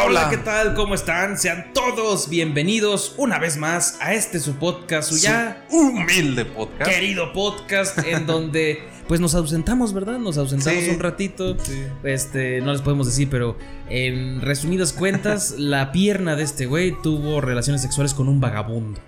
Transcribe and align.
Hola, 0.00 0.20
hola, 0.22 0.30
¿qué 0.30 0.36
tal? 0.38 0.74
¿Cómo 0.74 0.94
están? 0.94 1.36
Sean 1.38 1.72
todos 1.74 2.28
bienvenidos 2.28 3.14
una 3.18 3.38
vez 3.38 3.56
más 3.56 3.98
a 4.00 4.14
este 4.14 4.38
su 4.40 4.54
podcast, 4.54 5.10
su 5.10 5.18
ya 5.18 5.66
humilde 5.70 6.44
podcast. 6.44 6.90
querido 6.90 7.32
podcast 7.32 7.98
en 8.06 8.26
donde 8.26 8.82
pues 9.08 9.20
nos 9.20 9.34
ausentamos, 9.34 9.92
¿verdad? 9.92 10.18
Nos 10.18 10.36
ausentamos 10.38 10.84
Sí. 10.84 10.90
un 10.90 11.00
ratito. 11.00 11.56
Sí. 11.58 11.82
Este, 12.04 12.60
no 12.60 12.72
les 12.72 12.82
podemos 12.82 13.06
decir, 13.06 13.28
pero 13.30 13.56
en 13.88 14.40
resumidas 14.40 14.92
cuentas, 14.92 15.52
la 15.58 15.92
pierna 15.92 16.36
de 16.36 16.42
este 16.44 16.66
güey 16.66 16.94
tuvo 17.02 17.40
relaciones 17.40 17.82
sexuales 17.82 18.14
con 18.14 18.28
un 18.28 18.40
vagabundo. 18.40 19.00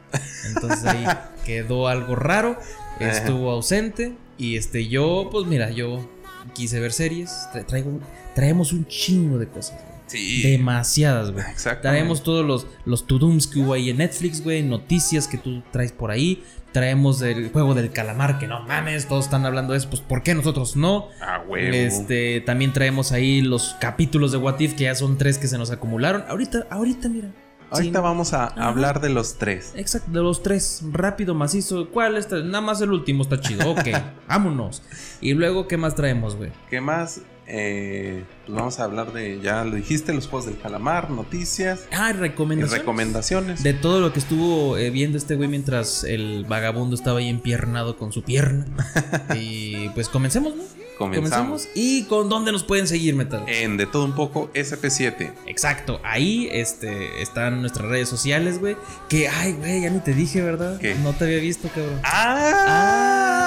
Entonces 0.47 0.85
ahí 0.87 1.05
quedó 1.45 1.89
algo 1.89 2.17
raro, 2.17 2.59
estuvo 2.99 3.51
ausente 3.51 4.15
y 4.39 4.57
este 4.57 4.89
yo, 4.89 5.29
pues 5.31 5.47
mira, 5.47 5.71
yo 5.71 6.09
quise 6.55 6.81
ver 6.81 6.93
series, 6.93 7.31
tra- 7.53 7.65
traigo 7.67 8.01
traemos 8.35 8.73
un 8.73 8.87
chingo 8.87 9.39
de 9.39 9.49
cosas. 9.49 9.79
Sí. 10.11 10.43
Demasiadas, 10.43 11.31
güey. 11.31 11.45
Exactamente. 11.51 11.99
Traemos 12.01 12.23
todos 12.23 12.45
los, 12.45 12.67
los 12.85 13.07
to-dooms 13.07 13.47
que 13.47 13.61
hubo 13.61 13.73
ahí 13.75 13.91
en 13.91 13.99
Netflix, 13.99 14.43
güey. 14.43 14.63
Noticias 14.63 15.29
que 15.29 15.39
tú 15.39 15.63
traes 15.71 15.93
por 15.93 16.11
ahí. 16.11 16.43
Traemos 16.73 17.21
el 17.23 17.51
juego 17.51 17.75
del 17.75 17.91
calamar, 17.91 18.39
que 18.39 18.47
no 18.47 18.61
mames, 18.63 19.07
todos 19.09 19.25
están 19.25 19.45
hablando 19.45 19.73
de 19.73 19.79
eso. 19.79 19.89
Pues, 19.91 20.03
¿por 20.03 20.23
qué 20.23 20.35
nosotros 20.35 20.77
no? 20.77 21.09
A 21.21 21.41
huevo. 21.47 21.75
Este, 21.75 22.41
también 22.43 22.73
traemos 22.73 23.11
ahí 23.13 23.41
los 23.41 23.77
capítulos 23.81 24.31
de 24.33 24.39
What 24.39 24.61
If, 24.61 24.75
que 24.75 24.85
ya 24.85 24.95
son 24.95 25.19
tres 25.19 25.39
que 25.39 25.49
se 25.49 25.59
nos 25.59 25.71
acumularon. 25.71 26.25
Ahorita, 26.29 26.67
ahorita, 26.71 27.09
mira. 27.09 27.29
Ahorita 27.73 27.99
Sí. 28.01 28.03
vamos 28.03 28.33
a 28.35 28.47
hablar 28.47 29.01
de 29.01 29.11
los 29.11 29.39
tres. 29.39 29.73
Exacto, 29.77 30.11
de 30.11 30.21
los 30.21 30.43
tres, 30.43 30.83
rápido, 30.91 31.35
macizo. 31.35 31.89
¿Cuál 31.91 32.17
está? 32.17 32.37
Nada 32.41 32.61
más 32.61 32.81
el 32.81 32.91
último 32.91 33.23
está 33.23 33.41
chido. 33.41 33.71
Ok, 33.71 33.89
vámonos. 34.29 34.83
Y 35.21 35.35
luego, 35.35 35.69
¿qué 35.69 35.77
más 35.77 35.95
traemos, 35.95 36.35
güey? 36.37 36.51
¿Qué 36.69 36.81
más? 36.81 37.21
Eh, 37.53 38.23
pues 38.47 38.57
vamos 38.57 38.79
a 38.79 38.85
hablar 38.85 39.13
de, 39.13 39.41
ya 39.43 39.65
lo 39.65 39.75
dijiste, 39.75 40.13
los 40.15 40.29
juegos 40.29 40.47
del 40.47 40.57
calamar, 40.59 41.11
noticias 41.11 41.81
Ah, 41.91 42.11
y 42.11 42.13
recomendaciones. 42.13 42.79
recomendaciones. 42.79 43.63
De 43.65 43.75
todo 43.75 43.99
lo 44.01 44.13
que 44.13 44.21
estuvo 44.21 44.79
eh, 44.79 44.91
viendo 44.91 45.19
este 45.19 45.35
güey 45.35 45.49
mientras 45.49 46.05
el 46.05 46.45
vagabundo 46.49 46.95
estaba 46.95 47.19
ahí 47.19 47.29
empiernado 47.29 47.97
con 47.97 48.13
su 48.13 48.23
pierna. 48.23 48.67
y 49.35 49.89
pues 49.91 50.09
comencemos, 50.09 50.55
¿no? 50.55 50.63
Comenzamos. 50.97 51.67
¿Y 51.75 52.05
con 52.05 52.29
dónde 52.29 52.53
nos 52.53 52.63
pueden 52.63 52.87
seguir, 52.87 53.17
Metal? 53.17 53.43
En 53.49 53.77
De 53.79 53.87
Todo 53.87 54.05
Un 54.05 54.15
Poco 54.15 54.53
SP7. 54.53 55.33
Exacto, 55.47 55.99
ahí 56.05 56.49
este, 56.53 57.21
están 57.23 57.63
nuestras 57.63 57.89
redes 57.89 58.07
sociales, 58.09 58.61
güey. 58.61 58.77
Que, 59.09 59.27
ay, 59.27 59.55
güey, 59.55 59.81
ya 59.81 59.89
ni 59.91 59.99
te 60.01 60.13
dije, 60.13 60.43
¿verdad? 60.43 60.79
¿Qué? 60.79 60.95
No 60.97 61.15
te 61.15 61.25
había 61.25 61.39
visto, 61.39 61.69
cabrón. 61.75 61.99
¡Ah! 62.05 63.41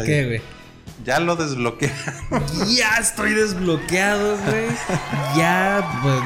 Ah, 0.00 0.02
¿qué, 0.06 0.24
güey? 0.26 0.40
Ya 1.08 1.20
lo 1.20 1.36
desbloqueé. 1.36 1.90
Ya 2.68 2.98
estoy 2.98 3.32
desbloqueado, 3.32 4.36
güey. 4.44 4.66
Ya, 5.34 6.00
pues, 6.02 6.20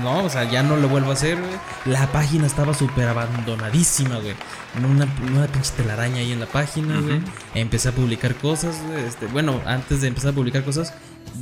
no, 0.00 0.26
o 0.26 0.30
sea, 0.30 0.44
ya 0.44 0.62
no 0.62 0.76
lo 0.76 0.88
vuelvo 0.88 1.10
a 1.10 1.14
hacer, 1.14 1.36
güey. 1.40 1.54
La 1.86 2.06
página 2.12 2.46
estaba 2.46 2.72
súper 2.72 3.08
abandonadísima, 3.08 4.18
güey. 4.18 4.36
Una, 4.76 5.08
una 5.28 5.48
pinche 5.48 5.72
telaraña 5.76 6.18
ahí 6.18 6.30
en 6.30 6.38
la 6.38 6.46
página, 6.46 7.00
güey. 7.00 7.20
Empecé 7.54 7.88
a 7.88 7.92
publicar 7.92 8.36
cosas, 8.36 8.76
güey. 8.86 9.06
Este, 9.06 9.26
bueno, 9.26 9.60
antes 9.66 10.02
de 10.02 10.06
empezar 10.06 10.30
a 10.30 10.34
publicar 10.34 10.62
cosas, 10.62 10.94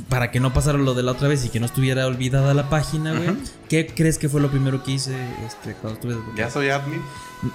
para 0.09 0.31
que 0.31 0.39
no 0.39 0.53
pasara 0.53 0.77
lo 0.77 0.93
de 0.93 1.03
la 1.03 1.11
otra 1.11 1.27
vez 1.27 1.45
y 1.45 1.49
que 1.49 1.59
no 1.59 1.65
estuviera 1.65 2.07
olvidada 2.07 2.53
la 2.53 2.69
página, 2.69 3.13
güey. 3.13 3.35
¿Qué 3.69 3.87
crees 3.87 4.17
que 4.17 4.29
fue 4.29 4.41
lo 4.41 4.49
primero 4.49 4.83
que 4.83 4.91
hice 4.91 5.15
este, 5.45 5.73
cuando 5.73 5.99
estuve 5.99 6.17
Ya 6.37 6.49
soy 6.49 6.69
admin. 6.69 7.01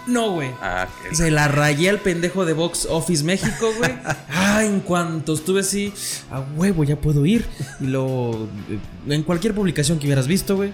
No, 0.06 0.32
güey. 0.32 0.50
Ah. 0.60 0.86
Se 1.12 1.30
la 1.30 1.48
rayé 1.48 1.90
al 1.90 1.98
pendejo 1.98 2.44
de 2.44 2.52
Box 2.52 2.86
Office 2.88 3.24
México, 3.24 3.72
güey. 3.78 3.92
Ah, 4.34 4.64
en 4.64 4.80
cuanto 4.80 5.34
estuve 5.34 5.60
así, 5.60 5.94
a 6.30 6.40
huevo, 6.40 6.84
ya 6.84 6.96
puedo 6.96 7.24
ir. 7.24 7.46
Y 7.80 7.86
lo. 7.86 8.48
En 9.08 9.22
cualquier 9.22 9.54
publicación 9.54 9.98
que 9.98 10.06
hubieras 10.06 10.26
visto, 10.26 10.56
güey. 10.56 10.72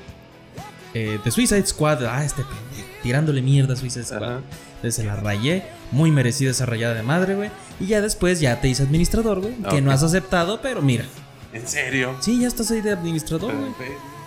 Eh, 0.95 1.21
de 1.25 1.31
Suicide 1.31 1.67
Squad, 1.67 2.05
ah, 2.07 2.25
este 2.25 2.43
pendejo. 2.43 2.89
Tirándole 3.03 3.41
mierda 3.41 3.75
a 3.75 3.77
Suicide 3.77 4.05
Squad. 4.05 4.41
Entonces 4.77 4.95
se 4.97 5.05
la 5.05 5.17
rayé. 5.17 5.65
Muy 5.93 6.11
merecida 6.11 6.51
esa 6.51 6.67
rayada 6.67 6.95
de 6.95 7.03
madre, 7.03 7.35
güey. 7.35 7.51
Y 7.79 7.87
ya 7.87 8.01
después 8.01 8.41
ya 8.41 8.61
te 8.61 8.69
hice 8.69 8.83
administrador, 8.83 9.41
güey. 9.41 9.55
Que 9.71 9.81
no 9.81 9.93
has 9.93 10.03
aceptado, 10.03 10.61
pero 10.61 10.83
mira. 10.83 11.05
¿En 11.53 11.67
serio? 11.67 12.17
Sí, 12.21 12.41
ya 12.41 12.49
estás 12.49 12.71
ahí 12.71 12.81
de 12.81 12.93
administrador, 12.93 13.55
güey. 13.55 13.73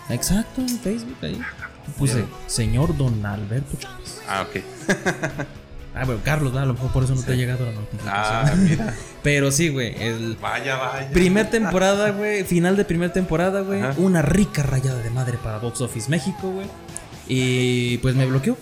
Exacto, 0.09 0.61
en 0.61 0.79
Facebook 0.79 1.17
ahí. 1.21 1.39
Puse, 1.97 2.25
señor 2.47 2.95
Don 2.97 3.25
Alberto 3.25 3.77
Chávez. 3.77 4.21
Ah, 4.27 4.45
ok. 4.47 4.61
Ah, 5.93 6.05
bueno, 6.05 6.21
Carlos, 6.23 6.55
a 6.55 6.65
lo 6.65 6.73
mejor 6.73 6.89
por 6.93 7.03
eso 7.03 7.13
no 7.13 7.21
te 7.21 7.33
ha 7.33 7.35
llegado 7.35 7.65
la 7.65 7.73
notificación. 7.73 8.07
Ah, 8.15 8.53
mira. 8.57 8.95
Pero 9.23 9.51
sí, 9.51 9.67
güey. 9.67 9.93
El 10.01 10.37
Vaya, 10.41 10.77
vaya. 10.77 11.09
primer 11.11 11.49
temporada, 11.49 12.11
güey. 12.11 12.45
Final 12.45 12.77
de 12.77 12.85
primer 12.85 13.11
temporada, 13.11 13.59
güey. 13.59 13.81
Una 13.97 14.21
rica 14.21 14.63
rayada 14.63 15.01
de 15.03 15.09
madre 15.09 15.37
para 15.43 15.57
Box 15.57 15.81
Office 15.81 16.09
México, 16.09 16.49
güey. 16.49 16.65
Y 17.27 17.97
pues 17.97 18.15
me 18.15 18.25
bloqueó. 18.25 18.55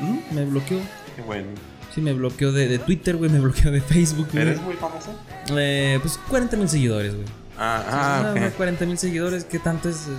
¿Mm? 0.00 0.34
Me 0.34 0.44
bloqueó. 0.46 0.78
Qué 1.16 1.20
bueno. 1.20 1.48
Sí, 1.94 2.00
me 2.00 2.14
bloqueó 2.14 2.50
de, 2.50 2.66
de 2.66 2.78
Twitter, 2.78 3.16
güey. 3.16 3.30
Me 3.30 3.38
bloqueó 3.38 3.70
de 3.70 3.82
Facebook, 3.82 4.28
güey. 4.32 4.42
¿Eres 4.42 4.62
muy 4.62 4.74
famoso? 4.76 5.10
Eh, 5.50 5.98
pues 6.00 6.18
40 6.30 6.56
mil 6.56 6.68
seguidores, 6.70 7.14
güey. 7.14 7.26
Ah, 7.58 7.84
Ah, 7.88 8.22
ah, 8.26 8.34
ok. 8.48 8.52
40 8.56 8.86
mil 8.86 8.98
seguidores, 8.98 9.44
¿qué 9.44 9.58
tanto 9.58 9.88
es? 9.88 10.06
Eh, 10.08 10.12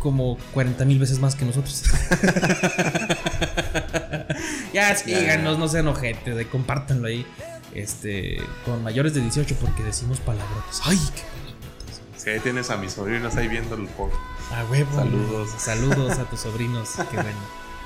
Como 0.00 0.36
40 0.54 0.84
mil 0.84 0.98
veces 0.98 1.18
más 1.18 1.34
que 1.34 1.44
nosotros. 1.44 1.82
ya, 4.72 4.94
síganos, 4.96 5.58
no 5.58 5.68
sean 5.68 5.88
ojetes, 5.88 6.36
de, 6.36 6.48
compártanlo 6.48 7.08
ahí. 7.08 7.26
Este, 7.74 8.38
con 8.64 8.82
mayores 8.82 9.12
de 9.14 9.20
18 9.20 9.56
porque 9.60 9.82
decimos 9.82 10.18
palabrotas. 10.20 10.80
Ay, 10.84 10.98
qué 11.14 11.22
palabrotas. 11.22 12.00
Sí, 12.16 12.30
ahí 12.30 12.40
tienes 12.40 12.70
a 12.70 12.76
mis 12.78 12.92
sobrinos 12.92 13.36
ahí 13.36 13.48
viendo 13.48 13.74
el 13.74 13.86
podcast. 13.88 14.22
A 14.52 14.64
huevo. 14.70 14.94
Saludos. 14.94 15.50
Saludos 15.58 16.18
a 16.18 16.24
tus 16.24 16.40
sobrinos, 16.40 16.90
qué 17.10 17.16
bueno. 17.16 17.38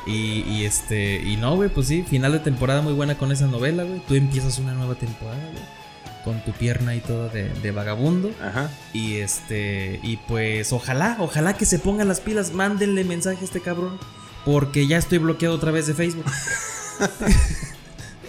Y, 0.07 0.43
y 0.49 0.65
este, 0.65 1.17
y 1.23 1.37
no, 1.37 1.57
güey, 1.57 1.69
pues 1.71 1.89
sí, 1.89 2.05
final 2.09 2.33
de 2.33 2.39
temporada 2.39 2.81
muy 2.83 2.93
buena 2.93 3.19
con 3.19 3.33
esa 3.33 3.47
novela, 3.47 3.83
güey. 3.83 4.01
Tú 4.07 4.15
empiezas 4.15 4.59
una 4.59 4.73
nueva 4.75 4.95
temporada, 4.95 5.43
güey. 5.53 5.80
Con 6.25 6.45
tu 6.45 6.53
pierna 6.53 6.95
y 6.95 7.01
todo 7.01 7.29
de, 7.31 7.49
de 7.49 7.71
vagabundo. 7.71 8.31
Ajá. 8.43 8.71
Y 8.93 9.17
este, 9.17 10.01
y 10.03 10.19
pues 10.19 10.73
ojalá, 10.73 11.17
ojalá 11.19 11.55
que 11.55 11.65
se 11.65 11.79
pongan 11.79 12.09
las 12.09 12.21
pilas, 12.21 12.53
mándenle 12.53 13.05
mensaje 13.05 13.39
a 13.41 13.45
este 13.45 13.61
cabrón, 13.61 13.99
porque 14.45 14.87
ya 14.87 14.99
estoy 14.99 15.19
bloqueado 15.19 15.55
otra 15.55 15.71
vez 15.71 15.87
de 15.87 15.95
Facebook. 15.95 16.27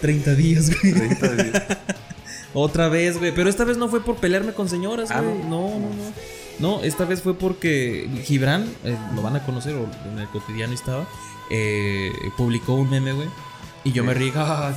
30 0.00 0.34
días, 0.34 0.70
güey. 0.80 0.92
30 0.94 1.28
días. 1.34 1.62
Otra 2.54 2.88
vez, 2.88 3.18
güey, 3.18 3.34
pero 3.34 3.48
esta 3.48 3.64
vez 3.64 3.78
no 3.78 3.88
fue 3.88 4.04
por 4.04 4.16
pelearme 4.16 4.52
con 4.52 4.68
señoras, 4.68 5.10
Ah, 5.10 5.22
güey. 5.22 5.38
¿no? 5.44 5.70
no, 5.70 5.78
no, 5.78 6.12
no. 6.58 6.82
Esta 6.82 7.06
vez 7.06 7.22
fue 7.22 7.32
porque 7.34 8.06
Gibran, 8.24 8.64
eh, 8.84 8.94
lo 9.14 9.22
van 9.22 9.36
a 9.36 9.42
conocer, 9.46 9.74
o 9.74 9.86
en 10.12 10.18
el 10.18 10.28
cotidiano 10.28 10.74
estaba, 10.74 11.06
eh, 11.50 12.12
publicó 12.36 12.74
un 12.74 12.90
meme, 12.90 13.12
güey. 13.14 13.28
Y 13.84 13.92
yo 13.92 14.04
me 14.04 14.12
reí, 14.12 14.30
"Ah, 14.36 14.74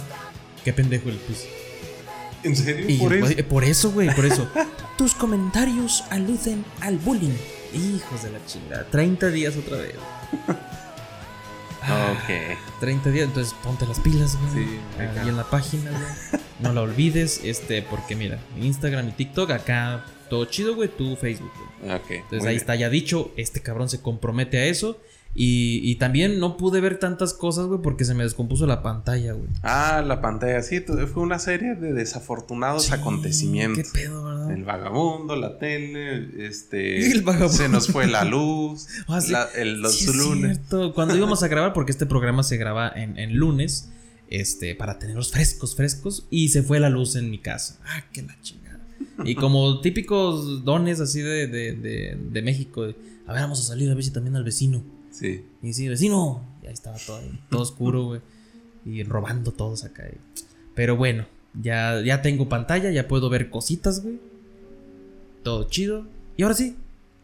qué 0.63 0.71
pendejo 0.71 1.09
el 1.09 1.17
puse. 1.17 1.49
¿En 2.45 2.55
serio? 2.55 2.85
Y 2.87 2.97
¿Por 2.97 3.11
yo, 3.11 3.25
eso? 3.25 3.33
pues, 3.33 3.45
por 3.45 3.63
eso, 3.63 3.91
güey, 3.91 4.15
por 4.15 4.25
eso. 4.25 4.47
Tus 4.97 5.13
comentarios 5.15 6.03
aluden 6.09 6.63
al 6.81 6.97
bullying. 6.97 7.35
Hijos 7.73 8.23
de 8.23 8.31
la 8.31 8.45
chingada. 8.45 8.85
30 8.89 9.29
días 9.31 9.55
otra 9.57 9.77
vez. 9.77 9.95
Ok. 11.85 12.57
30 12.79 13.11
días, 13.11 13.27
entonces 13.27 13.53
ponte 13.63 13.85
las 13.85 13.99
pilas, 13.99 14.35
güey. 14.37 14.65
Sí, 14.65 14.79
acá. 14.95 15.21
Ahí 15.21 15.29
en 15.29 15.37
la 15.37 15.43
página, 15.43 15.91
güey. 15.91 16.41
No 16.59 16.73
la 16.73 16.81
olvides, 16.81 17.41
este, 17.43 17.83
porque 17.83 18.15
mira, 18.15 18.39
Instagram 18.59 19.09
y 19.09 19.11
TikTok, 19.11 19.51
acá 19.51 20.03
todo 20.29 20.45
chido, 20.45 20.73
güey, 20.73 20.89
tú 20.89 21.15
Facebook, 21.15 21.51
güey. 21.81 21.95
Ok. 21.95 22.09
Entonces 22.09 22.41
ahí 22.41 22.55
bien. 22.55 22.57
está 22.57 22.75
ya 22.75 22.89
dicho, 22.89 23.31
este 23.37 23.61
cabrón 23.61 23.89
se 23.89 24.01
compromete 24.01 24.57
a 24.57 24.65
eso. 24.65 24.99
Y, 25.37 25.81
y 25.83 25.95
también 25.95 26.39
no 26.39 26.55
pude 26.55 26.79
ver 26.79 26.97
tantas 26.97 27.33
cosas, 27.33 27.65
güey, 27.65 27.81
porque 27.81 28.05
se 28.05 28.13
me 28.13 28.23
descompuso 28.23 28.65
la 28.67 28.81
pantalla, 28.81 29.33
güey. 29.33 29.49
Ah, 29.63 30.01
la 30.05 30.21
pantalla, 30.21 30.61
sí, 30.61 30.79
fue 30.79 31.21
una 31.23 31.39
serie 31.39 31.75
de 31.75 31.91
desafortunados 31.91 32.85
Sí, 32.85 32.93
acontecimientos. 32.93 33.91
¿Qué 33.91 33.99
pedo, 34.03 34.23
verdad? 34.23 34.51
El 34.51 34.63
vagabundo, 34.63 35.35
la 35.35 35.57
tele, 35.57 36.47
este. 36.47 37.05
El 37.11 37.21
vagabundo. 37.23 37.53
Se 37.53 37.67
nos 37.67 37.87
fue 37.89 38.07
la 38.07 38.23
luz. 38.23 38.87
Ah, 39.07 39.19
sí. 39.19 39.33
la- 39.33 39.49
el, 39.57 39.81
los 39.81 39.93
Sí, 39.99 40.05
lunes. 40.15 40.57
cierto. 40.57 40.93
Cuando 40.93 41.15
íbamos 41.17 41.43
a 41.43 41.49
grabar, 41.49 41.73
porque 41.73 41.91
este 41.91 42.05
programa 42.05 42.41
se 42.43 42.55
graba 42.57 42.89
en, 42.95 43.17
en 43.19 43.35
lunes, 43.35 43.89
este, 44.29 44.73
para 44.73 44.99
tenerlos 44.99 45.31
frescos, 45.31 45.75
frescos, 45.75 46.27
y 46.29 46.47
se 46.49 46.63
fue 46.63 46.79
la 46.79 46.89
luz 46.89 47.17
en 47.17 47.29
mi 47.29 47.39
casa. 47.39 47.77
Ah, 47.85 48.05
qué 48.13 48.21
la 48.21 48.39
chingada. 48.41 48.79
Y 49.25 49.35
como 49.35 49.81
típicos 49.81 50.63
dones 50.63 51.01
así 51.01 51.19
de, 51.21 51.47
de, 51.47 51.73
de, 51.73 52.17
de 52.31 52.41
México, 52.41 52.83
a 53.27 53.33
ver, 53.33 53.41
vamos 53.41 53.59
a 53.59 53.63
salir 53.63 53.89
a 53.91 53.93
ver 53.95 54.03
si 54.03 54.11
también 54.11 54.35
al 54.37 54.43
vecino. 54.45 54.81
Sí. 55.17 55.45
Y 55.61 55.73
sí, 55.73 55.87
vecino. 55.87 56.43
Y 56.61 56.67
ahí 56.67 56.73
estaba 56.73 56.97
todo, 57.05 57.17
ahí, 57.17 57.39
todo 57.49 57.61
oscuro, 57.61 58.03
güey. 58.05 58.21
Y 58.85 59.03
robando 59.03 59.51
todos 59.51 59.83
acá. 59.85 60.03
güey. 60.03 60.17
Pero 60.75 60.97
bueno, 60.97 61.25
ya, 61.61 62.01
ya 62.01 62.21
tengo 62.21 62.49
pantalla, 62.49 62.91
ya 62.91 63.07
puedo 63.07 63.29
ver 63.29 63.49
cositas, 63.49 64.03
güey. 64.03 64.19
Todo 65.43 65.63
chido. 65.69 66.05
Y 66.37 66.43
ahora 66.43 66.55
sí, 66.55 66.75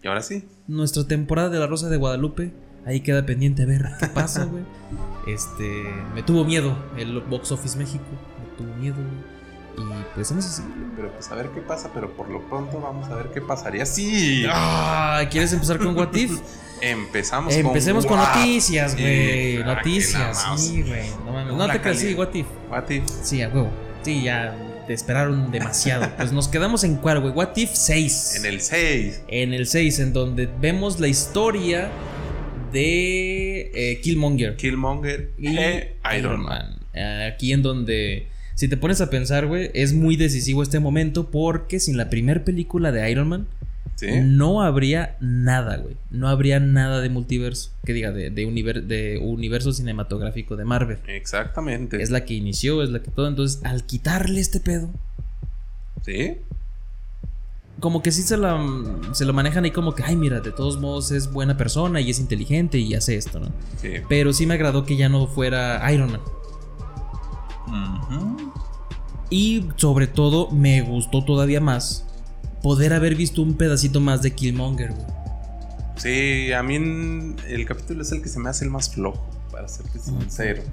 Y 0.04 0.08
ahora 0.08 0.22
sí. 0.22 0.44
nuestra 0.68 1.06
temporada 1.06 1.50
de 1.50 1.60
La 1.60 1.68
Rosa 1.68 1.90
de 1.90 1.98
Guadalupe. 1.98 2.52
Ahí 2.86 3.02
queda 3.02 3.26
pendiente 3.26 3.62
a 3.64 3.66
ver 3.68 3.84
qué 4.00 4.08
pasa, 4.08 4.46
güey. 4.46 4.64
Este, 5.28 5.84
me 6.16 6.24
tuvo 6.24 6.46
miedo 6.46 6.76
el 6.98 7.20
Box 7.20 7.52
Office 7.52 7.78
México. 7.78 8.04
Me 8.40 8.58
tuvo 8.58 8.76
miedo, 8.78 8.96
güey. 8.96 9.41
Y 9.78 10.04
pues 10.14 10.32
en 10.32 10.40
eso 10.40 10.50
sí. 10.50 10.62
güey. 10.62 10.92
Pero 10.96 11.12
pues 11.12 11.32
a 11.32 11.36
ver 11.36 11.50
qué 11.50 11.62
pasa, 11.62 11.90
pero 11.94 12.12
por 12.12 12.30
lo 12.30 12.42
pronto 12.42 12.80
vamos 12.80 13.10
a 13.10 13.16
ver 13.16 13.28
qué 13.34 13.42
pasaría. 13.42 13.86
Sí. 13.86 14.46
Ah, 14.50 15.24
¿quieres 15.30 15.54
empezar 15.54 15.78
con 15.80 15.98
What 15.98 16.14
If? 16.14 16.40
Empezamos 16.82 17.54
Empecemos 17.54 18.06
con 18.08 18.18
What 18.20 18.36
noticias, 18.36 18.96
güey. 18.96 19.64
Noticias, 19.64 20.46
sí, 20.58 20.82
güey. 20.82 21.10
No 21.26 21.32
mames. 21.32 21.54
No 21.54 21.70
te 21.70 21.80
creas, 21.80 22.00
sí. 22.00 22.14
What 22.16 22.34
If. 22.34 22.48
What 22.70 22.90
if? 22.90 23.04
Sí, 23.22 23.42
a 23.42 23.50
huevo. 23.50 23.70
Sí, 24.02 24.24
ya 24.24 24.56
te 24.88 24.94
esperaron 24.94 25.52
demasiado. 25.52 26.10
Pues 26.18 26.32
nos 26.32 26.48
quedamos 26.48 26.84
en 26.84 26.98
cuál, 26.98 27.22
güey. 27.22 27.34
What 27.34 27.56
If 27.56 27.72
6. 27.74 28.36
En 28.38 28.46
el 28.46 28.62
6. 28.62 29.24
En 29.28 29.54
el 29.54 29.68
6, 29.68 30.00
en 30.00 30.14
donde 30.14 30.48
vemos 30.60 31.00
la 31.00 31.08
historia 31.08 31.92
de 32.72 33.72
eh, 33.74 34.02
Killmonger. 34.02 34.56
Killmonger 34.56 35.32
y 35.38 35.58
e 35.58 35.96
Iron 36.18 36.42
Man. 36.42 36.80
Aquí 37.32 37.54
en 37.54 37.62
donde, 37.62 38.28
si 38.62 38.68
te 38.68 38.78
pones 38.78 39.02
a 39.02 39.10
pensar, 39.10 39.48
güey, 39.48 39.72
es 39.74 39.92
muy 39.92 40.16
decisivo 40.18 40.62
este 40.62 40.80
momento 40.80 41.32
porque 41.32 41.80
sin 41.80 41.98
la 41.98 42.12
primera 42.12 42.44
película 42.44 42.92
de 42.92 43.10
Iron 43.10 43.28
Man 43.28 43.48
¿Sí? 43.96 44.08
no 44.24 44.62
habría 44.62 45.18
nada, 45.20 45.78
güey. 45.78 45.96
No 46.12 46.28
habría 46.28 46.60
nada 46.60 47.02
de 47.02 47.10
multiverso, 47.10 47.72
que 47.84 47.94
diga, 47.94 48.12
de, 48.12 48.30
de, 48.30 48.48
univer- 48.48 48.84
de 48.84 49.18
universo 49.18 49.74
cinematográfico 49.74 50.58
de 50.58 50.66
Marvel. 50.66 51.00
Exactamente. 51.08 52.02
Es 52.04 52.12
la 52.12 52.24
que 52.24 52.36
inició, 52.36 52.84
es 52.84 52.92
la 52.92 53.02
que 53.02 53.10
todo. 53.10 53.28
Entonces, 53.28 53.62
al 53.64 53.84
quitarle 53.88 54.40
este 54.40 54.60
pedo, 54.60 54.92
¿Sí? 56.06 56.38
como 57.80 58.04
que 58.04 58.12
sí 58.12 58.22
se, 58.22 58.38
la, 58.38 58.60
se 59.14 59.26
lo 59.26 59.34
manejan 59.34 59.64
ahí 59.64 59.72
como 59.72 59.96
que, 59.96 60.04
ay, 60.04 60.16
mira, 60.16 60.40
de 60.40 60.52
todos 60.52 60.80
modos 60.80 61.10
es 61.12 61.32
buena 61.32 61.58
persona 61.58 62.00
y 62.00 62.12
es 62.12 62.20
inteligente 62.20 62.78
y 62.78 62.94
hace 62.94 63.16
esto, 63.16 63.40
¿no? 63.40 63.48
Sí. 63.82 63.94
Pero 64.08 64.34
sí 64.34 64.46
me 64.46 64.54
agradó 64.54 64.86
que 64.86 64.98
ya 64.98 65.10
no 65.10 65.26
fuera 65.26 65.92
Iron 65.92 66.12
Man. 66.12 66.22
Y 69.30 69.66
sobre 69.78 70.08
todo 70.08 70.52
me 70.52 70.82
gustó 70.82 71.24
todavía 71.24 71.62
más 71.62 72.06
poder 72.62 72.94
haber 72.94 73.16
visto 73.16 73.42
un 73.42 73.56
pedacito 73.56 74.00
más 74.00 74.22
de 74.22 74.32
Killmonger, 74.32 74.92
güey. 74.92 75.06
Sí, 75.98 76.52
a 76.52 76.64
mí 76.64 76.76
el 76.76 77.66
capítulo 77.66 78.02
es 78.02 78.12
el 78.12 78.22
que 78.22 78.30
se 78.30 78.40
me 78.40 78.50
hace 78.50 78.66
el 78.66 78.72
más 78.72 78.94
flojo, 78.94 79.24
para 79.52 79.68
serte 79.68 80.00
sincero. 80.00 80.64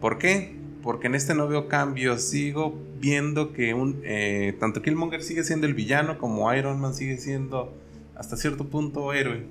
¿Por 0.00 0.18
qué? 0.18 0.56
Porque 0.82 1.06
en 1.06 1.14
este 1.14 1.34
no 1.34 1.48
veo 1.48 1.68
cambios. 1.68 2.22
Sigo 2.22 2.78
viendo 3.00 3.52
que 3.52 3.72
un 3.72 4.00
eh, 4.04 4.56
tanto 4.60 4.82
Killmonger 4.82 5.22
sigue 5.22 5.44
siendo 5.44 5.66
el 5.66 5.74
villano 5.74 6.18
como 6.18 6.52
Iron 6.54 6.80
Man 6.80 6.94
sigue 6.94 7.16
siendo 7.18 7.72
hasta 8.16 8.36
cierto 8.36 8.68
punto 8.68 9.12
héroe. 9.12 9.46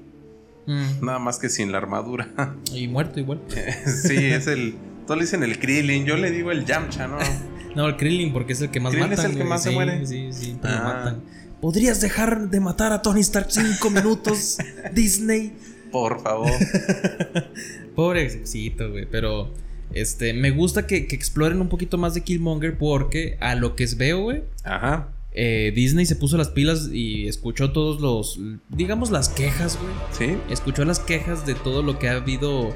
Mm, 0.67 1.05
Nada 1.05 1.19
más 1.19 1.39
que 1.39 1.49
sin 1.49 1.71
la 1.71 1.79
armadura. 1.79 2.29
Y 2.73 2.87
muerto 2.87 3.19
igual. 3.19 3.41
sí, 4.03 4.17
es 4.17 4.47
el. 4.47 4.75
Todos 5.05 5.17
le 5.17 5.23
dicen 5.25 5.43
el 5.43 5.59
Krillin. 5.59 6.05
Yo 6.05 6.15
le 6.17 6.31
digo 6.31 6.51
el 6.51 6.65
Yamcha, 6.65 7.07
¿no? 7.07 7.17
No, 7.75 7.87
el 7.87 7.95
Krillin, 7.95 8.33
porque 8.33 8.51
es 8.51 8.61
el 8.61 8.69
que 8.69 8.81
más 8.81 8.91
Krillin 8.91 9.13
es 9.13 9.17
matan. 9.19 9.31
el 9.31 9.37
que 9.37 9.43
más 9.45 9.63
se 9.63 9.71
muere. 9.71 10.05
Sí, 10.05 10.29
sí, 10.33 10.57
pero 10.61 10.73
lo 10.73 10.79
Ah. 10.81 10.83
matan. 10.93 11.23
¿Podrías 11.61 12.01
dejar 12.01 12.49
de 12.49 12.59
matar 12.59 12.91
a 12.91 13.01
Tony 13.01 13.21
Stark 13.21 13.47
cinco 13.49 13.89
minutos, 13.91 14.57
Disney? 14.93 15.53
Por 15.89 16.21
favor. 16.21 16.51
Pobre 17.95 18.23
éxito, 18.25 18.89
güey. 18.91 19.05
Pero 19.09 19.53
este, 19.93 20.33
me 20.33 20.51
gusta 20.51 20.85
que, 20.87 21.07
que 21.07 21.15
exploren 21.15 21.61
un 21.61 21.69
poquito 21.69 21.97
más 21.97 22.13
de 22.13 22.21
Killmonger 22.21 22.77
porque 22.77 23.37
a 23.39 23.55
lo 23.55 23.75
que 23.75 23.87
veo, 23.95 24.21
güey, 24.23 24.43
Ajá. 24.63 25.09
eh, 25.33 25.71
Disney 25.75 26.05
se 26.05 26.15
puso 26.15 26.37
las 26.37 26.49
pilas 26.49 26.89
y 26.91 27.27
escuchó 27.27 27.71
todos 27.71 28.01
los, 28.01 28.39
digamos, 28.69 29.11
las 29.11 29.29
quejas, 29.29 29.77
güey. 29.81 29.93
Sí. 30.31 30.37
Escuchó 30.49 30.83
las 30.85 30.99
quejas 30.99 31.45
de 31.45 31.55
todo 31.55 31.83
lo 31.83 31.99
que 31.99 32.09
ha 32.09 32.13
habido 32.17 32.75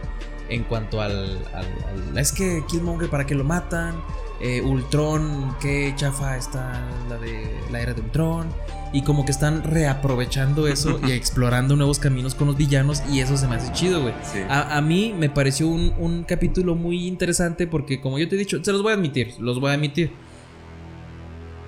en 0.49 0.63
cuanto 0.63 1.01
al... 1.01 1.39
al- 1.53 2.11
al- 2.11 2.17
es 2.17 2.31
que 2.31 2.63
Killmonger, 2.67 3.09
¿para 3.09 3.25
qué 3.25 3.35
lo 3.35 3.43
matan? 3.43 3.95
Eh, 4.41 4.61
Ultron, 4.61 5.55
qué 5.61 5.93
chafa 5.95 6.35
está 6.37 6.83
la 7.09 7.17
de 7.17 7.57
la 7.71 7.79
era 7.81 7.93
de 7.93 8.01
Ultron. 8.01 8.47
Y 8.93 9.01
como 9.01 9.25
que 9.25 9.31
están 9.31 9.63
reaprovechando 9.63 10.67
eso 10.67 10.99
y 11.05 11.11
explorando 11.13 11.75
nuevos 11.75 11.99
caminos 11.99 12.35
con 12.35 12.47
los 12.47 12.55
villanos. 12.57 13.01
Y 13.11 13.19
eso 13.21 13.37
se 13.37 13.47
me 13.47 13.55
hace 13.55 13.71
chido, 13.73 14.01
güey. 14.01 14.13
Sí. 14.31 14.39
A, 14.49 14.77
a 14.77 14.81
mí 14.81 15.13
me 15.17 15.29
pareció 15.29 15.67
un, 15.67 15.93
un 15.97 16.23
capítulo 16.23 16.75
muy 16.75 17.07
interesante 17.07 17.65
porque, 17.67 17.99
como 18.01 18.19
yo 18.19 18.27
te 18.29 18.35
he 18.35 18.37
dicho, 18.37 18.63
se 18.63 18.71
los 18.71 18.81
voy 18.83 18.91
a 18.91 18.95
admitir, 18.95 19.35
los 19.39 19.59
voy 19.59 19.71
a 19.71 19.73
admitir. 19.73 20.11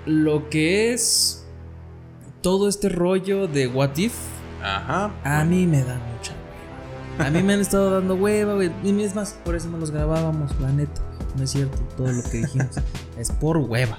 Lo 0.06 0.48
que 0.48 0.92
es 0.92 1.46
todo 2.40 2.68
este 2.68 2.88
rollo 2.88 3.46
de 3.46 3.66
What 3.66 3.96
If, 3.96 4.14
Ajá. 4.62 5.10
a 5.24 5.44
mí 5.44 5.66
me 5.66 5.82
da 5.82 5.94
mucha. 6.14 6.32
A 7.18 7.30
mí 7.30 7.42
me 7.42 7.54
han 7.54 7.60
estado 7.60 7.90
dando 7.90 8.14
hueva, 8.14 8.54
güey. 8.54 8.70
Y 8.84 9.00
es 9.02 9.14
más, 9.14 9.32
por 9.44 9.56
eso 9.56 9.68
no 9.68 9.78
los 9.78 9.90
grabábamos, 9.90 10.52
la 10.60 10.72
neta. 10.72 11.02
No 11.36 11.44
es 11.44 11.50
cierto 11.50 11.78
todo 11.96 12.10
lo 12.12 12.22
que 12.22 12.38
dijimos. 12.38 12.68
es 13.18 13.30
por 13.32 13.58
hueva. 13.58 13.98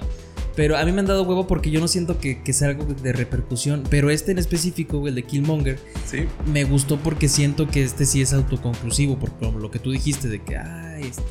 Pero 0.56 0.76
a 0.76 0.84
mí 0.84 0.92
me 0.92 1.00
han 1.00 1.06
dado 1.06 1.22
hueva 1.22 1.46
porque 1.46 1.70
yo 1.70 1.80
no 1.80 1.88
siento 1.88 2.18
que, 2.18 2.42
que 2.42 2.52
sea 2.52 2.68
algo 2.68 2.84
de 2.84 3.12
repercusión. 3.12 3.84
Pero 3.88 4.10
este 4.10 4.32
en 4.32 4.38
específico, 4.38 4.98
güey, 4.98 5.10
el 5.10 5.14
de 5.14 5.22
Killmonger, 5.22 5.78
Sí. 6.06 6.26
me 6.52 6.64
gustó 6.64 6.98
porque 6.98 7.28
siento 7.28 7.68
que 7.68 7.84
este 7.84 8.04
sí 8.04 8.20
es 8.20 8.32
autoconclusivo, 8.32 9.18
por 9.18 9.54
lo 9.54 9.70
que 9.70 9.78
tú 9.78 9.90
dijiste 9.92 10.28
de 10.28 10.42
que, 10.42 10.56
ah, 10.56 10.98
este, 10.98 11.22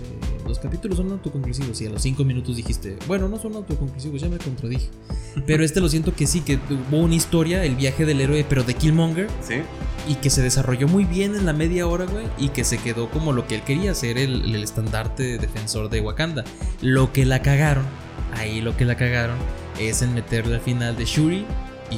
los 0.49 0.59
capítulos 0.59 0.97
son 0.97 1.11
autoconclusivos 1.11 1.79
y 1.81 1.85
a 1.85 1.89
los 1.89 2.01
cinco 2.01 2.25
minutos 2.25 2.57
dijiste, 2.57 2.97
bueno, 3.07 3.29
no 3.29 3.39
son 3.39 3.55
autoconclusivos, 3.55 4.19
ya 4.19 4.27
me 4.27 4.37
contradije. 4.37 4.89
Pero 5.47 5.63
este 5.63 5.79
lo 5.79 5.87
siento 5.87 6.13
que 6.13 6.27
sí, 6.27 6.41
que 6.41 6.59
hubo 6.91 6.97
una 6.97 7.15
historia, 7.15 7.63
el 7.63 7.75
viaje 7.75 8.05
del 8.05 8.19
héroe, 8.19 8.45
pero 8.49 8.63
de 8.63 8.73
Killmonger, 8.73 9.27
Sí. 9.41 9.61
y 10.07 10.15
que 10.15 10.29
se 10.29 10.41
desarrolló 10.41 10.87
muy 10.87 11.05
bien 11.05 11.35
en 11.35 11.45
la 11.45 11.53
media 11.53 11.87
hora, 11.87 12.05
güey, 12.05 12.25
y 12.37 12.49
que 12.49 12.63
se 12.63 12.77
quedó 12.79 13.09
como 13.09 13.31
lo 13.31 13.47
que 13.47 13.55
él 13.55 13.61
quería, 13.63 13.93
ser 13.93 14.17
el, 14.17 14.53
el 14.55 14.63
estandarte 14.63 15.37
defensor 15.37 15.89
de 15.89 16.01
Wakanda. 16.01 16.43
Lo 16.81 17.13
que 17.13 17.25
la 17.25 17.41
cagaron, 17.41 17.85
ahí 18.33 18.59
lo 18.61 18.75
que 18.75 18.85
la 18.85 18.95
cagaron, 18.97 19.37
es 19.79 20.01
en 20.01 20.13
meterle 20.13 20.55
al 20.55 20.61
final 20.61 20.97
de 20.97 21.05
Shuri 21.05 21.45
y, 21.91 21.95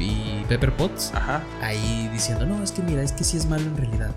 y 0.00 0.44
Pepper 0.48 0.74
Potts 0.76 1.12
Ajá. 1.14 1.42
ahí 1.60 2.08
diciendo, 2.12 2.46
no, 2.46 2.62
es 2.62 2.72
que 2.72 2.82
mira, 2.82 3.02
es 3.02 3.12
que 3.12 3.24
sí 3.24 3.36
es 3.36 3.46
malo 3.46 3.64
en 3.64 3.76
realidad. 3.76 4.10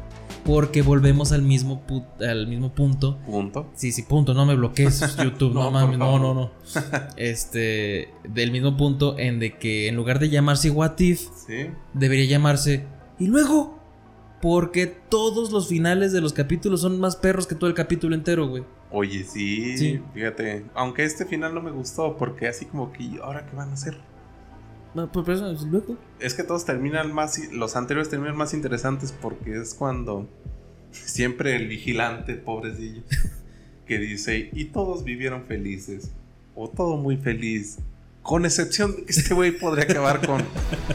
Porque 0.48 0.82
volvemos 0.82 1.32
al 1.34 1.42
mismo, 1.44 1.84
al 2.22 2.48
mismo 2.48 2.74
punto. 2.74 3.20
Punto. 3.26 3.70
Sí, 3.76 3.92
sí, 3.92 4.02
punto, 4.04 4.34
no 4.34 4.46
me 4.46 4.56
bloquees 4.56 5.00
YouTube, 5.24 5.54
no, 5.54 5.66
No, 5.66 5.72
mames, 5.72 5.98
no, 6.00 6.18
no, 6.18 6.34
no. 6.34 6.52
Este, 7.18 8.10
del 8.28 8.52
mismo 8.52 8.78
punto 8.78 9.20
en 9.20 9.40
de 9.40 9.58
que 9.58 9.88
en 9.88 9.96
lugar 9.96 10.20
de 10.20 10.30
llamarse 10.30 10.70
What 10.72 10.98
If, 11.00 11.28
Sí. 11.46 11.68
debería 11.94 12.26
llamarse 12.26 12.86
y 13.20 13.28
luego. 13.28 13.76
Porque 14.40 14.86
todos 14.86 15.52
los 15.52 15.68
finales 15.68 16.12
de 16.14 16.22
los 16.22 16.32
capítulos 16.32 16.82
son 16.82 17.00
más 17.00 17.16
perros 17.16 17.48
que 17.48 17.56
todo 17.56 17.68
el 17.70 17.76
capítulo 17.76 18.14
entero, 18.14 18.48
güey. 18.48 18.64
Oye, 18.92 19.24
sí, 19.24 19.76
Sí. 19.80 20.00
fíjate. 20.14 20.64
Aunque 20.76 21.04
este 21.06 21.26
final 21.26 21.56
no 21.56 21.62
me 21.62 21.72
gustó, 21.72 22.16
porque 22.18 22.48
así 22.48 22.66
como 22.66 22.92
que, 22.94 23.04
¿y 23.04 23.18
¿ahora 23.22 23.48
qué 23.48 23.56
van 23.56 23.72
a 23.72 23.74
hacer? 23.74 23.98
No, 24.94 25.12
pues, 25.12 25.26
pero 25.26 25.52
eso, 25.52 25.66
luego. 25.68 25.98
Es 26.20 26.34
que 26.34 26.44
todos 26.44 26.66
terminan 26.66 27.14
más, 27.14 27.40
los 27.52 27.76
anteriores 27.76 28.10
terminan 28.10 28.36
más 28.36 28.54
interesantes 28.54 29.12
porque 29.12 29.58
es 29.58 29.74
cuando 29.74 30.28
siempre 30.92 31.56
el 31.56 31.68
vigilante, 31.68 32.36
pobrecillo, 32.36 33.04
que 33.86 34.00
dice, 34.00 34.50
y 34.54 34.66
todos 34.66 35.04
vivieron 35.04 35.46
felices, 35.46 36.12
o 36.56 36.70
todo 36.70 36.98
muy 36.98 37.18
feliz, 37.18 37.78
con 38.22 38.46
excepción 38.46 38.96
de 38.96 39.06
que 39.06 39.12
este 39.12 39.34
güey 39.34 39.52
podría 39.52 39.86
acabar 39.86 40.26
con, 40.26 40.44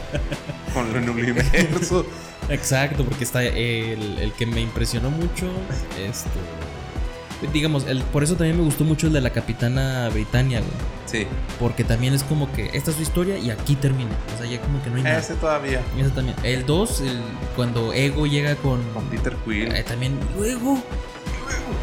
con 0.73 0.95
el 0.95 1.09
universo. 1.09 2.05
Exacto, 2.49 3.05
porque 3.05 3.23
está 3.23 3.43
el, 3.43 4.19
el 4.19 4.33
que 4.33 4.45
me 4.45 4.61
impresionó 4.61 5.09
mucho. 5.09 5.49
Este. 5.97 6.29
Digamos, 7.51 7.85
el, 7.87 8.01
por 8.03 8.23
eso 8.23 8.35
también 8.35 8.57
me 8.57 8.63
gustó 8.63 8.83
mucho 8.83 9.07
el 9.07 9.13
de 9.13 9.21
la 9.21 9.31
Capitana 9.31 10.09
Britannia, 10.09 10.59
güey. 10.59 10.71
Sí, 11.05 11.27
Porque 11.59 11.83
también 11.83 12.13
es 12.13 12.23
como 12.23 12.51
que 12.53 12.71
esta 12.73 12.89
es 12.91 12.95
su 12.97 13.03
historia 13.03 13.37
y 13.37 13.49
aquí 13.51 13.75
termina. 13.75 14.09
O 14.33 14.37
sea, 14.41 14.49
ya 14.49 14.59
como 14.61 14.81
que 14.81 14.89
no 14.89 14.95
hay 14.97 15.03
nada. 15.03 15.19
ese 15.19 15.35
todavía, 15.35 15.81
Eso 15.99 16.09
también. 16.11 16.35
El 16.43 16.65
2, 16.65 17.01
el- 17.01 17.21
cuando 17.55 17.93
Ego 17.93 18.25
llega 18.25 18.55
con. 18.55 18.81
con 18.93 19.03
Peter 19.05 19.35
Quill. 19.45 19.71
eh, 19.75 19.83
también. 19.83 20.17
Luego. 20.37 20.81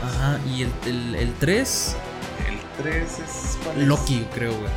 Ajá. 0.05 0.39
Y 0.55 0.63
el 0.63 1.33
3, 1.39 1.97
El 2.49 2.59
3 2.83 3.03
es... 3.19 3.59
¿cuál 3.63 3.81
es? 3.81 3.87
Loki, 3.87 4.27
creo, 4.35 4.53
güey. 4.53 4.71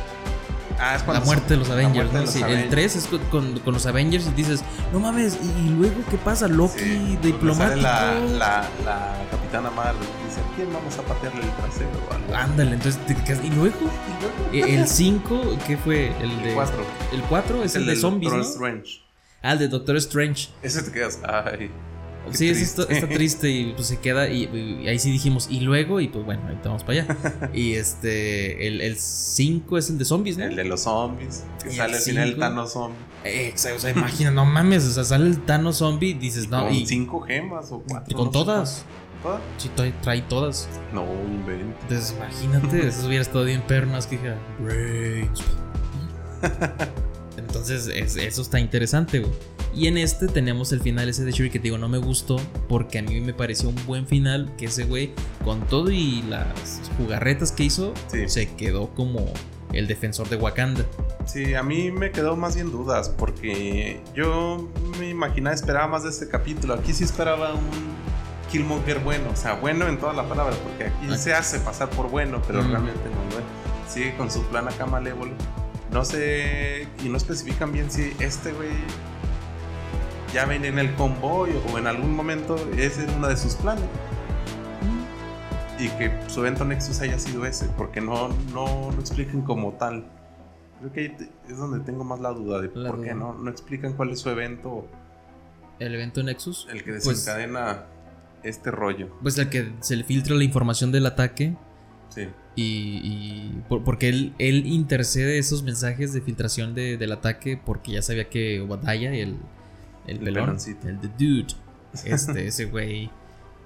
Ah, 0.78 0.94
es 0.96 1.00
La 1.02 1.06
cuando 1.06 1.24
muerte 1.26 1.48
de 1.50 1.56
los 1.56 1.68
la 1.68 1.74
Avengers, 1.74 1.94
muerte 2.10 2.12
de 2.12 2.18
¿no? 2.18 2.24
los 2.24 2.30
Sí, 2.32 2.38
el 2.38 2.44
Avengers. 2.44 2.70
3 2.70 2.96
es 2.96 3.06
con, 3.06 3.18
con- 3.26 3.58
con 3.60 3.74
los 3.74 3.86
Avengers 3.86 4.26
y 4.26 4.30
dices, 4.30 4.62
no 4.92 5.00
mames, 5.00 5.38
¿y, 5.42 5.66
y 5.66 5.68
luego 5.70 5.94
qué 6.10 6.16
pasa? 6.16 6.48
Loki, 6.48 6.78
Sí, 6.80 7.18
diplomático. 7.22 7.80
La, 7.80 8.14
la, 8.38 8.68
la 8.84 9.16
capitana 9.30 9.70
Marvel 9.70 10.00
dice, 10.26 10.40
¿a 10.40 10.56
quién 10.56 10.72
vamos 10.72 10.98
a 10.98 11.02
patearle 11.02 11.42
el 11.42 11.50
trasero? 11.52 11.90
o 12.10 12.14
algo? 12.14 12.34
Ándale, 12.34 12.72
entonces, 12.74 13.00
te 13.06 13.14
quedas- 13.14 13.44
¿y 13.44 13.50
luego? 13.50 13.76
Eh, 14.52 14.74
El 14.74 14.88
5, 14.88 15.58
¿qué 15.66 15.76
fue? 15.76 16.08
El 16.20 16.42
de. 16.42 16.48
El 16.50 16.54
4. 16.54 16.84
El 17.12 17.22
4 17.22 17.62
es 17.64 17.74
el, 17.76 17.84
de 17.86 17.92
del 17.92 18.00
zombies, 18.00 18.32
Doctor 18.32 18.46
¿no? 18.46 18.52
Strange. 18.52 19.00
Ah, 19.42 19.52
el 19.52 19.58
de 19.60 19.68
Doctor 19.68 19.96
Strange. 19.98 20.48
Ese 20.62 20.82
te 20.82 20.90
quedas, 20.90 21.20
ay. 21.22 21.70
Qué 22.30 22.36
Sí, 22.36 22.48
eso 22.48 22.62
está, 22.62 22.86
triste. 22.86 23.04
está 23.04 23.14
triste 23.14 23.50
y 23.50 23.72
pues 23.72 23.86
se 23.88 23.98
queda 23.98 24.28
y, 24.28 24.44
y 24.82 24.88
ahí 24.88 24.98
sí 24.98 25.10
dijimos, 25.10 25.48
y 25.50 25.60
luego, 25.60 26.00
y 26.00 26.08
pues 26.08 26.24
bueno, 26.24 26.42
ahorita 26.44 26.68
vamos 26.68 26.84
para 26.84 27.02
allá. 27.02 27.50
y 27.54 27.74
este, 27.74 28.66
el 28.66 28.96
5 28.96 29.78
es 29.78 29.90
el 29.90 29.98
de 29.98 30.04
zombies, 30.04 30.38
¿no? 30.38 30.44
El 30.44 30.56
de 30.56 30.64
los 30.64 30.82
zombies. 30.82 31.44
Que 31.62 31.70
Y 31.72 31.76
sale 31.76 31.92
el 31.92 31.96
al 31.98 32.02
final 32.02 32.28
el. 32.28 32.38
Thanos 32.38 32.72
zombie. 32.72 32.98
Eh, 33.24 33.54
o 33.54 33.78
sea, 33.78 33.90
imagina, 33.90 34.30
no 34.30 34.44
mames, 34.44 34.84
o 34.84 34.90
sea, 34.92 35.04
sale 35.04 35.26
el 35.26 35.40
Thanos 35.44 35.78
zombie 35.78 36.10
y 36.10 36.14
dices, 36.14 36.48
no, 36.48 36.64
con 36.64 36.74
y 36.74 36.86
cinco 36.86 37.20
gemas 37.20 37.72
o 37.72 37.82
cuatro. 37.86 38.16
con 38.16 38.26
no 38.26 38.30
todas. 38.30 38.84
Sí, 39.56 39.70
trae, 39.74 39.92
trae 40.02 40.20
todas. 40.22 40.68
No, 40.92 41.04
invento. 41.26 41.76
Entonces, 41.82 42.14
imagínate, 42.16 42.88
eso 42.88 43.06
hubiera 43.06 43.22
estado 43.22 43.44
bien 43.44 43.62
perro, 43.62 43.86
más 43.86 44.06
que 44.06 44.18
Brains. 44.58 45.42
Entonces, 47.54 47.86
es- 47.88 48.16
eso 48.16 48.42
está 48.42 48.58
interesante, 48.58 49.20
güey. 49.20 49.32
Y 49.74 49.86
en 49.88 49.96
este 49.98 50.26
tenemos 50.28 50.72
el 50.72 50.80
final 50.80 51.08
ese 51.08 51.24
de 51.24 51.32
Shuri 51.32 51.50
que 51.50 51.58
te 51.58 51.64
digo, 51.64 51.78
no 51.78 51.88
me 51.88 51.98
gustó 51.98 52.36
porque 52.68 52.98
a 52.98 53.02
mí 53.02 53.20
me 53.20 53.32
pareció 53.34 53.68
un 53.68 53.76
buen 53.86 54.06
final 54.06 54.52
que 54.56 54.66
ese 54.66 54.84
güey, 54.84 55.12
con 55.44 55.60
todo 55.66 55.90
y 55.90 56.22
las 56.22 56.80
jugarretas 56.98 57.50
que 57.52 57.64
hizo, 57.64 57.92
Sí. 58.10 58.28
se 58.28 58.46
quedó 58.54 58.90
como 58.94 59.24
el 59.72 59.86
defensor 59.88 60.28
de 60.28 60.36
Wakanda. 60.36 60.84
Sí, 61.26 61.54
a 61.54 61.62
mí 61.64 61.90
me 61.90 62.10
quedó 62.12 62.36
más 62.36 62.54
bien 62.54 62.70
dudas 62.70 63.08
porque 63.08 64.00
yo 64.14 64.68
me 65.00 65.10
imaginaba, 65.10 65.54
esperaba 65.54 65.88
más 65.88 66.04
de 66.04 66.10
este 66.10 66.28
capítulo. 66.28 66.74
Aquí 66.74 66.92
sí 66.92 67.02
esperaba 67.04 67.54
un 67.54 67.94
Killmonger 68.52 69.00
bueno, 69.00 69.30
o 69.32 69.36
sea, 69.36 69.54
bueno 69.54 69.88
en 69.88 69.98
toda 69.98 70.12
la 70.12 70.28
palabra, 70.28 70.54
porque 70.62 70.84
aquí 70.84 71.06
Ah. 71.10 71.16
se 71.16 71.34
hace 71.34 71.58
pasar 71.58 71.90
por 71.90 72.08
bueno, 72.10 72.40
pero 72.46 72.62
Mm. 72.62 72.68
realmente 72.70 73.00
no 73.08 73.30
lo 73.32 73.38
es. 73.40 73.92
Sigue 73.92 74.16
con 74.16 74.30
su 74.30 74.42
plan 74.44 74.68
acá 74.68 74.86
malévolo. 74.86 75.32
No 75.94 76.04
sé, 76.04 76.88
y 77.04 77.08
no 77.08 77.16
especifican 77.16 77.72
bien 77.72 77.88
si 77.90 78.12
este 78.18 78.52
güey 78.52 78.68
ya 80.34 80.44
ven 80.44 80.64
en 80.64 80.78
el 80.80 80.92
convoy 80.96 81.50
o 81.72 81.78
en 81.78 81.86
algún 81.86 82.16
momento 82.16 82.56
ese 82.76 83.04
es 83.06 83.12
uno 83.16 83.28
de 83.28 83.36
sus 83.36 83.54
planes. 83.54 83.84
Y 85.78 85.88
que 85.90 86.10
su 86.28 86.40
evento 86.40 86.64
Nexus 86.64 87.00
haya 87.00 87.18
sido 87.18 87.46
ese, 87.46 87.66
porque 87.76 88.00
no, 88.00 88.28
no 88.52 88.90
lo 88.92 88.98
explican 89.00 89.42
como 89.42 89.72
tal. 89.74 90.04
Creo 90.80 90.92
que 90.92 91.00
ahí 91.00 91.16
es 91.48 91.56
donde 91.56 91.78
tengo 91.84 92.02
más 92.02 92.18
la 92.20 92.30
duda 92.30 92.60
de 92.60 92.70
La 92.74 92.90
por 92.90 93.00
qué 93.02 93.14
no, 93.14 93.32
no 93.34 93.48
explican 93.50 93.92
cuál 93.92 94.10
es 94.10 94.18
su 94.20 94.28
evento, 94.30 94.88
El 95.78 95.94
evento 95.94 96.22
Nexus. 96.24 96.66
el 96.72 96.82
que 96.82 96.90
Pues- 96.92 97.04
desencadena 97.04 97.84
este 98.42 98.72
rollo. 98.72 99.10
Pues 99.22 99.38
el 99.38 99.48
que 99.48 99.72
se 99.80 99.94
le 99.94 100.02
filtra 100.04 100.34
la 100.34 100.42
información 100.44 100.90
del 100.90 101.06
ataque 101.06 101.56
Sí, 102.14 102.28
y, 102.56 103.00
y 103.02 103.62
por- 103.68 103.82
porque 103.82 104.08
él, 104.08 104.32
él 104.38 104.66
intercede 104.66 105.38
esos 105.38 105.62
mensajes 105.64 106.12
de 106.12 106.20
filtración 106.20 106.74
de- 106.74 106.96
del 106.96 107.10
ataque 107.12 107.58
porque 107.64 107.92
ya 107.92 108.02
sabía 108.02 108.28
que 108.28 108.60
Obadiah, 108.60 109.12
el, 109.14 109.36
el, 110.06 110.18
El 110.18 110.18
pelón, 110.20 110.56
el 110.86 111.00
the 111.00 111.08
dude, 111.18 111.54
este, 112.04 112.46
ese 112.46 112.66
güey 112.66 113.10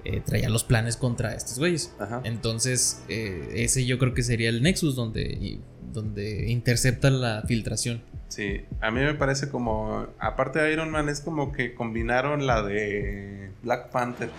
eh, 0.04 0.22
traía 0.24 0.48
los 0.48 0.64
planes 0.64 0.96
contra 0.96 1.34
estos 1.34 1.58
güeyes. 1.58 1.92
ajá. 1.98 2.20
Entonces, 2.24 3.02
eh, 3.08 3.50
ese 3.56 3.84
yo 3.84 3.98
creo 3.98 4.14
que 4.14 4.22
sería 4.22 4.48
el 4.48 4.62
Nexus 4.62 4.94
donde, 4.96 5.58
donde 5.92 6.50
intercepta 6.50 7.10
la 7.10 7.42
filtración. 7.46 8.00
Sí, 8.28 8.60
a 8.80 8.90
mí 8.90 9.00
me 9.00 9.14
parece 9.14 9.48
como, 9.50 10.06
aparte 10.18 10.58
de 10.60 10.72
Iron 10.72 10.90
Man, 10.90 11.08
es 11.08 11.20
como 11.20 11.52
que 11.52 11.74
combinaron 11.74 12.46
la 12.46 12.62
de 12.62 13.50
Black 13.62 13.90
Panther. 13.90 14.30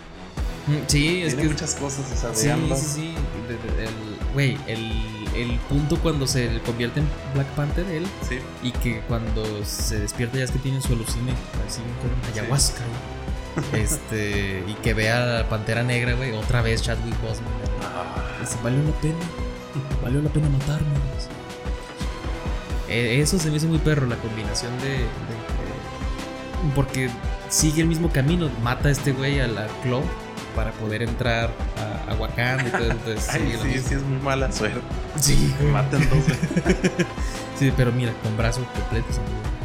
Mm, 0.67 0.73
Sí, 0.87 1.21
es 1.23 1.27
Tiene 1.35 1.43
que 1.43 1.49
muchas 1.53 1.75
cosas, 1.75 2.05
o 2.11 2.15
sea, 2.15 2.29
de 2.29 2.35
Sí, 2.35 2.49
ambas. 2.49 2.79
sí, 2.79 2.87
sí. 2.95 3.15
El- 3.79 4.19
Güey, 4.33 4.57
el, 4.67 4.91
el 5.35 5.57
punto 5.69 5.97
cuando 5.99 6.27
se 6.27 6.59
convierte 6.63 6.99
en 6.99 7.07
Black 7.33 7.47
Panther, 7.55 7.87
él, 7.87 8.05
Sí, 8.27 8.37
y 8.61 8.71
que 8.71 8.99
cuando 9.07 9.43
se 9.65 9.99
despierta 10.01 10.37
ya 10.37 10.43
es 10.43 10.51
que 10.51 10.59
tiene 10.59 10.79
su 10.81 10.93
alucine, 10.93 11.33
así 11.67 11.81
con 11.99 12.31
ayahuasca, 12.31 12.81
güey. 12.85 13.81
Este, 13.83 14.63
y 14.67 14.73
que 14.75 14.93
vea 14.93 15.23
a 15.23 15.25
la 15.41 15.49
Pantera 15.49 15.81
Negra, 15.81 16.13
güey, 16.13 16.31
otra 16.33 16.61
vez 16.61 16.83
Chadwick 16.83 17.19
Boseman. 17.21 17.51
güey. 17.51 18.39
Dice, 18.41 18.55
valió 18.63 18.83
la 18.83 18.91
pena, 19.01 19.15
valió 20.03 20.21
la 20.21 20.29
pena 20.29 20.47
matarme. 20.49 20.85
Eh, 22.87 23.19
Eso 23.21 23.37
se 23.39 23.49
me 23.51 23.57
hizo 23.57 23.67
muy 23.67 23.77
perro, 23.79 24.05
la 24.07 24.15
combinación 24.17 24.71
de, 24.79 24.89
de- 24.89 24.97
de- 24.97 26.73
Porque 26.75 27.09
sigue 27.49 27.81
el 27.81 27.87
mismo 27.87 28.11
camino, 28.11 28.49
mata 28.63 28.89
a 28.89 28.91
este 28.91 29.11
güey 29.11 29.39
a 29.39 29.47
la 29.47 29.67
Claw 29.83 30.03
para 30.59 30.71
poder 30.73 31.03
entrar 31.03 31.49
a, 31.77 32.11
a 32.11 32.15
Wakanda 32.15 32.67
y 32.67 32.71
todo. 32.71 32.91
Entonces, 32.91 33.29
Ay, 33.33 33.57
sí, 33.63 33.79
sí, 33.79 33.93
es 33.93 34.03
muy 34.03 34.19
mala 34.19 34.51
suerte. 34.51 34.81
Sí. 35.15 35.55
Matan 35.71 36.01
dos. 36.09 36.25
Sí, 37.57 37.71
pero 37.77 37.91
mira, 37.93 38.11
con 38.23 38.35
brazos 38.37 38.65
completos. 38.77 39.19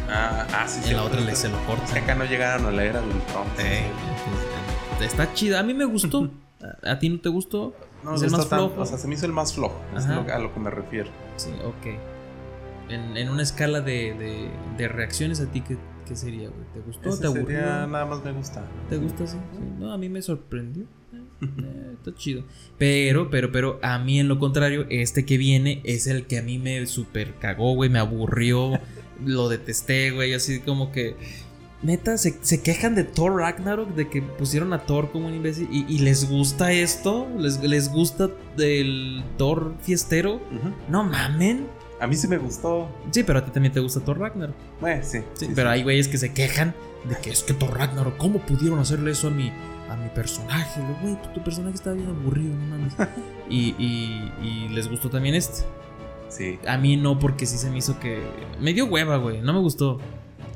ah, 0.08 0.46
ah, 0.52 0.68
sí, 0.68 0.78
En 0.78 0.84
sí. 0.84 0.94
la 0.94 1.02
otra 1.02 1.20
le 1.20 1.34
se 1.36 1.48
lo 1.48 1.56
Es 1.56 1.60
que 1.62 1.66
corta. 1.66 1.98
acá 1.98 2.14
no 2.14 2.24
llegaron 2.24 2.66
a 2.66 2.70
la 2.70 2.84
era 2.84 3.00
del. 3.00 3.10
Eh, 3.58 3.86
entonces, 4.92 5.06
Está 5.12 5.32
chida. 5.32 5.58
A 5.60 5.62
mí 5.64 5.74
me 5.74 5.84
gustó. 5.84 6.30
¿A, 6.84 6.92
a 6.92 6.98
ti 7.00 7.08
no 7.08 7.18
te 7.20 7.28
gustó? 7.28 7.74
No, 8.04 8.14
es 8.14 8.22
el 8.22 8.30
más 8.30 8.46
flojo. 8.46 8.80
O 8.80 8.86
sea, 8.86 8.98
se 8.98 9.08
me 9.08 9.14
hizo 9.14 9.26
el 9.26 9.32
más 9.32 9.52
flojo. 9.54 9.80
Es 9.96 10.06
lo- 10.06 10.32
a 10.32 10.38
lo 10.38 10.52
que 10.54 10.60
me 10.60 10.70
refiero. 10.70 11.08
Sí, 11.36 11.50
ok. 11.64 11.98
En, 12.90 13.16
en 13.16 13.28
una 13.30 13.42
escala 13.42 13.80
de, 13.80 14.14
de, 14.14 14.50
de 14.76 14.88
reacciones, 14.88 15.40
¿a 15.40 15.46
ti 15.46 15.60
qué, 15.62 15.76
qué 16.04 16.16
sería, 16.16 16.48
güey? 16.48 16.64
¿Te 16.72 16.80
gustó? 16.80 17.08
Ese 17.08 17.20
¿Te 17.20 17.26
aburrió? 17.26 17.46
sería 17.46 17.86
nada 17.86 18.06
más 18.06 18.24
me 18.24 18.32
gusta. 18.32 18.64
¿Te 18.88 18.96
gusta 18.96 19.24
así? 19.24 19.36
Sí. 19.52 19.58
No, 19.78 19.92
a 19.92 19.98
mí 19.98 20.08
me 20.08 20.22
sorprendió. 20.22 20.84
Eh, 21.12 21.18
eh, 21.42 21.94
está 21.94 22.14
chido. 22.14 22.44
Pero, 22.78 23.30
pero, 23.30 23.50
pero, 23.52 23.78
a 23.82 23.98
mí 23.98 24.18
en 24.20 24.28
lo 24.28 24.38
contrario, 24.38 24.86
este 24.90 25.24
que 25.24 25.38
viene 25.38 25.80
es 25.84 26.06
el 26.06 26.26
que 26.26 26.38
a 26.38 26.42
mí 26.42 26.58
me 26.58 26.86
super 26.86 27.34
cagó, 27.38 27.74
güey. 27.74 27.90
Me 27.90 27.98
aburrió. 27.98 28.80
lo 29.24 29.48
detesté, 29.48 30.10
güey. 30.10 30.34
Así 30.34 30.60
como 30.60 30.92
que. 30.92 31.16
Neta, 31.82 32.16
se, 32.16 32.34
se 32.40 32.62
quejan 32.62 32.94
de 32.94 33.04
Thor 33.04 33.36
Ragnarok, 33.36 33.94
de 33.94 34.08
que 34.08 34.22
pusieron 34.22 34.72
a 34.72 34.86
Thor 34.86 35.10
como 35.12 35.28
un 35.28 35.34
imbécil. 35.34 35.68
Y, 35.70 35.84
y 35.94 35.98
les 35.98 36.30
gusta 36.30 36.72
esto. 36.72 37.26
Les, 37.38 37.62
les 37.62 37.90
gusta 37.90 38.30
el 38.56 39.22
Thor 39.36 39.74
fiestero. 39.82 40.40
No 40.88 41.04
mamen. 41.04 41.66
A 42.04 42.06
mí 42.06 42.16
sí 42.16 42.28
me 42.28 42.36
gustó. 42.36 42.86
Sí, 43.10 43.22
pero 43.22 43.38
a 43.38 43.44
ti 43.46 43.50
también 43.50 43.72
te 43.72 43.80
gusta 43.80 43.98
Thor 44.00 44.18
Ragnarok. 44.18 44.54
Bueno, 44.78 45.02
sí. 45.02 45.20
Sí, 45.32 45.46
sí, 45.46 45.52
pero 45.54 45.70
sí. 45.70 45.74
hay 45.74 45.82
güeyes 45.82 46.06
que 46.06 46.18
se 46.18 46.34
quejan 46.34 46.74
de 47.08 47.16
que 47.16 47.30
es 47.30 47.42
que 47.42 47.54
Thor 47.54 47.78
Ragnarok, 47.78 48.18
¿cómo 48.18 48.40
pudieron 48.40 48.78
hacerle 48.78 49.12
eso 49.12 49.28
a 49.28 49.30
mi, 49.30 49.50
a 49.88 49.96
mi 49.96 50.10
personaje? 50.10 50.82
Güey, 51.00 51.16
tu, 51.22 51.30
tu 51.30 51.42
personaje 51.42 51.76
está 51.76 51.92
bien 51.92 52.08
aburrido, 52.08 52.54
no 52.54 52.66
mames. 52.66 52.92
y, 53.48 53.74
y, 53.78 54.32
y 54.42 54.68
les 54.68 54.90
gustó 54.90 55.08
también 55.08 55.34
este. 55.34 55.64
Sí. 56.28 56.58
A 56.66 56.76
mí 56.76 56.98
no, 56.98 57.18
porque 57.18 57.46
sí 57.46 57.56
se 57.56 57.70
me 57.70 57.78
hizo 57.78 57.98
que. 57.98 58.22
Me 58.60 58.74
dio 58.74 58.84
hueva, 58.84 59.16
güey. 59.16 59.40
No 59.40 59.54
me 59.54 59.60
gustó. 59.60 59.98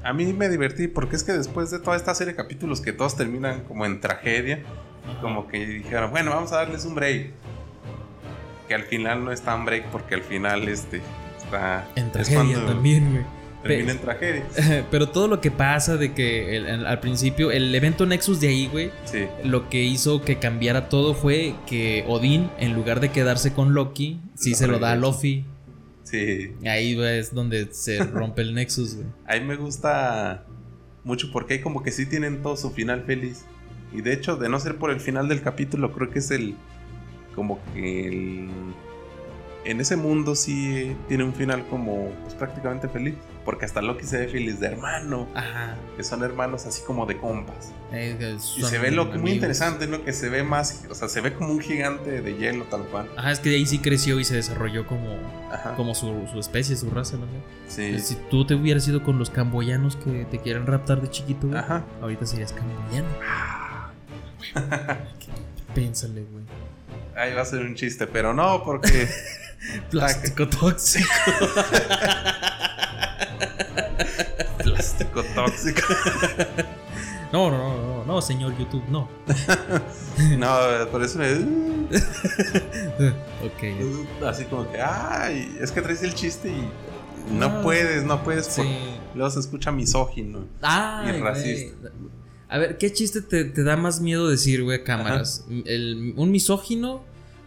A 0.04 0.12
mí 0.12 0.30
me 0.34 0.50
divertí 0.50 0.86
porque 0.86 1.16
es 1.16 1.24
que 1.24 1.32
después 1.32 1.70
de 1.70 1.78
toda 1.78 1.96
esta 1.96 2.14
serie 2.14 2.34
de 2.34 2.36
capítulos 2.36 2.82
que 2.82 2.92
todos 2.92 3.16
terminan 3.16 3.62
como 3.64 3.86
en 3.86 4.02
tragedia, 4.02 4.62
como 5.22 5.48
que 5.48 5.66
dijeron, 5.66 6.10
bueno, 6.10 6.30
vamos 6.30 6.52
a 6.52 6.56
darles 6.56 6.84
un 6.84 6.94
break. 6.94 7.30
Que 8.68 8.74
al 8.74 8.82
final 8.82 9.24
no 9.24 9.32
es 9.32 9.40
tan 9.40 9.64
break 9.64 9.86
porque 9.86 10.14
al 10.14 10.22
final 10.22 10.68
este 10.68 11.00
está 11.56 11.86
En 11.96 12.10
tragedia 12.12 12.64
también, 12.66 13.10
güey. 13.10 13.24
termina 13.62 13.92
en 13.92 13.98
tragedia. 13.98 14.44
Pero 14.90 15.08
todo 15.08 15.28
lo 15.28 15.40
que 15.40 15.50
pasa 15.50 15.96
de 15.96 16.12
que 16.14 16.56
el- 16.56 16.66
el- 16.66 16.86
al 16.86 17.00
principio, 17.00 17.50
el 17.50 17.74
evento 17.74 18.06
Nexus 18.06 18.40
de 18.40 18.48
ahí, 18.48 18.68
güey, 18.68 18.90
Sí. 19.04 19.24
lo 19.44 19.68
que 19.68 19.82
hizo 19.82 20.22
que 20.22 20.38
cambiara 20.38 20.88
todo 20.88 21.14
fue 21.14 21.54
que 21.66 22.04
Odín, 22.06 22.50
en 22.58 22.74
lugar 22.74 23.00
de 23.00 23.10
quedarse 23.10 23.52
con 23.52 23.74
Loki, 23.74 24.20
sí 24.34 24.54
se 24.54 24.66
lo 24.68 24.78
da 24.78 24.92
a. 24.92 24.96
Luffy. 24.96 25.44
Sí. 26.04 26.52
Ahí 26.66 26.94
güey, 26.94 27.18
es 27.18 27.34
donde 27.34 27.68
se 27.72 27.98
rompe 28.04 28.42
el 28.42 28.54
Nexus, 28.54 28.94
güey. 28.96 29.06
A 29.26 29.34
mí 29.34 29.44
me 29.46 29.56
gusta 29.56 30.44
mucho 31.04 31.30
porque 31.32 31.54
hay 31.54 31.60
como 31.60 31.82
que 31.82 31.90
sí 31.90 32.06
tienen 32.06 32.42
todo 32.42 32.56
su 32.56 32.70
final 32.70 33.02
feliz. 33.04 33.44
Y 33.92 34.02
de 34.02 34.12
hecho, 34.12 34.36
de 34.36 34.48
no 34.48 34.60
ser 34.60 34.76
por 34.76 34.90
el 34.90 35.00
final 35.00 35.28
del 35.28 35.40
capítulo, 35.42 35.92
creo 35.92 36.10
que 36.10 36.18
es 36.20 36.30
el. 36.30 36.54
Como 37.34 37.58
que 37.74 38.06
el. 38.08 38.48
En 39.68 39.80
ese 39.82 39.96
mundo 39.96 40.34
sí 40.34 40.96
tiene 41.08 41.24
un 41.24 41.34
final 41.34 41.66
como 41.68 42.10
pues, 42.22 42.34
prácticamente 42.34 42.88
feliz. 42.88 43.14
Porque 43.44 43.64
hasta 43.64 43.80
Loki 43.82 44.04
se 44.04 44.18
ve 44.18 44.28
feliz 44.28 44.60
de 44.60 44.66
hermano. 44.68 45.26
Ajá. 45.34 45.76
Que 45.96 46.04
son 46.04 46.22
hermanos 46.22 46.64
así 46.66 46.82
como 46.86 47.04
de 47.06 47.16
compas. 47.18 47.72
Eh, 47.92 48.36
Y 48.56 48.62
se 48.62 48.78
ve 48.78 48.90
lo 48.90 49.06
muy 49.06 49.32
interesante, 49.32 49.86
¿no? 49.86 50.02
Que 50.04 50.12
se 50.12 50.28
ve 50.28 50.42
más. 50.42 50.84
O 50.90 50.94
sea, 50.94 51.08
se 51.08 51.20
ve 51.20 51.32
como 51.34 51.52
un 51.52 51.60
gigante 51.60 52.20
de 52.22 52.34
hielo 52.36 52.64
tal 52.64 52.82
cual. 52.84 53.08
Ajá, 53.16 53.30
es 53.30 53.40
que 53.40 53.50
de 53.50 53.56
ahí 53.56 53.66
sí 53.66 53.78
creció 53.78 54.20
y 54.20 54.24
se 54.24 54.34
desarrolló 54.36 54.86
como, 54.86 55.16
Ajá. 55.52 55.74
como 55.76 55.94
su, 55.94 56.26
su 56.32 56.38
especie, 56.40 56.76
su 56.76 56.90
raza, 56.90 57.16
no. 57.16 57.26
Sí. 57.68 57.98
Si 58.00 58.16
tú 58.30 58.46
te 58.46 58.54
hubieras 58.54 58.86
ido 58.88 59.02
con 59.02 59.18
los 59.18 59.30
camboyanos 59.30 59.96
que 59.96 60.26
te 60.30 60.38
quieren 60.38 60.66
raptar 60.66 61.00
de 61.02 61.08
chiquito, 61.10 61.46
güey, 61.48 61.58
Ajá. 61.58 61.84
ahorita 62.02 62.26
serías 62.26 62.52
camboyano. 62.52 63.08
Pénsale, 65.74 66.22
güey. 66.30 66.44
Ahí 67.16 67.34
va 67.34 67.42
a 67.42 67.44
ser 67.44 67.62
un 67.62 67.74
chiste, 67.74 68.06
pero 68.06 68.32
no, 68.34 68.62
porque. 68.64 69.08
Plástico 69.90 70.48
tóxico. 70.48 71.08
plástico 74.62 75.22
tóxico. 75.34 75.82
No, 77.30 77.50
no, 77.50 77.58
no, 77.58 77.76
no, 77.98 78.04
no, 78.06 78.22
señor 78.22 78.56
YouTube, 78.56 78.82
no. 78.88 79.06
No, 80.38 80.48
por 80.90 81.04
eso 81.04 81.18
me. 81.18 81.30
Ok. 83.44 84.24
Así 84.26 84.46
como 84.46 84.72
que, 84.72 84.80
ay, 84.80 85.54
es 85.60 85.70
que 85.70 85.82
traes 85.82 86.02
el 86.02 86.14
chiste 86.14 86.48
y 86.48 86.66
no 87.34 87.44
Ah, 87.44 87.60
puedes, 87.62 88.04
no 88.04 88.24
puedes. 88.24 88.48
por- 88.48 88.64
Sí. 88.64 88.78
Luego 89.14 89.30
se 89.30 89.40
escucha 89.40 89.70
misógino. 89.70 90.46
Ah, 90.62 91.04
Y 91.06 91.20
racista. 91.20 91.90
A 92.48 92.56
ver, 92.56 92.78
¿qué 92.78 92.90
chiste 92.94 93.20
te, 93.20 93.44
te 93.44 93.62
da 93.62 93.76
más 93.76 94.00
miedo 94.00 94.26
decir, 94.30 94.64
güey, 94.64 94.82
cámaras? 94.82 95.44
El- 95.66 96.14
¿Un 96.16 96.30
misógino? 96.30 97.02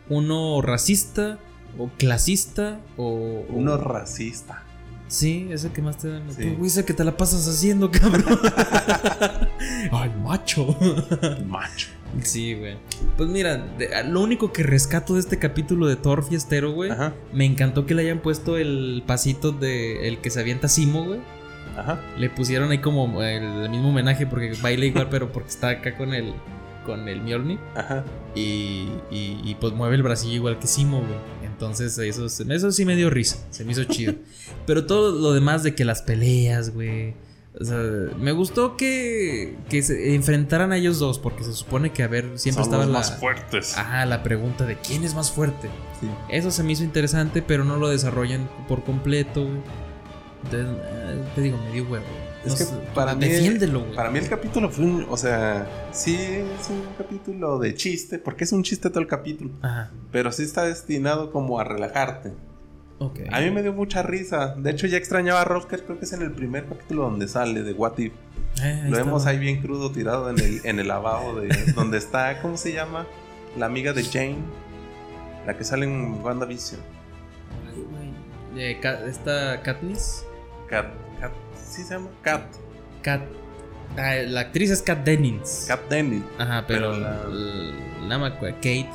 ¿Uno 0.10 0.62
racista? 0.62 1.40
¿O 1.78 1.90
clasista? 1.98 2.80
¿O 2.98 3.44
Uno 3.50 3.78
racista. 3.78 4.64
Sí, 5.08 5.48
ese 5.52 5.72
que 5.72 5.82
más 5.82 5.98
te 5.98 6.08
da 6.08 6.20
miedo. 6.22 6.34
Sí. 6.38 6.50
Güey, 6.58 6.68
ese 6.68 6.86
que 6.86 6.94
te 6.94 7.04
la 7.04 7.18
pasas 7.18 7.46
haciendo, 7.48 7.92
cabrón. 7.92 8.24
Ay, 9.92 10.10
macho. 10.24 10.76
Macho. 11.46 11.88
sí, 12.24 12.54
güey. 12.56 12.78
Pues 13.18 13.30
mira, 13.30 13.58
de- 13.58 13.90
lo 14.06 14.22
único 14.22 14.54
que 14.54 14.64
rescato 14.64 15.16
de 15.16 15.20
este 15.20 15.38
capítulo 15.38 15.88
de 15.88 15.96
Thor 15.98 16.24
Fiestero, 16.24 16.72
güey, 16.72 16.92
Ajá. 16.92 17.14
me 17.34 17.46
encantó 17.46 17.86
que 17.86 17.94
le 17.94 18.04
hayan 18.04 18.20
puesto 18.20 18.58
el 18.58 19.04
pasito 19.06 19.52
de 19.52 20.08
el 20.08 20.20
que 20.20 20.30
se 20.30 20.40
avienta 20.40 20.68
Simo, 20.70 21.04
güey. 21.06 21.20
Ajá. 21.78 22.02
Le 22.18 22.30
pusieron 22.30 22.72
ahí 22.72 22.80
como 22.80 23.22
el, 23.22 23.44
el 23.64 23.70
mismo 23.70 23.90
homenaje 23.90 24.26
porque 24.26 24.54
baila 24.62 24.86
igual, 24.86 25.08
pero 25.10 25.32
porque 25.32 25.50
está 25.50 25.70
acá 25.70 25.96
con 25.98 26.14
el 26.14 26.34
con 26.86 27.08
el 27.08 27.22
Mjolnir 27.22 27.60
Ajá. 27.76 28.04
y, 28.34 28.88
y, 29.12 29.40
y, 29.44 29.56
pues 29.62 29.72
mueve 29.74 29.96
el 29.96 30.02
bracillo 30.04 30.34
igual 30.34 30.58
que 30.58 30.66
Simo, 30.68 30.98
güey. 31.00 31.20
Entonces 31.62 31.96
eso, 32.00 32.72
sí 32.72 32.86
me 32.86 32.96
dio 32.96 33.12
risa, 33.12 33.38
se 33.52 33.64
me 33.64 33.74
hizo 33.74 33.84
chido. 33.84 34.16
pero 34.66 34.88
todo 34.88 35.12
lo 35.12 35.32
demás 35.32 35.62
de 35.62 35.76
que 35.76 35.86
las 35.86 36.02
peleas, 36.02 36.74
güey. 36.74 37.14
O 37.60 37.64
sea, 37.64 37.78
me 38.18 38.32
gustó 38.32 38.78
que, 38.78 39.58
que 39.70 39.84
se 39.84 40.16
enfrentaran 40.16 40.72
a 40.72 40.78
ellos 40.78 40.98
dos 40.98 41.20
porque 41.20 41.44
se 41.44 41.54
supone 41.54 41.92
que 41.92 42.02
a 42.02 42.08
ver, 42.08 42.32
siempre 42.40 42.64
Son 42.64 42.74
estaba 42.74 42.86
los 42.86 42.94
la... 42.94 43.00
más 43.00 43.20
fuertes. 43.20 43.78
Ajá, 43.78 44.08
la 44.08 44.24
pregunta 44.24 44.66
de 44.66 44.78
quién 44.78 45.04
es 45.04 45.14
más 45.14 45.32
fuerte. 45.32 45.70
Sí. 46.00 46.08
Eso 46.30 46.50
se 46.50 46.64
me 46.64 46.72
hizo 46.72 46.84
interesante, 46.84 47.44
pero 47.44 47.64
no 47.64 47.78
lo 47.78 47.90
desarrollan 47.90 48.50
por 48.68 48.84
completo. 48.84 49.48
Entonces, 50.44 50.68
eh, 50.68 51.24
te 51.36 51.42
digo, 51.42 51.60
me 51.60 51.74
dio 51.74 51.84
huevo. 51.84 52.06
Es 52.46 52.56
que 52.56 52.66
para 52.96 53.14
mí- 53.16 53.26
Defiéndelo, 53.28 53.82
güey. 53.82 53.96
Para 53.96 54.10
mí 54.10 54.18
el 54.20 54.28
capítulo 54.28 54.70
fue 54.72 54.86
un, 54.86 55.06
o 55.10 55.16
sea, 55.18 55.68
sí 55.92 56.16
es 56.16 56.70
un 56.70 56.84
capítulo 56.98 57.60
de 57.60 57.76
chiste, 57.76 58.18
porque 58.20 58.46
es 58.46 58.52
un 58.52 58.64
chiste 58.64 58.90
todo 58.90 59.00
el 59.00 59.08
capítulo, 59.08 59.52
Ajá, 59.62 59.92
pero 60.12 60.32
sí 60.32 60.44
está 60.44 60.64
destinado 60.64 61.32
como 61.32 61.60
a 61.60 61.64
relajarte. 61.64 62.34
ok. 63.00 63.20
A 63.32 63.42
mí 63.42 63.52
me 63.52 63.62
dio 63.62 63.74
mucha 63.74 64.02
risa. 64.02 64.56
De 64.56 64.72
hecho, 64.72 64.88
ya 64.88 64.98
extrañaba 64.98 65.42
a 65.42 65.46
Rosker, 65.46 65.84
creo 65.84 66.00
que 66.00 66.06
es 66.06 66.14
en 66.14 66.24
el 66.24 66.32
primer 66.32 66.66
capítulo 66.66 67.04
donde 67.04 67.28
sale 67.28 67.62
de 67.64 67.74
What 67.74 67.98
If. 68.00 68.14
Eh, 68.62 68.80
Lo 68.84 68.90
estaba. 68.90 69.04
vemos 69.06 69.26
ahí 69.28 69.38
bien 69.40 69.62
crudo 69.62 69.92
tirado 69.92 70.30
en 70.30 70.40
el, 70.40 70.62
en 70.66 70.80
el 70.80 70.88
lavabo 70.88 71.40
de 71.40 71.48
donde 71.76 71.98
está, 72.00 72.42
¿cómo 72.42 72.58
se 72.58 72.74
llama? 72.74 73.06
La 73.58 73.68
amiga 73.68 73.94
de 73.94 74.04
Jane, 74.04 74.38
la 75.46 75.56
que 75.58 75.64
sale 75.64 75.86
en 75.86 76.22
WandaVision. 76.24 76.80
Ay, 77.70 77.86
güey. 77.92 78.62
Eh, 78.64 78.80
esta 79.08 79.62
Katniss. 79.62 80.24
Kat, 80.70 80.86
Kat, 80.86 80.94
¿sí 81.72 81.84
se 81.84 81.94
llama? 81.96 82.10
Kat, 82.22 82.44
Kat. 83.02 83.22
ah, 83.98 84.16
la 84.28 84.42
actriz 84.42 84.70
es 84.72 84.82
Kat 84.82 85.04
Dennings. 85.04 85.66
Kat 85.68 85.88
Dennings. 85.90 86.26
Ajá, 86.38 86.66
pero, 86.68 86.92
Pero 86.92 86.98
la- 87.02 87.24
la. 88.08 88.18
la 88.18 88.36
Kate. 88.56 88.90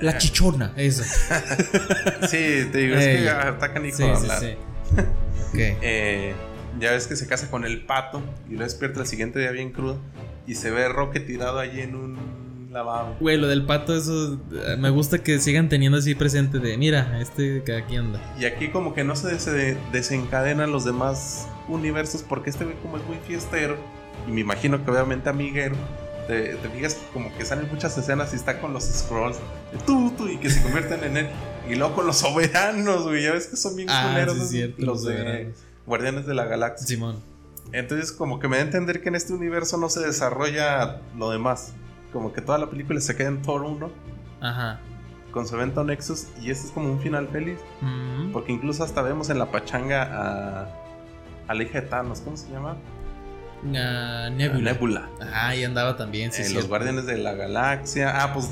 La 0.00 0.10
Ah. 0.12 0.18
chichona, 0.18 0.72
esa. 0.76 1.04
Sí, 2.28 2.68
te 2.72 2.78
digo, 2.78 2.96
es 2.96 3.04
que 3.06 3.24
está 3.50 3.72
canijo 3.72 3.96
Sí, 3.96 4.04
sí, 4.20 4.28
sí. 4.40 4.56
ok. 4.96 5.54
Eh, 5.82 6.34
ya 6.80 6.90
ves 6.90 7.06
que 7.06 7.14
se 7.16 7.26
casa 7.28 7.48
con 7.50 7.64
el 7.64 7.84
pato 7.86 8.20
y 8.50 8.54
lo 8.54 8.64
despierta 8.64 9.00
el 9.00 9.06
siguiente 9.06 9.38
día 9.38 9.52
bien 9.52 9.70
crudo 9.70 9.98
y 10.46 10.56
se 10.56 10.70
ve 10.72 10.88
Roque 10.88 11.20
tirado 11.20 11.60
allí 11.60 11.80
en 11.80 11.94
un 11.94 12.43
Güey, 13.20 13.36
lo 13.38 13.46
del 13.48 13.64
pato, 13.66 13.94
eso. 13.96 14.38
eh, 14.52 14.76
Me 14.78 14.90
gusta 14.90 15.18
que 15.22 15.38
sigan 15.38 15.68
teniendo 15.68 15.98
así 15.98 16.14
presente 16.14 16.58
de. 16.58 16.76
Mira, 16.76 17.20
este 17.20 17.62
que 17.64 17.76
aquí 17.76 17.96
anda. 17.96 18.20
Y 18.38 18.44
aquí 18.46 18.68
como 18.70 18.94
que 18.94 19.04
no 19.04 19.14
se 19.16 19.28
des- 19.30 19.76
desencadenan 19.92 20.72
los 20.72 20.84
demás 20.84 21.46
universos 21.68 22.22
porque 22.22 22.50
este 22.50 22.64
güey 22.64 22.76
como 22.82 22.96
es 22.98 23.04
muy 23.06 23.16
fiestero 23.26 23.76
y 24.28 24.32
me 24.32 24.40
imagino 24.42 24.84
que 24.84 24.90
obviamente 24.90 25.28
amiguero, 25.30 25.76
te, 26.26 26.54
te 26.56 26.68
fijas 26.70 26.96
como 27.12 27.34
que 27.36 27.44
salen 27.44 27.68
muchas 27.70 27.96
escenas 27.98 28.32
y 28.32 28.36
está 28.36 28.60
con 28.60 28.72
los 28.72 28.84
scrolls 28.84 29.36
de 29.72 29.78
tú, 29.86 30.12
tú 30.16 30.28
y 30.28 30.36
que 30.38 30.50
se 30.50 30.62
convierten 30.62 31.04
en 31.04 31.16
él. 31.18 31.26
Y 31.70 31.74
luego 31.76 31.94
con 31.94 32.06
los 32.06 32.16
soberanos, 32.18 33.04
güey, 33.04 33.22
ya 33.22 33.32
ves 33.32 33.46
que 33.46 33.56
son 33.56 33.76
bien 33.76 33.88
Ah, 33.90 34.08
culeros 34.10 34.34
sí, 34.34 34.40
esos- 34.40 34.50
cierto, 34.50 34.76
los 34.80 35.02
los 35.02 35.04
de. 35.04 35.52
Guardianes 35.86 36.26
de 36.26 36.34
la 36.34 36.44
Galaxia. 36.46 36.86
Simón. 36.86 37.16
Entonces 37.72 38.12
como 38.12 38.38
que 38.38 38.48
me 38.48 38.56
da 38.56 38.62
a 38.62 38.66
entender 38.66 39.02
que 39.02 39.08
en 39.08 39.14
este 39.16 39.32
universo 39.32 39.76
no 39.78 39.88
se 39.88 40.00
desarrolla 40.00 41.00
lo 41.18 41.30
demás. 41.30 41.72
Como 42.14 42.32
que 42.32 42.40
toda 42.40 42.56
la 42.56 42.70
película 42.70 42.98
se 43.00 43.14
queda 43.14 43.28
en 43.28 43.42
Thor 43.42 43.62
1 43.62 43.90
Ajá. 44.40 44.80
con 45.32 45.46
su 45.46 45.56
evento 45.56 45.84
Nexus 45.84 46.28
y 46.40 46.50
este 46.50 46.68
es 46.68 46.72
como 46.72 46.90
un 46.90 47.00
final 47.00 47.28
feliz. 47.28 47.58
Mm. 47.82 48.32
Porque 48.32 48.52
incluso 48.52 48.82
hasta 48.84 49.02
vemos 49.02 49.28
en 49.28 49.38
la 49.38 49.50
pachanga 49.50 50.02
a, 50.04 50.68
a 51.48 51.54
la 51.54 51.62
hija 51.62 51.82
de 51.82 51.88
Thanos, 51.88 52.20
¿cómo 52.20 52.36
se 52.38 52.50
llama? 52.50 52.76
Ah, 53.76 54.26
A 54.26 54.30
Nebula. 54.30 54.72
Nebula. 54.72 55.08
Ajá, 55.20 55.48
ahí 55.48 55.64
andaba 55.64 55.96
también, 55.96 56.32
sí, 56.32 56.42
Eh, 56.42 56.50
los 56.54 56.68
Guardianes 56.68 57.04
de 57.06 57.18
la 57.18 57.34
Galaxia. 57.34 58.22
Ah, 58.22 58.32
pues 58.32 58.50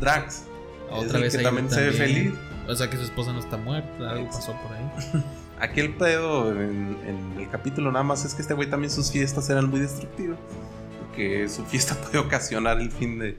Drax. 0.00 0.44
Otra 0.90 1.20
vez 1.20 1.32
que 1.32 1.38
ahí 1.38 1.44
también, 1.44 1.70
se 1.70 1.80
ve 1.82 1.92
feliz. 1.92 2.34
O 2.68 2.74
sea 2.76 2.88
que 2.90 2.96
su 2.96 3.02
esposa 3.04 3.32
no 3.32 3.38
está 3.40 3.56
muerta, 3.56 4.10
algo 4.10 4.26
pasó 4.26 4.52
por 4.60 4.72
ahí. 4.76 5.24
Aquí 5.60 5.80
el 5.80 5.94
pedo 5.94 6.50
en, 6.52 6.96
en 7.06 7.40
el 7.40 7.48
capítulo 7.50 7.90
nada 7.92 8.02
más 8.02 8.24
es 8.24 8.34
que 8.34 8.42
este 8.42 8.54
güey 8.54 8.68
también 8.70 8.90
sus 8.90 9.10
fiestas 9.10 9.48
eran 9.50 9.68
muy 9.70 9.80
destructivas. 9.80 10.38
Que 11.14 11.48
su 11.48 11.64
fiesta 11.64 11.94
puede 12.02 12.18
ocasionar 12.18 12.80
el 12.80 12.90
fin 12.90 13.18
de, 13.18 13.36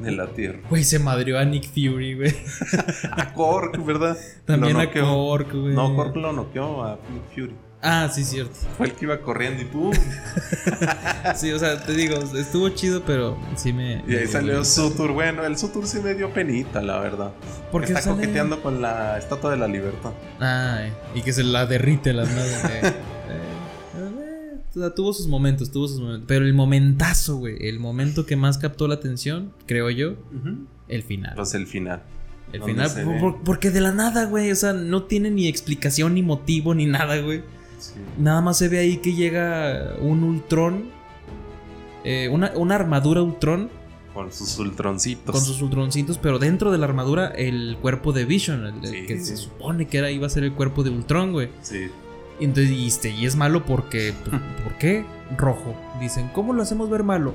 de 0.00 0.10
la 0.12 0.26
Tierra. 0.28 0.58
Güey, 0.68 0.84
se 0.84 0.98
madrió 0.98 1.38
a 1.38 1.44
Nick 1.44 1.66
Fury, 1.68 2.14
güey. 2.16 2.34
A 3.12 3.32
Korg, 3.34 3.84
¿verdad? 3.84 4.16
También 4.44 4.78
a. 4.78 4.90
Korg, 4.90 5.52
güey. 5.52 5.74
No, 5.74 5.94
Korg 5.96 6.16
lo 6.16 6.32
noqueó 6.32 6.82
a 6.84 6.98
Nick 7.12 7.34
Fury. 7.34 7.54
Ah, 7.84 8.08
sí, 8.12 8.22
cierto. 8.22 8.54
Fue 8.78 8.86
el 8.86 8.92
que 8.92 9.06
iba 9.06 9.20
corriendo 9.20 9.60
y 9.60 9.64
¡pum! 9.64 9.90
Sí, 11.34 11.50
o 11.50 11.58
sea, 11.58 11.82
te 11.84 11.92
digo, 11.94 12.16
estuvo 12.36 12.68
chido, 12.68 13.02
pero 13.04 13.36
sí 13.56 13.72
me. 13.72 14.04
Y 14.06 14.14
ahí 14.14 14.20
me- 14.20 14.26
salió 14.28 14.64
Sutur. 14.64 15.10
Bueno, 15.12 15.44
el 15.44 15.56
Sutur 15.56 15.86
sí 15.88 15.98
me 16.00 16.14
dio 16.14 16.32
penita, 16.32 16.80
la 16.80 17.00
verdad. 17.00 17.32
Porque 17.72 17.88
Está 17.88 18.02
sale- 18.02 18.16
coqueteando 18.16 18.62
con 18.62 18.80
la 18.82 19.18
Estatua 19.18 19.50
de 19.50 19.56
la 19.56 19.66
Libertad. 19.66 20.12
Ah, 20.40 20.84
y 21.14 21.22
que 21.22 21.32
se 21.32 21.42
la 21.42 21.66
derrite 21.66 22.12
las 22.12 22.28
eh. 22.30 22.94
O 24.74 24.78
sea, 24.78 24.94
tuvo 24.94 25.12
sus 25.12 25.26
momentos, 25.26 25.70
tuvo 25.70 25.86
sus 25.88 26.00
momentos. 26.00 26.24
Pero 26.26 26.44
el 26.46 26.54
momentazo, 26.54 27.36
güey. 27.36 27.56
El 27.60 27.78
momento 27.78 28.24
que 28.24 28.36
más 28.36 28.56
captó 28.58 28.88
la 28.88 28.94
atención, 28.94 29.52
creo 29.66 29.90
yo, 29.90 30.14
el 30.88 31.02
final. 31.02 31.34
Pues 31.36 31.54
el 31.54 31.66
final. 31.66 32.02
El 32.52 32.62
final, 32.62 32.90
por- 33.20 33.42
porque 33.44 33.70
de 33.70 33.80
la 33.80 33.92
nada, 33.92 34.24
güey. 34.26 34.50
O 34.50 34.56
sea, 34.56 34.72
no 34.72 35.04
tiene 35.04 35.30
ni 35.30 35.46
explicación, 35.48 36.14
ni 36.14 36.22
motivo, 36.22 36.74
ni 36.74 36.86
nada, 36.86 37.18
güey. 37.20 37.42
Sí. 37.78 37.94
Nada 38.18 38.40
más 38.40 38.58
se 38.58 38.68
ve 38.68 38.78
ahí 38.78 38.98
que 38.98 39.14
llega 39.14 39.94
un 40.00 40.22
Ultron. 40.22 40.84
eh, 42.04 42.28
una, 42.30 42.52
una 42.56 42.74
armadura 42.74 43.22
Ultron 43.22 43.70
Con 44.14 44.32
sus 44.32 44.58
ultroncitos. 44.58 45.32
con 45.34 45.40
sus 45.44 45.62
Ultroncitos, 45.62 46.18
pero 46.18 46.38
dentro 46.38 46.72
de 46.72 46.78
la 46.78 46.86
armadura 46.86 47.28
el 47.28 47.76
cuerpo 47.80 48.12
de 48.12 48.24
Vision, 48.24 48.66
el, 48.66 48.74
el 48.84 48.90
Sí. 48.90 49.06
que 49.06 49.20
se 49.20 49.36
supone 49.36 49.86
que 49.86 49.98
era 49.98 50.10
iba 50.10 50.26
a 50.26 50.30
ser 50.30 50.44
el 50.44 50.52
cuerpo 50.52 50.82
de 50.82 50.90
Ultron, 50.90 51.32
güey. 51.32 51.48
Sí. 51.62 51.88
Y 52.40 52.44
entonces 52.44 52.72
y, 52.72 52.86
este, 52.86 53.10
y 53.10 53.26
es 53.26 53.36
malo 53.36 53.64
porque 53.64 54.12
pues, 54.28 54.40
¿por 54.64 54.74
qué? 54.78 55.04
Rojo. 55.36 55.74
Dicen, 56.00 56.28
¿cómo 56.34 56.52
lo 56.52 56.62
hacemos 56.62 56.90
ver 56.90 57.02
malo? 57.04 57.32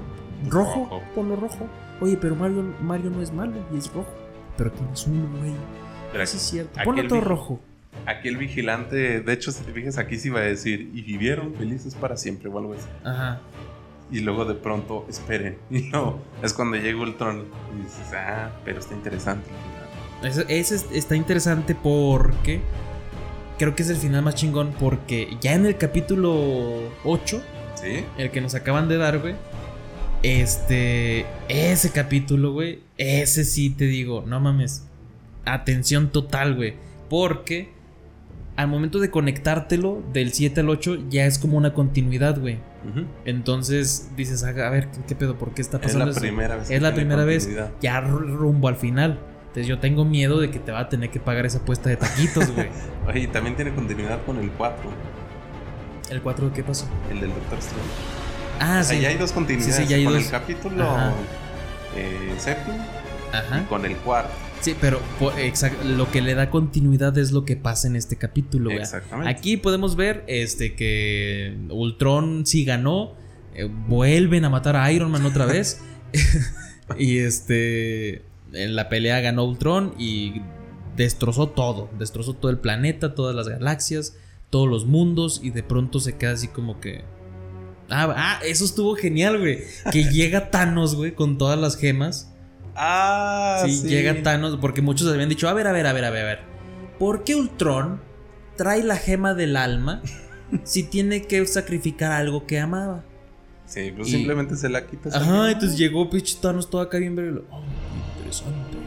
Rojo, 0.49 0.87
Rojo. 0.89 1.01
ponlo 1.15 1.35
rojo. 1.35 1.67
Oye, 2.01 2.17
pero 2.17 2.35
Mario, 2.35 2.63
Mario 2.81 3.09
no 3.09 3.21
es 3.21 3.31
malo 3.33 3.53
y 3.73 3.77
es 3.77 3.91
rojo. 3.91 4.13
Pero 4.57 4.71
tienes 4.71 5.07
uno, 5.07 5.27
güey. 5.39 5.53
Pero 6.11 6.25
Sí, 6.27 6.37
es 6.37 6.43
cierto. 6.43 6.71
aquel 6.79 6.85
Ponlo 6.85 7.07
todo 7.07 7.21
rojo. 7.21 7.59
Aquí 8.05 8.27
el 8.27 8.37
vigilante, 8.37 9.21
de 9.21 9.33
hecho, 9.33 9.51
si 9.51 9.63
te 9.63 9.71
fijas, 9.71 9.97
aquí 9.97 10.17
sí 10.17 10.27
iba 10.27 10.39
a 10.39 10.43
decir, 10.43 10.91
y 10.93 11.01
vivieron 11.01 11.53
felices 11.55 11.95
para 11.95 12.15
siempre 12.17 12.49
o 12.49 12.57
algo 12.59 12.73
así. 12.73 12.85
Ajá. 13.03 13.39
Y 14.11 14.19
luego 14.19 14.45
de 14.45 14.53
pronto, 14.53 15.05
esperen. 15.09 15.57
Y 15.71 15.81
no, 15.89 16.19
es 16.43 16.53
cuando 16.53 16.77
llega 16.77 16.99
Ultron 17.01 17.45
y 17.75 17.83
dices, 17.83 18.13
ah, 18.13 18.51
pero 18.63 18.79
está 18.79 18.93
interesante. 18.93 19.49
Ese, 20.23 20.45
ese 20.49 20.75
es- 20.75 20.85
está 20.91 21.15
interesante 21.15 21.73
porque 21.75 22.61
creo 23.57 23.75
que 23.75 23.83
es 23.83 23.89
el 23.89 23.97
final 23.97 24.21
más 24.23 24.35
chingón 24.35 24.73
porque 24.79 25.37
ya 25.41 25.53
en 25.53 25.65
el 25.65 25.77
capítulo 25.77 26.89
8, 27.03 27.41
¿Sí? 27.75 28.03
el 28.17 28.31
que 28.31 28.41
nos 28.41 28.55
acaban 28.55 28.87
de 28.87 28.97
dar, 28.97 29.19
güey, 29.19 29.35
este, 30.23 31.25
ese 31.47 31.91
capítulo, 31.91 32.53
güey, 32.53 32.79
ese 32.97 33.43
sí 33.45 33.69
te 33.69 33.85
digo, 33.85 34.23
no 34.25 34.39
mames, 34.39 34.85
atención 35.45 36.09
total, 36.09 36.55
güey, 36.55 36.73
porque 37.09 37.69
al 38.55 38.67
momento 38.67 38.99
de 38.99 39.11
conectártelo 39.11 40.01
del 40.13 40.33
7 40.33 40.61
al 40.61 40.69
8 40.69 41.05
ya 41.09 41.25
es 41.25 41.37
como 41.37 41.57
una 41.57 41.73
continuidad, 41.73 42.39
güey. 42.39 42.57
Entonces 43.25 44.09
dices, 44.15 44.43
a 44.43 44.51
ver, 44.69 44.87
¿qué, 44.89 44.99
qué 45.09 45.15
pedo? 45.15 45.37
¿Por 45.37 45.53
qué 45.53 45.61
está 45.61 45.75
Es 45.77 45.83
pasando 45.83 46.05
la 46.05 46.11
eso? 46.11 46.21
primera 46.21 46.55
vez. 46.55 46.69
Es 46.71 46.81
la 46.81 46.93
primera 46.95 47.25
vez. 47.25 47.49
Ya 47.81 48.01
ru- 48.01 48.25
rumbo 48.35 48.69
al 48.69 48.77
final. 48.77 49.19
Entonces 49.47 49.67
yo 49.67 49.79
tengo 49.79 50.05
miedo 50.05 50.39
de 50.39 50.51
que 50.51 50.59
te 50.59 50.71
va 50.71 50.81
a 50.81 50.89
tener 50.89 51.09
que 51.09 51.19
pagar 51.19 51.45
esa 51.45 51.59
apuesta 51.59 51.89
de 51.89 51.97
taquitos, 51.97 52.51
güey. 52.53 52.67
Oye, 53.07 53.27
también 53.27 53.55
tiene 53.55 53.73
continuidad 53.73 54.23
con 54.25 54.37
el 54.39 54.51
4, 54.51 54.89
¿El 56.09 56.21
4 56.21 56.53
qué 56.53 56.63
pasó? 56.63 56.87
el 57.11 57.19
del 57.19 57.29
Doctor 57.31 57.59
Strange. 57.59 57.87
Ah, 58.59 58.79
o 58.81 58.83
sea, 58.83 58.95
sí. 58.97 59.01
ya 59.01 59.09
hay 59.09 59.17
dos 59.17 59.31
continuidades. 59.31 59.75
Sí, 59.75 59.83
sí, 59.83 59.89
ya 59.89 59.97
hay 59.97 60.03
con 60.05 60.13
dos. 60.13 60.23
el 60.25 60.29
capítulo 60.31 60.83
Ajá. 60.89 61.13
eh, 61.95 62.33
séptimo 62.37 62.77
Ajá. 63.33 63.59
y 63.61 63.63
con 63.65 63.85
el 63.85 63.95
cuarto. 63.97 64.31
Sí, 64.61 64.75
pero 64.81 64.99
exact- 65.37 65.83
lo 65.83 66.09
que 66.09 66.21
le 66.21 66.33
da 66.33 66.49
continuidad 66.49 67.15
es 67.19 67.31
lo 67.31 67.45
que 67.45 67.55
pasa 67.55 67.87
en 67.87 67.95
este 67.95 68.15
capítulo, 68.15 68.65
güey. 68.71 68.81
Exactamente. 68.81 69.29
Aquí 69.31 69.57
podemos 69.57 69.95
ver 69.95 70.23
este 70.27 70.73
que 70.75 71.55
Ultron 71.69 72.45
sí 72.45 72.65
ganó. 72.65 73.13
eh, 73.53 73.69
vuelven 73.87 74.45
a 74.45 74.49
matar 74.49 74.75
a 74.75 74.91
Iron 74.91 75.11
Man 75.11 75.25
otra 75.25 75.45
vez. 75.45 75.81
y 76.97 77.19
este. 77.19 78.23
En 78.53 78.75
la 78.75 78.89
pelea 78.89 79.19
ganó 79.19 79.45
Ultron 79.45 79.93
y 79.97 80.41
destrozó 80.95 81.49
todo. 81.49 81.89
Destrozó 81.97 82.33
todo 82.33 82.51
el 82.51 82.59
planeta, 82.59 83.15
todas 83.15 83.35
las 83.35 83.47
galaxias, 83.47 84.17
todos 84.49 84.67
los 84.67 84.85
mundos. 84.85 85.39
Y 85.43 85.51
de 85.51 85.63
pronto 85.63 85.99
se 85.99 86.17
queda 86.17 86.31
así 86.31 86.47
como 86.47 86.79
que. 86.79 87.03
Ah, 87.89 88.13
ah 88.15 88.39
eso 88.43 88.65
estuvo 88.65 88.95
genial, 88.95 89.39
güey. 89.39 89.59
Que 89.91 90.03
llega 90.11 90.49
Thanos, 90.51 90.95
güey, 90.95 91.13
con 91.13 91.37
todas 91.37 91.57
las 91.57 91.77
gemas. 91.77 92.33
Ah, 92.75 93.63
sí, 93.65 93.87
llega 93.87 94.21
Thanos. 94.23 94.57
Porque 94.59 94.81
muchos 94.81 95.07
habían 95.11 95.29
dicho: 95.29 95.47
A 95.47 95.53
ver, 95.53 95.67
a 95.67 95.71
ver, 95.71 95.87
a 95.87 95.93
ver, 95.93 96.05
a 96.05 96.09
ver, 96.09 96.23
a 96.23 96.27
ver. 96.27 96.39
¿Por 96.99 97.23
qué 97.23 97.35
Ultron 97.35 98.01
trae 98.55 98.83
la 98.83 98.97
gema 98.97 99.35
del 99.35 99.55
alma 99.55 100.01
si 100.63 100.83
tiene 100.83 101.23
que 101.23 101.45
sacrificar 101.45 102.11
algo 102.11 102.47
que 102.47 102.59
amaba? 102.59 103.03
Sí, 103.65 103.91
pues 103.95 104.09
simplemente 104.09 104.55
se 104.55 104.69
la 104.69 104.87
quita. 104.87 105.09
Ajá, 105.09 105.51
entonces 105.51 105.77
llegó 105.77 106.09
pinche 106.09 106.37
Thanos 106.41 106.69
todo 106.69 106.81
acá 106.81 106.97
bien 106.99 107.17
verlo. 107.17 107.43
Oh, 107.51 107.61
interesante. 108.27 108.77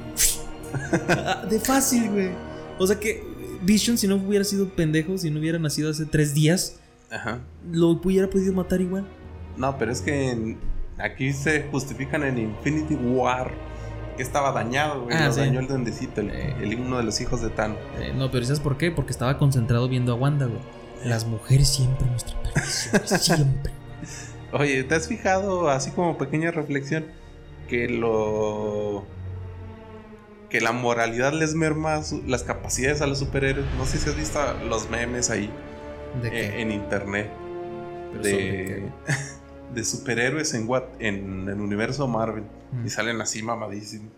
De 1.50 1.61
fácil, 1.61 2.11
güey. 2.11 2.31
O 2.79 2.87
sea 2.87 2.98
que 2.98 3.22
Vision, 3.62 3.98
si 3.98 4.09
no 4.09 4.16
hubiera 4.16 4.44
sido 4.44 4.68
pendejo, 4.70 5.18
si 5.18 5.31
no 5.31 5.40
hubiera 5.40 5.59
nacido 5.59 5.90
hace 5.90 6.07
tres 6.07 6.35
días, 6.35 6.76
Ajá. 7.11 7.40
lo 7.70 7.88
hubiera 7.88 8.29
podido 8.29 8.53
matar 8.53 8.81
igual. 8.81 9.07
No, 9.57 9.76
pero 9.79 9.92
es 9.92 10.00
que 10.00 10.57
aquí 10.98 11.33
se 11.33 11.64
justifican 11.70 12.22
en 12.22 12.38
Infinity 12.38 12.94
War 12.94 13.53
que 14.16 14.22
estaba 14.22 14.53
dañado, 14.53 15.03
güey. 15.05 15.16
Ah, 15.16 15.29
lo 15.29 15.35
dañó 15.35 15.61
el 15.61 15.66
duendecito, 15.66 16.20
el, 16.20 16.31
el, 16.31 16.81
uno 16.81 16.98
de 16.98 17.05
los 17.05 17.20
hijos 17.20 17.42
de 17.42 17.50
Thanos. 17.50 17.79
Eh, 17.98 18.12
no, 18.14 18.31
pero 18.31 18.44
¿sabes 18.46 18.61
por 18.61 18.76
qué? 18.79 18.90
Porque 18.90 19.12
estaba 19.12 19.38
concentrado 19.38 19.88
viendo 19.88 20.12
a 20.12 20.14
Wanda, 20.14 20.46
güey. 20.46 20.61
Las 21.05 21.26
mujeres 21.26 21.68
siempre 21.68 22.07
nuestra 22.07 22.40
perdición, 22.42 23.03
siempre. 23.20 23.72
Oye, 24.53 24.85
¿te 24.85 24.94
has 24.94 25.07
fijado, 25.09 25.70
así 25.70 25.90
como 25.90 26.18
pequeña 26.18 26.50
reflexión, 26.50 27.07
que 27.68 27.88
lo. 27.88 29.05
Que 30.51 30.61
la 30.61 30.73
moralidad 30.73 31.33
les 31.33 31.55
merma 31.55 32.03
las 32.27 32.43
capacidades 32.43 33.01
a 33.01 33.07
los 33.07 33.21
superhéroes? 33.21 33.67
No 33.79 33.87
sé 33.87 33.99
si 33.99 34.11
has 34.11 34.17
visto 34.17 34.41
los 34.69 34.91
memes 34.91 35.31
ahí 35.31 35.51
¿De 36.21 36.61
en 36.61 36.73
internet. 36.73 37.31
De, 38.21 38.83
de, 39.75 39.85
superhéroes 39.85 40.53
en, 40.55 40.69
what, 40.69 40.85
en 40.99 41.49
el 41.49 41.61
universo 41.61 42.09
Marvel. 42.09 42.45
Y 42.85 42.91
salen 42.91 43.21
así 43.21 43.43
mamadísimos. 43.43 44.13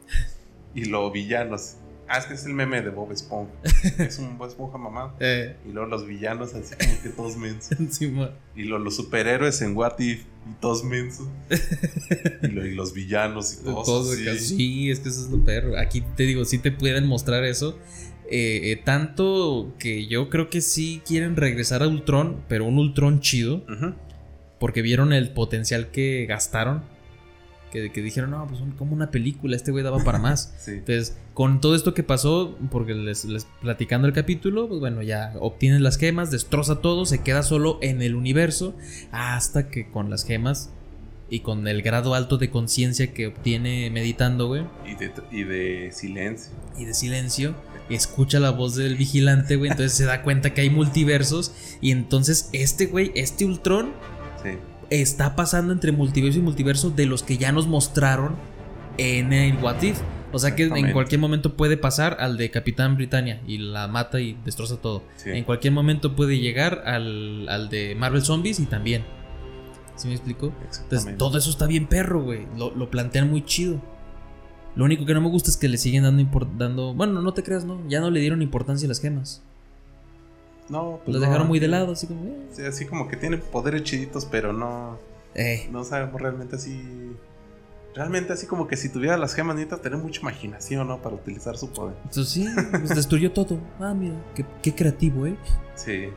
y 0.74 0.86
los 0.86 1.12
villanos. 1.12 1.76
Ah, 2.08 2.18
es 2.18 2.26
que 2.26 2.34
es 2.34 2.44
el 2.44 2.52
meme 2.52 2.82
de 2.82 2.90
Bob 2.90 3.12
Esponja. 3.12 3.52
es 3.98 4.18
un 4.18 4.36
Bob 4.36 4.48
Esponja 4.48 4.78
mamá. 4.78 5.14
Eh. 5.20 5.56
Y 5.66 5.72
luego 5.72 5.88
los 5.88 6.06
villanos 6.06 6.54
así 6.54 6.74
como 6.74 7.02
que 7.02 7.08
todos 7.08 7.36
mensos. 7.36 7.78
y 8.56 8.62
luego 8.64 8.84
los 8.84 8.96
superhéroes 8.96 9.62
en 9.62 9.76
What 9.76 9.98
If 9.98 10.24
y 10.50 10.54
todos 10.60 10.84
mensos. 10.84 11.28
y, 12.42 12.48
los 12.48 12.92
villanos 12.92 13.54
y 13.54 13.64
todos 13.64 14.12
así. 14.12 14.56
Sí, 14.56 14.90
es 14.90 15.00
que 15.00 15.08
eso 15.08 15.24
es 15.24 15.30
lo 15.30 15.44
perro. 15.44 15.78
Aquí 15.78 16.02
te 16.16 16.24
digo, 16.24 16.44
sí 16.44 16.58
te 16.58 16.72
pueden 16.72 17.06
mostrar 17.06 17.44
eso. 17.44 17.78
Eh, 18.30 18.72
eh, 18.72 18.76
tanto 18.82 19.74
que 19.78 20.06
yo 20.06 20.30
creo 20.30 20.48
que 20.48 20.60
sí 20.60 21.02
quieren 21.06 21.36
regresar 21.36 21.82
a 21.82 21.88
Ultron, 21.88 22.42
pero 22.48 22.64
un 22.64 22.78
Ultron 22.78 23.20
chido. 23.20 23.64
Porque 24.58 24.82
vieron 24.82 25.12
el 25.12 25.30
potencial 25.30 25.90
que 25.90 26.26
gastaron 26.26 26.91
que, 27.72 28.02
dijeron, 28.02 28.30
no, 28.30 28.46
pues 28.46 28.60
como 28.76 28.92
una 28.94 29.10
película, 29.10 29.56
este 29.56 29.70
güey 29.70 29.82
daba 29.82 30.04
para 30.04 30.18
más. 30.18 30.54
Entonces, 30.66 31.16
con 31.34 31.60
todo 31.60 31.74
esto 31.74 31.94
que 31.94 32.02
pasó, 32.02 32.56
porque 32.70 32.94
les, 32.94 33.26
platicando 33.60 34.06
el 34.06 34.12
capítulo, 34.12 34.68
pues 34.68 34.80
bueno, 34.80 35.02
ya 35.02 35.32
obtiene 35.40 35.80
las 35.80 35.96
gemas, 35.96 36.30
destroza 36.30 36.80
todo, 36.80 37.06
se 37.06 37.22
queda 37.22 37.42
solo 37.42 37.78
en 37.80 38.02
el 38.02 38.14
universo, 38.14 38.76
hasta 39.10 39.68
que 39.68 39.88
con 39.88 40.10
las 40.10 40.24
gemas 40.24 40.70
y 41.30 41.40
con 41.40 41.66
el 41.66 41.80
grado 41.80 42.14
alto 42.14 42.36
de 42.36 42.50
conciencia 42.50 43.14
que 43.14 43.28
obtiene 43.28 43.88
meditando, 43.90 44.48
güey. 44.48 44.64
Y 44.86 44.94
de, 44.96 45.12
y 45.30 45.44
de 45.44 45.90
silencio. 45.92 46.52
Y 46.76 46.84
de 46.84 46.94
silencio 46.94 47.54
escucha 47.88 48.38
la 48.38 48.50
voz 48.50 48.76
del 48.76 48.96
vigilante, 48.96 49.56
güey. 49.56 49.70
Entonces 49.70 49.96
se 49.96 50.04
da 50.04 50.22
cuenta 50.22 50.52
que 50.52 50.60
hay 50.60 50.70
multiversos. 50.70 51.52
Y 51.80 51.90
entonces 51.90 52.50
este, 52.52 52.86
güey, 52.86 53.12
este 53.14 53.46
Ultron, 53.46 53.92
sí 54.42 54.58
está 55.00 55.36
pasando 55.36 55.72
entre 55.72 55.90
multiverso 55.92 56.38
y 56.38 56.42
multiverso 56.42 56.90
de 56.90 57.06
los 57.06 57.22
que 57.22 57.38
ya 57.38 57.50
nos 57.50 57.66
mostraron 57.66 58.36
en 58.98 59.32
el 59.32 59.56
What 59.56 59.82
If. 59.82 59.98
O 60.32 60.38
sea 60.38 60.54
que 60.54 60.64
en 60.64 60.92
cualquier 60.92 61.20
momento 61.20 61.56
puede 61.56 61.76
pasar 61.76 62.16
al 62.18 62.38
de 62.38 62.50
Capitán 62.50 62.96
Britannia 62.96 63.42
y 63.46 63.58
la 63.58 63.86
mata 63.86 64.20
y 64.20 64.38
destroza 64.44 64.76
todo. 64.76 65.02
En 65.26 65.44
cualquier 65.44 65.72
momento 65.72 66.16
puede 66.16 66.38
llegar 66.38 66.82
al, 66.86 67.48
al, 67.48 67.68
de 67.68 67.94
Marvel 67.94 68.22
Zombies 68.22 68.58
y 68.60 68.66
también. 68.66 69.04
¿Sí 69.96 70.08
me 70.08 70.14
explico? 70.14 70.52
Entonces 70.82 71.18
todo 71.18 71.36
eso 71.36 71.50
está 71.50 71.66
bien 71.66 71.86
perro, 71.86 72.22
güey. 72.22 72.46
Lo, 72.56 72.74
lo, 72.74 72.90
plantean 72.90 73.28
muy 73.28 73.44
chido. 73.44 73.80
Lo 74.74 74.86
único 74.86 75.04
que 75.04 75.12
no 75.12 75.20
me 75.20 75.28
gusta 75.28 75.50
es 75.50 75.58
que 75.58 75.68
le 75.68 75.76
siguen 75.76 76.04
dando, 76.04 76.48
dando... 76.56 76.94
Bueno, 76.94 77.20
no 77.20 77.34
te 77.34 77.42
creas, 77.42 77.66
¿no? 77.66 77.86
Ya 77.88 78.00
no 78.00 78.10
le 78.10 78.20
dieron 78.20 78.40
importancia 78.40 78.86
a 78.86 78.88
las 78.88 79.00
gemas. 79.00 79.42
No, 80.68 81.00
pues. 81.04 81.14
Los 81.14 81.22
dejaron 81.22 81.48
muy 81.48 81.58
de 81.58 81.68
lado, 81.68 81.92
así 81.92 82.06
como. 82.06 82.24
Eh. 82.24 82.46
Sí, 82.52 82.64
así 82.64 82.86
como 82.86 83.08
que 83.08 83.16
tiene 83.16 83.38
poderes 83.38 83.82
chiditos, 83.82 84.24
pero 84.26 84.52
no. 84.52 84.98
Eh. 85.34 85.68
No 85.70 85.84
sabemos 85.84 86.20
realmente 86.20 86.56
así. 86.56 87.16
Realmente 87.94 88.32
así 88.32 88.46
como 88.46 88.66
que 88.66 88.76
si 88.76 88.88
tuviera 88.88 89.18
las 89.18 89.34
gemas 89.34 89.54
necesita 89.54 89.82
tener 89.82 89.98
mucha 89.98 90.20
imaginación, 90.20 90.88
¿no? 90.88 90.98
Para 91.02 91.14
utilizar 91.14 91.58
su 91.58 91.70
poder. 91.70 91.94
Eso 92.10 92.24
sí, 92.24 92.48
pues 92.70 92.88
destruyó 92.88 93.32
todo. 93.32 93.58
Ah, 93.78 93.92
mira, 93.92 94.14
qué, 94.62 94.74
creativo, 94.74 95.26
¿eh? 95.26 95.36
Sí. 95.74 96.08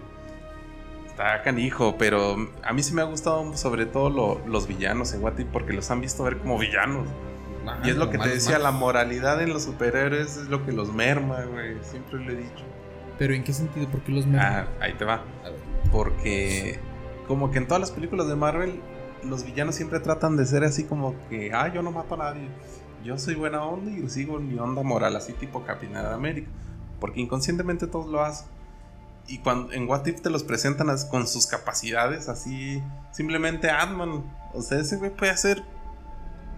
Está 1.06 1.42
canijo, 1.44 1.96
pero 1.98 2.36
a 2.64 2.74
mí 2.74 2.82
sí 2.82 2.94
me 2.94 3.02
ha 3.02 3.06
gustado 3.06 3.56
sobre 3.58 3.86
todo 3.86 4.10
los 4.46 4.68
villanos 4.68 5.14
en 5.14 5.24
Wati 5.24 5.46
porque 5.46 5.74
los 5.74 5.90
han 5.92 6.00
visto 6.00 6.24
ver 6.24 6.38
como 6.38 6.58
villanos. 6.58 7.08
Ah, 7.68 7.80
y 7.84 7.90
es 7.90 7.98
lo 7.98 8.10
que 8.10 8.18
te 8.18 8.30
decía, 8.30 8.60
la 8.60 8.72
moralidad 8.72 9.42
en 9.42 9.50
los 9.50 9.64
superhéroes 9.64 10.38
es 10.38 10.48
lo 10.48 10.66
que 10.66 10.72
los 10.72 10.94
merma, 10.94 11.44
güey. 11.44 11.76
Siempre 11.84 12.20
lo 12.24 12.32
he 12.32 12.36
dicho. 12.36 12.64
¿Pero 13.18 13.34
en 13.34 13.44
qué 13.44 13.54
sentido? 13.54 13.88
¿Por 13.88 14.02
qué 14.02 14.12
los 14.12 14.26
Ah, 14.36 14.68
ahí 14.82 14.94
te 14.94 15.06
va. 15.06 15.24
Porque 15.92 16.80
como 17.28 17.52
que 17.52 17.58
en 17.58 17.68
todas 17.68 17.82
las 17.82 17.92
películas 17.92 18.28
de 18.28 18.36
Marvel 18.36 18.80
los 19.24 19.44
villanos 19.44 19.76
siempre 19.76 20.00
tratan 20.00 20.38
de 20.38 20.46
ser 20.46 20.64
así 20.64 20.84
como 20.84 21.16
que, 21.30 21.52
ah, 21.54 21.72
yo 21.74 21.82
no 21.82 21.92
mato 21.92 22.16
a 22.16 22.18
nadie. 22.18 22.48
Yo 23.04 23.18
soy 23.18 23.36
buena 23.36 23.64
onda 23.64 23.92
y 23.92 24.08
sigo 24.10 24.40
mi 24.40 24.58
onda 24.58 24.82
moral, 24.84 25.16
así 25.16 25.34
tipo 25.34 25.64
Capitán 25.64 26.04
de 26.04 26.14
América. 26.14 26.50
Porque 27.00 27.22
inconscientemente 27.22 27.88
todos 27.88 28.08
lo 28.08 28.24
hacen. 28.24 28.48
Y 29.28 29.40
cuando 29.40 29.74
en 29.74 29.88
What 29.88 30.06
If 30.06 30.22
te 30.22 30.30
los 30.30 30.44
presentan 30.44 30.88
con 31.10 31.28
sus 31.28 31.48
capacidades, 31.48 32.30
así, 32.30 32.82
simplemente 33.12 33.70
ant 33.70 34.24
O 34.54 34.62
sea, 34.62 34.80
ese 34.80 34.98
güey 34.98 35.12
puede 35.12 35.32
hacer 35.32 35.64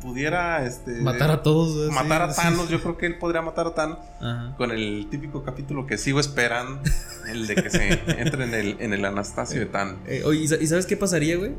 pudiera 0.02 0.66
este 0.66 1.02
matar 1.02 1.32
a 1.32 1.44
todos 1.44 1.92
matar 1.92 2.22
a 2.22 2.34
Thanos 2.34 2.70
yo 2.70 2.82
creo 2.82 2.98
que 2.98 3.06
él 3.08 3.18
podría 3.18 3.42
matar 3.42 3.68
a 3.68 3.74
Thanos 3.74 4.00
con 4.58 4.72
el 4.72 5.08
típico 5.10 5.44
capítulo 5.44 5.88
que 5.88 5.98
sigo 5.98 6.20
esperando 6.20 6.82
el 7.30 7.48
de 7.48 7.56
que 7.56 7.70
se 7.70 7.94
entre 8.20 8.44
en 8.44 8.54
el, 8.54 8.78
en 8.80 8.94
el 8.94 9.04
Anastasio 9.06 9.60
de 9.60 9.66
Thanos. 9.66 9.96
eh, 10.08 10.24
oye 10.26 10.42
¿y 10.42 10.68
sabes 10.68 10.86
qué 10.86 10.98
pasaría 10.98 11.38
güey? 11.38 11.52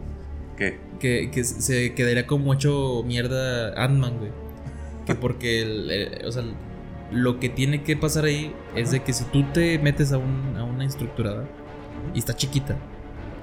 ¿qué? 0.56 0.78
que, 1.00 1.30
que 1.30 1.44
se 1.44 1.94
quedaría 1.94 2.26
como 2.26 2.54
hecho 2.54 3.02
mierda 3.04 3.74
Ant-Man 3.82 4.18
güey. 4.18 4.30
Que 5.06 5.14
porque 5.14 5.62
el, 5.62 6.26
o 6.26 6.32
sea 6.32 6.44
lo 7.10 7.40
que 7.40 7.48
tiene 7.48 7.82
que 7.82 7.96
pasar 7.96 8.26
ahí 8.26 8.52
es 8.74 8.90
de 8.90 9.02
que 9.02 9.12
si 9.14 9.24
tú 9.24 9.42
te 9.52 9.78
metes 9.78 10.12
a, 10.12 10.18
un, 10.18 10.56
a 10.58 10.64
una 10.64 10.84
estructurada 10.84 11.44
y 12.14 12.18
está 12.18 12.36
chiquita 12.36 12.76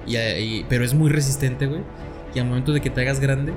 y, 0.06 0.64
pero 0.68 0.84
es 0.84 0.94
muy 0.94 1.10
resistente 1.10 1.66
güey 1.66 1.80
y 2.34 2.38
al 2.38 2.46
momento 2.46 2.72
de 2.72 2.80
que 2.80 2.90
te 2.90 3.00
hagas 3.00 3.18
grande 3.18 3.52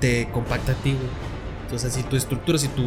te 0.00 0.28
compacta 0.32 0.72
a 0.72 0.74
ti, 0.76 0.92
güey. 0.92 1.34
Entonces, 1.62 1.92
si 1.92 2.02
tu 2.02 2.16
estructura, 2.16 2.58
si 2.58 2.68
tu 2.68 2.84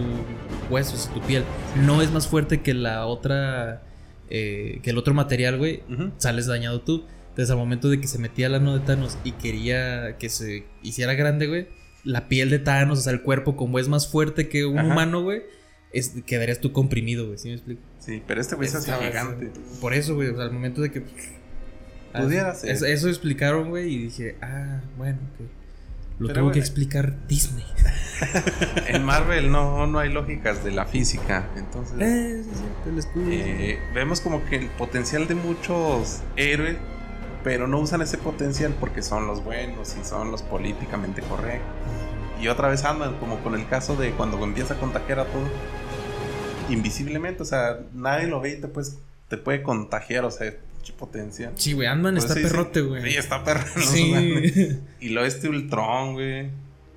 hueso, 0.70 0.96
si 0.96 1.10
tu 1.10 1.20
piel 1.22 1.44
no 1.84 2.02
es 2.02 2.12
más 2.12 2.28
fuerte 2.28 2.62
que 2.62 2.74
la 2.74 3.06
otra, 3.06 3.82
eh, 4.30 4.80
que 4.84 4.92
el 4.92 4.98
otro 4.98 5.14
material, 5.14 5.58
güey, 5.58 5.84
sales 6.18 6.46
dañado 6.46 6.82
tú. 6.82 7.06
Entonces, 7.30 7.52
al 7.52 7.58
momento 7.58 7.90
de 7.90 8.00
que 8.00 8.08
se 8.08 8.18
metía 8.18 8.50
la 8.50 8.58
ano 8.58 8.78
de 8.78 8.86
Thanos 8.86 9.18
y 9.24 9.34
quería 9.34 10.18
que 10.18 10.30
se 10.30 10.66
hiciera 10.82 11.14
grande, 11.14 11.48
güey, 11.48 11.68
la 12.04 12.28
piel 12.28 12.50
de 12.50 12.60
Thanos, 12.60 13.00
o 13.00 13.02
sea, 13.02 13.14
el 13.14 13.22
cuerpo, 13.22 13.56
como 13.56 13.80
es 13.80 13.88
más 13.88 14.08
fuerte 14.08 14.48
que 14.48 14.66
un 14.66 14.80
humano, 14.80 15.22
güey, 15.22 15.44
es, 15.92 16.14
quedarías 16.26 16.60
tú 16.60 16.72
comprimido, 16.72 17.26
güey. 17.26 17.38
¿Sí 17.38 17.50
me 17.50 17.56
explico? 17.56 17.82
Sí, 18.00 18.24
pero 18.26 18.42
este 18.42 18.56
güey 18.56 18.68
es 18.68 18.86
gigante. 18.86 19.52
Por 19.82 19.94
eso, 19.94 20.16
güey, 20.16 20.30
o 20.30 20.36
sea, 20.36 20.46
al 20.46 20.52
momento 20.52 20.82
de 20.82 20.92
que. 20.92 21.04
Pudiera 22.14 22.56
ser. 22.56 22.72
Eso, 22.72 23.10
explicaron, 23.10 23.70
güey, 23.70 23.94
y 23.94 23.98
dije, 24.04 24.38
ah, 24.42 24.82
bueno, 24.98 25.20
ok. 25.34 25.48
Lo 26.20 26.34
tengo 26.34 26.52
que 26.52 26.60
explicar 26.60 27.28
Disney. 27.28 27.66
en 28.88 29.04
Marvel 29.04 29.52
no, 29.52 29.86
no 29.86 30.00
hay 30.00 30.12
lógicas 30.12 30.64
de 30.64 30.72
la 30.72 30.86
física. 30.86 31.48
Entonces. 31.56 31.96
Eh, 32.00 32.44
eh, 33.16 33.80
vemos 33.94 34.22
como 34.22 34.44
que 34.46 34.56
el 34.56 34.68
potencial 34.70 35.28
de 35.28 35.36
muchos 35.36 36.22
héroes. 36.36 36.78
Pero 37.44 37.68
no 37.68 37.80
usan 37.80 38.02
ese 38.02 38.18
potencial 38.18 38.76
porque 38.78 39.02
son 39.02 39.28
los 39.28 39.44
buenos 39.44 39.96
y 40.02 40.04
son 40.04 40.32
los 40.32 40.42
políticamente 40.42 41.22
correctos. 41.22 41.70
Y 42.42 42.50
otra 42.50 42.68
vez 42.68 42.84
andan 42.84 43.18
como 43.20 43.42
con 43.42 43.56
el 43.56 43.68
caso 43.70 43.96
de 43.96 44.12
cuando 44.12 44.44
empieza 44.44 44.74
a 44.74 44.80
contagiar 44.80 45.20
a 45.20 45.26
todo. 45.26 45.48
Invisiblemente. 46.70 47.44
O 47.44 47.46
sea, 47.46 47.80
nadie 47.94 48.28
lo 48.28 48.42
ve 48.42 48.58
y 48.58 48.62
te, 48.62 48.68
te 49.30 49.38
puede 49.38 49.62
contagiar. 49.62 50.26
O 50.26 50.32
sea, 50.32 50.52
potencia. 50.94 51.52
Sí, 51.56 51.74
güey, 51.74 51.88
Ant-Man 51.88 52.16
Pues 52.16 52.26
está 52.26 52.36
perrote, 52.36 52.82
güey. 52.82 53.04
Sí, 53.12 53.18
está 53.18 53.44
perro. 53.44 53.64
Sí. 53.82 54.80
Y 55.00 55.10
lo 55.10 55.26
este 55.26 55.50
Ultron, 55.50 56.14
güey. 56.14 56.50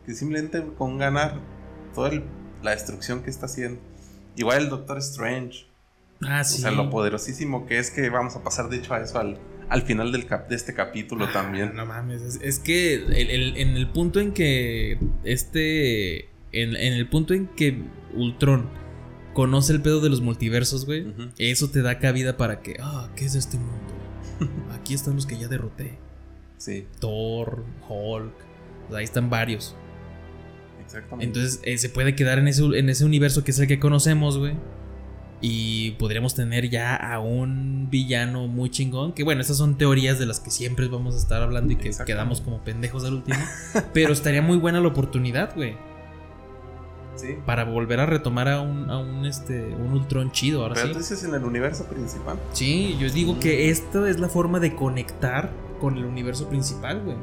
Que 0.06 0.14
simplemente 0.14 0.62
con 0.78 0.98
ganar 0.98 1.38
toda 1.94 2.10
el- 2.10 2.24
la 2.62 2.70
destrucción 2.72 3.22
que 3.22 3.30
está 3.30 3.46
haciendo. 3.46 3.80
Igual 4.36 4.62
el 4.64 4.68
Doctor 4.70 4.98
Strange. 4.98 5.66
Ah, 6.22 6.44
sí. 6.44 6.58
O 6.58 6.60
sea, 6.62 6.70
lo 6.70 6.90
poderosísimo 6.90 7.66
que 7.66 7.78
es 7.78 7.90
que 7.90 8.08
vamos 8.10 8.36
a 8.36 8.42
pasar 8.42 8.68
de 8.68 8.76
hecho 8.78 8.92
a 8.94 9.00
eso 9.00 9.18
al, 9.18 9.38
al 9.68 9.82
final 9.82 10.12
del 10.12 10.26
cap- 10.26 10.48
de 10.48 10.56
este 10.56 10.74
capítulo 10.74 11.26
Ah, 11.26 11.32
también. 11.32 11.74
No 11.74 11.86
mames, 11.86 12.20
es, 12.22 12.38
es 12.42 12.58
que 12.58 12.94
el- 12.94 13.30
el- 13.30 13.56
en 13.56 13.70
el 13.76 13.88
punto 13.88 14.20
en 14.20 14.32
que 14.32 14.98
este. 15.24 16.28
En, 16.52 16.74
en 16.76 16.92
el 16.94 17.08
punto 17.08 17.32
en 17.32 17.46
que 17.46 17.80
Ultron 18.14 18.68
conoce 19.34 19.72
el 19.72 19.82
pedo 19.82 20.00
de 20.00 20.10
los 20.10 20.20
multiversos, 20.20 20.86
güey. 20.86 21.06
Eso 21.38 21.68
te 21.70 21.82
da 21.82 21.98
cabida 21.98 22.36
para 22.36 22.60
que. 22.62 22.76
Ah, 22.80 23.08
¿qué 23.16 23.24
es 23.24 23.34
este 23.34 23.58
mundo? 23.58 23.94
Aquí 24.74 24.94
están 24.94 25.16
los 25.16 25.26
que 25.26 25.38
ya 25.38 25.48
derroté. 25.48 25.98
Sí, 26.56 26.86
Thor, 26.98 27.64
Hulk. 27.88 28.34
sea, 28.90 28.98
ahí 28.98 29.04
están 29.04 29.30
varios. 29.30 29.74
exactamente. 30.84 31.24
Entonces 31.24 31.60
eh, 31.64 31.78
se 31.78 31.88
puede 31.88 32.14
quedar 32.14 32.38
en 32.38 32.48
ese, 32.48 32.62
en 32.62 32.88
ese 32.88 33.04
universo 33.04 33.44
que 33.44 33.50
es 33.52 33.58
el 33.58 33.66
que 33.66 33.80
conocemos, 33.80 34.36
güey. 34.38 34.54
Y 35.42 35.92
podríamos 35.92 36.34
tener 36.34 36.68
ya 36.68 36.94
a 36.96 37.18
un 37.18 37.88
villano 37.90 38.46
muy 38.46 38.68
chingón. 38.68 39.14
Que 39.14 39.24
bueno, 39.24 39.40
esas 39.40 39.56
son 39.56 39.78
teorías 39.78 40.18
de 40.18 40.26
las 40.26 40.38
que 40.38 40.50
siempre 40.50 40.86
vamos 40.88 41.14
a 41.14 41.18
estar 41.18 41.40
hablando 41.42 41.72
y 41.72 41.76
que 41.76 41.90
quedamos 42.04 42.42
como 42.42 42.62
pendejos 42.62 43.04
al 43.04 43.14
último. 43.14 43.38
Pero 43.94 44.12
estaría 44.12 44.42
muy 44.42 44.58
buena 44.58 44.80
la 44.80 44.88
oportunidad, 44.88 45.54
güey. 45.54 45.76
Sí. 47.16 47.36
Para 47.46 47.64
volver 47.64 48.00
a 48.00 48.06
retomar 48.06 48.48
a 48.48 48.60
un, 48.60 48.90
a 48.90 48.98
un, 48.98 49.24
este, 49.26 49.66
un 49.74 49.92
Ultron 49.92 50.30
chido, 50.32 50.62
ahora 50.62 50.74
Pero 50.74 50.86
sí. 50.88 50.92
tú 50.94 50.98
dices 50.98 51.24
en 51.24 51.34
el 51.34 51.44
universo 51.44 51.84
principal. 51.84 52.38
Sí, 52.52 52.96
yo 52.98 53.10
digo 53.10 53.38
que 53.38 53.70
esta 53.70 54.08
es 54.08 54.18
la 54.20 54.28
forma 54.28 54.60
de 54.60 54.74
conectar 54.74 55.50
con 55.80 55.96
el 55.96 56.04
universo 56.04 56.48
principal, 56.48 57.00
güey. 57.02 57.16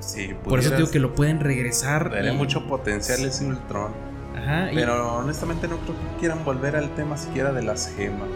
Sí, 0.00 0.30
Por 0.44 0.58
eso 0.60 0.74
digo 0.76 0.90
que 0.90 0.98
lo 0.98 1.14
pueden 1.14 1.40
regresar. 1.40 2.10
Daría 2.10 2.32
y- 2.32 2.36
mucho 2.36 2.66
potencial 2.66 3.20
ese 3.24 3.46
Ultron. 3.46 3.92
Ajá, 4.36 4.72
y- 4.72 4.74
Pero 4.74 5.16
honestamente 5.16 5.68
no 5.68 5.76
creo 5.78 5.94
que 5.96 6.18
quieran 6.20 6.44
volver 6.44 6.76
al 6.76 6.88
tema 6.94 7.16
siquiera 7.18 7.52
de 7.52 7.62
las 7.62 7.92
gemas. 7.96 8.28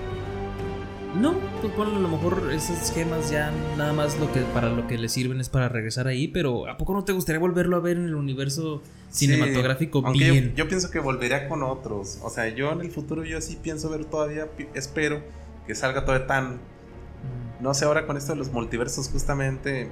No, 1.21 1.35
pues 1.61 1.73
ponle 1.75 1.95
a 1.97 1.99
lo 2.01 2.09
mejor 2.09 2.51
esas 2.53 2.93
gemas 2.93 3.31
ya 3.31 3.53
nada 3.79 3.93
más 3.93 4.19
lo 4.19 4.33
que 4.33 4.41
para 4.41 4.69
lo 4.69 4.87
que 4.89 4.99
le 4.99 5.09
sirven 5.09 5.41
es 5.41 5.49
para 5.49 5.69
regresar 5.69 6.09
ahí, 6.09 6.27
pero 6.27 6.69
¿a 6.69 6.77
poco 6.77 6.93
no 6.93 7.05
te 7.05 7.13
gustaría 7.13 7.39
volverlo 7.39 7.77
a 7.77 7.81
ver 7.81 7.97
en 7.99 8.07
el 8.07 8.17
universo 8.17 8.83
Sí, 9.11 9.27
cinematográfico 9.27 10.03
aunque 10.05 10.19
bien? 10.31 10.55
Yo, 10.57 10.67
pienso 10.67 10.91
que 10.91 10.99
volvería 10.99 11.49
con 11.49 11.63
otros. 11.63 12.19
O 12.25 12.31
sea, 12.31 12.49
yo 12.49 12.73
en 12.73 12.81
el 12.81 12.91
futuro 12.91 13.25
yo 13.25 13.41
sí 13.41 13.57
pienso 13.63 13.91
ver 13.91 14.05
todavía, 14.07 14.49
espero 14.75 15.23
que 15.69 15.75
salga 15.77 16.05
todavía 16.05 16.27
tan... 16.27 16.55
Mm, 16.55 17.63
No 17.63 17.75
sé, 17.75 17.85
ahora 17.85 18.07
con 18.07 18.17
esto 18.17 18.33
de 18.33 18.39
los 18.39 18.51
multiversos 18.51 19.09
justamente... 19.09 19.89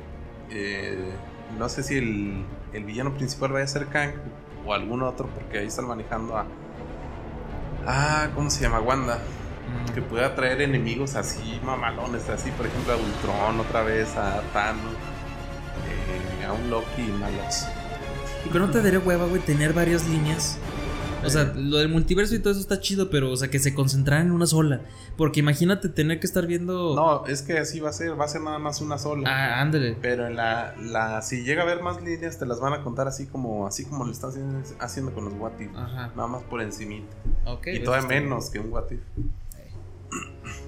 eh, 0.50 0.98
no 1.56 1.68
sé 1.68 1.82
si 1.84 1.98
el, 1.98 2.44
el 2.72 2.84
villano 2.84 3.14
principal 3.14 3.52
vaya 3.52 3.64
a 3.64 3.68
ser 3.68 3.86
Kang 3.86 4.12
o 4.66 4.74
algún 4.74 5.02
otro, 5.02 5.28
porque 5.28 5.58
ahí 5.58 5.66
están 5.68 5.86
manejando 5.86 6.36
a... 6.36 6.46
Ah, 7.86 8.30
¿cómo 8.34 8.50
se 8.50 8.62
llama? 8.62 8.80
Wanda. 8.80 9.18
Que 9.94 10.02
pueda 10.02 10.34
traer 10.34 10.62
enemigos 10.62 11.16
así, 11.16 11.60
mamalones, 11.64 12.28
así, 12.28 12.50
por 12.52 12.66
ejemplo, 12.66 12.94
a 12.94 12.96
Ultron 12.96 13.60
otra 13.60 13.82
vez, 13.82 14.16
a 14.16 14.42
Thanos, 14.52 14.94
eh, 16.40 16.44
a 16.46 16.52
un 16.52 16.70
Loki 16.70 17.02
malos. 17.18 17.66
Pero 18.50 18.66
no 18.66 18.72
te 18.72 18.82
daría 18.82 18.98
hueva, 18.98 19.26
güey, 19.26 19.40
tener 19.42 19.72
varias 19.72 20.08
líneas. 20.08 20.58
O 21.24 21.30
sea, 21.30 21.52
lo 21.54 21.78
del 21.78 21.88
multiverso 21.88 22.34
y 22.34 22.40
todo 22.40 22.52
eso 22.52 22.60
está 22.60 22.80
chido, 22.80 23.08
pero, 23.08 23.30
o 23.30 23.36
sea, 23.36 23.48
que 23.48 23.58
se 23.58 23.74
concentraran 23.74 24.26
en 24.26 24.32
una 24.32 24.46
sola. 24.46 24.80
Porque 25.16 25.40
imagínate 25.40 25.88
tener 25.88 26.18
que 26.18 26.26
estar 26.26 26.46
viendo. 26.46 26.96
No, 26.96 27.26
es 27.26 27.42
que 27.42 27.58
así 27.58 27.80
va 27.80 27.90
a 27.90 27.92
ser, 27.92 28.18
va 28.18 28.24
a 28.24 28.28
ser 28.28 28.40
nada 28.40 28.58
más 28.58 28.80
una 28.80 28.98
sola. 28.98 29.28
Ah, 29.30 29.60
ándale. 29.60 29.96
Pero 30.00 30.26
en 30.26 30.36
la, 30.36 30.74
la, 30.80 31.22
si 31.22 31.44
llega 31.44 31.62
a 31.62 31.64
haber 31.64 31.82
más 31.82 32.02
líneas, 32.02 32.38
te 32.38 32.46
las 32.46 32.60
van 32.60 32.72
a 32.72 32.82
contar 32.82 33.06
así 33.06 33.26
como, 33.26 33.66
así 33.66 33.84
como 33.84 34.04
lo 34.04 34.10
están 34.10 34.30
haciendo, 34.30 34.62
haciendo 34.80 35.12
con 35.12 35.26
los 35.26 35.34
What 35.34 35.60
If. 35.60 35.70
Ajá. 35.76 36.12
Nada 36.16 36.26
más 36.26 36.42
por 36.42 36.60
encimita. 36.60 37.14
Ok. 37.46 37.68
y 37.68 37.76
eso 37.76 37.84
todavía 37.84 38.08
menos 38.08 38.50
que 38.50 38.58
un 38.58 38.72
What 38.72 38.90
If. 38.90 39.00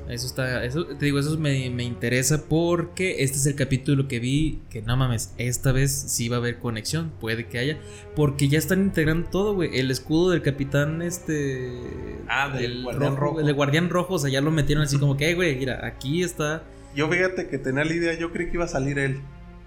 Eso 0.08 0.26
está, 0.26 0.64
eso, 0.64 0.84
te 0.84 1.06
digo, 1.06 1.18
eso 1.18 1.38
me, 1.38 1.70
me 1.70 1.82
interesa 1.82 2.44
porque 2.46 3.22
este 3.22 3.38
es 3.38 3.46
el 3.46 3.54
capítulo 3.54 4.06
que 4.06 4.20
vi 4.20 4.60
que 4.68 4.82
no 4.82 4.96
mames, 4.98 5.32
esta 5.38 5.72
vez 5.72 5.92
sí 5.92 6.28
va 6.28 6.36
a 6.36 6.38
haber 6.40 6.58
conexión, 6.58 7.10
puede 7.20 7.46
que 7.46 7.58
haya, 7.58 7.78
porque 8.14 8.48
ya 8.48 8.58
están 8.58 8.82
integrando 8.82 9.30
todo, 9.30 9.54
güey, 9.54 9.78
el 9.78 9.90
escudo 9.90 10.30
del 10.30 10.42
capitán 10.42 11.00
este... 11.00 11.72
Ah, 12.28 12.50
del 12.50 12.82
guardián 12.82 13.16
rojo. 13.16 13.40
El 13.40 13.54
guardián 13.54 13.88
rojo, 13.88 14.14
o 14.14 14.18
sea, 14.18 14.30
ya 14.30 14.42
lo 14.42 14.50
metieron 14.50 14.84
así 14.84 14.98
como 14.98 15.16
que, 15.16 15.30
"Eh, 15.30 15.34
güey, 15.34 15.56
mira, 15.56 15.86
aquí 15.86 16.22
está... 16.22 16.64
Yo 16.94 17.08
fíjate 17.08 17.48
que 17.48 17.58
tenía 17.58 17.84
la 17.84 17.92
idea, 17.94 18.14
yo 18.18 18.30
creí 18.30 18.48
que 18.48 18.54
iba 18.54 18.66
a 18.66 18.68
salir 18.68 18.98
él. 18.98 19.20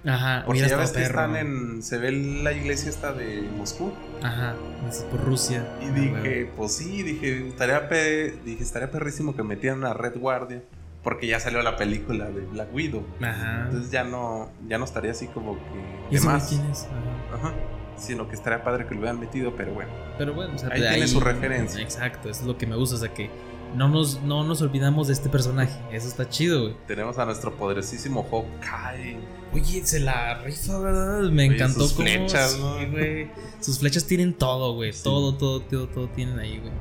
Ajá, 0.06 0.44
Porque 0.46 0.62
ya 0.68 0.78
ves 0.78 0.92
que 0.92 1.00
perro. 1.02 1.22
están 1.22 1.36
en. 1.36 1.84
Se 1.84 1.98
ve 1.98 2.12
la 2.12 2.54
iglesia 2.54 2.90
esta 2.90 3.12
de 3.14 3.42
Moscú. 3.58 3.92
Ajá, 4.24 4.56
es 4.88 5.00
por 5.12 5.24
Rusia. 5.24 5.66
Y 5.82 5.86
Ah, 5.86 5.92
dije, 5.92 6.52
pues 6.56 6.74
sí, 6.76 7.04
dije, 7.04 7.48
estaría, 7.50 7.90
pe- 7.90 8.36
dije, 8.46 8.64
estaría 8.64 8.90
perrísimo 8.92 9.36
que 9.36 9.44
metieran 9.44 9.84
a 9.86 9.94
Red 9.94 10.18
Guardia. 10.18 10.62
Porque 11.04 11.26
ya 11.28 11.40
salió 11.40 11.62
la 11.62 11.78
película 11.78 12.26
de 12.26 12.42
Black 12.42 12.74
Widow. 12.74 13.06
Ajá. 13.22 13.64
Entonces 13.66 13.92
ya 13.92 14.04
no, 14.04 14.50
ya 14.68 14.78
no 14.78 14.84
estaría 14.86 15.12
así 15.12 15.28
como 15.28 15.56
que. 15.56 16.16
¿Y 16.18 16.20
más. 16.20 16.48
quién 16.50 16.62
es? 16.70 16.84
Ajá. 17.32 17.48
Ajá. 17.50 17.54
Sino 17.98 18.28
que 18.28 18.36
estaría 18.36 18.64
padre 18.64 18.86
que 18.86 18.94
lo 18.94 19.00
hubieran 19.02 19.20
metido, 19.20 19.56
pero 19.56 19.74
bueno. 19.74 19.90
Pero 20.18 20.34
bueno, 20.34 20.54
o 20.56 20.58
sea, 20.58 20.70
Ahí 20.72 20.82
de 20.82 20.90
tiene 20.90 21.08
su 21.08 21.20
referencia. 21.20 21.82
Exacto, 21.82 22.30
eso 22.30 22.42
es 22.42 22.48
lo 22.48 22.58
que 22.58 22.68
me 22.68 22.76
gusta, 22.76 22.96
o 22.96 23.00
sea, 23.00 23.14
que 23.14 23.30
no 23.78 23.88
nos, 23.88 24.22
no 24.24 24.44
nos 24.44 24.62
olvidamos 24.62 25.08
de 25.08 25.14
este 25.14 25.30
personaje, 25.30 25.80
eso 25.92 26.08
está 26.08 26.28
chido, 26.28 26.64
güey. 26.64 26.76
Tenemos 26.88 27.18
a 27.18 27.26
nuestro 27.26 27.56
poderosísimo 27.56 28.24
Hawkeye. 28.30 29.18
Oye, 29.54 29.86
se 29.86 30.00
la 30.00 30.40
rifa, 30.44 30.78
¿verdad? 30.80 31.22
Me 31.32 31.44
Oye, 31.48 31.56
encantó 31.56 31.82
sus 31.82 31.94
cómo- 31.94 32.08
flechas, 32.08 32.52
sí, 32.54 32.60
¿no? 32.60 32.92
güey. 32.92 33.30
Sus 33.62 33.80
flechas 33.80 34.06
tienen 34.06 34.34
todo, 34.34 34.74
güey. 34.74 34.92
Sí. 34.94 35.04
Todo, 35.04 35.36
todo, 35.36 35.62
todo, 35.62 35.88
todo 35.88 36.08
tienen 36.10 36.38
ahí, 36.40 36.58
güey. 36.60 36.72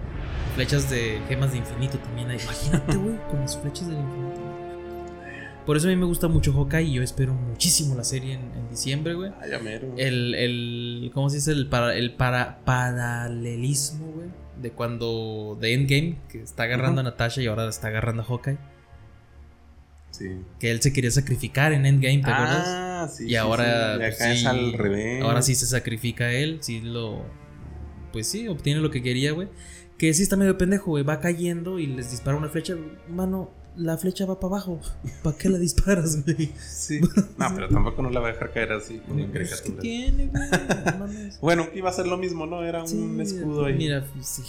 Flechas 0.56 0.88
de 0.90 1.20
gemas 1.28 1.52
de 1.52 1.58
infinito 1.58 1.98
también 1.98 2.30
hay. 2.30 2.38
Imagínate, 2.42 2.96
güey, 2.96 3.16
con 3.30 3.40
las 3.40 3.56
flechas 3.60 3.86
del 3.88 3.98
infinito. 3.98 4.40
Por 5.66 5.76
eso 5.76 5.88
a 5.88 5.90
mí 5.90 5.96
me 5.96 6.06
gusta 6.06 6.28
mucho 6.28 6.52
Hawkeye 6.52 6.84
y 6.84 6.92
yo 6.94 7.02
espero 7.02 7.34
muchísimo 7.34 7.94
la 7.96 8.04
serie 8.04 8.34
en, 8.34 8.52
en 8.56 8.68
diciembre, 8.70 9.14
güey. 9.14 9.32
Ay, 9.40 9.50
ya 9.50 9.58
mero. 9.58 9.88
El, 9.96 10.34
el, 10.34 11.10
¿cómo 11.12 11.28
se 11.28 11.36
dice? 11.36 11.50
El, 11.52 11.68
para, 11.68 11.94
el 11.96 12.14
para, 12.14 12.60
paralelismo, 12.64 14.06
güey. 14.12 14.28
De 14.60 14.70
cuando, 14.70 15.58
de 15.60 15.74
Endgame, 15.74 16.18
que 16.28 16.42
está 16.42 16.62
agarrando 16.64 17.02
a 17.02 17.04
Natasha 17.04 17.42
y 17.42 17.46
ahora 17.46 17.68
está 17.68 17.88
agarrando 17.88 18.22
a 18.22 18.24
Hawkeye. 18.24 18.58
Sí. 20.10 20.40
Que 20.58 20.70
él 20.70 20.80
se 20.80 20.92
quería 20.92 21.10
sacrificar 21.10 21.72
en 21.72 21.84
Endgame, 21.84 22.22
¿te 22.22 22.30
acuerdas? 22.30 22.64
Ah, 22.66 23.08
sí. 23.12 23.24
Y 23.24 23.28
sí, 23.28 23.36
ahora, 23.36 23.94
sí. 23.94 23.98
Pues, 23.98 24.14
acá 24.14 24.32
es 24.32 24.46
al 24.46 24.72
revés. 24.72 25.22
Ahora 25.22 25.42
sí 25.42 25.54
se 25.54 25.66
sacrifica 25.66 26.32
él, 26.32 26.58
sí 26.62 26.80
lo. 26.80 27.22
Pues 28.12 28.26
sí, 28.28 28.48
obtiene 28.48 28.80
lo 28.80 28.90
que 28.90 29.02
quería, 29.02 29.32
güey. 29.32 29.48
Que 29.98 30.14
sí 30.14 30.22
está 30.22 30.36
medio 30.36 30.56
pendejo, 30.56 30.92
güey. 30.92 31.04
Va 31.04 31.20
cayendo 31.20 31.78
y 31.78 31.86
les 31.86 32.10
dispara 32.10 32.36
una 32.36 32.48
flecha. 32.48 32.76
Mano, 33.08 33.50
la 33.76 33.96
flecha 33.98 34.24
va 34.26 34.40
para 34.40 34.54
abajo. 34.54 34.80
¿Para 35.22 35.36
qué 35.36 35.48
la 35.48 35.58
disparas, 35.58 36.24
güey? 36.24 36.50
Sí. 36.58 37.00
No, 37.38 37.46
pero 37.54 37.68
tampoco 37.68 38.02
no 38.02 38.10
la 38.10 38.20
va 38.20 38.28
a 38.28 38.32
dejar 38.32 38.52
caer 38.52 38.72
así 38.72 38.98
con 38.98 39.16
Pues, 39.16 39.26
¿Qué 39.26 39.32
caricaturas. 39.32 39.80
tiene, 39.82 40.26
güey? 40.28 40.98
Mames. 40.98 41.38
Bueno, 41.42 41.66
iba 41.74 41.90
a 41.90 41.92
ser 41.92 42.06
lo 42.06 42.16
mismo, 42.16 42.46
¿no? 42.46 42.62
Era 42.64 42.82
un 42.84 43.20
escudo 43.20 43.66
ahí. 43.66 43.74
Mira, 43.74 44.04
sí, 44.22 44.42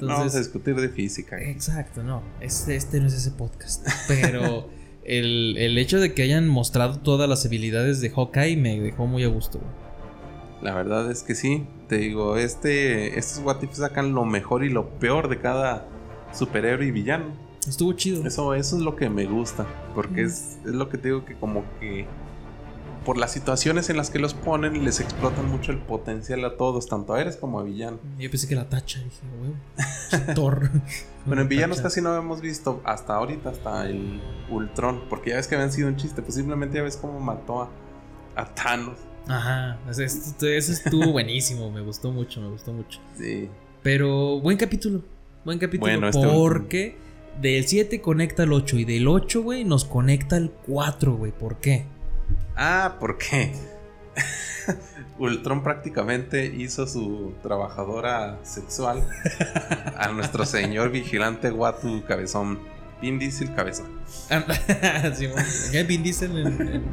no 0.00 0.08
vamos 0.08 0.34
a 0.34 0.38
discutir 0.38 0.74
de 0.74 0.88
física. 0.88 1.40
exacto, 1.40 2.02
no. 2.02 2.22
Este, 2.40 2.76
este 2.76 3.00
no 3.00 3.06
es 3.06 3.14
ese 3.14 3.30
podcast. 3.30 3.86
Pero 4.08 4.68
el, 5.04 5.56
el 5.56 5.78
hecho 5.78 6.00
de 6.00 6.12
que 6.14 6.22
hayan 6.22 6.48
mostrado 6.48 6.98
todas 6.98 7.28
las 7.28 7.46
habilidades 7.46 8.00
de 8.00 8.10
Hawkeye 8.10 8.56
me 8.56 8.80
dejó 8.80 9.06
muy 9.06 9.22
a 9.24 9.28
gusto, 9.28 9.58
güey. 9.58 9.70
La 10.62 10.74
verdad 10.74 11.10
es 11.10 11.22
que 11.22 11.34
sí. 11.34 11.66
Te 11.88 11.98
digo, 11.98 12.36
este, 12.38 13.18
estos 13.18 13.44
What 13.44 13.62
If 13.62 13.74
sacan 13.74 14.14
lo 14.14 14.24
mejor 14.24 14.64
y 14.64 14.70
lo 14.70 14.88
peor 14.98 15.28
de 15.28 15.38
cada 15.38 15.86
superhéroe 16.32 16.86
y 16.86 16.90
villano. 16.90 17.26
Estuvo 17.68 17.92
chido. 17.94 18.26
Eso, 18.26 18.54
eso 18.54 18.76
es 18.76 18.82
lo 18.82 18.96
que 18.96 19.08
me 19.10 19.26
gusta. 19.26 19.66
Porque 19.94 20.22
Mm. 20.22 20.26
es, 20.26 20.58
es 20.64 20.72
lo 20.72 20.88
que 20.88 20.98
te 20.98 21.08
digo 21.08 21.24
que 21.24 21.34
como 21.34 21.64
que 21.80 22.06
por 23.04 23.18
las 23.18 23.32
situaciones 23.32 23.90
en 23.90 23.98
las 23.98 24.08
que 24.08 24.18
los 24.18 24.32
ponen 24.32 24.82
les 24.82 24.98
explotan 25.00 25.50
mucho 25.50 25.72
el 25.72 25.78
potencial 25.78 26.42
a 26.46 26.56
todos, 26.56 26.86
tanto 26.86 27.12
a 27.12 27.20
Eres 27.20 27.36
como 27.36 27.60
a 27.60 27.62
villano. 27.62 27.98
Yo 28.18 28.30
pensé 28.30 28.48
que 28.48 28.54
la 28.54 28.68
tacha, 28.70 28.98
dije, 29.00 29.20
huevo. 29.40 30.34
Thor. 30.34 30.70
Bueno, 31.26 31.40
en 31.40 31.48
villanos 31.48 31.78
Tacha. 31.78 31.88
casi 31.88 32.02
no 32.02 32.14
hemos 32.16 32.42
visto 32.42 32.82
hasta 32.84 33.14
ahorita, 33.14 33.48
hasta 33.48 33.88
el 33.88 34.20
Ultron, 34.50 35.04
porque 35.08 35.30
ya 35.30 35.36
ves 35.36 35.46
que 35.48 35.54
habían 35.54 35.72
sido 35.72 35.88
un 35.88 35.96
chiste, 35.96 36.20
pues 36.20 36.34
simplemente 36.34 36.76
ya 36.76 36.82
ves 36.82 36.98
cómo 36.98 37.18
mató 37.18 37.62
a, 37.62 37.70
a 38.36 38.54
Thanos. 38.54 38.98
Ajá, 39.26 39.78
ese, 39.88 40.04
ese 40.04 40.72
estuvo 40.72 41.12
buenísimo, 41.12 41.70
me 41.70 41.80
gustó 41.80 42.12
mucho, 42.12 42.42
me 42.42 42.50
gustó 42.50 42.74
mucho. 42.74 43.00
Sí. 43.16 43.48
Pero 43.82 44.38
buen 44.40 44.58
capítulo, 44.58 45.00
buen 45.46 45.58
capítulo 45.58 45.90
Bueno, 45.90 46.08
este 46.10 46.26
porque 46.26 46.98
del 47.40 47.66
7 47.66 48.00
conecta 48.00 48.44
al 48.44 48.52
8 48.52 48.78
y 48.78 48.84
del 48.84 49.08
8, 49.08 49.42
güey, 49.42 49.64
nos 49.64 49.84
conecta 49.84 50.36
al 50.36 50.50
4, 50.66 51.14
güey. 51.16 51.32
¿Por 51.32 51.56
qué? 51.58 51.84
Ah, 52.56 52.96
porque 53.00 53.52
Ultron 55.18 55.62
prácticamente 55.62 56.46
hizo 56.46 56.86
su 56.86 57.34
trabajadora 57.42 58.38
sexual 58.42 59.02
a 59.96 60.08
nuestro 60.08 60.44
señor 60.46 60.90
vigilante 60.90 61.50
Watu 61.50 62.04
Cabezón 62.06 62.58
Vin 63.00 63.18
Diesel 63.18 63.54
cabeza. 63.54 63.84
sí, 65.14 65.28
Vin 65.86 66.02
Diesel 66.02 66.38
en, 66.38 66.84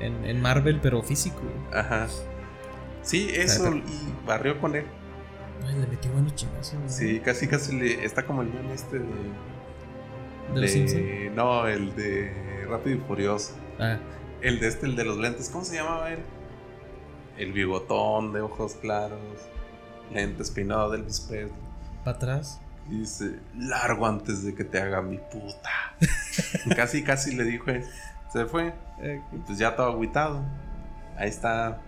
en, 0.00 0.24
en- 0.24 0.40
Marvel, 0.42 0.80
pero 0.82 1.02
físico. 1.02 1.40
güey. 1.40 1.80
Ajá. 1.80 2.06
Sí, 3.02 3.28
eso, 3.32 3.64
pero- 3.64 3.76
y 3.76 4.26
barrió 4.26 4.60
con 4.60 4.74
él. 4.76 4.84
Ay, 5.66 5.78
le 5.80 5.86
metió 5.86 6.10
buenos 6.12 6.34
chingazos. 6.34 6.74
güey. 6.78 6.88
Sí, 6.90 7.20
casi 7.20 7.46
casi 7.46 7.78
le, 7.78 8.04
está 8.04 8.26
como 8.26 8.42
el 8.42 8.48
meme 8.52 8.74
este 8.74 8.98
de. 8.98 9.04
¿De 10.52 10.60
los 10.60 10.70
Simpson? 10.70 11.34
No, 11.34 11.66
el 11.66 11.94
de 11.96 12.66
Rápido 12.68 12.96
y 12.96 13.00
Furioso. 13.00 13.54
Ah, 13.78 13.98
El 14.40 14.60
de 14.60 14.68
este, 14.68 14.86
el 14.86 14.96
de 14.96 15.04
los 15.04 15.16
lentes. 15.16 15.48
¿Cómo 15.50 15.64
se 15.64 15.76
llamaba 15.76 16.12
él? 16.12 16.20
El 17.38 17.52
bigotón 17.52 18.32
de 18.32 18.40
ojos 18.40 18.74
claros. 18.74 19.18
Lentes 20.12 20.50
peinado 20.50 20.90
del 20.90 21.02
Presley. 21.02 21.48
para 22.04 22.16
atrás. 22.16 22.60
Y 22.90 22.98
dice, 23.00 23.40
largo 23.56 24.06
antes 24.06 24.44
de 24.44 24.54
que 24.54 24.62
te 24.64 24.78
haga 24.80 25.00
mi 25.00 25.16
puta. 25.18 25.70
casi, 26.76 27.02
casi 27.02 27.34
le 27.34 27.44
dijo. 27.44 27.66
Se 28.32 28.44
fue. 28.46 28.74
Y 29.32 29.38
pues 29.38 29.58
ya 29.58 29.74
todo 29.74 29.86
agüitado. 29.88 30.42
Ahí 31.16 31.28
está 31.30 31.80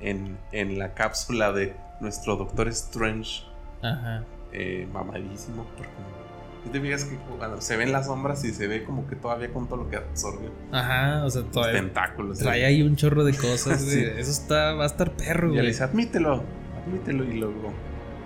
en, 0.00 0.38
en 0.52 0.78
la 0.78 0.94
cápsula 0.94 1.52
de 1.52 1.76
nuestro 2.00 2.36
Doctor 2.36 2.68
Strange. 2.68 3.42
Ajá. 3.82 4.24
eh, 4.52 4.88
mamadísimo. 4.90 5.66
Porque 5.76 5.92
te 6.70 6.80
fijas 6.80 7.04
que 7.04 7.16
cuando 7.38 7.60
se 7.60 7.76
ven 7.76 7.92
las 7.92 8.06
sombras 8.06 8.44
y 8.44 8.52
se 8.52 8.66
ve 8.66 8.84
como 8.84 9.06
que 9.06 9.16
todavía 9.16 9.52
con 9.52 9.66
todo 9.68 9.78
lo 9.84 9.90
que 9.90 9.96
absorbe. 9.96 10.48
Ajá, 10.72 11.24
o 11.24 11.30
sea, 11.30 11.42
Los 11.42 11.50
todavía 11.50 11.80
tentáculos. 11.80 12.38
trae 12.38 12.64
ahí 12.64 12.82
un 12.82 12.96
chorro 12.96 13.24
de 13.24 13.34
cosas, 13.36 13.84
güey. 13.86 14.04
Eso 14.18 14.30
está, 14.30 14.72
va 14.74 14.84
a 14.84 14.86
estar 14.86 15.12
perro, 15.12 15.48
Y 15.48 15.50
él 15.52 15.56
güey. 15.56 15.66
dice, 15.68 15.84
admítelo, 15.84 16.42
admítelo. 16.86 17.24
Y 17.24 17.34
luego, 17.38 17.72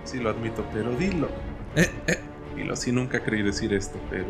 sí 0.05 0.18
lo 0.18 0.31
admito, 0.31 0.64
pero 0.72 0.90
dilo. 0.92 1.29
Eh, 1.77 1.90
eh. 2.07 2.18
Y 2.57 2.64
lo 2.64 2.74
sí 2.77 2.92
nunca 2.92 3.20
creí 3.20 3.42
decir 3.42 3.72
esto, 3.74 3.98
pero 4.11 4.27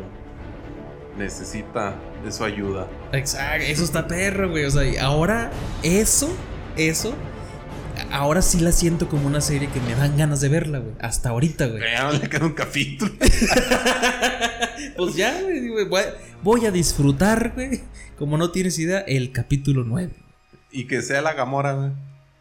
necesita 1.17 1.95
de 2.25 2.33
su 2.33 2.45
ayuda. 2.45 2.87
Exacto, 3.13 3.65
eso 3.67 3.85
está 3.85 4.07
perro, 4.07 4.51
güey. 4.51 4.65
O 4.65 4.71
sea, 4.71 4.85
y 4.85 4.97
ahora, 4.97 5.51
eso, 5.83 6.29
eso, 6.77 7.15
ahora 8.11 8.43
sí 8.43 8.61
la 8.61 8.73
siento 8.73 9.09
como 9.09 9.27
una 9.27 9.41
serie 9.41 9.69
que 9.69 9.81
me 9.81 9.95
dan 9.95 10.17
ganas 10.17 10.41
de 10.41 10.49
verla, 10.49 10.79
güey. 10.79 10.95
Hasta 11.01 11.31
ahorita, 11.31 11.67
güey. 11.67 11.83
Ya 11.83 12.11
le 12.11 12.29
queda 12.29 12.47
un 12.47 12.55
capítulo. 12.55 13.13
Pues 14.97 15.15
ya, 15.15 15.41
güey. 15.43 15.71
Voy 16.43 16.67
a, 16.67 16.71
disfrutar, 16.73 17.53
güey. 17.55 17.83
Como 18.19 18.37
no 18.37 18.51
tienes 18.51 18.79
idea, 18.81 18.99
el 19.01 19.31
capítulo 19.31 19.85
9. 19.85 20.11
Y 20.73 20.87
que 20.87 21.03
sea 21.03 21.23
la 21.23 21.35
Gamora, 21.35 21.75
güey. 21.75 21.91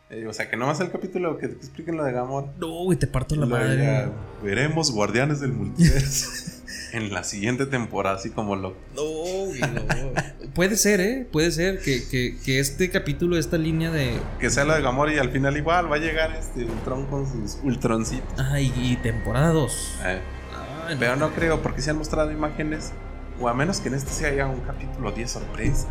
Eh, 0.09 0.25
o 0.25 0.33
sea, 0.33 0.49
que 0.49 0.57
no 0.57 0.65
más 0.65 0.79
el 0.79 0.89
capítulo 0.89 1.37
que 1.37 1.49
te 1.49 1.55
expliquen 1.55 1.97
lo 1.97 2.03
de 2.03 2.13
Gamora. 2.13 2.47
No, 2.59 2.83
güey, 2.83 2.97
te 2.97 3.05
parto 3.05 3.35
la 3.35 3.45
madre. 3.45 3.83
ya 3.83 4.11
veremos 4.43 4.91
Guardianes 4.91 5.39
del 5.39 5.53
Multiverso 5.53 6.51
en 6.97 7.13
la 7.13 7.23
siguiente 7.23 7.65
temporada, 7.65 8.15
así 8.17 8.29
como 8.29 8.55
lo. 8.55 8.75
No, 8.95 9.03
güey, 9.45 9.61
no. 9.61 9.81
Puede 10.53 10.75
ser, 10.75 10.99
¿eh? 10.99 11.27
Puede 11.31 11.51
ser 11.51 11.79
que, 11.79 12.07
que, 12.09 12.35
que 12.43 12.59
este 12.59 12.89
capítulo, 12.89 13.37
esta 13.37 13.57
línea 13.57 13.91
de. 13.91 14.17
Que 14.39 14.49
sea 14.49 14.65
lo 14.65 14.73
de 14.73 14.81
Gamora 14.81 15.13
y 15.13 15.17
al 15.17 15.29
final 15.29 15.55
igual 15.55 15.91
va 15.91 15.97
a 15.97 15.99
llegar 15.99 16.35
este 16.35 16.65
Ultron 16.65 17.05
con 17.05 17.25
sus 17.31 17.59
Ultroncitos. 17.63 18.39
Ay, 18.39 18.73
y 18.75 18.95
temporada 18.97 19.51
2. 19.51 19.95
Eh, 20.05 20.19
pero 20.99 21.15
no 21.15 21.31
creo, 21.31 21.61
porque 21.61 21.81
se 21.81 21.91
han 21.91 21.97
mostrado 21.97 22.31
imágenes. 22.31 22.91
O 23.39 23.47
a 23.47 23.53
menos 23.53 23.79
que 23.79 23.89
en 23.89 23.93
este 23.95 24.11
sea 24.11 24.33
ya 24.33 24.47
un 24.47 24.61
capítulo 24.61 25.11
10 25.11 25.29
sorpresa. 25.29 25.87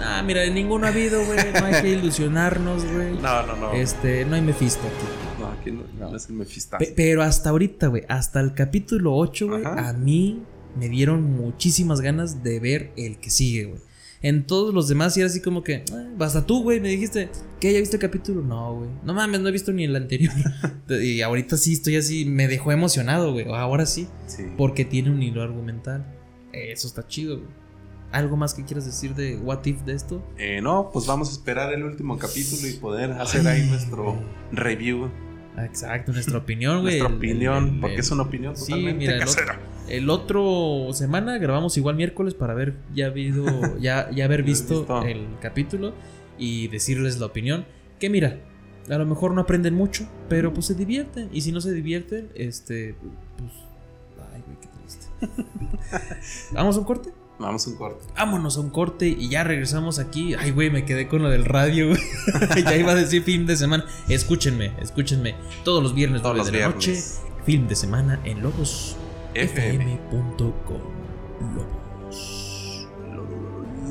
Ah, 0.00 0.22
mira, 0.24 0.46
ninguno 0.46 0.86
ha 0.86 0.90
habido, 0.90 1.24
güey. 1.26 1.38
No 1.52 1.66
hay 1.66 1.82
que 1.82 1.88
ilusionarnos, 1.90 2.84
güey. 2.90 3.18
No, 3.20 3.42
no, 3.42 3.56
no. 3.56 3.72
Este, 3.72 4.24
no 4.24 4.36
hay 4.36 4.42
Mephisto 4.42 4.86
aquí. 4.86 5.27
No, 5.72 5.82
aquí 5.82 5.92
no, 5.98 6.04
No. 6.06 6.10
no 6.10 6.16
es 6.16 6.28
el 6.28 6.34
Mephisto. 6.36 6.76
Pe- 6.78 6.92
pero 6.96 7.22
hasta 7.22 7.50
ahorita, 7.50 7.88
güey, 7.88 8.04
hasta 8.08 8.40
el 8.40 8.54
capítulo 8.54 9.14
8, 9.16 9.48
güey, 9.48 9.62
a 9.64 9.92
mí 9.92 10.42
me 10.78 10.88
dieron 10.88 11.22
muchísimas 11.36 12.00
ganas 12.00 12.42
de 12.42 12.60
ver 12.60 12.92
el 12.96 13.18
que 13.18 13.30
sigue, 13.30 13.64
güey. 13.66 13.80
En 14.20 14.44
todos 14.48 14.74
los 14.74 14.88
demás, 14.88 15.16
y 15.16 15.20
era 15.20 15.28
así 15.30 15.40
como 15.40 15.62
que, 15.62 15.84
"Ah, 15.92 16.08
hasta 16.24 16.44
tú, 16.44 16.64
güey, 16.64 16.80
me 16.80 16.88
dijiste, 16.88 17.28
¿qué? 17.60 17.72
¿Ya 17.72 17.78
viste 17.78 17.96
el 17.96 18.00
capítulo? 18.02 18.42
No, 18.42 18.74
güey. 18.74 18.90
No 19.04 19.14
mames, 19.14 19.40
no 19.40 19.48
he 19.48 19.52
visto 19.52 19.70
ni 19.72 19.84
el 19.84 19.94
anterior. 19.94 20.32
y 21.02 21.20
ahorita 21.20 21.56
sí 21.56 21.74
estoy 21.74 21.94
así, 21.96 22.24
me 22.24 22.48
dejó 22.48 22.72
emocionado, 22.72 23.32
güey. 23.32 23.46
Ahora 23.48 23.86
sí, 23.86 24.08
Sí. 24.26 24.42
porque 24.56 24.84
tiene 24.84 25.10
un 25.10 25.22
hilo 25.22 25.40
argumental. 25.42 26.04
Eso 26.52 26.88
está 26.88 27.06
chido, 27.06 27.36
güey. 27.36 27.48
¿Algo 28.10 28.36
más 28.38 28.54
que 28.54 28.64
quieras 28.64 28.86
decir 28.86 29.14
de 29.14 29.36
What 29.36 29.64
If 29.66 29.82
de 29.82 29.92
esto? 29.92 30.24
Eh, 30.38 30.60
no, 30.62 30.90
pues 30.92 31.06
vamos 31.06 31.28
a 31.28 31.32
esperar 31.32 31.72
el 31.74 31.84
último 31.84 32.18
capítulo 32.18 32.66
y 32.66 32.72
poder 32.72 33.12
hacer 33.12 33.46
ahí 33.46 33.68
nuestro 33.68 34.18
review, 34.50 35.10
Exacto, 35.64 36.12
nuestra 36.12 36.38
opinión, 36.38 36.80
güey. 36.82 36.98
nuestra 36.98 37.08
El- 37.08 37.16
opinión, 37.16 37.64
el- 37.68 37.74
el- 37.74 37.80
porque 37.80 37.96
es 37.96 38.10
una 38.10 38.22
opinión 38.22 38.56
Sí, 38.56 38.64
totalmente 38.66 38.98
mira, 38.98 39.14
el 39.16 39.22
otro- 39.22 39.34
casera. 39.34 39.58
El 39.88 40.10
otro 40.10 40.88
semana 40.92 41.38
grabamos 41.38 41.76
igual 41.78 41.96
miércoles 41.96 42.34
para 42.34 42.52
haber 42.52 42.74
ya 42.94 43.06
habido, 43.06 43.44
ya, 43.80 44.10
ya 44.10 44.24
haber 44.26 44.42
visto, 44.42 44.80
visto. 44.80 45.02
el 45.04 45.26
capítulo 45.40 45.94
y 46.38 46.68
decirles 46.68 47.18
la 47.20 47.26
opinión. 47.26 47.64
Que 47.98 48.10
mira, 48.10 48.38
a 48.90 48.98
lo 48.98 49.06
mejor 49.06 49.32
no 49.32 49.40
aprenden 49.40 49.74
mucho, 49.74 50.06
pero 50.28 50.52
pues 50.52 50.66
se 50.66 50.74
divierten. 50.74 51.30
Y 51.32 51.40
si 51.40 51.52
no 51.52 51.60
se 51.60 51.72
divierten, 51.72 52.28
este, 52.34 52.94
pues, 53.38 53.52
ay, 54.34 54.42
güey, 54.46 54.58
qué 54.60 54.68
triste. 54.78 55.06
¿Vamos 56.52 56.76
a 56.76 56.80
un 56.80 56.84
corte? 56.84 57.10
Vamos 57.38 57.66
a 57.66 57.70
un 57.70 57.76
corte. 57.76 58.04
Vámonos 58.16 58.56
a 58.56 58.60
un 58.60 58.70
corte 58.70 59.06
y 59.06 59.28
ya 59.28 59.44
regresamos 59.44 59.98
aquí. 59.98 60.34
Ay, 60.34 60.50
güey, 60.50 60.70
me 60.70 60.84
quedé 60.84 61.06
con 61.06 61.22
lo 61.22 61.30
del 61.30 61.44
radio, 61.44 61.88
güey. 61.88 62.00
ya 62.64 62.76
iba 62.76 62.92
a 62.92 62.94
decir 62.96 63.22
fin 63.22 63.46
de 63.46 63.56
semana. 63.56 63.84
Escúchenme, 64.08 64.72
escúchenme. 64.80 65.36
Todos 65.64 65.82
los 65.82 65.94
viernes, 65.94 66.22
los 66.22 66.46
de 66.46 66.52
la 66.52 66.58
viernes. 66.58 66.74
noche, 66.74 67.02
film 67.44 67.68
de 67.68 67.76
semana 67.76 68.20
en 68.24 68.42
Lobos 68.42 68.96
FM. 69.34 70.00
fm.com. 70.10 70.80
Lobos. 71.54 72.88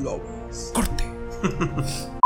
Lobos. 0.02 0.70
Corte. 0.74 1.04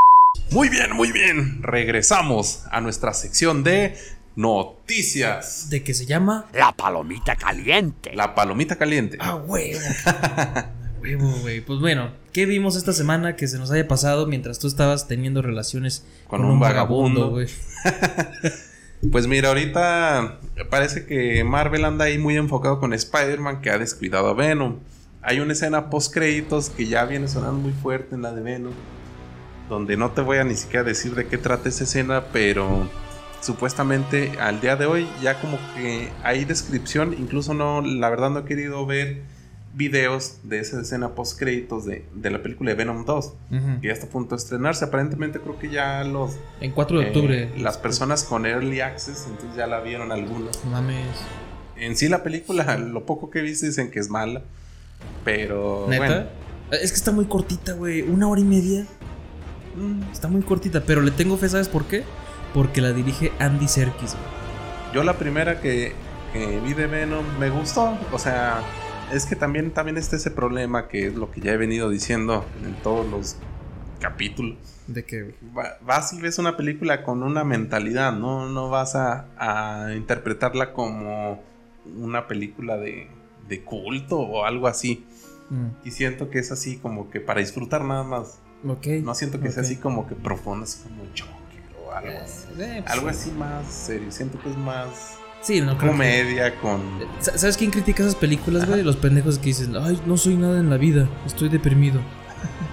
Muy 0.50 0.68
bien, 0.68 0.92
muy 0.94 1.12
bien. 1.12 1.62
Regresamos 1.62 2.64
a 2.70 2.82
nuestra 2.82 3.14
sección 3.14 3.64
de 3.64 3.96
noticias. 4.36 5.70
De 5.70 5.82
que 5.82 5.94
se 5.94 6.04
llama 6.04 6.44
La 6.52 6.72
palomita 6.72 7.36
caliente. 7.36 8.14
La 8.14 8.34
palomita 8.34 8.76
caliente. 8.76 9.16
A 9.18 9.36
huevo. 9.36 9.80
huevo, 11.02 11.30
güey. 11.40 11.60
Pues 11.60 11.80
bueno, 11.80 12.10
¿qué 12.32 12.46
vimos 12.46 12.76
esta 12.76 12.92
semana 12.92 13.36
que 13.36 13.48
se 13.48 13.58
nos 13.58 13.70
haya 13.70 13.86
pasado 13.88 14.26
mientras 14.26 14.58
tú 14.58 14.66
estabas 14.66 15.08
teniendo 15.08 15.42
relaciones 15.42 16.04
Con 16.28 16.44
un 16.44 16.60
vagabundo. 16.60 17.30
güey? 17.30 17.48
Pues 19.10 19.26
mira, 19.26 19.48
ahorita 19.48 20.38
parece 20.70 21.06
que 21.06 21.42
Marvel 21.42 21.84
anda 21.84 22.04
ahí 22.04 22.18
muy 22.18 22.36
enfocado 22.36 22.78
con 22.78 22.92
Spider-Man 22.92 23.60
que 23.60 23.70
ha 23.70 23.76
descuidado 23.76 24.28
a 24.28 24.34
Venom. 24.34 24.76
Hay 25.22 25.40
una 25.40 25.54
escena 25.54 25.90
post 25.90 26.14
créditos 26.14 26.70
que 26.70 26.86
ya 26.86 27.04
viene 27.04 27.26
sonando 27.26 27.54
muy 27.54 27.72
fuerte 27.72 28.14
en 28.14 28.22
la 28.22 28.32
de 28.32 28.42
Venom. 28.42 28.72
Donde 29.68 29.96
no 29.96 30.12
te 30.12 30.20
voy 30.20 30.38
a 30.38 30.44
ni 30.44 30.54
siquiera 30.54 30.84
decir 30.84 31.16
de 31.16 31.26
qué 31.26 31.36
trata 31.36 31.68
esa 31.68 31.82
escena, 31.82 32.26
pero 32.32 32.88
supuestamente 33.40 34.34
al 34.40 34.60
día 34.60 34.76
de 34.76 34.86
hoy 34.86 35.08
ya 35.20 35.40
como 35.40 35.58
que 35.74 36.08
hay 36.22 36.44
descripción. 36.44 37.12
Incluso 37.18 37.54
no, 37.54 37.80
la 37.80 38.08
verdad 38.08 38.30
no 38.30 38.40
he 38.40 38.44
querido 38.44 38.86
ver 38.86 39.22
videos 39.74 40.38
de 40.42 40.58
esa 40.60 40.80
escena 40.80 41.14
post 41.14 41.38
créditos 41.38 41.86
de, 41.86 42.04
de 42.14 42.30
la 42.30 42.42
película 42.42 42.70
de 42.70 42.76
Venom 42.76 43.04
2. 43.04 43.24
Ujú. 43.26 43.80
Que 43.80 43.86
ya 43.88 43.92
está 43.92 44.06
a 44.06 44.10
punto 44.10 44.34
de 44.36 44.42
estrenarse. 44.42 44.84
Aparentemente 44.84 45.40
creo 45.40 45.58
que 45.58 45.70
ya 45.70 46.04
los 46.04 46.36
En 46.60 46.72
4 46.72 46.98
de 46.98 47.04
eh, 47.04 47.08
octubre. 47.08 47.52
las 47.58 47.78
personas 47.78 48.24
con 48.24 48.44
early 48.46 48.80
access, 48.80 49.26
entonces 49.28 49.56
ya 49.56 49.66
la 49.66 49.80
vieron 49.80 50.12
algunos. 50.12 50.62
No 50.64 50.70
Mames. 50.72 51.06
En 51.76 51.96
sí 51.96 52.08
la 52.08 52.22
película, 52.22 52.76
lo 52.78 53.06
poco 53.06 53.30
que 53.30 53.40
viste 53.40 53.66
dicen 53.66 53.90
que 53.90 53.98
es 53.98 54.08
mala, 54.10 54.42
pero 55.24 55.86
¿Neta? 55.88 56.04
bueno, 56.06 56.26
Es 56.70 56.90
que 56.92 56.96
está 56.96 57.10
muy 57.12 57.24
cortita, 57.24 57.72
güey. 57.72 58.02
Una 58.02 58.28
hora 58.28 58.40
y 58.40 58.44
media. 58.44 58.86
Mm, 59.76 60.02
Está 60.12 60.28
muy 60.28 60.42
cortita, 60.42 60.82
pero 60.86 61.00
le 61.00 61.10
tengo 61.10 61.36
fe, 61.38 61.48
¿sabes 61.48 61.68
por 61.68 61.86
qué? 61.86 62.04
Porque 62.54 62.80
la 62.82 62.92
dirige 62.92 63.32
Andy 63.38 63.66
Serkis, 63.68 64.12
güey. 64.12 64.94
yo 64.94 65.02
la 65.02 65.14
primera 65.18 65.60
que, 65.62 65.94
que 66.34 66.60
vi 66.60 66.74
de 66.74 66.86
Venom 66.86 67.24
me 67.40 67.48
gustó, 67.48 67.96
o 68.12 68.18
sea, 68.18 68.60
es 69.12 69.26
que 69.26 69.36
también, 69.36 69.70
también 69.72 69.96
está 69.98 70.16
ese 70.16 70.30
problema 70.30 70.88
que 70.88 71.06
es 71.08 71.14
lo 71.14 71.30
que 71.30 71.40
ya 71.40 71.52
he 71.52 71.56
venido 71.56 71.88
diciendo 71.90 72.44
en 72.64 72.74
todos 72.82 73.06
los 73.08 73.36
capítulos. 74.00 74.56
De 74.86 75.04
que. 75.04 75.34
Va- 75.56 75.76
Vas 75.82 76.12
y 76.12 76.20
ves 76.20 76.38
una 76.38 76.56
película 76.56 77.04
con 77.04 77.22
una 77.22 77.44
mentalidad, 77.44 78.12
no, 78.12 78.48
no 78.48 78.68
vas 78.68 78.94
a, 78.96 79.26
a 79.38 79.94
interpretarla 79.94 80.72
como 80.72 81.40
una 81.96 82.26
película 82.26 82.76
de, 82.76 83.08
de 83.48 83.62
culto 83.62 84.18
o 84.18 84.44
algo 84.44 84.66
así. 84.66 85.04
mm, 85.50 85.68
Y 85.86 85.90
siento 85.92 86.30
que 86.30 86.38
es 86.40 86.50
así 86.52 86.78
como 86.78 87.10
que 87.10 87.20
para 87.20 87.40
disfrutar 87.40 87.84
nada 87.84 88.02
más. 88.04 88.38
No 89.02 89.14
siento 89.14 89.40
que 89.40 89.50
sea 89.50 89.62
así 89.62 89.76
como 89.76 90.06
que 90.06 90.14
profundo, 90.14 90.64
así 90.64 90.82
como 90.82 91.02
Joker 91.06 91.76
o 91.84 91.92
algo 91.92 92.20
así. 92.22 92.44
Eh, 92.58 92.80
pues, 92.82 92.92
Algo 92.92 93.08
así 93.08 93.30
más 93.32 93.66
serio. 93.66 94.10
Siento 94.12 94.40
que 94.42 94.48
es 94.50 94.56
más 94.56 95.18
Sí, 95.42 95.60
no 95.60 95.76
creo 95.76 95.92
que- 95.92 95.96
comedia 95.98 96.54
con... 96.60 96.80
Sa- 97.20 97.36
¿Sabes 97.36 97.56
quién 97.56 97.70
critica 97.70 98.02
esas 98.02 98.14
películas, 98.14 98.66
güey? 98.68 98.82
Los 98.82 98.96
pendejos 98.96 99.38
que 99.38 99.46
dicen, 99.46 99.74
ay, 99.76 100.00
no 100.06 100.16
soy 100.16 100.36
nada 100.36 100.60
en 100.60 100.70
la 100.70 100.76
vida, 100.76 101.08
estoy 101.26 101.48
deprimido. 101.48 102.00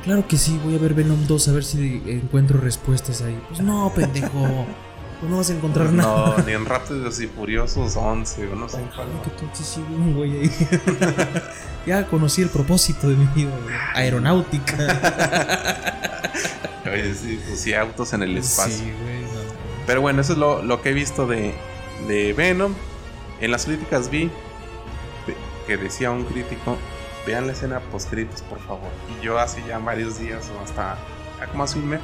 Claro 0.03 0.25
que 0.27 0.37
sí, 0.37 0.59
voy 0.63 0.75
a 0.75 0.79
ver 0.79 0.93
Venom 0.93 1.27
2 1.27 1.47
a 1.49 1.51
ver 1.51 1.63
si 1.63 2.01
encuentro 2.07 2.59
respuestas 2.59 3.21
ahí. 3.21 3.37
Pues 3.49 3.59
no, 3.59 3.91
pendejo. 3.93 4.65
pues 5.19 5.29
no 5.29 5.37
vas 5.37 5.49
a 5.49 5.53
encontrar 5.53 5.91
nada. 5.91 6.35
No, 6.37 6.43
ni 6.45 6.53
en 6.53 6.65
Rápidos 6.65 7.19
y 7.19 7.27
Furiosos 7.27 7.95
11 7.97 8.47
o 8.47 8.55
no 8.55 8.69
sé 8.69 8.77
cuál. 8.95 9.07
Que 9.37 9.63
sí, 9.63 9.83
un 9.91 10.15
güey 10.15 10.39
ahí. 10.39 10.51
ya 11.85 12.07
conocí 12.07 12.41
el 12.41 12.49
propósito 12.49 13.09
de 13.09 13.15
mi 13.17 13.25
vida, 13.35 13.51
güey. 13.61 13.75
Aeronáutica. 13.93 14.77
Oye, 16.91 17.13
sí, 17.13 17.39
pues 17.45 17.59
sí, 17.59 17.73
autos 17.73 18.13
en 18.13 18.23
el 18.23 18.37
espacio. 18.37 18.77
Sí, 18.77 18.83
güey. 19.03 19.21
no. 19.23 19.39
Pero 19.85 20.01
bueno, 20.01 20.21
eso 20.21 20.33
es 20.33 20.39
lo, 20.39 20.63
lo 20.63 20.81
que 20.81 20.89
he 20.89 20.93
visto 20.93 21.27
de, 21.27 21.53
de 22.07 22.33
Venom. 22.33 22.73
En 23.39 23.51
las 23.51 23.65
críticas 23.65 24.09
vi 24.09 24.29
que 25.67 25.77
decía 25.77 26.11
un 26.11 26.25
crítico, 26.25 26.77
vean 27.27 27.45
la 27.47 27.53
escena 27.53 27.79
post 27.91 28.11
por 28.49 28.59
favor. 28.61 28.89
Y 29.19 29.23
yo 29.23 29.37
hace 29.39 29.63
ya 29.67 29.77
varios 29.79 30.19
días, 30.19 30.49
o 30.57 30.63
hasta 30.63 30.97
ya 31.39 31.47
como 31.47 31.63
hace 31.63 31.77
un 31.79 31.87
mes, 31.89 31.99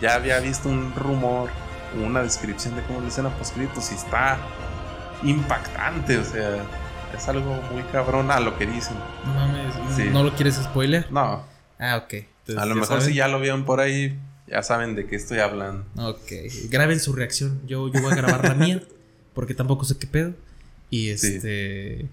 ya 0.00 0.14
había 0.14 0.38
visto 0.40 0.68
un 0.68 0.94
rumor, 0.94 1.50
una 2.02 2.22
descripción 2.22 2.76
de 2.76 2.82
cómo 2.82 2.98
es 2.98 3.02
la 3.04 3.08
escena 3.08 3.30
post 3.36 3.56
y 3.58 3.94
está 3.94 4.38
impactante, 5.22 6.18
o 6.18 6.24
sea, 6.24 6.64
es 7.16 7.28
algo 7.28 7.60
muy 7.72 7.82
cabrón 7.84 8.30
a 8.30 8.40
lo 8.40 8.56
que 8.56 8.66
dicen. 8.66 8.96
No 9.26 9.34
mames. 9.34 9.74
Sí. 9.96 10.04
¿No 10.10 10.22
lo 10.22 10.34
quieres 10.34 10.54
spoiler? 10.56 11.10
No, 11.10 11.44
Ah, 11.78 11.96
ok. 11.96 12.12
Entonces, 12.14 12.58
a 12.58 12.66
lo 12.66 12.74
mejor 12.76 12.98
saben. 13.00 13.06
si 13.06 13.14
ya 13.14 13.26
lo 13.26 13.40
vieron 13.40 13.64
por 13.64 13.80
ahí, 13.80 14.16
ya 14.46 14.62
saben 14.62 14.94
de 14.94 15.06
qué 15.06 15.16
estoy 15.16 15.40
hablando. 15.40 15.84
Ok. 15.96 16.30
Graben 16.70 17.00
su 17.00 17.12
reacción. 17.12 17.60
Yo, 17.66 17.88
yo 17.88 18.00
voy 18.00 18.12
a 18.12 18.16
grabar 18.16 18.44
la 18.48 18.54
mía. 18.54 18.80
Porque 19.34 19.54
tampoco 19.54 19.84
sé 19.84 19.96
qué 19.98 20.06
pedo. 20.06 20.34
Y 20.90 21.16
Sí. 21.16 21.36
este. 21.36 22.08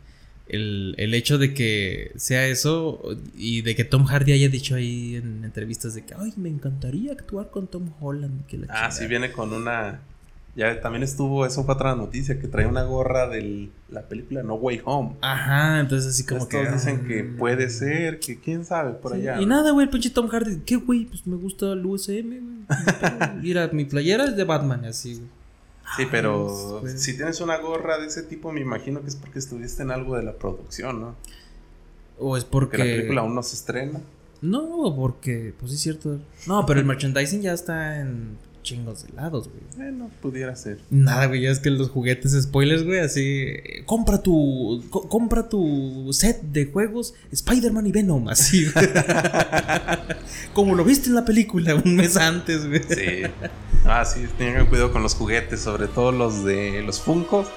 El, 0.47 0.95
el 0.97 1.13
hecho 1.13 1.37
de 1.37 1.53
que 1.53 2.11
sea 2.15 2.47
eso 2.47 3.03
y 3.37 3.61
de 3.61 3.75
que 3.75 3.83
Tom 3.83 4.05
Hardy 4.05 4.31
haya 4.31 4.49
dicho 4.49 4.73
ahí 4.73 5.15
en 5.15 5.43
entrevistas 5.45 5.93
de 5.93 6.03
que, 6.05 6.15
ay, 6.17 6.33
me 6.37 6.49
encantaría 6.49 7.11
actuar 7.11 7.51
con 7.51 7.67
Tom 7.67 7.91
Holland. 7.99 8.47
Que 8.47 8.57
la 8.57 8.65
Ah, 8.69 8.73
chingada". 8.73 8.91
sí, 8.91 9.05
viene 9.07 9.31
con 9.31 9.53
una. 9.53 9.99
Ya 10.55 10.81
también 10.81 11.03
estuvo, 11.03 11.45
eso 11.45 11.63
fue 11.63 11.75
otra 11.75 11.95
noticia, 11.95 12.39
que 12.39 12.47
trae 12.47 12.65
una 12.65 12.81
gorra 12.81 13.29
de 13.29 13.69
la 13.91 14.01
película 14.09 14.41
No 14.41 14.55
Way 14.55 14.81
Home. 14.85 15.17
Ajá, 15.21 15.79
entonces 15.81 16.09
así 16.13 16.25
como 16.25 16.41
Estos 16.41 16.65
que. 16.67 16.71
dicen 16.71 17.07
que 17.07 17.19
ah, 17.31 17.35
puede 17.37 17.69
ser, 17.69 18.19
que 18.19 18.39
quién 18.39 18.65
sabe, 18.65 18.93
por 18.93 19.13
sí. 19.13 19.19
allá. 19.19 19.39
Y 19.39 19.45
nada, 19.45 19.69
güey, 19.69 19.85
el 19.85 19.91
pinche 19.91 20.09
Tom 20.09 20.27
Hardy. 20.29 20.61
¿Qué, 20.65 20.77
güey? 20.77 21.05
Pues 21.05 21.27
me 21.27 21.35
gusta 21.35 21.73
el 21.73 21.85
USM, 21.85 22.27
güey. 22.27 23.35
Mira, 23.43 23.69
mi 23.71 23.85
playera 23.85 24.25
es 24.25 24.35
de 24.35 24.43
Batman, 24.45 24.83
así, 24.85 25.13
güey. 25.13 25.27
Sí, 25.97 26.07
pero 26.09 26.79
pues, 26.81 27.01
si 27.01 27.15
tienes 27.15 27.41
una 27.41 27.57
gorra 27.57 27.97
de 27.97 28.07
ese 28.07 28.23
tipo, 28.23 28.51
me 28.51 28.61
imagino 28.61 29.01
que 29.01 29.07
es 29.07 29.15
porque 29.15 29.39
estuviste 29.39 29.83
en 29.83 29.91
algo 29.91 30.15
de 30.15 30.23
la 30.23 30.33
producción, 30.33 31.01
¿no? 31.01 31.15
O 32.17 32.37
es 32.37 32.43
Porque 32.45 32.77
porque. 32.77 32.77
la 32.77 32.95
película 32.97 33.21
aún 33.21 33.35
no 33.35 33.43
se 33.43 33.55
estrena. 33.55 34.01
No, 34.41 34.93
porque, 34.95 35.53
pues 35.59 35.71
sí 35.71 35.75
es 35.75 35.81
cierto. 35.81 36.19
No, 36.47 36.65
pero 36.65 36.79
el 36.79 36.85
merchandising 36.85 37.41
ya 37.41 37.53
está 37.53 37.99
en 37.99 38.37
chingos 38.63 39.03
de 39.07 39.13
lados, 39.13 39.47
güey. 39.49 39.61
Bueno, 39.77 40.09
pudiera 40.21 40.55
ser. 40.55 40.79
Nada, 40.89 41.25
güey, 41.27 41.41
ya 41.41 41.49
es 41.51 41.59
que 41.59 41.69
los 41.69 41.89
juguetes 41.89 42.31
spoilers, 42.41 42.83
güey, 42.83 42.99
así. 42.99 43.21
eh, 43.47 43.83
Compra 43.85 44.21
tu. 44.21 44.83
co- 44.89 45.07
compra 45.09 45.47
tu 45.49 46.09
set 46.11 46.41
de 46.41 46.65
juegos 46.65 47.13
Spider-Man 47.31 47.87
y 47.87 47.91
Venom, 47.91 48.27
así. 48.29 48.65
Como 50.53 50.75
lo 50.75 50.83
viste 50.83 51.09
en 51.09 51.15
la 51.15 51.25
película 51.25 51.75
un 51.75 51.95
mes 51.95 52.17
antes, 52.17 52.67
güey. 52.67 52.81
Sí. 52.83 53.23
Ah, 53.85 54.03
sí, 54.05 54.25
tengan 54.37 54.65
cuidado 54.67 54.91
con 54.91 55.03
los 55.03 55.15
juguetes, 55.15 55.61
sobre 55.61 55.87
todo 55.87 56.11
los 56.11 56.43
de 56.43 56.81
los 56.83 56.99
Funkos. 56.99 57.47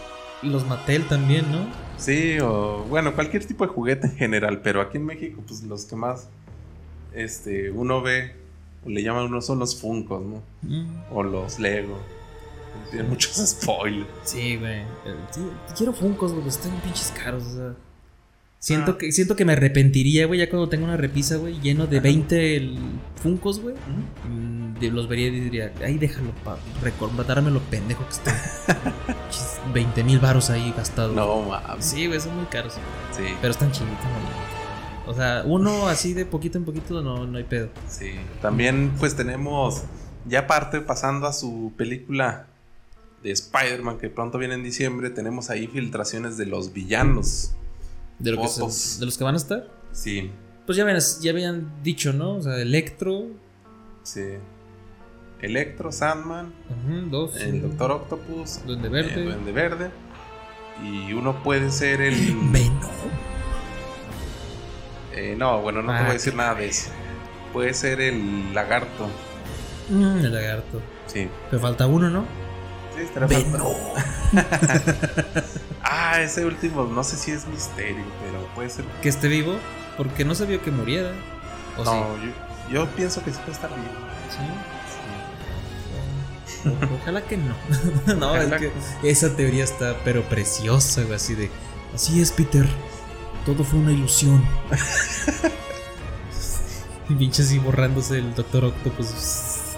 Los 0.42 0.66
Mattel 0.66 1.06
también, 1.08 1.50
¿no? 1.50 1.66
Sí, 1.98 2.38
o 2.40 2.84
bueno, 2.88 3.14
cualquier 3.14 3.44
tipo 3.44 3.64
de 3.66 3.72
juguete 3.72 4.06
en 4.08 4.16
general, 4.16 4.60
pero 4.62 4.80
aquí 4.80 4.98
en 4.98 5.04
México, 5.06 5.42
pues 5.46 5.62
los 5.62 5.84
que 5.84 5.94
más 5.96 6.28
este, 7.14 7.70
uno 7.70 8.02
ve, 8.02 8.32
le 8.86 9.02
llaman 9.02 9.24
uno 9.24 9.40
son 9.40 9.58
los 9.58 9.80
Funkos, 9.80 10.22
¿no? 10.24 10.42
Mm, 10.62 10.86
O 11.12 11.22
los 11.22 11.58
Lego. 11.58 11.98
Tienen 12.90 13.08
muchos 13.10 13.36
spoilers. 13.60 14.08
Sí, 14.24 14.56
güey. 14.56 14.80
Eh, 14.80 14.84
sí, 15.30 15.40
quiero 15.76 15.92
Funkos, 15.92 16.32
güey, 16.32 16.46
están 16.48 16.72
pinches 16.80 17.12
caros, 17.22 17.44
o 17.44 17.56
sea. 17.56 17.74
Siento, 18.58 18.92
Ah. 18.92 18.98
que, 18.98 19.10
siento 19.10 19.34
que 19.34 19.44
me 19.44 19.54
arrepentiría, 19.54 20.26
güey, 20.26 20.38
ya 20.38 20.48
cuando 20.48 20.68
tenga 20.68 20.84
una 20.84 20.96
repisa, 20.96 21.36
güey, 21.36 21.60
lleno 21.60 21.86
de 21.88 21.98
20 22.00 22.56
el- 22.56 22.78
Funkos, 23.20 23.60
güey. 23.60 23.74
Mm, 24.28 24.62
los 24.92 25.08
vería 25.08 25.28
y 25.28 25.40
diría, 25.40 25.72
ahí 25.84 25.96
déjalo 25.98 26.30
para 26.44 26.58
recordarme 26.82 27.50
lo 27.52 27.60
pendejo 27.60 28.04
que 28.04 28.10
está. 28.12 28.34
20 29.72 30.02
mil 30.04 30.18
varos 30.18 30.50
ahí 30.50 30.72
gastados. 30.76 31.14
No, 31.14 31.42
mames. 31.42 31.84
Sí, 31.84 32.06
güey, 32.08 32.20
son 32.20 32.36
muy 32.36 32.46
caros. 32.46 32.74
Sí, 33.16 33.22
Pero 33.40 33.50
están 33.52 33.70
chiquitos, 33.72 33.96
¿no? 34.04 34.51
O 35.06 35.14
sea, 35.14 35.42
uno 35.46 35.88
así 35.88 36.12
de 36.14 36.24
poquito 36.26 36.58
en 36.58 36.64
poquito 36.64 37.02
no, 37.02 37.26
no 37.26 37.38
hay 37.38 37.44
pedo. 37.44 37.68
sí. 37.88 38.12
También, 38.40 38.92
pues 38.98 39.16
tenemos, 39.16 39.82
ya 40.26 40.40
aparte, 40.40 40.80
pasando 40.80 41.26
a 41.26 41.32
su 41.32 41.72
película 41.76 42.46
de 43.22 43.30
Spider-Man, 43.32 43.98
que 43.98 44.08
pronto 44.10 44.38
viene 44.38 44.54
en 44.54 44.62
diciembre, 44.62 45.10
tenemos 45.10 45.50
ahí 45.50 45.66
filtraciones 45.66 46.36
de 46.36 46.46
los 46.46 46.72
villanos. 46.72 47.52
De, 48.18 48.30
lo 48.32 48.42
que 48.42 48.48
se- 48.48 49.00
de 49.00 49.06
los 49.06 49.18
que 49.18 49.24
van 49.24 49.34
a 49.34 49.38
estar. 49.38 49.68
Sí, 49.92 50.30
Pues 50.66 50.76
ya, 50.78 50.84
habían- 50.84 51.00
ya 51.20 51.30
habían 51.32 51.82
dicho, 51.82 52.12
¿no? 52.12 52.36
O 52.36 52.42
sea, 52.42 52.56
Electro, 52.60 53.26
sí. 54.04 54.20
Electro, 55.40 55.90
Sandman, 55.90 56.52
ujú, 56.70 57.10
dos. 57.10 57.36
el 57.36 57.62
Doctor 57.62 57.90
Octopus, 57.90 58.60
Duende 58.64 58.88
Verde. 58.88 59.24
Duende 59.24 59.50
Verde. 59.52 59.90
Y 60.84 61.12
uno 61.14 61.42
puede 61.42 61.70
ser 61.72 62.00
el. 62.00 62.14
Eh, 65.14 65.34
no, 65.36 65.60
bueno, 65.60 65.82
no 65.82 65.92
te 65.92 65.98
Ah, 65.98 66.02
voy 66.02 66.10
a 66.10 66.14
decir 66.14 66.34
nada 66.34 66.54
de 66.54 66.66
eso. 66.68 66.90
Puede 67.52 67.74
ser 67.74 68.00
el 68.00 68.54
lagarto. 68.54 69.08
Mm, 69.88 70.18
el 70.18 70.32
lagarto. 70.32 70.80
Sí. 71.06 71.28
Te 71.50 71.58
falta 71.58 71.86
uno, 71.86 72.08
¿no? 72.10 72.24
Sí, 72.96 73.02
estará 73.02 73.26
Venom. 73.26 73.52
faltando. 73.52 73.76
Ah, 75.84 76.20
ese 76.22 76.46
último, 76.46 76.84
no 76.84 77.04
sé 77.04 77.16
si 77.16 77.32
es 77.32 77.46
misterio, 77.46 78.04
pero 78.24 78.46
puede 78.54 78.70
ser. 78.70 78.84
Que 79.02 79.08
esté 79.10 79.28
vivo, 79.28 79.56
porque 79.98 80.24
no 80.24 80.34
sabía 80.34 80.58
que 80.58 80.70
muriera. 80.70 81.10
¿O 81.76 81.84
no, 81.84 82.16
yo, 82.16 82.30
yo 82.70 82.86
pienso 82.90 83.22
que 83.22 83.30
sí 83.30 83.38
puede 83.40 83.52
estar 83.52 83.68
vivo. 83.70 83.90
sí? 84.30 84.38
Ojalá 87.00 87.20
que 87.22 87.36
no. 87.36 87.54
no, 88.16 88.30
Ojalá 88.30 88.56
es 88.56 88.62
que 88.62 89.10
esa 89.10 89.34
teoría 89.36 89.64
está, 89.64 89.96
pero 90.04 90.22
preciosa, 90.22 91.02
güey, 91.02 91.14
así 91.16 91.34
de. 91.34 91.50
Así 91.94 92.22
es, 92.22 92.30
Peter. 92.32 92.66
Todo 93.44 93.64
fue 93.64 93.80
una 93.80 93.92
ilusión. 93.92 94.44
Y 97.08 97.14
pinche 97.14 97.42
así 97.42 97.58
borrándose 97.58 98.18
el 98.18 98.34
Doctor 98.34 98.66
Octopus. 98.66 99.14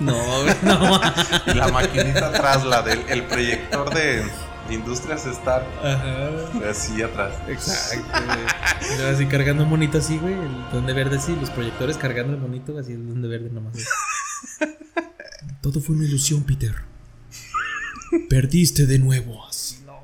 No, 0.00 0.14
güey, 0.42 0.54
no. 0.62 1.00
Y 1.46 1.54
la 1.54 1.68
maquinita 1.68 2.28
atrás, 2.28 2.64
la 2.64 2.82
del 2.82 3.00
el 3.08 3.22
proyector 3.24 3.94
de, 3.94 4.22
de 4.68 4.74
Industrias 4.74 5.24
Star, 5.26 5.64
Ajá. 5.82 6.30
así 6.68 7.00
atrás. 7.00 7.34
Exacto, 7.48 8.18
güey. 8.26 9.08
Así 9.08 9.26
cargando 9.26 9.62
un 9.62 9.70
monito 9.70 9.98
así, 9.98 10.18
güey. 10.18 10.34
El 10.34 10.64
donde 10.72 10.92
verde 10.92 11.16
así, 11.16 11.34
los 11.40 11.48
proyectores 11.50 11.96
cargando 11.96 12.34
el 12.34 12.40
monito, 12.40 12.76
así 12.78 12.92
el 12.92 13.06
donde 13.08 13.28
verde 13.28 13.48
nomás. 13.50 13.74
Todo 15.62 15.80
fue 15.80 15.96
una 15.96 16.04
ilusión, 16.04 16.42
Peter. 16.42 16.74
Perdiste 18.28 18.84
de 18.86 18.98
nuevo. 18.98 19.46
Así, 19.46 19.78
no. 19.86 19.94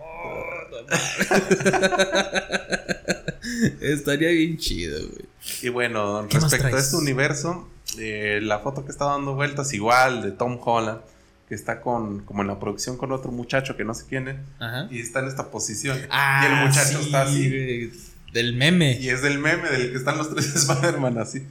Estaría 3.81 4.31
bien 4.31 4.57
chido, 4.59 4.99
güey. 4.99 5.25
Y 5.63 5.69
bueno, 5.69 6.27
¿Qué 6.29 6.39
más 6.39 6.51
respecto 6.51 6.77
a 6.77 6.81
este 6.81 6.97
universo, 6.97 7.69
eh, 7.99 8.41
la 8.43 8.59
foto 8.61 8.85
que 8.85 8.91
está 8.93 9.07
dando 9.07 9.35
vueltas, 9.35 9.73
igual 9.73 10.23
de 10.23 10.31
Tom 10.33 10.59
Holland, 10.63 11.01
que 11.49 11.55
está 11.55 11.81
con, 11.81 12.21
como 12.25 12.43
en 12.43 12.49
la 12.49 12.61
producción 12.61 12.97
con 12.97 13.11
otro 13.13 13.33
muchacho 13.33 13.77
que 13.77 13.85
no 13.85 13.95
sé 13.95 14.05
quién 14.09 14.29
es, 14.29 14.37
Ajá. 14.61 14.87
y 14.91 15.01
está 15.01 15.21
en 15.21 15.27
esta 15.29 15.51
posición. 15.51 15.99
Ah, 16.11 16.43
y 16.45 16.53
el 16.53 16.67
muchacho 16.69 16.99
sí, 17.01 17.05
está 17.07 17.23
así. 17.23 17.49
güey. 17.49 17.91
Del 18.33 18.53
meme. 18.55 18.97
Y 19.01 19.09
es 19.09 19.23
del 19.23 19.41
meme 19.41 19.69
del 19.71 19.91
que 19.91 19.97
están 19.99 20.17
los 20.17 20.33
tres 20.33 20.55
Spider-Man 20.55 21.19
así. 21.19 21.43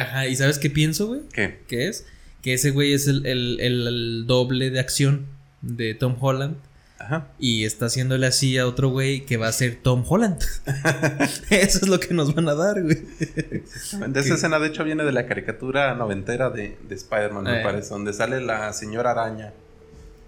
Ajá, 0.00 0.28
¿y 0.28 0.36
sabes 0.36 0.58
qué 0.58 0.70
pienso, 0.70 1.08
güey? 1.08 1.22
¿Qué? 1.32 1.58
¿Qué 1.66 1.88
es? 1.88 2.04
Que 2.42 2.54
ese 2.54 2.70
güey 2.70 2.92
es 2.92 3.08
el, 3.08 3.26
el- 3.26 3.58
el- 3.60 3.86
el 3.88 4.24
doble 4.28 4.70
de 4.70 4.78
acción 4.78 5.26
de 5.62 5.94
Tom 5.94 6.16
Holland. 6.20 6.56
Ajá. 7.04 7.26
Y 7.38 7.64
está 7.64 7.86
haciéndole 7.86 8.26
así 8.26 8.56
a 8.58 8.66
otro 8.66 8.88
güey 8.90 9.24
que 9.26 9.36
va 9.36 9.48
a 9.48 9.52
ser 9.52 9.78
Tom 9.82 10.04
Holland. 10.08 10.40
Eso 11.50 11.78
es 11.82 11.88
lo 11.88 11.98
que 12.00 12.14
nos 12.14 12.34
van 12.34 12.48
a 12.48 12.54
dar, 12.54 12.82
güey. 12.82 12.96
De 14.08 14.20
esa 14.20 14.34
escena, 14.34 14.58
de 14.58 14.68
hecho, 14.68 14.84
viene 14.84 15.04
de 15.04 15.12
la 15.12 15.26
caricatura 15.26 15.94
noventera 15.94 16.50
de, 16.50 16.76
de 16.88 16.94
Spider-Man, 16.94 17.44
me 17.44 17.60
Eh. 17.60 17.64
parece, 17.64 17.90
donde 17.90 18.12
sale 18.12 18.40
la 18.40 18.72
señora 18.72 19.10
araña. 19.12 19.52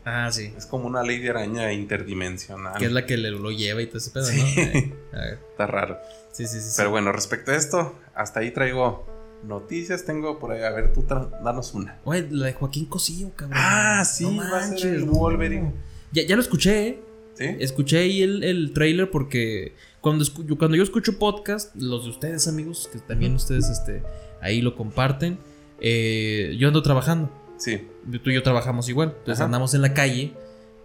Ah, 0.07 0.29
sí. 0.31 0.53
Es 0.57 0.66
como 0.66 0.87
una 0.87 1.03
ley 1.03 1.18
de 1.18 1.31
araña 1.31 1.72
interdimensional. 1.72 2.75
Que 2.79 2.87
es 2.87 2.93
la 2.93 3.07
que 3.07 3.16
le, 3.16 3.31
lo 3.31 3.51
lleva 3.51 3.81
y 3.81 3.87
todo 3.87 3.99
ese 3.99 4.11
pedo, 4.11 4.25
Sí. 4.27 4.39
¿no? 4.41 5.18
Eh, 5.20 5.39
Está 5.51 5.66
raro. 5.66 5.99
sí, 6.33 6.47
sí, 6.47 6.61
sí. 6.61 6.68
sí. 6.68 6.75
Pero 6.77 6.91
bueno, 6.91 7.11
respecto 7.12 7.53
a 7.53 7.57
esto, 7.57 7.95
hasta 8.14 8.41
ahí 8.41 8.51
traigo 8.51 9.07
noticias. 9.45 10.05
Tengo 10.05 10.39
por 10.39 10.53
ahí, 10.53 10.62
a 10.62 10.70
ver, 10.70 10.93
tú 10.93 11.07
danos 11.09 11.72
una. 11.72 11.99
Güey, 12.05 12.29
la 12.31 12.47
de 12.47 12.53
Joaquín 12.53 12.85
Cosío, 12.87 13.31
cabrón. 13.35 13.57
Ah, 13.59 14.05
sí, 14.05 14.25
va 14.37 14.59
a 14.59 14.66
ser 14.77 14.95
el 14.95 15.07
no. 15.07 15.12
Ya, 16.15 16.23
ya 16.27 16.37
lo 16.37 16.43
escuché, 16.43 16.87
¿eh? 16.89 17.01
¿Sí? 17.35 17.45
Escuché 17.59 17.99
ahí 17.99 18.23
el, 18.23 18.45
el 18.45 18.73
trailer 18.73 19.11
porque 19.11 19.75
cuando, 20.01 20.25
escu- 20.25 20.47
yo- 20.47 20.57
cuando 20.57 20.77
yo 20.77 20.83
escucho 20.85 21.19
podcast, 21.19 21.75
los 21.75 22.05
de 22.05 22.11
ustedes, 22.11 22.47
amigos, 22.47 22.89
que 22.93 23.01
también 23.01 23.35
ustedes 23.35 23.69
este, 23.69 24.03
ahí 24.41 24.61
lo 24.62 24.77
comparten, 24.77 25.39
eh, 25.81 26.55
yo 26.59 26.69
ando 26.69 26.81
trabajando. 26.83 27.31
Sí. 27.59 27.89
Tú 28.23 28.31
y 28.31 28.35
yo 28.35 28.43
trabajamos 28.45 28.89
igual. 28.89 29.09
Entonces 29.19 29.41
Ajá. 29.41 29.47
andamos 29.47 29.75
en 29.75 29.83
la 29.83 29.95
calle 29.95 30.33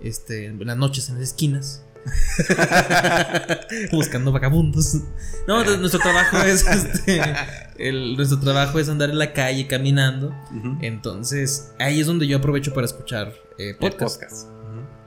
este, 0.02 0.46
en 0.48 0.66
las 0.66 0.78
noches 0.78 1.08
en 1.10 1.16
las 1.16 1.24
esquinas. 1.26 1.84
Buscando 3.92 4.32
vagabundos. 4.32 4.96
No, 5.48 5.64
nuestro 5.78 6.00
trabajo 6.00 6.38
es 6.46 6.66
este, 6.66 7.22
el- 7.78 8.16
nuestro 8.16 8.40
trabajo 8.40 8.80
es 8.80 8.90
andar 8.90 9.10
en 9.10 9.20
la 9.20 9.34
calle 9.34 9.68
caminando. 9.68 10.34
Entonces, 10.82 11.72
ahí 11.80 12.00
es 12.00 12.08
donde 12.08 12.26
yo 12.28 12.38
aprovecho 12.38 12.74
para 12.74 12.86
escuchar 12.86 13.34
eh, 13.58 13.76
podcast. 13.80 14.20
podcast. 14.22 14.48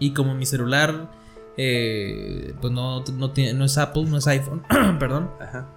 Y 0.03 0.13
como 0.15 0.35
mi 0.35 0.47
celular, 0.47 1.11
eh, 1.57 2.55
pues 2.61 2.73
no, 2.73 3.05
no, 3.17 3.31
tiene, 3.33 3.55
no 3.55 3.65
es 3.65 3.79
Apple, 3.79 4.05
no 4.07 4.17
es 4.19 4.27
iPhone, 4.27 4.63
perdón, 4.99 5.31
Ajá. 5.41 5.69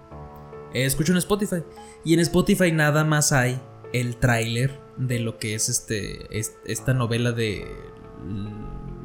eh, 0.74 0.86
escucho 0.86 1.12
en 1.12 1.18
Spotify. 1.20 1.64
Y 2.04 2.14
en 2.14 2.20
Spotify 2.22 2.72
nada 2.72 3.04
más 3.04 3.32
hay 3.32 3.60
el 3.94 4.18
tráiler 4.18 4.80
de 4.98 5.20
lo 5.20 5.38
que 5.38 5.54
es 5.56 5.70
este 5.70 6.38
es- 6.38 6.56
esta 6.66 6.94
novela 6.94 7.32
de 7.34 7.68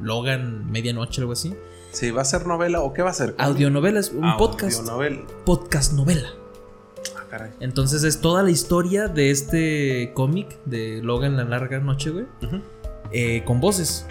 Logan 0.01 0.71
Medianoche, 0.71 1.21
algo 1.21 1.33
así. 1.33 1.53
Sí, 1.91 2.11
¿va 2.11 2.21
a 2.21 2.25
ser 2.25 2.47
novela 2.47 2.81
o 2.81 2.93
qué 2.93 3.01
va 3.01 3.09
a 3.09 3.13
ser? 3.13 3.35
Audionovela 3.37 3.99
es 3.99 4.09
un 4.11 4.37
podcast. 4.37 4.79
Audionovela. 4.79 5.21
Podcast 5.45 5.93
novela. 5.93 6.29
Ah, 7.17 7.25
caray. 7.29 7.51
Entonces 7.59 8.03
es 8.03 8.21
toda 8.21 8.43
la 8.43 8.49
historia 8.49 9.07
de 9.07 9.29
este 9.29 10.11
cómic 10.13 10.57
de 10.65 11.01
Logan 11.03 11.35
la 11.35 11.43
larga 11.43 11.79
noche, 11.79 12.09
güey. 12.11 12.25
Ujú. 12.43 12.61
eh, 13.11 13.43
con 13.45 13.59
voces. 13.59 14.05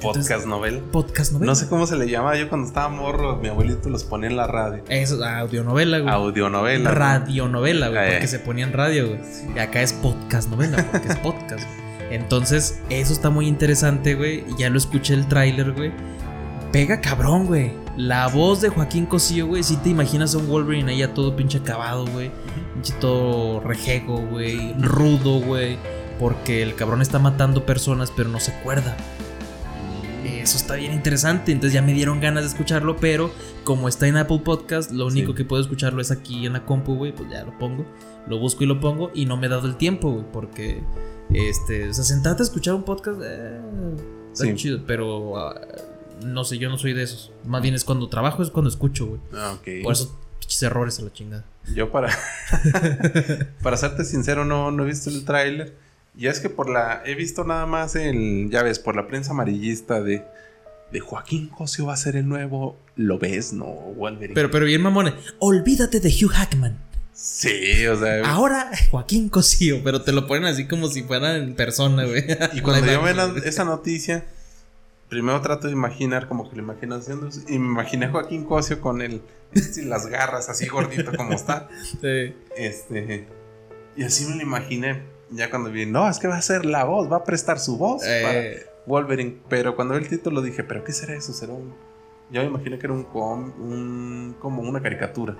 Podcast 0.00 0.46
novela. 0.46 0.80
Podcast 0.92 1.32
novela. 1.32 1.50
No 1.50 1.54
sé 1.54 1.68
cómo 1.68 1.86
se 1.86 1.96
le 1.96 2.08
llamaba 2.08 2.36
yo 2.36 2.48
cuando 2.48 2.66
estaba 2.66 2.88
morro. 2.88 3.36
Mi 3.36 3.48
abuelito 3.48 3.88
los 3.90 4.04
ponía 4.04 4.30
en 4.30 4.36
la 4.36 4.46
radio. 4.46 4.82
Eso, 4.88 5.22
audionovela, 5.24 5.98
güey. 5.98 6.12
Audionovela. 6.12 6.90
radionovela, 6.92 7.88
güey, 7.88 8.00
Eh. 8.08 8.10
porque 8.12 8.26
se 8.26 8.38
ponía 8.38 8.64
en 8.64 8.72
radio, 8.72 9.08
güey. 9.08 9.20
Y 9.54 9.58
acá 9.58 9.82
es 9.82 9.92
podcast 9.92 10.48
novela, 10.48 10.86
porque 10.90 11.08
es 11.08 11.16
podcast, 11.18 11.64
güey. 11.64 12.14
Entonces, 12.14 12.80
eso 12.88 13.12
está 13.12 13.30
muy 13.30 13.46
interesante, 13.46 14.14
güey. 14.14 14.44
y 14.48 14.56
Ya 14.60 14.70
lo 14.70 14.78
escuché 14.78 15.14
el 15.14 15.26
tráiler, 15.28 15.72
güey. 15.72 15.92
Pega 16.72 17.00
cabrón, 17.00 17.46
güey. 17.46 17.72
La 17.96 18.28
voz 18.28 18.60
de 18.62 18.68
Joaquín 18.70 19.04
Cosío, 19.06 19.46
güey. 19.48 19.62
Si 19.62 19.76
te 19.76 19.90
imaginas 19.90 20.34
a 20.34 20.38
un 20.38 20.48
Wolverine 20.48 20.90
ahí 20.92 20.98
ya 20.98 21.12
todo 21.12 21.36
pinche 21.36 21.58
acabado, 21.58 22.06
güey. 22.06 22.30
Pinche 22.74 22.94
todo 23.00 23.60
rejego, 23.60 24.18
güey. 24.18 24.72
Rudo, 24.80 25.40
güey. 25.40 25.76
Porque 26.18 26.62
el 26.62 26.74
cabrón 26.74 27.02
está 27.02 27.18
matando 27.18 27.66
personas, 27.66 28.12
pero 28.16 28.28
no 28.28 28.40
se 28.40 28.52
acuerda. 28.52 28.96
Eso 30.38 30.56
está 30.56 30.74
bien 30.76 30.92
interesante. 30.92 31.52
Entonces 31.52 31.74
ya 31.74 31.82
me 31.82 31.92
dieron 31.92 32.20
ganas 32.20 32.42
de 32.44 32.48
escucharlo. 32.48 32.96
Pero 32.96 33.30
como 33.64 33.88
está 33.88 34.06
en 34.08 34.16
Apple 34.16 34.40
Podcast, 34.44 34.90
lo 34.92 35.06
único 35.06 35.32
Sí. 35.32 35.36
que 35.38 35.44
puedo 35.44 35.60
escucharlo 35.62 36.00
es 36.00 36.10
aquí 36.10 36.46
en 36.46 36.52
la 36.54 36.64
compu, 36.64 36.94
güey. 36.94 37.12
Pues 37.14 37.28
ya 37.30 37.44
lo 37.44 37.56
pongo. 37.58 37.84
Lo 38.28 38.38
busco 38.38 38.64
y 38.64 38.66
lo 38.66 38.80
pongo. 38.80 39.10
Y 39.14 39.26
no 39.26 39.36
me 39.36 39.46
he 39.46 39.50
dado 39.50 39.66
el 39.66 39.76
tiempo, 39.76 40.10
güey. 40.12 40.24
Porque, 40.32 40.82
este, 41.32 41.88
o 41.88 41.94
sea, 41.94 42.04
sentarte 42.04 42.42
a 42.42 42.44
escuchar 42.44 42.74
un 42.74 42.84
podcast. 42.84 43.20
eh, 43.24 43.60
está 44.32 44.44
Sí. 44.44 44.54
chido. 44.54 44.80
Pero, 44.86 45.36
ah, 45.38 45.60
no 46.24 46.44
sé, 46.44 46.58
yo 46.58 46.68
no 46.68 46.78
soy 46.78 46.92
de 46.92 47.02
esos. 47.02 47.32
Más 47.46 47.62
bien 47.62 47.74
es 47.74 47.84
cuando 47.84 48.08
trabajo, 48.08 48.42
es 48.42 48.50
cuando 48.50 48.68
escucho, 48.68 49.06
güey. 49.06 49.20
Ah, 49.34 49.54
ok. 49.54 49.82
Por 49.82 49.94
pinches 50.38 50.62
errores 50.62 50.98
a 50.98 51.02
la 51.02 51.12
chingada. 51.12 51.44
Yo 51.74 51.90
para 51.92 52.08
para 53.62 53.76
serte 53.76 54.04
sincero 54.04 54.44
no, 54.44 54.70
no 54.70 54.82
he 54.82 54.86
visto 54.86 55.10
el 55.10 55.24
tráiler. 55.24 55.74
Y 56.20 56.26
es 56.26 56.38
que 56.38 56.50
por 56.50 56.68
la 56.68 57.02
he 57.06 57.14
visto 57.14 57.44
nada 57.44 57.64
más 57.64 57.96
el 57.96 58.50
ya 58.50 58.62
ves 58.62 58.78
por 58.78 58.94
la 58.94 59.06
prensa 59.08 59.30
amarillista 59.30 60.02
de 60.02 60.22
de 60.92 61.00
Joaquín 61.00 61.48
Cosio 61.48 61.86
va 61.86 61.94
a 61.94 61.96
ser 61.96 62.14
el 62.14 62.28
nuevo 62.28 62.76
lo 62.94 63.18
ves 63.18 63.54
no 63.54 63.64
Wolverine. 63.64 64.34
Pero, 64.34 64.50
pero 64.50 64.66
bien, 64.66 64.82
mamone. 64.82 65.14
Olvídate 65.38 65.98
de 65.98 66.10
Hugh 66.10 66.30
Hackman. 66.30 66.78
sí, 67.14 67.86
o 67.86 67.96
sea, 67.96 68.22
Ahora 68.26 68.70
Joaquín 68.90 69.30
Cosío, 69.30 69.80
pero 69.82 70.02
te 70.02 70.12
lo 70.12 70.26
ponen 70.26 70.44
así 70.44 70.66
como 70.68 70.88
si 70.88 71.04
fuera 71.04 71.38
en 71.38 71.54
persona, 71.54 72.04
güey. 72.04 72.26
y 72.52 72.60
cuando 72.60 72.86
yo 72.92 73.02
veo 73.02 73.36
esa 73.38 73.64
noticia 73.64 74.26
primero 75.08 75.40
trato 75.40 75.68
de 75.68 75.72
imaginar 75.72 76.28
como 76.28 76.50
que 76.50 76.56
lo 76.56 76.62
imagino 76.62 76.96
haciendo 76.96 77.28
eso, 77.28 77.40
y 77.48 77.58
me 77.58 77.66
imaginé 77.66 78.06
a 78.06 78.10
Joaquín 78.10 78.44
Cosio 78.44 78.82
con 78.82 79.00
el 79.00 79.22
las 79.84 80.06
garras 80.06 80.50
así 80.50 80.66
gordito 80.66 81.12
como 81.16 81.32
está. 81.32 81.70
Sí. 82.02 82.34
Este 82.58 83.26
y 83.96 84.04
así 84.04 84.26
me 84.26 84.36
lo 84.36 84.42
imaginé. 84.42 85.18
Ya 85.30 85.48
cuando 85.50 85.70
vi, 85.70 85.86
no, 85.86 86.08
es 86.08 86.18
que 86.18 86.26
va 86.28 86.36
a 86.36 86.42
ser 86.42 86.64
la 86.66 86.84
voz, 86.84 87.10
va 87.10 87.18
a 87.18 87.24
prestar 87.24 87.58
su 87.60 87.76
voz 87.78 88.02
para 88.02 88.34
Eh, 88.38 88.66
Wolverine. 88.86 89.38
Pero 89.48 89.76
cuando 89.76 89.94
vi 89.94 90.02
el 90.02 90.08
título 90.08 90.42
dije, 90.42 90.64
¿pero 90.64 90.82
qué 90.84 90.92
será 90.92 91.14
eso? 91.14 91.32
¿Será 91.32 91.52
un.? 91.52 91.72
Yo 92.30 92.40
me 92.42 92.48
imaginé 92.48 92.78
que 92.78 92.86
era 92.86 92.94
un, 92.94 93.04
com- 93.04 93.52
un 93.60 94.36
como 94.40 94.62
una 94.62 94.80
caricatura. 94.82 95.36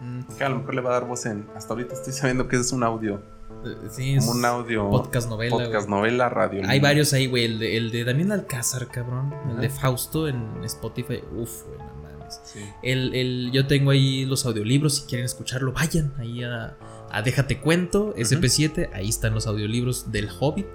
mm, 0.00 0.20
Que 0.38 0.44
a 0.44 0.48
lo 0.48 0.58
mejor 0.58 0.74
le 0.74 0.80
va 0.80 0.90
a 0.90 0.92
dar 0.94 1.06
voz 1.06 1.26
en. 1.26 1.46
Hasta 1.56 1.72
ahorita 1.74 1.94
estoy 1.94 2.12
sabiendo 2.12 2.46
que 2.48 2.56
es 2.56 2.72
un 2.72 2.82
audio. 2.84 3.20
eh, 3.64 3.76
sí, 3.90 4.14
es 4.14 4.24
Como 4.26 4.38
un 4.38 4.44
audio. 4.44 4.90
podcast 4.90 5.28
novela. 5.28 5.50
Podcast 5.56 5.88
güey. 5.88 6.00
novela, 6.00 6.28
radio. 6.28 6.62
Hay 6.68 6.80
varios 6.80 7.12
ahí, 7.12 7.26
güey. 7.26 7.44
El 7.44 7.58
de, 7.58 7.76
el 7.76 7.90
de 7.90 8.04
Daniel 8.04 8.32
Alcázar, 8.32 8.88
cabrón. 8.88 9.32
El 9.50 9.60
de. 9.60 9.70
Fausto 9.70 10.26
en 10.28 10.62
Spotify. 10.64 11.20
Uf, 11.36 11.64
güey, 11.66 11.78
no 11.78 11.94
mames. 12.02 12.40
Sí. 12.44 12.60
El, 12.82 13.14
el- 13.14 13.50
yo 13.52 13.66
tengo 13.66 13.90
ahí 13.90 14.24
los 14.24 14.44
audiolibros. 14.46 14.96
Si 14.96 15.06
quieren 15.06 15.24
escucharlo, 15.26 15.72
vayan 15.72 16.12
ahí 16.18 16.42
a, 16.42 16.76
a 17.12 17.22
Déjate 17.22 17.60
Cuento, 17.60 18.14
SP7. 18.16 18.90
Ahí 18.92 19.08
están 19.08 19.34
los 19.34 19.46
audiolibros 19.46 20.10
del 20.10 20.28
Hobbit. 20.40 20.66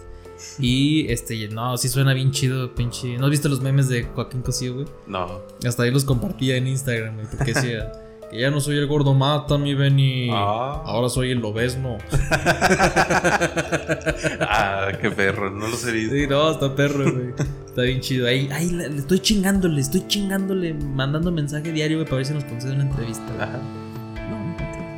Y 0.60 1.12
este, 1.12 1.48
no, 1.50 1.78
sí 1.78 1.90
suena 1.90 2.14
bien 2.14 2.32
chido, 2.32 2.76
pinche. 2.76 3.18
¿No 3.18 3.26
has 3.26 3.32
visto 3.32 3.50
los 3.50 3.62
memes 3.62 3.90
de 3.90 4.04
Joaquín 4.04 4.44
Cosío, 4.44 4.76
güey? 4.76 4.86
No. 5.08 5.42
Hasta 5.66 5.84
ahí 5.84 5.92
los 5.92 6.06
compartía 6.06 6.58
en 6.58 6.68
Instagram, 6.68 7.16
güey. 7.16 7.28
Porque 7.28 7.54
decía 7.54 7.92
que 8.30 8.40
ya 8.40 8.52
no 8.52 8.62
soy 8.62 8.78
el 8.78 8.86
gordo 8.86 9.16
mata, 9.16 9.58
mi 9.58 9.74
Benny. 9.74 10.30
Ah. 10.32 10.84
Ahora 10.86 11.10
soy 11.10 11.32
el 11.32 11.40
lobesno. 11.40 11.98
ah, 14.42 14.90
qué 15.02 15.10
perro. 15.10 15.50
No 15.50 15.68
los 15.68 15.84
he 15.88 15.92
visto. 15.92 16.14
Sí, 16.14 16.28
no, 16.28 16.52
está 16.52 16.76
perro, 16.76 17.12
güey. 17.12 17.34
Está 17.66 17.82
bien 17.82 18.00
chido. 18.02 18.28
Ahí, 18.28 18.48
ahí 18.52 18.70
le, 18.70 18.96
estoy 18.96 19.20
chingándole, 19.20 19.82
estoy 19.82 20.08
chingándole, 20.08 20.76
mandando 20.76 21.32
mensaje 21.32 21.72
diario, 21.72 21.98
güey, 21.98 22.06
para 22.06 22.18
ver 22.18 22.26
si 22.28 22.34
nos 22.34 22.44
concede 22.44 22.74
una 22.74 22.84
entrevista. 22.84 23.26
Ajá. 23.40 23.58
No, 24.30 24.56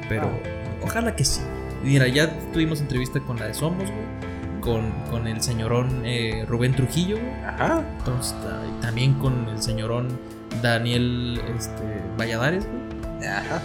pero 0.09 0.25
Ah. 0.25 0.58
Ojalá 0.81 1.15
que 1.15 1.25
sí. 1.25 1.41
Mira, 1.83 2.07
ya 2.07 2.29
tuvimos 2.51 2.81
entrevista 2.81 3.19
con 3.21 3.37
la 3.37 3.47
de 3.47 3.53
Somos, 3.53 3.85
güey. 3.85 4.29
Con, 4.61 4.91
con 5.09 5.25
el 5.27 5.41
señorón 5.41 6.01
eh, 6.05 6.45
Rubén 6.47 6.75
Trujillo, 6.75 7.17
güey. 7.17 7.33
Ajá. 7.45 7.81
Entonces, 7.99 8.35
también 8.81 9.13
con 9.15 9.47
el 9.47 9.61
señorón 9.63 10.19
Daniel 10.61 11.41
este, 11.57 11.83
Valladares, 12.17 12.65
güey. 12.65 13.27
Ajá. 13.29 13.61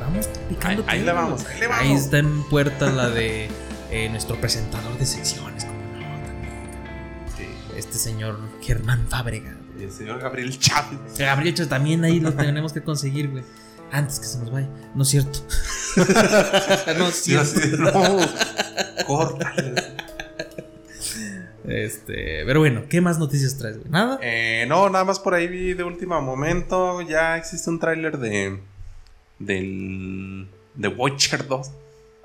Vamos 0.00 0.26
Ahí, 0.26 0.32
picando. 0.50 0.84
ahí 0.86 0.98
le 0.98 1.04
piedra, 1.04 1.12
vamos, 1.22 1.46
ahí 1.46 1.60
le 1.60 1.66
vamos. 1.66 1.82
Ahí 1.82 1.92
está 1.92 2.18
en 2.18 2.42
puerta 2.44 2.90
la 2.90 3.08
de 3.08 3.48
eh, 3.90 4.08
nuestro 4.10 4.36
presentador 4.36 4.98
de 4.98 5.06
secciones, 5.06 5.64
como 5.64 5.78
no, 5.78 6.26
también. 6.26 6.52
Sí. 7.38 7.46
Este 7.78 7.94
señor 7.96 8.38
Germán 8.60 9.06
Fábrega. 9.08 9.54
Y 9.78 9.84
el 9.84 9.90
señor 9.92 10.20
Gabriel 10.20 10.58
Chávez. 10.58 10.98
Gabriel 11.18 11.54
Chávez, 11.54 11.70
también 11.70 12.04
ahí 12.04 12.20
lo 12.20 12.34
tenemos 12.34 12.74
que 12.74 12.82
conseguir, 12.82 13.30
güey. 13.30 13.44
Antes 13.94 14.18
que 14.18 14.26
se 14.26 14.38
nos 14.40 14.50
vaya. 14.50 14.68
No 14.96 15.04
es 15.04 15.08
cierto. 15.08 15.38
no 16.98 17.06
es 17.06 17.14
cierto. 17.14 17.92
no. 17.92 19.28
Este, 21.64 22.44
pero 22.44 22.58
bueno, 22.58 22.86
¿qué 22.88 23.00
más 23.00 23.20
noticias 23.20 23.56
traes, 23.56 23.78
güey? 23.78 23.88
¿Nada? 23.90 24.18
Eh, 24.20 24.64
no, 24.66 24.90
nada 24.90 25.04
más 25.04 25.20
por 25.20 25.34
ahí 25.34 25.46
vi 25.46 25.74
de 25.74 25.84
último 25.84 26.20
momento. 26.20 27.02
Ya 27.02 27.36
existe 27.36 27.70
un 27.70 27.78
tráiler 27.78 28.18
de. 28.18 28.58
Del. 29.38 30.48
De 30.74 30.88
Watcher 30.88 31.46
2. 31.46 31.70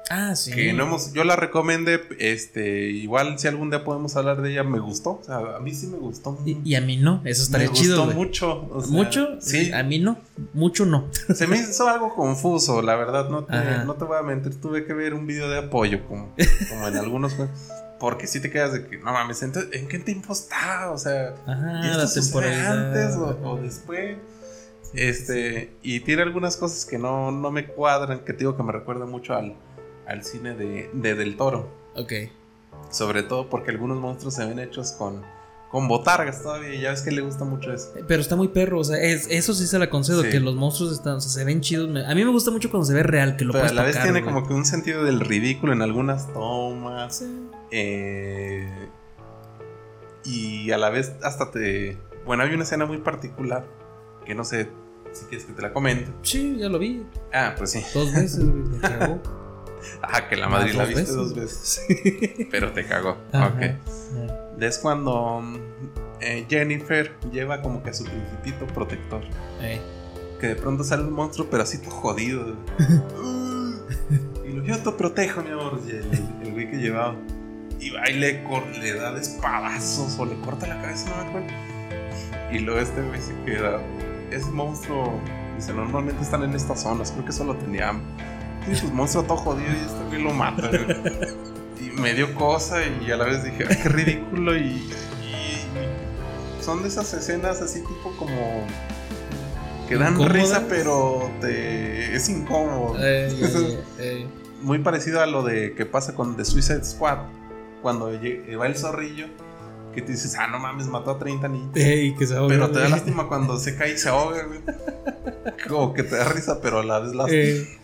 Ah, 0.10 0.36
sí. 0.36 0.52
Que 0.52 0.74
no 0.74 0.84
hemos. 0.84 1.14
Yo 1.14 1.24
la 1.24 1.36
recomendé. 1.36 2.02
Este. 2.20 2.90
Igual 2.90 3.38
si 3.38 3.48
algún 3.48 3.70
día 3.70 3.84
podemos 3.84 4.16
hablar 4.16 4.42
de 4.42 4.52
ella, 4.52 4.64
me 4.64 4.80
gustó. 4.80 5.20
O 5.20 5.24
sea, 5.24 5.38
a 5.58 5.60
mí 5.60 5.74
sí 5.74 5.88
me 5.88 5.98
gustó. 5.98 6.38
Y, 6.46 6.58
y 6.64 6.76
a 6.76 6.82
mí 6.82 6.98
no, 6.98 7.22
eso 7.26 7.44
estaría 7.44 7.68
me 7.68 7.74
chido. 7.74 7.98
gustó 7.98 8.06
güey. 8.06 8.18
mucho. 8.26 8.70
o 8.72 8.82
sea, 8.82 8.92
¿Mucho? 8.92 9.42
Sí. 9.42 9.72
A 9.72 9.84
mí 9.84 10.00
no. 10.00 10.18
Mucho 10.54 10.86
no. 10.86 11.06
Se 11.34 11.46
me 11.48 11.58
hizo 11.58 11.88
algo 11.88 12.16
confuso, 12.16 12.82
la 12.82 12.96
verdad. 12.96 13.30
No 13.30 13.44
te, 13.46 13.56
Ajá. 13.56 13.84
no 13.84 13.96
te 13.96 14.06
voy 14.06 14.18
a 14.18 14.24
mentir. 14.24 14.60
Tuve 14.60 14.86
que 14.86 14.94
ver 14.94 15.14
un 15.14 15.28
video 15.28 15.50
de 15.50 15.60
apoyo, 15.60 16.06
como, 16.08 16.34
como 16.70 16.88
en 16.88 16.98
algunos 16.98 17.34
juegos. 17.36 17.56
Porque 18.00 18.28
si 18.28 18.40
te 18.40 18.50
quedas 18.50 18.72
de 18.74 18.88
que, 18.88 18.98
no 18.98 19.12
mames, 19.12 19.44
entonces, 19.44 19.74
¿en 19.74 19.88
qué 19.90 20.00
tiempo 20.00 20.32
está? 20.32 20.90
O 20.92 20.98
sea, 20.98 21.36
Ajá, 21.46 21.82
¿y 21.84 21.90
esto 21.90 22.40
la 22.40 22.72
antes 22.72 23.16
o, 23.18 23.38
o 23.44 23.58
después? 23.58 24.18
Este, 24.94 25.72
y 25.84 26.00
tiene 26.00 26.24
algunas 26.24 26.58
cosas 26.58 26.86
que 26.86 26.98
no, 26.98 27.32
no 27.32 27.52
me 27.52 27.68
cuadran, 27.68 28.20
que 28.20 28.34
te 28.34 28.40
digo 28.40 28.58
que 28.58 28.64
me 28.64 28.72
recuerda 28.72 29.06
mucho 29.06 29.36
al, 29.36 29.56
al 30.10 30.24
cine 30.24 30.56
de, 30.56 30.90
de 30.94 31.16
Del 31.16 31.38
Toro. 31.38 31.70
Ok. 31.96 32.14
Sobre 32.92 33.24
todo 33.24 33.50
porque 33.50 33.72
algunos 33.72 34.00
monstruos 34.00 34.34
se 34.34 34.46
ven 34.46 34.58
hechos 34.60 34.92
con, 34.94 35.22
con 35.72 35.88
botargas 35.88 36.42
todavía. 36.42 36.74
Y 36.74 36.82
ya 36.82 36.90
ves 36.92 37.02
que 37.04 37.12
le 37.12 37.22
gusta 37.22 37.46
mucho 37.46 37.72
eso. 37.72 37.92
Pero 38.08 38.22
está 38.22 38.36
muy 38.36 38.48
perro, 38.48 38.80
o 38.80 38.84
sea, 38.84 38.98
es- 39.02 39.28
eso 39.30 39.54
sí 39.54 39.68
se 39.68 39.78
la 39.78 39.90
concedo, 39.90 40.24
Sí. 40.24 40.30
que 40.30 40.40
los 40.40 40.56
monstruos 40.56 40.92
están, 40.94 41.16
o 41.16 41.22
sea, 41.22 41.30
se 41.32 41.44
ven 41.46 41.62
chidos. 41.62 41.90
A 42.08 42.16
mí 42.16 42.26
me 42.26 42.32
gusta 42.32 42.50
mucho 42.52 42.70
cuando 42.72 42.86
se 42.86 42.94
ve 42.94 43.04
real, 43.04 43.36
que 43.38 43.46
lo 43.46 43.54
Pero 43.54 43.66
a 43.68 43.74
la 43.74 43.84
vez 43.84 43.96
tiene 44.02 44.22
güey. 44.22 44.24
como 44.34 44.48
que 44.48 44.54
un 44.54 44.66
sentido 44.66 45.04
del 45.04 45.20
ridículo 45.20 45.74
en 45.74 45.82
algunas 45.84 46.32
tomas. 46.34 47.18
Sí. 47.18 47.50
Eh, 47.72 48.68
y 50.26 50.72
a 50.72 50.78
la 50.78 50.90
vez 50.90 51.14
hasta 51.24 51.52
te... 51.52 51.98
Bueno, 52.26 52.44
hay 52.44 52.54
una 52.54 52.64
escena 52.64 52.86
muy 52.86 52.98
particular 53.00 53.66
que 54.26 54.36
no 54.36 54.44
sé 54.44 54.70
si 55.12 55.26
quieres 55.26 55.46
que 55.46 55.54
te 55.54 55.62
la 55.62 55.74
comente. 55.74 56.12
Sí, 56.24 56.58
ya 56.60 56.70
lo 56.70 56.78
vi. 56.80 57.04
Ah, 57.34 57.54
pues 57.58 57.72
sí. 57.72 57.84
Dos 57.94 58.12
veces, 58.14 58.46
güey. 58.46 58.64
Ah, 60.02 60.28
que 60.28 60.36
la 60.36 60.48
Madrid 60.50 60.74
la 60.74 60.86
viste 60.86 61.02
veces. 61.02 61.16
dos 61.16 61.36
veces. 61.36 62.48
Pero 62.52 62.72
te 62.72 62.86
cagó. 62.86 63.18
Ajá. 63.32 63.48
Ok. 63.48 64.62
Es 64.62 64.78
cuando 64.78 65.42
eh, 66.20 66.46
Jennifer 66.50 67.14
lleva 67.32 67.62
como 67.62 67.82
que 67.82 67.92
a 67.92 67.94
su 67.94 68.04
principito 68.06 68.68
protector. 68.74 69.24
Eh. 69.62 69.80
Que 70.40 70.48
de 70.48 70.56
pronto 70.56 70.84
sale 70.84 71.04
un 71.04 71.12
monstruo, 71.12 71.48
pero 71.50 71.64
así 71.64 71.80
todo 71.80 71.92
jodido. 71.92 72.56
y 74.46 74.54
lo 74.54 74.64
yo 74.64 74.80
te 74.80 74.92
protejo, 74.92 75.42
mi 75.42 75.52
amor. 75.52 75.82
Y 75.86 75.92
el, 75.92 76.12
el 76.44 76.54
güey 76.54 76.72
que 76.72 76.78
llevaba. 76.78 77.16
Y 77.80 77.90
va 77.92 78.10
y 78.10 78.14
le, 78.14 78.44
le 78.82 78.94
da 78.94 79.14
de 79.14 79.22
espadazos 79.22 80.18
o 80.20 80.26
le 80.26 80.36
corta 80.42 80.68
la 80.68 80.82
cabeza, 80.82 81.10
no 81.10 81.24
me 81.24 81.30
acuerdo. 81.30 81.48
Y 82.52 82.60
luego 82.60 82.80
este 82.80 83.02
güey 83.02 83.22
se 83.22 83.34
queda. 83.46 83.82
Ese 84.32 84.50
monstruo. 84.52 85.20
Dice, 85.56 85.74
normalmente 85.74 86.22
están 86.24 86.44
en 86.44 86.54
estas 86.54 86.82
zonas. 86.82 87.12
Creo 87.12 87.26
que 87.26 87.32
solo 87.34 87.56
tenía 87.56 87.94
su 88.76 88.88
monstruo 88.92 89.24
todo 89.24 89.38
jodido 89.38 89.70
y 89.72 89.86
este 89.86 90.04
güey 90.10 90.22
lo 90.24 90.32
mata. 90.32 90.70
güey. 90.70 91.40
Y 91.82 91.92
me 92.00 92.14
dio 92.14 92.34
cosa 92.36 92.78
y 92.86 93.10
a 93.12 93.18
la 93.18 93.26
vez 93.26 93.44
dije, 93.44 93.66
qué 93.66 93.90
ridículo. 93.90 94.56
Y, 94.56 94.62
y 94.62 95.68
son 96.62 96.82
de 96.84 96.90
esas 96.90 97.14
escenas 97.14 97.62
así 97.62 97.80
tipo 97.82 98.16
como 98.18 98.66
que 99.88 99.96
dan 99.98 100.14
¿Incómodas? 100.14 100.34
risa, 100.34 100.66
pero 100.70 101.32
te 101.42 102.16
es 102.16 102.30
incómodo. 102.30 102.96
Eh, 103.00 103.30
eh, 103.42 103.80
eh. 104.00 104.28
Muy 104.62 104.80
parecido 104.80 105.22
a 105.22 105.26
lo 105.26 105.42
de 105.44 105.74
que 105.74 105.86
pasa 105.86 106.14
con 106.16 106.36
The 106.36 106.46
Suicide 106.46 106.84
Squad. 106.84 107.20
Cuando 107.82 108.12
lle- 108.12 108.60
va 108.60 108.68
el 108.68 108.76
zorrillo, 108.76 109.28
que 109.96 110.02
te 110.02 110.12
dices, 110.12 110.36
ah, 110.38 110.48
no 110.48 110.60
mames, 110.60 110.88
mató 110.88 111.12
a 111.12 111.18
30 111.18 111.48
niños. 111.48 111.70
Ey, 111.76 112.14
Pero 112.20 112.70
te 112.70 112.80
da 112.80 112.90
lástima 112.90 113.28
cuando 113.30 113.58
se 113.58 113.76
cae 113.78 113.94
y 113.94 113.98
se 113.98 114.10
ahoga, 114.10 114.44
güey. 114.44 114.60
Como 115.70 115.94
que 115.94 116.04
te 116.04 116.18
da 116.18 116.26
risa, 116.26 116.60
pero 116.62 116.80
a 116.80 116.84
la 116.84 117.00
vez 117.00 117.16
lástima. 117.16 117.79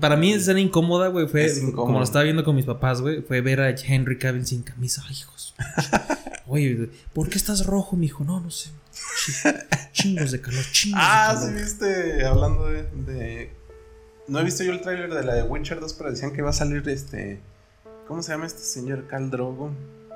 Para 0.00 0.16
mí 0.16 0.30
esa 0.30 0.40
escena 0.40 0.60
incómoda, 0.60 1.08
güey, 1.08 1.26
fue 1.26 1.44
Es 1.46 1.60
como 1.74 1.98
lo 1.98 2.04
estaba 2.04 2.24
viendo 2.24 2.44
con 2.44 2.54
mis 2.56 2.66
papás, 2.66 3.00
güey, 3.00 3.22
fue 3.22 3.40
ver 3.40 3.60
a 3.60 3.70
Henry 3.70 4.18
Cavill 4.18 4.46
sin 4.46 4.62
camisa. 4.62 5.02
Ay, 5.08 5.16
hijos. 5.18 5.54
Oye, 6.46 6.90
¿por 7.12 7.28
qué 7.28 7.38
estás 7.38 7.66
rojo, 7.66 7.96
mijo? 7.96 8.24
No, 8.24 8.40
no 8.40 8.50
sé. 8.50 8.70
Chi- 8.92 9.32
Chingos 9.92 10.30
de 10.32 10.40
calor, 10.40 10.64
chingos 10.72 11.00
Ah, 11.02 11.32
de 11.34 11.40
sí, 11.40 11.46
calor. 11.46 11.60
viste, 11.62 12.24
hablando 12.26 12.66
de, 12.66 12.82
de- 13.06 13.50
No 14.28 14.40
he 14.40 14.44
visto 14.44 14.62
yo 14.64 14.72
el 14.72 14.80
tráiler 14.80 15.12
de 15.12 15.22
la 15.24 15.34
de 15.34 15.42
Witcher 15.42 15.80
2, 15.80 15.94
pero 15.94 16.10
decían 16.10 16.32
que 16.32 16.42
va 16.42 16.50
a 16.50 16.54
salir 16.54 16.88
este... 16.88 17.40
¿Cómo 18.08 18.22
se 18.22 18.32
llama 18.32 18.46
este 18.46 18.62
señor? 18.62 19.06
Cal 19.06 19.30
Drogo. 19.30 19.70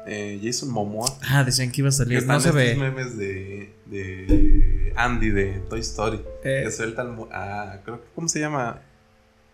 Eh, 0.07 0.39
Jason 0.43 0.71
Momoa. 0.71 1.09
Ah, 1.29 1.45
decían 1.45 1.73
que 1.73 1.81
iba 1.81 1.89
a 1.89 1.93
salir. 1.93 2.25
No 2.27 2.41
se 2.41 2.49
estos 2.49 2.55
ve. 2.55 2.75
memes 2.75 3.17
de, 3.17 3.73
de 3.87 4.93
Andy 4.97 5.31
de 5.31 5.61
Toy 5.71 5.81
Story. 5.81 6.21
Eh. 6.45 6.63
Que 6.65 6.71
sueltan 6.71 7.17
a... 7.33 7.81
Creo 7.85 8.01
que... 8.03 8.09
¿Cómo 8.15 8.29
se 8.29 8.41
llama? 8.41 8.83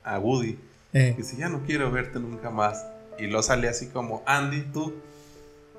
A 0.03 0.19
Woody. 0.19 0.59
Eh, 0.93 1.13
Que 1.17 1.23
dice, 1.23 1.37
ya 1.37 1.49
no 1.49 1.63
quiero 1.65 1.91
verte 1.91 2.19
nunca 2.19 2.51
más. 2.51 2.85
Y 3.19 3.27
lo 3.27 3.43
sale 3.43 3.69
así 3.69 3.87
como, 3.87 4.23
Andy, 4.27 4.63
tú. 4.73 4.95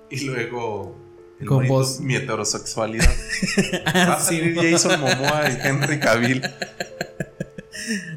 Y 0.10 0.26
luego... 0.26 0.96
el 1.40 1.48
Con 1.48 1.68
voz. 1.68 2.00
Mi 2.00 2.16
heterosexualidad. 2.16 3.06
Va 3.88 3.92
ah, 3.94 4.14
a 4.14 4.20
sí. 4.20 4.38
salir 4.38 4.72
Jason 4.72 5.02
Momoa 5.02 5.50
y 5.50 5.68
Henry 5.68 6.00
Cavill. 6.00 6.44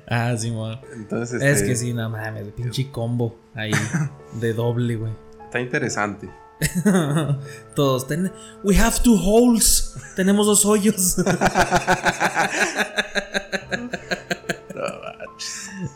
Ah, 0.07 0.37
sí. 0.39 0.53
Entonces, 0.95 1.43
Es 1.43 1.57
este, 1.57 1.69
que 1.69 1.77
sí, 1.77 1.93
no 1.95 2.09
mames, 2.11 2.49
pinche 2.53 2.91
combo 2.91 3.37
ahí 3.55 3.73
de 4.41 4.53
doble, 4.53 4.97
güey. 4.97 5.13
Está 5.45 5.61
interesante. 5.61 6.29
Todos, 7.75 8.07
ten- 8.07 8.31
we 8.63 8.77
have 8.77 9.01
two 9.03 9.17
holes. 9.17 9.95
Tenemos 10.17 10.47
dos 10.47 10.65
hoyos. 10.65 11.17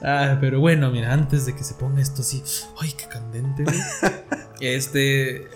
ah, 0.03 0.37
pero 0.41 0.61
bueno, 0.61 0.91
mira, 0.91 1.13
antes 1.13 1.47
de 1.47 1.55
que 1.55 1.65
se 1.65 1.75
ponga 1.75 2.01
esto 2.03 2.23
así, 2.23 2.43
ay, 2.81 2.93
qué 2.97 3.07
candente, 3.09 3.65
güey. 3.65 3.79
Este 4.61 5.47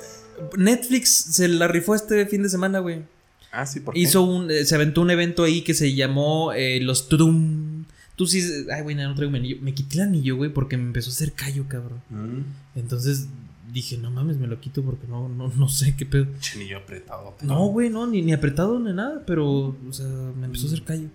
Netflix 0.57 1.15
se 1.33 1.49
la 1.49 1.69
rifó 1.69 1.95
este 1.95 2.27
fin 2.27 2.43
de 2.43 2.49
semana, 2.49 2.79
güey. 2.79 3.03
Ah, 3.51 3.67
sí, 3.67 3.81
¿por 3.81 3.95
qué? 3.95 4.01
Hizo 4.01 4.23
un 4.23 4.51
eh, 4.51 4.65
se 4.65 4.75
aventó 4.75 5.03
un 5.03 5.11
evento 5.11 5.45
ahí 5.45 5.63
que 5.63 5.75
se 5.75 5.95
llamó 5.95 6.53
eh, 6.53 6.81
los 6.81 7.09
Tudum. 7.09 7.85
Tú 8.17 8.27
sí, 8.27 8.43
ay, 8.73 8.83
güey, 8.83 8.95
no 8.95 9.15
traigo 9.15 9.33
mi 9.33 9.39
anillo. 9.39 9.57
Me 9.61 9.75
quité 9.75 9.97
el 9.97 10.03
anillo, 10.05 10.37
güey, 10.37 10.53
porque 10.53 10.77
me 10.77 10.85
empezó 10.85 11.11
a 11.11 11.15
hacer 11.15 11.33
callo, 11.33 11.65
cabrón. 11.69 12.01
Mm, 12.11 12.79
Entonces 12.79 13.27
dije, 13.73 13.97
no 13.97 14.11
mames, 14.11 14.37
me 14.37 14.47
lo 14.47 14.61
quito 14.61 14.83
porque 14.83 15.07
no, 15.07 15.29
no, 15.29 15.49
no 15.49 15.69
sé 15.69 15.97
qué 15.97 16.05
pedo. 16.05 16.27
chinillo 16.41 16.79
apretado. 16.79 17.35
No, 17.43 17.67
güey, 17.67 17.89
no, 17.89 18.07
ni, 18.07 18.23
ni 18.23 18.33
apretado 18.33 18.79
ni 18.79 18.93
nada, 18.93 19.23
pero, 19.27 19.49
o 19.89 19.93
sea, 19.93 20.07
me 20.07 20.47
empezó 20.47 20.67
a 20.67 20.69
hacer 20.69 20.83
callo. 20.85 21.09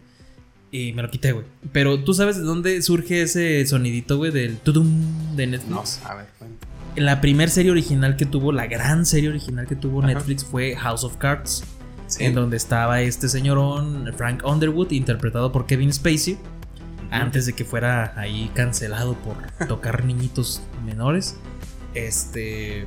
Y 0.71 0.91
me 0.93 1.01
lo 1.01 1.09
quité, 1.09 1.31
güey. 1.31 1.45
Pero 1.71 2.03
tú 2.03 2.13
sabes 2.13 2.35
de 2.37 2.43
dónde 2.43 2.81
surge 2.81 3.21
ese 3.21 3.65
sonidito, 3.65 4.17
güey, 4.17 4.31
del 4.31 4.57
tudum 4.57 5.35
de 5.35 5.47
Netflix. 5.47 6.01
No, 6.03 6.09
a 6.09 6.15
ver, 6.15 6.27
cuenta. 6.37 6.67
La 6.97 7.21
primer 7.21 7.49
serie 7.49 7.71
original 7.71 8.17
que 8.17 8.25
tuvo, 8.25 8.51
la 8.51 8.65
gran 8.65 9.05
serie 9.05 9.29
original 9.29 9.67
que 9.67 9.75
tuvo 9.75 9.99
Ajá. 9.99 10.07
Netflix 10.13 10.43
fue 10.43 10.75
House 10.75 11.03
of 11.03 11.15
Cards. 11.17 11.63
Sí. 12.07 12.23
En 12.23 12.33
donde 12.33 12.57
estaba 12.57 13.01
este 13.01 13.29
señorón, 13.29 14.11
Frank 14.15 14.43
Underwood, 14.45 14.91
interpretado 14.91 15.51
por 15.51 15.67
Kevin 15.67 15.93
Spacey. 15.93 16.37
Antes 17.11 17.45
de 17.45 17.53
que 17.53 17.63
fuera 17.63 18.13
ahí 18.19 18.49
cancelado 18.53 19.15
por 19.15 19.67
tocar 19.67 20.03
niñitos 20.05 20.61
menores. 20.85 21.37
Este. 22.05 22.85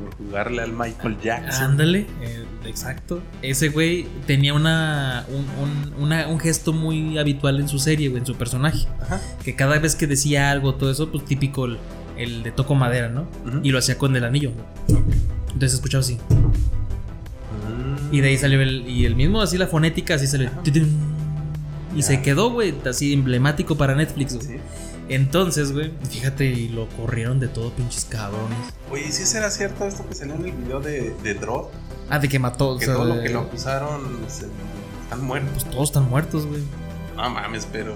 Por 0.00 0.14
jugarle 0.26 0.62
al 0.62 0.72
Michael 0.72 1.18
Jackson. 1.22 1.72
Ándale, 1.72 2.06
eh, 2.22 2.44
exacto. 2.64 3.20
Ese 3.42 3.68
güey 3.68 4.06
tenía 4.26 4.54
una 4.54 5.26
un, 5.28 5.44
un- 5.62 6.02
una- 6.04 6.28
un 6.28 6.40
gesto 6.40 6.72
muy 6.72 7.18
habitual 7.18 7.60
en 7.60 7.68
su 7.68 7.78
serie, 7.78 8.08
güey, 8.08 8.20
en 8.20 8.26
su 8.26 8.34
personaje. 8.36 8.88
Ajá. 9.02 9.20
Que 9.44 9.54
cada 9.54 9.78
vez 9.78 9.94
que 9.94 10.06
decía 10.06 10.50
algo, 10.50 10.74
todo 10.76 10.90
eso, 10.90 11.10
pues 11.12 11.26
típico 11.26 11.66
el, 11.66 11.76
el 12.16 12.42
de 12.42 12.52
toco 12.52 12.74
madera, 12.74 13.10
¿no? 13.10 13.26
Y 13.62 13.70
lo 13.70 13.78
hacía 13.78 13.98
con 13.98 14.16
el 14.16 14.24
anillo. 14.24 14.52
Entonces 14.88 15.74
escuchaba 15.74 16.00
así. 16.00 16.14
Mm. 16.14 18.14
Y 18.14 18.20
de 18.20 18.28
ahí 18.28 18.38
salió 18.38 18.62
el. 18.62 18.88
Y 18.88 19.04
el 19.04 19.14
mismo, 19.14 19.42
así 19.42 19.58
la 19.58 19.66
fonética, 19.66 20.14
así 20.14 20.26
salió. 20.26 20.48
Y 21.94 22.00
Ya. 22.00 22.02
se 22.02 22.22
quedó, 22.22 22.50
güey, 22.50 22.72
así 22.88 23.12
emblemático 23.12 23.76
para 23.76 23.94
Netflix, 23.94 24.36
güey. 24.36 24.46
Sí. 24.46 24.54
Entonces, 25.08 25.72
güey, 25.72 25.92
fíjate, 26.10 26.44
y 26.46 26.68
lo 26.68 26.88
corrieron 26.90 27.40
de 27.40 27.48
todo, 27.48 27.70
pinches 27.72 28.04
cabrones. 28.06 28.58
Oye, 28.90 29.10
¿sí 29.12 29.24
será 29.26 29.50
cierto 29.50 29.86
esto 29.86 30.06
que 30.08 30.14
salió 30.14 30.34
en 30.34 30.44
el 30.46 30.52
video 30.52 30.80
de, 30.80 31.14
de 31.22 31.34
Drop? 31.34 31.70
Ah, 32.08 32.18
de 32.18 32.28
que 32.28 32.38
mató. 32.38 32.70
o 32.70 32.78
Que 32.78 32.86
sea, 32.86 32.94
todo 32.94 33.06
lo 33.16 33.22
que 33.22 33.28
lo 33.28 33.40
acusaron 33.40 34.18
se- 34.28 34.46
están 35.02 35.24
muertos. 35.24 35.50
Pues 35.64 35.70
todos 35.70 35.88
están 35.90 36.08
muertos, 36.08 36.46
güey. 36.46 36.62
No 37.16 37.28
mames, 37.30 37.66
pero 37.70 37.94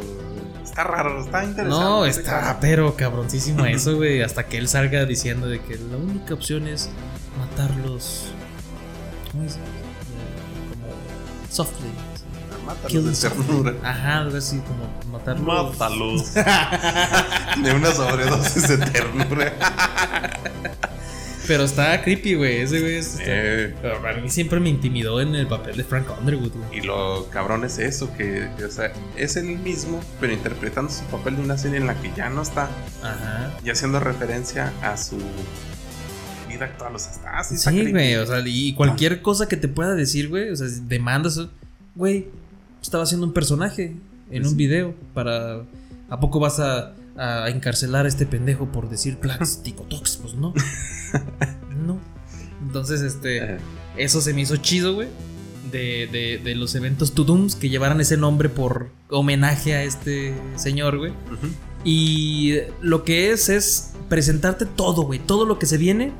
está 0.62 0.84
raro, 0.84 1.20
está 1.22 1.44
interesante. 1.44 1.84
No, 1.84 2.04
está 2.04 2.59
pero 2.61 2.96
cabroncísimo 2.96 3.64
eso, 3.66 3.96
güey. 3.96 4.22
Hasta 4.22 4.46
que 4.46 4.59
él 4.59 4.68
salga 4.68 5.04
diciendo 5.07 5.46
de 5.46 5.61
que 5.61 5.76
la 5.76 5.96
única 5.96 6.34
opción 6.34 6.66
es 6.66 6.90
matarlos. 7.38 8.26
¿Cómo 9.32 9.44
es? 9.44 9.54
Eh, 9.54 9.59
Como 10.70 10.86
softly. 11.50 11.88
Mátalos 12.66 12.90
Kill 12.92 13.04
de 13.04 13.12
ternura. 13.30 13.74
Ajá, 13.82 14.18
algo 14.18 14.36
así 14.36 14.58
como 14.60 15.12
matarlos. 15.12 15.46
Mátalos. 15.46 16.34
de 17.62 17.72
una 17.74 17.92
sobredosis 17.92 18.68
de 18.68 18.78
ternura. 18.78 19.52
Pero 21.46 21.62
está 21.62 22.02
creepy, 22.02 22.34
güey. 22.34 22.56
Ese 22.62 22.80
güey 22.80 22.96
es- 22.96 23.18
Eh, 23.20 23.72
Pero 23.80 24.04
a 24.08 24.12
mí 24.14 24.28
siempre 24.28 24.58
me 24.58 24.68
intimidó 24.68 25.20
en 25.20 25.34
el 25.36 25.46
papel 25.46 25.76
de 25.76 25.84
Frank 25.84 26.06
Underwood, 26.20 26.50
güey. 26.52 26.78
y 26.78 26.82
lo 26.82 27.28
cabrón 27.30 27.64
es 27.64 27.78
eso, 27.78 28.12
que 28.16 28.48
o 28.66 28.70
sea, 28.70 28.92
es 29.16 29.36
el 29.36 29.56
mismo, 29.58 30.00
pero 30.20 30.32
interpretando 30.32 30.90
su 30.90 31.04
papel 31.04 31.36
de 31.36 31.42
una 31.42 31.56
serie 31.56 31.76
en 31.78 31.86
la 31.86 31.94
que 31.94 32.10
ya 32.16 32.28
no 32.30 32.42
está, 32.42 32.68
Ajá. 33.02 33.52
y 33.64 33.70
haciendo 33.70 34.00
referencia 34.00 34.72
a 34.82 34.96
su 34.96 35.18
vida 36.48 36.64
actual. 36.64 36.96
O 36.96 36.98
sea, 36.98 37.12
está 37.12 37.38
así. 37.38 37.56
Sí, 37.56 37.70
creepy. 37.70 37.90
güey. 37.92 38.16
O 38.16 38.26
sea, 38.26 38.42
y 38.44 38.74
cualquier 38.74 39.22
cosa 39.22 39.46
que 39.46 39.56
te 39.56 39.68
pueda 39.68 39.94
decir, 39.94 40.28
güey. 40.28 40.50
O 40.50 40.56
sea, 40.56 40.66
demandas. 40.88 41.38
Güey, 41.94 42.26
estaba 42.87 43.05
haciendo 43.05 43.26
un 43.26 43.32
personaje 43.32 43.97
en 44.30 44.47
un 44.47 44.57
video 44.57 44.95
para. 45.14 45.62
¿A 46.09 46.20
poco 46.20 46.39
vas 46.39 46.61
a, 46.61 46.95
a 47.16 47.51
encarcelar 47.51 48.07
a 48.07 48.09
este 48.09 48.26
pendejo 48.26 48.66
por 48.66 48.89
decir 48.89 49.18
plástico 49.20 49.82
tox? 49.84 50.16
Pues 50.16 50.34
no. 50.34 50.55
no. 51.87 51.99
Entonces, 52.62 53.01
este. 53.03 53.59
Eso 53.97 54.20
se 54.20 54.34
me 54.34 54.43
hizo 54.43 54.57
chido, 54.57 54.95
güey. 54.95 55.09
De, 55.72 56.09
de, 56.12 56.39
de 56.43 56.55
los 56.55 56.76
eventos 56.76 57.12
Tudums 57.12 57.57
que 57.57 57.68
llevaran 57.68 58.01
ese 58.01 58.16
nombre 58.16 58.49
por 58.49 58.89
homenaje 59.11 59.74
a 59.74 59.82
este 59.82 60.32
señor, 60.55 60.99
güey. 60.99 61.12
Y 61.84 62.59
lo 62.80 63.03
que 63.03 63.32
es 63.32 63.49
es 63.49 63.93
presentarte 64.09 64.64
todo, 64.64 65.03
güey. 65.03 65.18
Todo 65.18 65.45
lo 65.45 65.59
que 65.59 65.66
se 65.66 65.76
viene. 65.76 66.12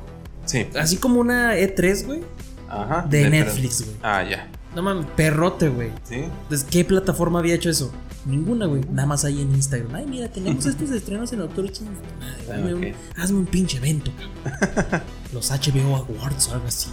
Sí. 0.45 0.67
Así 0.77 0.97
como 0.97 1.21
una 1.21 1.55
E3, 1.55 2.05
güey. 2.05 2.21
Ajá. 2.69 3.07
De 3.09 3.23
Letra. 3.23 3.45
Netflix, 3.45 3.83
güey. 3.83 3.95
Ah, 4.03 4.23
ya. 4.29 4.49
No 4.77 4.83
mames, 4.83 5.07
perrote, 5.15 5.69
güey. 5.69 5.89
Sí. 6.03 6.17
Entonces, 6.43 6.63
¿qué 6.69 6.85
plataforma 6.85 7.39
había 7.39 7.55
hecho 7.55 7.67
eso? 7.71 7.91
Ninguna, 8.25 8.67
güey. 8.67 8.81
Nada 8.91 9.07
más 9.07 9.25
ahí 9.25 9.41
en 9.41 9.51
Instagram. 9.55 9.95
Ay, 9.95 10.05
mira, 10.05 10.27
tenemos 10.29 10.63
estos 10.67 10.91
estrenos 10.91 11.33
en 11.33 11.41
un- 11.41 11.47
Ok. 11.49 12.95
hazme 13.17 13.39
un 13.39 13.47
pinche 13.47 13.77
evento, 13.77 14.11
cabrón. 14.43 15.01
Los 15.33 15.49
HBO 15.49 15.95
Awards 15.95 16.49
o 16.49 16.53
algo 16.53 16.67
así. 16.67 16.89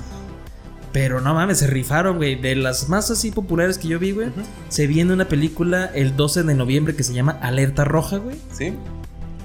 Pero 0.95 1.21
no 1.21 1.35
mames, 1.35 1.59
se 1.59 1.67
rifaron, 1.67 2.17
güey. 2.17 2.37
De 2.37 2.57
las 2.57 2.89
más 2.89 3.11
así 3.11 3.31
populares 3.33 3.77
que 3.77 3.89
yo 3.89 3.99
vi, 3.99 4.13
güey. 4.13 4.29
Se 4.71 4.87
viene 4.87 5.13
una 5.13 5.27
película 5.29 5.85
el 5.95 6.17
12 6.17 6.43
de 6.45 6.55
noviembre 6.55 6.97
que 6.97 7.03
se 7.03 7.13
llama 7.13 7.33
Alerta 7.43 7.85
Roja, 7.85 8.17
güey. 8.17 8.37
Sí. 8.51 8.73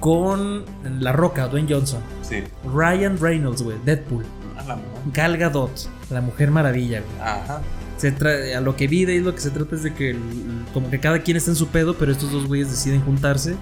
Con 0.00 0.64
La 0.98 1.12
Roca, 1.12 1.46
Dwayne 1.48 1.68
Johnson. 1.74 2.00
Sí. 2.22 2.36
Ryan 2.72 3.18
Reynolds, 3.18 3.60
güey. 3.60 3.76
Deadpool. 3.84 4.24
A 4.56 4.62
la 4.62 4.76
mamá. 4.76 4.82
Gal 5.12 5.36
Gadot, 5.36 5.70
la 6.08 6.22
Mujer 6.22 6.50
Maravilla, 6.50 7.02
güey. 7.02 7.20
Ajá. 7.20 7.60
Se 8.00 8.16
tra- 8.16 8.54
a 8.56 8.60
lo 8.62 8.76
que 8.76 8.86
vi 8.88 9.04
de 9.04 9.12
ahí 9.12 9.20
lo 9.20 9.34
que 9.34 9.40
se 9.42 9.50
trata 9.50 9.74
es 9.76 9.82
de 9.82 9.92
que 9.94 10.16
como 10.72 10.88
que 10.90 10.98
cada 11.00 11.20
quien 11.22 11.36
está 11.36 11.50
en 11.50 11.56
su 11.56 11.68
pedo, 11.68 11.94
pero 11.98 12.12
estos 12.12 12.32
dos 12.32 12.46
güeyes 12.46 12.70
deciden 12.70 13.02
juntarse 13.02 13.56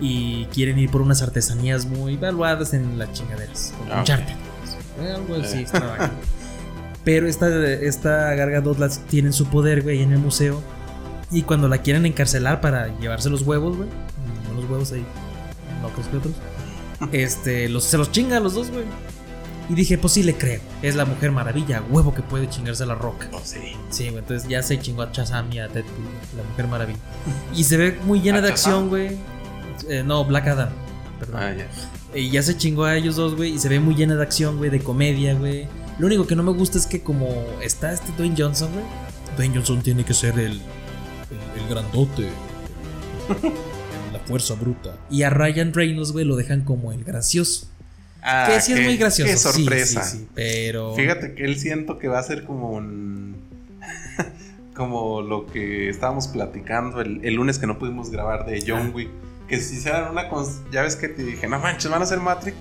y 0.00 0.46
quieren 0.46 0.78
ir 0.78 0.90
por 0.90 1.02
unas 1.02 1.20
artesanías 1.22 1.84
muy 1.84 2.16
valuadas 2.16 2.72
en 2.72 2.98
las 2.98 3.12
chingaderas. 3.12 3.74
Como 3.78 3.90
Ah, 3.92 3.96
ok. 3.96 4.00
Uncharted, 4.00 4.34
pues. 4.60 5.06
Eh, 5.06 5.12
Algo 5.12 5.34
así 5.36 5.58
Eh. 5.58 6.08
Pero 7.04 7.26
esta, 7.26 7.48
esta 7.72 8.34
Gal 8.34 8.50
Gadot 8.50 8.78
las 8.78 9.00
tiene 9.06 9.32
su 9.32 9.46
poder, 9.46 9.82
güey, 9.82 10.02
en 10.02 10.12
el 10.12 10.18
museo. 10.20 10.62
Y 11.30 11.42
cuando 11.42 11.66
la 11.68 11.78
quieren 11.78 12.06
encarcelar 12.06 12.60
para 12.60 12.88
llevarse 12.98 13.28
los 13.28 13.42
huevos, 13.42 13.76
güey. 13.76 13.88
Los 14.54 14.70
huevos 14.70 14.92
ahí. 14.92 15.04
Locos 15.82 16.06
que 16.06 16.16
otros. 16.18 16.34
Este, 17.10 17.68
los, 17.68 17.84
se 17.84 17.98
los 17.98 18.12
chinga 18.12 18.36
a 18.36 18.40
los 18.40 18.54
dos, 18.54 18.70
güey. 18.70 18.84
Y 19.68 19.74
dije, 19.74 19.96
pues 19.96 20.14
sí 20.14 20.22
le 20.22 20.34
creo. 20.34 20.60
Es 20.82 20.96
la 20.96 21.04
mujer 21.04 21.30
maravilla, 21.30 21.82
huevo 21.88 22.14
que 22.14 22.22
puede 22.22 22.48
chingarse 22.48 22.82
a 22.82 22.86
la 22.86 22.94
roca. 22.94 23.28
Pues 23.30 23.44
sí. 23.44 23.76
Sí, 23.90 24.08
güey, 24.08 24.18
entonces 24.18 24.48
ya 24.48 24.62
se 24.62 24.80
chingó 24.80 25.02
a 25.02 25.10
Shazam 25.12 25.52
y 25.52 25.60
a 25.60 25.68
Deadpool, 25.68 26.04
la 26.36 26.42
mujer 26.42 26.68
maravilla. 26.68 26.98
Y 27.54 27.64
se 27.64 27.76
ve 27.76 27.98
muy 28.04 28.20
llena 28.20 28.38
¿A 28.38 28.42
de 28.42 28.48
acción, 28.48 28.88
güey. 28.88 29.16
Eh, 29.88 30.02
no, 30.04 30.24
Black 30.24 30.48
Adam. 30.48 30.70
Perdón. 31.18 31.40
Ah, 31.42 31.54
ya. 31.54 31.66
Y 32.14 32.30
ya 32.30 32.42
se 32.42 32.56
chingó 32.56 32.84
a 32.84 32.96
ellos 32.96 33.16
dos, 33.16 33.36
güey. 33.36 33.52
Y 33.54 33.58
se 33.58 33.68
ve 33.68 33.80
muy 33.80 33.94
llena 33.94 34.16
de 34.16 34.22
acción, 34.22 34.58
güey, 34.58 34.70
de 34.70 34.80
comedia, 34.80 35.34
güey. 35.34 35.66
Lo 35.98 36.06
único 36.06 36.26
que 36.26 36.36
no 36.36 36.42
me 36.42 36.52
gusta 36.52 36.78
es 36.78 36.86
que 36.86 37.02
como 37.02 37.28
está 37.62 37.92
este 37.92 38.12
Dwayne 38.16 38.34
Johnson, 38.36 38.70
güey. 38.72 38.84
Dwayne 39.36 39.54
Johnson 39.54 39.82
tiene 39.82 40.04
que 40.04 40.14
ser 40.14 40.38
el, 40.38 40.52
el, 40.52 41.62
el 41.62 41.68
grandote. 41.68 42.28
la 44.12 44.18
fuerza 44.20 44.54
bruta. 44.54 44.96
Y 45.10 45.22
a 45.22 45.30
Ryan 45.30 45.72
Reynolds, 45.72 46.12
güey, 46.12 46.24
lo 46.24 46.36
dejan 46.36 46.62
como 46.62 46.92
el 46.92 47.04
gracioso. 47.04 47.68
Ah, 48.22 48.48
que 48.48 48.60
sí 48.60 48.72
es 48.72 48.80
muy 48.80 48.96
gracioso. 48.96 49.30
Qué 49.30 49.36
sorpresa. 49.36 50.04
sí, 50.04 50.18
sí, 50.18 50.28
pero... 50.34 50.94
Fíjate 50.94 51.34
que 51.34 51.44
él 51.44 51.58
siento 51.58 51.98
que 51.98 52.08
va 52.08 52.20
a 52.20 52.22
ser 52.22 52.44
como 52.44 52.70
un. 52.70 53.36
como 54.74 55.22
lo 55.22 55.46
que 55.46 55.88
estábamos 55.88 56.28
platicando 56.28 57.00
el, 57.00 57.24
el 57.24 57.34
lunes 57.34 57.58
que 57.58 57.66
no 57.66 57.78
pudimos 57.78 58.10
grabar 58.10 58.46
de 58.46 58.62
John 58.66 58.92
Wick. 58.94 59.10
Que 59.48 59.60
si 59.60 59.76
hicieran 59.76 60.10
una. 60.12 60.28
Ya 60.70 60.82
ves 60.82 60.96
que 60.96 61.08
te 61.08 61.24
dije, 61.24 61.48
no 61.48 61.58
manches, 61.58 61.90
van 61.90 62.00
a 62.00 62.04
hacer 62.04 62.20
Matrix. 62.20 62.56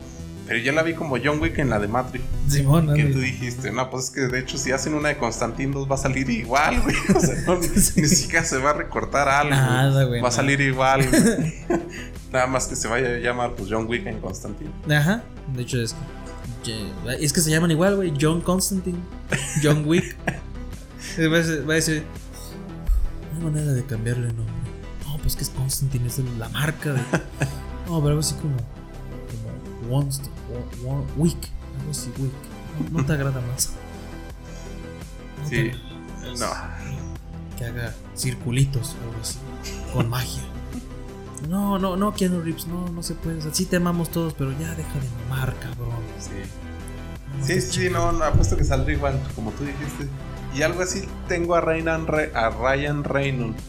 Pero 0.47 0.59
yo 0.59 0.71
la 0.73 0.83
vi 0.83 0.93
como 0.95 1.17
John 1.23 1.39
Wick 1.39 1.59
en 1.59 1.69
la 1.69 1.79
de 1.79 1.87
Matrix. 1.87 2.23
Simón, 2.49 2.87
Que 2.87 3.03
ándale. 3.03 3.13
tú 3.13 3.19
dijiste, 3.19 3.71
no, 3.71 3.89
pues 3.89 4.05
es 4.05 4.09
que 4.11 4.21
de 4.21 4.39
hecho 4.39 4.57
si 4.57 4.71
hacen 4.71 4.93
una 4.95 5.09
de 5.09 5.17
Constantine 5.17 5.71
2 5.71 5.89
va 5.89 5.95
a 5.95 5.97
salir 5.97 6.29
igual, 6.29 6.81
güey. 6.81 6.95
O 7.15 7.19
sea, 7.19 7.35
no, 7.47 7.55
ni, 7.59 7.67
ni 7.67 8.07
siquiera 8.09 8.43
se 8.43 8.57
va 8.57 8.71
a 8.71 8.73
recortar 8.73 9.29
algo. 9.29 9.51
Nada, 9.51 10.03
güey, 10.05 10.21
Va 10.21 10.27
a 10.27 10.31
salir 10.31 10.59
igual. 10.61 11.07
güey. 11.09 11.53
Nada 12.33 12.47
más 12.47 12.67
que 12.67 12.75
se 12.75 12.87
vaya 12.87 13.07
a 13.09 13.19
llamar 13.19 13.53
pues 13.55 13.69
John 13.71 13.87
Wick 13.87 14.05
en 14.07 14.19
Constantine. 14.19 14.71
Ajá, 14.93 15.21
de 15.55 15.61
hecho 15.61 15.81
es 15.81 15.95
que, 16.63 16.87
es 17.19 17.33
que 17.33 17.41
se 17.41 17.49
llaman 17.49 17.71
igual, 17.71 17.95
güey. 17.97 18.13
John 18.19 18.41
Constantine, 18.41 18.97
John 19.63 19.83
Wick. 19.85 20.15
Va 20.27 21.35
a 21.37 21.39
decir, 21.39 21.69
va 21.69 21.73
a 21.73 21.75
decir, 21.75 22.03
no 23.33 23.37
hay 23.37 23.43
manera 23.53 23.71
de 23.73 23.83
cambiarle 23.85 24.27
el 24.29 24.35
nombre. 24.35 24.53
No, 25.05 25.17
pues 25.17 25.35
que 25.35 25.43
es 25.43 25.49
Constantine, 25.49 26.07
es 26.07 26.19
la 26.39 26.47
marca 26.49 26.93
de. 26.93 27.01
No, 27.87 27.97
pero 27.99 28.07
algo 28.09 28.19
así 28.19 28.35
como. 28.35 28.55
Como 29.81 29.97
Onst, 29.97 30.25
o- 30.27 30.87
o- 30.89 31.05
Wick, 31.17 31.37
algo 31.79 31.91
así, 31.91 32.11
Wick. 32.17 32.31
No, 32.91 32.99
no 32.99 33.05
te 33.05 33.13
agrada 33.13 33.41
más. 33.51 33.71
No 35.43 35.49
te 35.49 35.73
Sí. 35.73 35.81
No. 36.39 36.47
Que 37.57 37.65
haga 37.65 37.93
circulitos 38.15 38.95
o 38.99 39.09
algo 39.09 39.21
así, 39.21 39.37
con 39.93 40.09
magia. 40.09 40.41
No, 41.49 41.79
no, 41.79 41.97
no, 41.97 42.13
Keanu 42.13 42.41
Reeves, 42.41 42.67
no, 42.67 42.87
no 42.89 43.01
se 43.03 43.15
puede. 43.15 43.39
O 43.39 43.41
sea, 43.41 43.53
sí 43.53 43.65
te 43.65 43.75
amamos 43.77 44.09
todos, 44.09 44.33
pero 44.33 44.51
ya 44.53 44.73
deja 44.75 44.93
de 44.99 45.07
mamar, 45.29 45.53
cabrón. 45.59 45.89
Sí. 46.19 46.29
No, 47.39 47.45
Sí, 47.45 47.61
sí, 47.61 47.89
no, 47.89 48.11
no, 48.11 48.23
apuesto 48.23 48.55
que 48.57 48.63
saldrá 48.63 48.93
igual, 48.93 49.19
como 49.35 49.51
tú 49.51 49.63
dijiste. 49.63 50.07
Y 50.53 50.61
algo 50.63 50.81
así 50.81 51.03
tengo 51.27 51.55
a 51.55 51.61
Ryan, 51.61 52.05
Re- 52.07 52.31
a 52.35 52.49
Ryan 52.49 53.03
Reynolds, 53.03 53.61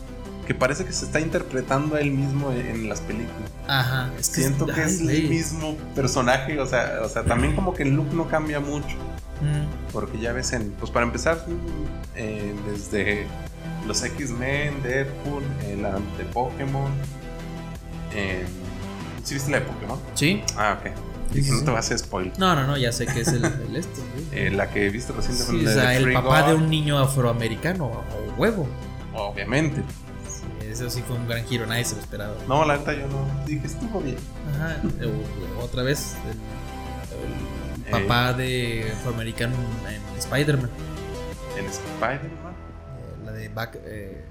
que 0.47 0.55
parece 0.55 0.85
que 0.85 0.93
se 0.93 1.05
está 1.05 1.21
interpretando 1.21 1.97
a 1.97 2.01
él 2.01 2.11
mismo 2.11 2.51
en, 2.51 2.67
en 2.67 2.89
las 2.89 3.01
películas. 3.01 3.51
Ajá, 3.69 4.11
es 4.19 4.29
que 4.29 4.43
Siento 4.43 4.67
que 4.67 4.83
es 4.83 5.01
el 5.01 5.29
mismo 5.29 5.77
personaje, 5.95 6.59
o 6.59 6.67
sea, 6.67 7.01
o 7.05 7.09
sea, 7.09 7.25
también 7.25 7.55
como 7.55 7.75
que 7.75 7.85
el 7.85 7.91
look 7.95 8.13
no 8.13 8.29
cambia 8.29 8.61
mucho. 8.61 8.97
Mm, 9.41 9.93
Porque 9.93 10.19
ya 10.19 10.33
ves 10.33 10.53
en, 10.53 10.71
pues 10.73 10.91
para 10.91 11.05
empezar, 11.05 11.45
eh, 12.15 12.55
desde 12.71 13.27
los 13.87 14.03
X-Men, 14.03 14.83
Deadpool, 14.83 15.43
eh, 15.65 15.79
la 15.81 15.93
de 15.93 16.25
Pokémon. 16.33 16.93
Eh, 18.15 18.45
¿Sí 19.25 19.35
viste 19.35 19.51
la 19.51 19.61
de 19.61 19.67
Pokémon? 19.67 19.99
Sí. 20.15 20.43
Ah, 20.57 20.79
ok. 20.81 20.93
Sí, 21.35 21.51
no 21.51 21.61
te 21.61 21.71
vas 21.71 21.77
a 21.77 21.79
hacer 21.79 21.99
spoiler. 21.99 22.39
No, 22.39 22.55
no, 22.55 22.67
no, 22.67 22.77
ya 22.77 22.93
sé 22.93 23.07
que 23.07 23.21
es 23.21 23.29
el, 23.29 23.45
el 23.45 23.77
este. 23.77 24.01
Eh, 24.33 24.51
la 24.51 24.71
que 24.71 24.89
viste 24.89 25.13
recientemente 25.13 25.69
o 25.71 25.75
sea, 25.75 25.95
el 25.95 26.11
papá 26.13 26.45
de 26.45 26.55
un 26.55 26.71
niño 26.71 26.99
afroamericano, 26.99 27.85
o 27.85 28.35
huevo. 28.39 28.67
Obviamente. 29.15 29.83
Eso 30.73 30.89
sí 30.89 31.03
fue 31.07 31.17
un 31.17 31.29
gran 31.29 31.45
giro, 31.45 31.67
nadie 31.67 31.85
se 31.85 31.95
lo 31.97 32.01
esperaba. 32.01 32.35
No, 32.49 32.65
la 32.65 32.79
neta 32.79 32.95
yo 32.95 33.07
no. 33.09 33.27
Dije, 33.47 33.67
estuvo 33.67 34.01
bien. 34.01 34.17
Ajá, 34.55 34.81
otra 35.61 35.83
vez, 35.83 36.15
el, 36.31 37.85
el 37.87 37.91
papá 38.03 38.33
de 38.33 38.91
afroamericano 38.93 39.55
en 39.89 40.19
Spider-Man. 40.19 40.71
En 41.59 41.67
Spider-Man. 41.67 42.53
Eh, 42.55 43.25
La 43.27 43.33
de 43.33 43.49
Back. 43.51 43.79
eh, 43.85 44.25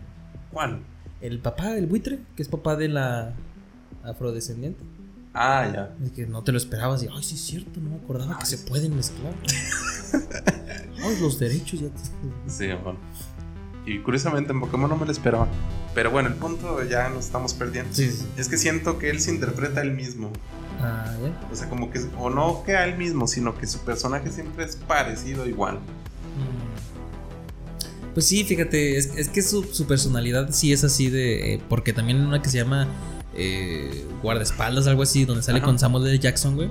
¿Cuál? 0.52 0.80
el 1.22 1.38
papá 1.38 1.68
del 1.70 1.86
buitre, 1.86 2.20
que 2.36 2.42
es 2.42 2.48
papá 2.50 2.76
de 2.76 2.88
la 2.90 3.34
afrodescendiente. 4.04 4.84
Ah, 5.36 5.70
ya. 5.72 5.94
Es 6.04 6.12
que 6.12 6.26
no 6.26 6.44
te 6.44 6.52
lo 6.52 6.58
esperabas 6.58 7.04
y, 7.04 7.08
ay, 7.16 7.22
sí 7.24 7.36
es 7.36 7.42
cierto, 7.42 7.80
no 7.80 7.92
me 7.92 7.96
acordaba 7.98 8.40
que 8.40 8.48
se 8.48 8.58
pueden 8.58 8.96
mezclar. 8.96 9.32
ay, 11.04 11.18
los 11.22 11.38
derechos 11.40 11.80
ya. 11.80 11.88
te- 11.90 12.50
Sí, 12.52 12.66
bueno. 12.84 12.98
Y 13.86 14.00
curiosamente 14.00 14.52
en 14.52 14.60
Pokémon 14.60 14.90
no 14.90 14.98
me 14.98 15.06
lo 15.06 15.12
esperaba. 15.12 15.48
Pero 15.94 16.12
bueno, 16.12 16.30
el 16.30 16.36
punto 16.36 16.84
ya 16.84 17.10
nos 17.10 17.26
estamos 17.26 17.54
perdiendo. 17.54 17.94
Sí, 17.94 18.10
sí, 18.10 18.18
sí. 18.18 18.28
Es 18.38 18.48
que 18.48 18.58
siento 18.58 18.98
que 19.00 19.10
él 19.10 19.20
se 19.20 19.32
interpreta 19.32 19.82
a 19.82 19.84
él 19.84 19.92
mismo. 19.92 20.32
Ah, 20.80 21.16
ya. 21.22 21.48
O 21.52 21.56
sea, 21.56 21.68
como 21.70 21.92
que, 21.92 22.00
o 22.18 22.30
no 22.30 22.64
que 22.64 22.76
a 22.76 22.86
él 22.86 22.98
mismo, 22.98 23.28
sino 23.28 23.58
que 23.58 23.68
su 23.68 23.80
personaje 23.80 24.32
siempre 24.32 24.66
es 24.66 24.76
parecido 24.76 25.48
igual. 25.48 25.76
Mm. 25.76 26.72
Pues 28.14 28.26
sí, 28.28 28.44
fíjate, 28.44 28.98
es, 28.98 29.16
es 29.16 29.30
que 29.30 29.42
su, 29.42 29.64
su 29.64 29.88
personalidad 29.88 30.50
sí 30.52 30.74
es 30.74 30.84
así 30.84 31.10
de. 31.10 31.54
eh, 31.56 31.62
porque 31.70 31.94
también 31.94 32.22
una 32.22 32.42
que 32.42 32.50
se 32.50 32.58
llama 32.58 32.88
eh, 33.42 34.06
Guardaespaldas, 34.22 34.86
algo 34.88 35.02
así, 35.04 35.26
donde 35.26 35.42
sale 35.42 35.58
Ajá. 35.60 35.66
con 35.66 35.80
Samuel 35.80 36.08
L. 36.08 36.20
Jackson, 36.20 36.56
güey. 36.56 36.70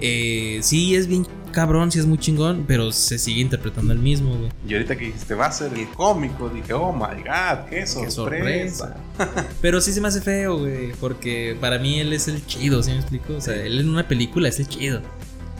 Eh, 0.00 0.60
sí, 0.62 0.94
es 0.94 1.06
bien 1.08 1.26
cabrón, 1.52 1.90
sí 1.92 1.98
es 1.98 2.06
muy 2.06 2.18
chingón, 2.18 2.64
pero 2.66 2.90
se 2.92 3.18
sigue 3.18 3.40
interpretando 3.40 3.92
el 3.92 3.98
mismo, 3.98 4.36
güey. 4.36 4.50
Y 4.68 4.74
ahorita 4.74 4.96
que 4.96 5.06
dijiste, 5.06 5.34
va 5.34 5.46
a 5.46 5.52
ser 5.52 5.72
el 5.74 5.88
cómico, 5.88 6.48
dije, 6.48 6.72
oh 6.72 6.92
my 6.92 7.22
god, 7.22 7.68
qué 7.68 7.86
sorpresa. 7.86 8.10
sorpresa. 8.10 8.96
Pero 9.60 9.80
sí 9.80 9.92
se 9.92 10.00
me 10.00 10.08
hace 10.08 10.20
feo, 10.20 10.58
güey, 10.58 10.92
porque 11.00 11.56
para 11.60 11.78
mí 11.78 12.00
él 12.00 12.12
es 12.12 12.26
el 12.28 12.44
chido, 12.46 12.82
¿sí 12.82 12.90
me 12.90 12.98
explico? 12.98 13.34
O 13.36 13.40
sea, 13.40 13.54
Sí. 13.54 13.60
él 13.66 13.78
en 13.80 13.88
una 13.88 14.08
película 14.08 14.48
es 14.48 14.58
el 14.58 14.68
chido. 14.68 15.00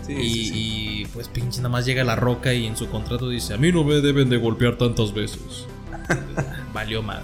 Sí, 0.07 0.13
y, 0.15 0.17
sí, 0.17 0.45
sí. 0.45 0.53
y, 1.03 1.07
pues 1.07 1.29
pinche 1.29 1.59
nada 1.59 1.69
más 1.71 1.87
llega 1.87 2.03
la 2.05 2.17
roca 2.17 2.53
y 2.53 2.67
en 2.67 2.77
su 2.77 2.89
contrato 2.89 3.29
dice, 3.29 3.55
a 3.55 3.57
mí 3.57 3.71
no 3.73 3.85
me 3.85 4.01
deben 4.01 4.29
de 4.29 4.37
golpear 4.37 4.77
tantas 4.77 5.15
veces. 5.15 5.39
Valió 6.75 7.03
madre. 7.03 7.23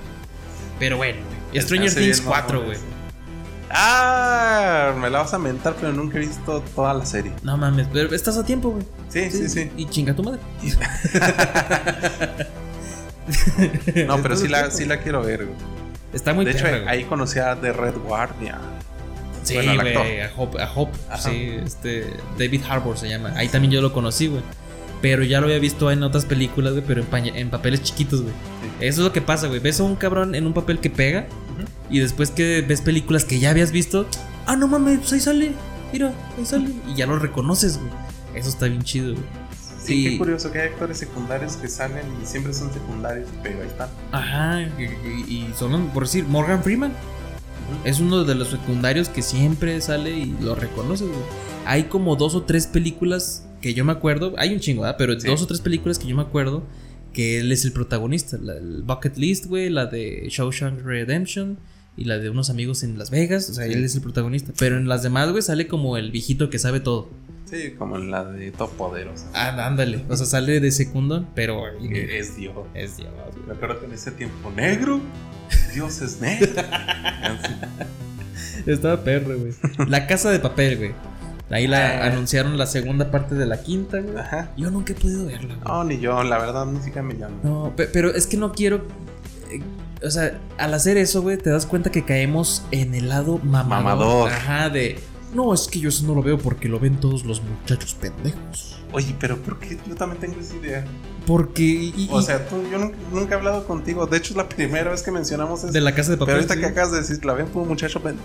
Pero 0.79 0.97
bueno. 0.97 1.19
Stranger 1.55 1.93
Things 1.93 2.21
4, 2.21 2.53
mamón 2.61 2.67
güey. 2.67 2.79
Ah, 3.73 4.93
me 5.01 5.09
la 5.11 5.21
vas 5.21 5.33
a 5.33 5.39
mentar, 5.39 5.77
pero 5.81 5.93
nunca 5.93 6.17
he 6.19 6.21
visto 6.21 6.61
toda 6.75 6.93
la 6.93 7.07
serie. 7.07 7.33
No 7.43 7.57
mames, 7.57 7.87
pero 7.93 8.13
estás 8.15 8.37
a 8.37 8.45
tiempo, 8.45 8.71
güey. 8.71 8.85
Sí, 9.09 9.31
sí, 9.31 9.49
sí. 9.49 9.71
Y 9.77 9.87
chinga 9.87 10.15
tu 10.15 10.23
madre. 10.23 10.41
No, 14.09 14.21
pero 14.23 14.35
sí 14.37 14.49
la, 14.49 14.63
tiempo. 14.63 14.77
sí 14.77 14.85
la 14.87 14.99
quiero 14.99 15.23
ver, 15.23 15.45
güey. 15.45 15.57
Está 16.13 16.35
muy 16.35 16.45
De 16.45 16.51
hecho, 16.51 16.67
güey. 16.69 16.89
ahí 16.89 17.05
conocí 17.05 17.39
a 17.39 17.55
The 17.55 17.73
Red 17.73 17.95
Guardian. 18.05 18.59
Sí, 19.45 19.55
bueno, 19.55 19.75
güey, 19.75 20.21
a 20.21 20.31
Hope, 20.37 20.61
a 20.61 20.69
Hope, 20.75 20.99
sí, 21.19 21.57
este, 21.65 22.13
David 22.37 22.63
Harbour 22.69 22.99
se 22.99 23.09
llama. 23.09 23.33
Ahí 23.37 23.49
también 23.49 23.71
yo 23.73 23.81
lo 23.81 23.93
conocí, 23.93 24.27
güey. 24.27 24.43
Pero 25.01 25.23
ya 25.23 25.41
lo 25.41 25.47
había 25.47 25.61
visto 25.61 25.93
en 25.93 26.03
otras 26.03 26.25
películas, 26.25 26.73
güey, 26.73 26.85
pero 26.85 27.05
en, 27.13 27.27
en 27.37 27.51
papeles 27.51 27.83
chiquitos, 27.83 28.23
güey. 28.23 28.35
Sí. 28.35 28.87
Eso 28.87 29.01
es 29.03 29.05
lo 29.05 29.13
que 29.13 29.23
pasa, 29.23 29.47
güey. 29.47 29.61
Ves 29.61 29.79
a 29.79 29.85
un 29.85 29.95
cabrón 29.95 30.35
en 30.35 30.47
un 30.47 30.53
papel 30.53 30.81
que 30.81 30.91
pega 30.91 31.27
y 31.91 31.99
después 32.01 32.31
que 32.31 32.63
ves 32.67 32.81
películas 32.81 33.25
que 33.25 33.39
ya 33.39 33.51
habías 33.51 33.73
visto, 33.73 34.07
ah, 34.47 34.57
no 34.57 34.69
mames, 34.69 34.99
pues 35.01 35.13
ahí 35.15 35.21
sale, 35.21 35.53
mira, 35.93 36.13
ahí 36.39 36.45
sale. 36.47 36.71
Y 36.89 36.97
ya 36.97 37.07
lo 37.07 37.19
reconoces, 37.19 37.79
güey. 37.79 37.91
Eso 38.35 38.49
está 38.49 38.67
bien 38.67 38.83
chido, 38.83 39.13
güey. 39.15 39.25
Sí, 39.83 40.05
qué 40.05 40.19
curioso 40.19 40.53
que 40.53 40.61
hay 40.61 40.69
actores 40.69 40.99
secundarios 40.99 41.57
que 41.57 41.67
salen 41.69 42.05
y 42.23 42.27
siempre 42.27 42.53
son 42.53 42.73
secundarios, 42.73 43.29
pero 43.43 43.61
ahí 43.63 43.67
están. 43.67 43.89
Ajá, 44.13 44.61
y, 44.79 45.33
y- 45.35 45.53
son, 45.59 45.89
por 45.89 46.05
decir, 46.05 46.25
Morgan 46.27 46.63
Freeman. 46.63 46.93
Es 47.85 47.99
uno 48.01 48.25
de 48.25 48.35
los 48.35 48.49
secundarios 48.49 49.09
que 49.09 49.23
siempre 49.23 49.81
sale 49.81 50.11
y 50.19 50.37
lo 50.41 50.55
reconoces, 50.55 51.09
güey. 51.09 51.21
Hay 51.67 51.85
como 51.85 52.17
dos 52.17 52.35
o 52.35 52.43
tres 52.43 52.67
películas 52.67 53.45
que 53.61 53.75
yo 53.75 53.85
me 53.85 53.93
acuerdo. 53.93 54.35
Hay 54.39 54.53
un 54.53 54.61
chingo, 54.61 54.83
¿verdad? 54.83 54.97
Pero 54.99 55.19
Sí. 55.19 55.27
dos 55.27 55.43
o 55.43 55.47
tres 55.47 55.61
películas 55.61 55.99
que 55.99 56.07
yo 56.09 56.17
me 56.17 56.23
acuerdo 56.23 56.63
que 57.13 57.39
él 57.41 57.51
es 57.53 57.65
el 57.65 57.73
protagonista. 57.73 58.39
La, 58.43 58.55
el 58.57 58.83
Bucket 58.83 59.17
List, 59.17 59.47
güey. 59.47 59.71
La 59.71 59.87
de 59.87 60.27
Shawshank 60.31 60.83
Redemption. 60.85 61.59
Y 62.01 62.05
la 62.05 62.19
de 62.19 62.31
unos 62.31 62.51
amigos 62.51 62.83
en 62.83 62.99
Las 62.99 63.11
Vegas. 63.11 63.49
O 63.51 63.55
sea, 63.55 63.67
Sí. 63.67 63.73
él 63.75 63.85
es 63.85 63.95
el 63.95 64.01
protagonista. 64.01 64.53
Pero 64.59 64.77
en 64.79 64.89
las 64.89 65.03
demás, 65.05 65.31
güey, 65.31 65.43
sale 65.43 65.69
como 65.69 65.97
el 65.99 66.11
viejito 66.11 66.51
que 66.51 66.59
sabe 66.59 66.81
todo. 66.81 67.09
Sí, 67.45 67.73
como 67.79 67.97
en 67.97 68.11
la 68.11 68.25
de 68.25 68.51
Top 68.53 68.71
Poderosa. 68.73 69.27
Ah, 69.35 69.67
ándale. 69.67 70.05
O 70.09 70.17
sea, 70.17 70.25
sale 70.25 70.61
de 70.61 70.71
secundón, 70.73 71.29
pero. 71.35 71.67
Es 71.79 72.37
Dios. 72.37 72.55
Es 72.75 72.97
Dios, 72.97 73.11
güey. 73.35 73.47
Me 73.47 73.53
acuerdo 73.55 73.81
que 73.81 73.87
en 73.87 73.93
ese 73.93 74.13
tiempo, 74.13 74.51
negro. 74.57 75.01
Dios 75.75 76.01
es 76.01 76.21
negro. 76.21 76.49
Estaba 78.67 79.03
perro, 79.03 79.39
güey. 79.39 79.53
La 79.89 80.07
casa 80.07 80.31
de 80.31 80.39
papel, 80.39 80.77
güey. 80.79 80.93
Ahí 81.51 81.67
la 81.67 82.03
Ah. 82.05 82.07
anunciaron 82.07 82.57
la 82.57 82.67
segunda 82.67 83.11
parte 83.11 83.35
de 83.35 83.45
la 83.47 83.61
quinta, 83.63 83.99
güey. 84.01 84.17
Ajá. 84.17 84.53
Yo 84.57 84.71
nunca 84.71 84.93
he 84.93 84.97
podido 84.97 85.27
verla, 85.27 85.57
güey. 85.57 85.67
No, 85.67 85.85
ni 85.85 85.99
yo, 85.99 86.23
la 86.23 86.39
verdad, 86.39 86.65
música 86.67 87.03
me 87.03 87.15
llama. 87.15 87.37
No, 87.43 87.75
pe- 87.77 87.89
pero 87.93 88.15
es 88.15 88.27
que 88.27 88.37
no 88.37 88.53
quiero. 88.53 88.87
O 90.03 90.11
sea, 90.11 90.39
al 90.59 90.75
hacer 90.75 90.97
eso, 90.97 91.23
güey, 91.23 91.37
te 91.39 91.51
das 91.51 91.67
cuenta 91.67 91.91
que 91.91 92.05
caemos 92.05 92.63
en 92.71 92.95
el 92.95 93.09
lado 93.09 93.39
mamador. 93.43 93.85
Mamador. 93.85 94.31
Ajá, 94.31 94.69
de. 94.71 94.99
No, 95.35 95.55
es 95.55 95.69
que 95.69 95.79
yo 95.79 95.89
eso 95.91 96.05
no 96.07 96.15
lo 96.15 96.23
veo 96.23 96.39
porque 96.39 96.69
lo 96.69 96.81
ven 96.81 96.99
todos 96.99 97.25
los 97.25 97.41
muchachos 97.43 97.95
pendejos. 97.95 98.79
Oye, 98.93 99.15
pero 99.21 99.37
¿por 99.37 99.61
qué 99.61 99.79
yo 99.87 99.95
también 99.95 100.21
tengo 100.21 100.41
esa 100.41 100.57
idea? 100.57 100.85
Porque. 101.27 101.63
y- 101.63 102.09
O 102.11 102.21
sea, 102.21 102.49
tú, 102.49 102.57
yo 102.73 102.79
nunca, 102.79 102.97
nunca 103.13 103.35
he 103.35 103.39
hablado 103.39 103.65
contigo. 103.67 104.07
De 104.07 104.17
hecho, 104.17 104.33
es 104.33 104.37
la 104.37 104.49
primera 104.49 104.91
vez 104.91 105.03
que 105.03 105.13
mencionamos 105.13 105.63
eso. 105.63 105.73
de 105.73 105.81
la 105.81 105.95
casa 105.95 106.11
de 106.11 106.17
papel. 106.17 106.27
pero 106.35 106.37
ahorita 106.39 106.55
sí. 106.55 106.61
que 106.61 106.67
acabas 106.67 106.91
de 106.93 106.99
decir, 106.99 107.25
la 107.25 107.35
ven 107.35 107.47
por 107.47 107.63
un 107.63 107.69
muchacho, 107.69 108.03
pen- 108.03 108.17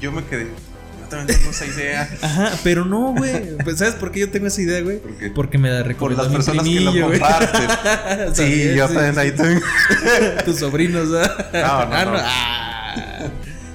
yo 0.00 0.12
me 0.12 0.24
quedé. 0.24 0.46
También 1.16 1.38
tengo 1.38 1.50
esa 1.50 1.66
idea. 1.66 2.08
Ajá, 2.22 2.50
pero 2.64 2.84
no, 2.84 3.14
güey. 3.14 3.56
Pues, 3.64 3.78
¿Sabes 3.78 3.94
por 3.94 4.10
qué 4.10 4.20
yo 4.20 4.30
tengo 4.30 4.46
esa 4.46 4.60
idea, 4.60 4.80
güey? 4.82 4.98
¿Por? 4.98 5.34
Porque 5.34 5.58
me 5.58 5.70
la 5.70 5.78
Por 5.78 5.86
recomendó 5.88 6.22
las 6.22 6.30
mi 6.30 6.36
personas 6.36 6.64
que 6.64 6.80
lo 6.80 6.92
comparten. 6.92 7.60
Sí, 8.34 8.42
También, 8.42 8.74
yo 8.76 8.88
sí, 8.88 8.94
también 8.94 9.14
sí. 9.14 9.20
ahí 9.20 9.30
tengo. 9.32 9.60
Tus 10.44 10.56
sobrinos, 10.58 11.10
¿verdad? 11.10 11.46
No, 11.52 11.60
no, 11.86 11.94
Ah, 11.96 12.04
no. 12.04 12.12
Ah. 12.18 13.28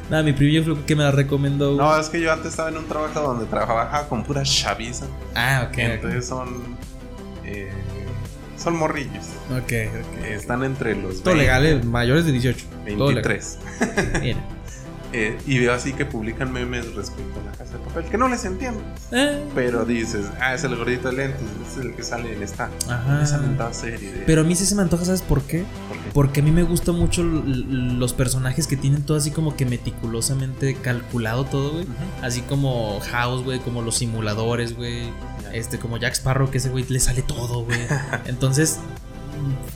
Nada, 0.09 0.23
mi 0.23 0.31
primillo 0.33 0.63
fue 0.63 0.85
que 0.85 0.95
me 0.95 1.03
la 1.03 1.11
recomendó. 1.11 1.75
güey. 1.75 1.85
No, 1.85 1.99
es 1.99 2.07
que 2.09 2.21
yo 2.21 2.31
antes 2.31 2.47
estaba 2.51 2.69
en 2.69 2.77
un 2.77 2.88
trabajo 2.88 3.19
donde 3.21 3.45
trabajaba 3.45 4.07
con 4.07 4.23
pura 4.23 4.43
chaviza. 4.43 5.05
Ah, 5.35 5.67
ok. 5.69 5.77
Entonces 5.79 6.25
son. 6.25 6.77
eh, 7.45 7.69
son 8.57 8.75
morrillos. 8.77 9.25
Ok, 9.55 9.71
están 10.25 10.63
entre 10.63 10.95
los 10.95 11.21
Todo 11.21 11.35
20, 11.35 11.38
legal, 11.38 11.65
eh, 11.65 11.81
mayores 11.83 12.25
de 12.25 12.31
18. 12.31 12.65
Todo 12.97 13.11
legal. 13.11 13.23
23. 13.23 13.57
Mira. 14.21 14.39
Eh, 15.14 15.38
y 15.47 15.60
veo 15.60 15.74
así 15.74 15.93
que 15.93 16.05
publican 16.05 16.51
memes 16.51 16.93
respecto 16.93 17.39
a 17.39 17.43
la 17.45 17.51
casa 17.58 17.78
de 17.78 17.80
papel, 17.80 18.05
que 18.05 18.18
no 18.18 18.28
les 18.28 18.43
entiendo. 18.43 18.82
Eh, 19.12 19.41
Pero 19.55 19.86
dices, 19.86 20.26
ah, 20.41 20.53
es 20.53 20.64
el 20.66 20.76
gordito 20.76 21.10
de 21.10 21.16
lentes, 21.16 21.41
es 21.72 21.78
el 21.84 21.93
que 21.93 22.03
sale 22.03 22.34
en 22.34 22.43
esta, 22.43 22.70
Ajá. 22.89 23.24
esa 23.24 23.38
mentada 23.38 23.74
serie. 23.74 24.12
De, 24.12 24.20
Pero 24.26 24.41
a 24.41 24.43
mí 24.43 24.55
sí 24.55 24.66
se 24.66 24.76
me 24.76 24.82
antoja, 24.82 25.05
¿sabes 25.05 25.22
por 25.22 25.43
qué? 25.43 25.60
¿por 25.88 25.97
qué? 25.97 26.10
Porque 26.14 26.39
a 26.41 26.43
mí 26.43 26.51
me 26.51 26.64
gustan 26.64 26.95
mucho 26.95 27.24
los 27.24 28.12
personajes 28.14 28.68
que 28.68 28.76
tienen 28.76 29.03
todo 29.03 29.18
así 29.18 29.32
como 29.32 29.55
que 29.55 29.66
meticulosamente 29.66 30.76
calculado 30.76 31.45
todo, 31.45 31.72
güey. 31.72 31.86
Así 32.22 32.41
como 32.41 32.99
House, 33.12 33.43
güey, 33.43 33.60
como 33.60 33.82
los 33.82 33.95
simuladores, 33.95 34.76
güey. 34.76 35.10
Este, 35.53 35.80
como 35.80 35.97
Jack 35.97 36.14
Sparrow, 36.16 36.49
que 36.51 36.58
ese 36.58 36.70
güey 36.70 36.86
le 36.89 36.99
sale 36.99 37.22
todo, 37.22 37.64
güey. 37.64 37.80
Entonces, 38.26 38.80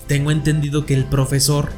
tengo 0.07 0.31
entendido 0.31 0.85
que 0.85 0.93
el 0.93 1.05
profesor 1.05 1.69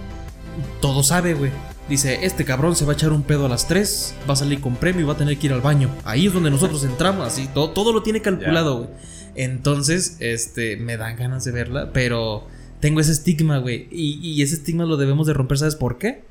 todo 0.81 1.03
sabe, 1.03 1.35
güey. 1.35 1.51
Dice, 1.89 2.25
este 2.25 2.45
cabrón 2.45 2.75
se 2.75 2.85
va 2.85 2.93
a 2.93 2.95
echar 2.95 3.11
un 3.11 3.23
pedo 3.23 3.45
a 3.45 3.49
las 3.49 3.67
3, 3.67 4.15
va 4.27 4.33
a 4.33 4.37
salir 4.37 4.61
con 4.61 4.75
premio 4.75 5.01
y 5.01 5.03
va 5.05 5.13
a 5.13 5.17
tener 5.17 5.37
que 5.37 5.47
ir 5.47 5.53
al 5.53 5.61
baño. 5.61 5.89
Ahí 6.05 6.27
es 6.27 6.33
donde 6.33 6.49
nosotros 6.49 6.83
entramos, 6.85 7.27
así, 7.27 7.49
todo, 7.53 7.71
todo 7.71 7.91
lo 7.91 8.03
tiene 8.03 8.21
calculado. 8.21 8.89
Entonces, 9.35 10.17
este, 10.19 10.77
me 10.77 10.95
dan 10.97 11.17
ganas 11.17 11.43
de 11.43 11.51
verla, 11.51 11.91
pero 11.91 12.47
tengo 12.79 12.99
ese 12.99 13.11
estigma, 13.11 13.57
güey. 13.57 13.87
Y, 13.91 14.19
y 14.21 14.41
ese 14.41 14.55
estigma 14.55 14.85
lo 14.85 14.97
debemos 14.97 15.27
de 15.27 15.33
romper, 15.33 15.57
¿sabes 15.57 15.75
por 15.75 15.97
qué? 15.97 16.23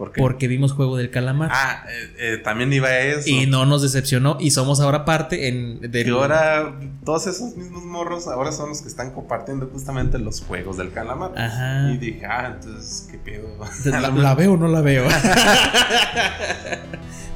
¿Por 0.00 0.12
qué? 0.12 0.20
Porque 0.22 0.48
vimos 0.48 0.72
Juego 0.72 0.96
del 0.96 1.10
Calamar. 1.10 1.50
Ah, 1.52 1.84
eh, 1.86 2.14
eh, 2.18 2.38
también 2.38 2.72
iba 2.72 2.88
a 2.88 3.00
eso. 3.00 3.28
y 3.28 3.44
no 3.44 3.66
nos 3.66 3.82
decepcionó 3.82 4.38
y 4.40 4.50
somos 4.50 4.80
ahora 4.80 5.04
parte 5.04 5.48
en, 5.48 5.78
del... 5.78 6.06
Que 6.06 6.10
ahora 6.10 6.74
todos 7.04 7.26
esos 7.26 7.54
mismos 7.54 7.84
morros 7.84 8.26
ahora 8.26 8.50
son 8.50 8.70
los 8.70 8.80
que 8.80 8.88
están 8.88 9.10
compartiendo 9.10 9.66
justamente 9.66 10.18
los 10.18 10.40
juegos 10.40 10.78
del 10.78 10.90
calamar. 10.90 11.32
Ajá. 11.36 11.92
Y 11.92 11.98
dije, 11.98 12.24
ah, 12.24 12.54
entonces, 12.54 13.08
¿qué 13.10 13.18
pedo? 13.18 13.48
¿La, 13.84 14.08
la 14.08 14.34
veo 14.34 14.54
o 14.54 14.56
no 14.56 14.68
la 14.68 14.80
veo? 14.80 15.04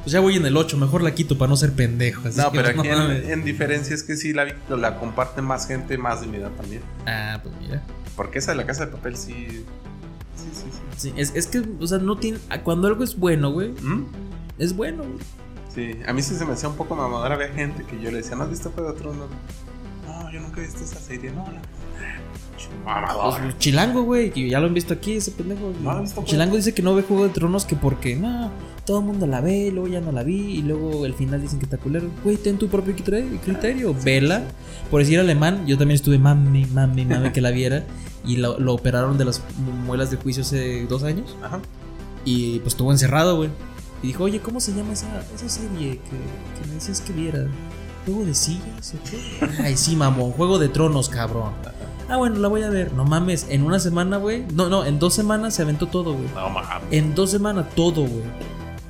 pues 0.01 0.11
ya 0.11 0.19
voy 0.19 0.37
en 0.37 0.47
el 0.47 0.57
8, 0.57 0.75
mejor 0.77 1.03
la 1.03 1.13
quito 1.13 1.37
para 1.37 1.49
no 1.49 1.57
ser 1.57 1.73
pendejo. 1.73 2.27
así 2.27 2.39
No, 2.39 2.51
pero 2.51 2.69
aquí 2.69 2.87
en, 2.87 3.43
diferencia 3.43 3.93
es 3.93 4.01
que 4.01 4.17
sí 4.17 4.33
la, 4.33 4.47
la 4.69 4.97
comparte 4.97 5.43
más 5.43 5.67
gente 5.67 5.99
más 5.99 6.21
de 6.21 6.27
mi 6.27 6.37
edad 6.37 6.49
también. 6.57 6.81
Ah, 7.05 7.39
pues 7.43 7.53
mira. 7.61 7.83
Porque 8.15 8.39
esa 8.39 8.53
de 8.53 8.57
la 8.57 8.65
casa 8.65 8.87
de 8.87 8.91
papel 8.91 9.17
sí. 9.17 9.63
Sí, 10.35 10.49
sí, 10.51 10.63
sí. 10.71 10.79
Sí, 10.97 11.13
es, 11.17 11.35
es 11.35 11.47
que, 11.47 11.63
o 11.79 11.87
sea, 11.87 11.97
no 11.97 12.17
tiene. 12.17 12.39
Cuando 12.63 12.87
algo 12.87 13.03
es 13.03 13.17
bueno, 13.17 13.51
güey, 13.51 13.69
¿Mm? 13.69 14.05
es 14.57 14.75
bueno, 14.75 15.03
güey. 15.03 15.19
Sí, 15.73 15.99
a 16.07 16.13
mí 16.13 16.21
sí 16.21 16.35
se 16.35 16.45
me 16.45 16.53
hacía 16.53 16.69
un 16.69 16.75
poco 16.75 16.95
mamador. 16.95 17.33
Había 17.33 17.49
gente 17.49 17.83
que 17.83 17.99
yo 18.01 18.09
le 18.11 18.17
decía, 18.17 18.35
¿no 18.35 18.43
has 18.43 18.49
visto 18.49 18.71
Juego 18.71 18.93
de 18.93 18.99
Tronos? 18.99 19.29
No, 20.07 20.31
yo 20.31 20.39
nunca 20.39 20.61
he 20.61 20.65
visto 20.65 20.83
esa 20.83 20.99
serie. 20.99 21.31
No, 21.31 21.43
la. 21.43 21.61
Mamador. 22.85 23.41
Pues, 23.41 23.57
Chilango, 23.59 24.03
güey, 24.03 24.31
que 24.31 24.49
ya 24.49 24.59
lo 24.59 24.67
han 24.67 24.73
visto 24.73 24.93
aquí, 24.93 25.13
ese 25.13 25.31
pendejo. 25.31 25.73
No 25.81 26.01
visto. 26.01 26.23
Chilango 26.23 26.55
dice 26.55 26.73
que 26.73 26.81
no 26.81 26.95
ve 26.95 27.03
Juego 27.03 27.23
de 27.23 27.29
Tronos 27.29 27.65
que 27.65 27.75
porque, 27.75 28.15
no, 28.15 28.51
todo 28.85 28.99
el 28.99 29.05
mundo 29.05 29.27
la 29.27 29.41
ve, 29.41 29.69
luego 29.71 29.87
ya 29.87 30.01
no 30.01 30.11
la 30.11 30.23
vi, 30.23 30.57
y 30.57 30.61
luego 30.61 31.05
al 31.05 31.13
final 31.13 31.41
dicen 31.41 31.59
que 31.59 31.65
está 31.65 31.77
culero. 31.77 32.09
Güey, 32.23 32.37
ten 32.37 32.57
tu 32.57 32.67
propio 32.67 32.93
criterio, 32.93 33.39
criterio 33.43 33.93
vela. 33.93 34.43
Por 34.89 35.01
decir 35.01 35.19
alemán, 35.19 35.65
yo 35.65 35.77
también 35.77 35.95
estuve 35.95 36.19
mami, 36.19 36.65
mami, 36.65 37.05
mami 37.05 37.29
que 37.33 37.41
la 37.41 37.51
viera, 37.51 37.83
y 38.25 38.37
lo, 38.37 38.59
lo 38.59 38.73
operaron 38.73 39.17
de 39.17 39.25
las 39.25 39.41
muelas 39.85 40.11
de 40.11 40.17
juicio 40.17 40.43
hace 40.43 40.85
dos 40.87 41.03
años, 41.03 41.35
Ajá. 41.43 41.59
y 42.23 42.59
pues 42.59 42.73
estuvo 42.73 42.91
encerrado, 42.91 43.37
güey. 43.37 43.49
Y 44.03 44.07
dijo, 44.07 44.23
oye, 44.25 44.39
¿cómo 44.39 44.59
se 44.59 44.73
llama 44.73 44.93
esa, 44.93 45.07
esa 45.33 45.49
serie 45.49 45.99
que, 45.99 46.59
que 46.61 46.67
me 46.67 46.75
decías 46.75 47.01
que 47.01 47.13
viera? 47.13 47.47
¿Juego 48.05 48.23
de 48.25 48.35
sillas 48.35 48.93
o 48.93 49.09
qué? 49.09 49.63
Ay, 49.63 49.75
sí, 49.77 49.95
mamón, 49.95 50.31
Juego 50.31 50.59
de 50.59 50.69
Tronos, 50.69 51.09
cabrón. 51.09 51.53
Ah, 52.07 52.17
bueno, 52.17 52.37
la 52.37 52.47
voy 52.47 52.61
a 52.61 52.69
ver. 52.69 52.93
No 52.93 53.03
mames, 53.03 53.47
en 53.49 53.63
una 53.63 53.79
semana, 53.79 54.17
güey. 54.17 54.45
No, 54.53 54.69
no, 54.69 54.85
en 54.85 54.99
dos 54.99 55.15
semanas 55.15 55.55
se 55.55 55.63
aventó 55.63 55.87
todo, 55.87 56.13
güey. 56.13 56.27
No 56.35 56.49
mames. 56.51 56.87
En 56.91 57.15
dos 57.15 57.31
semanas, 57.31 57.65
todo, 57.75 58.01
güey. 58.01 58.23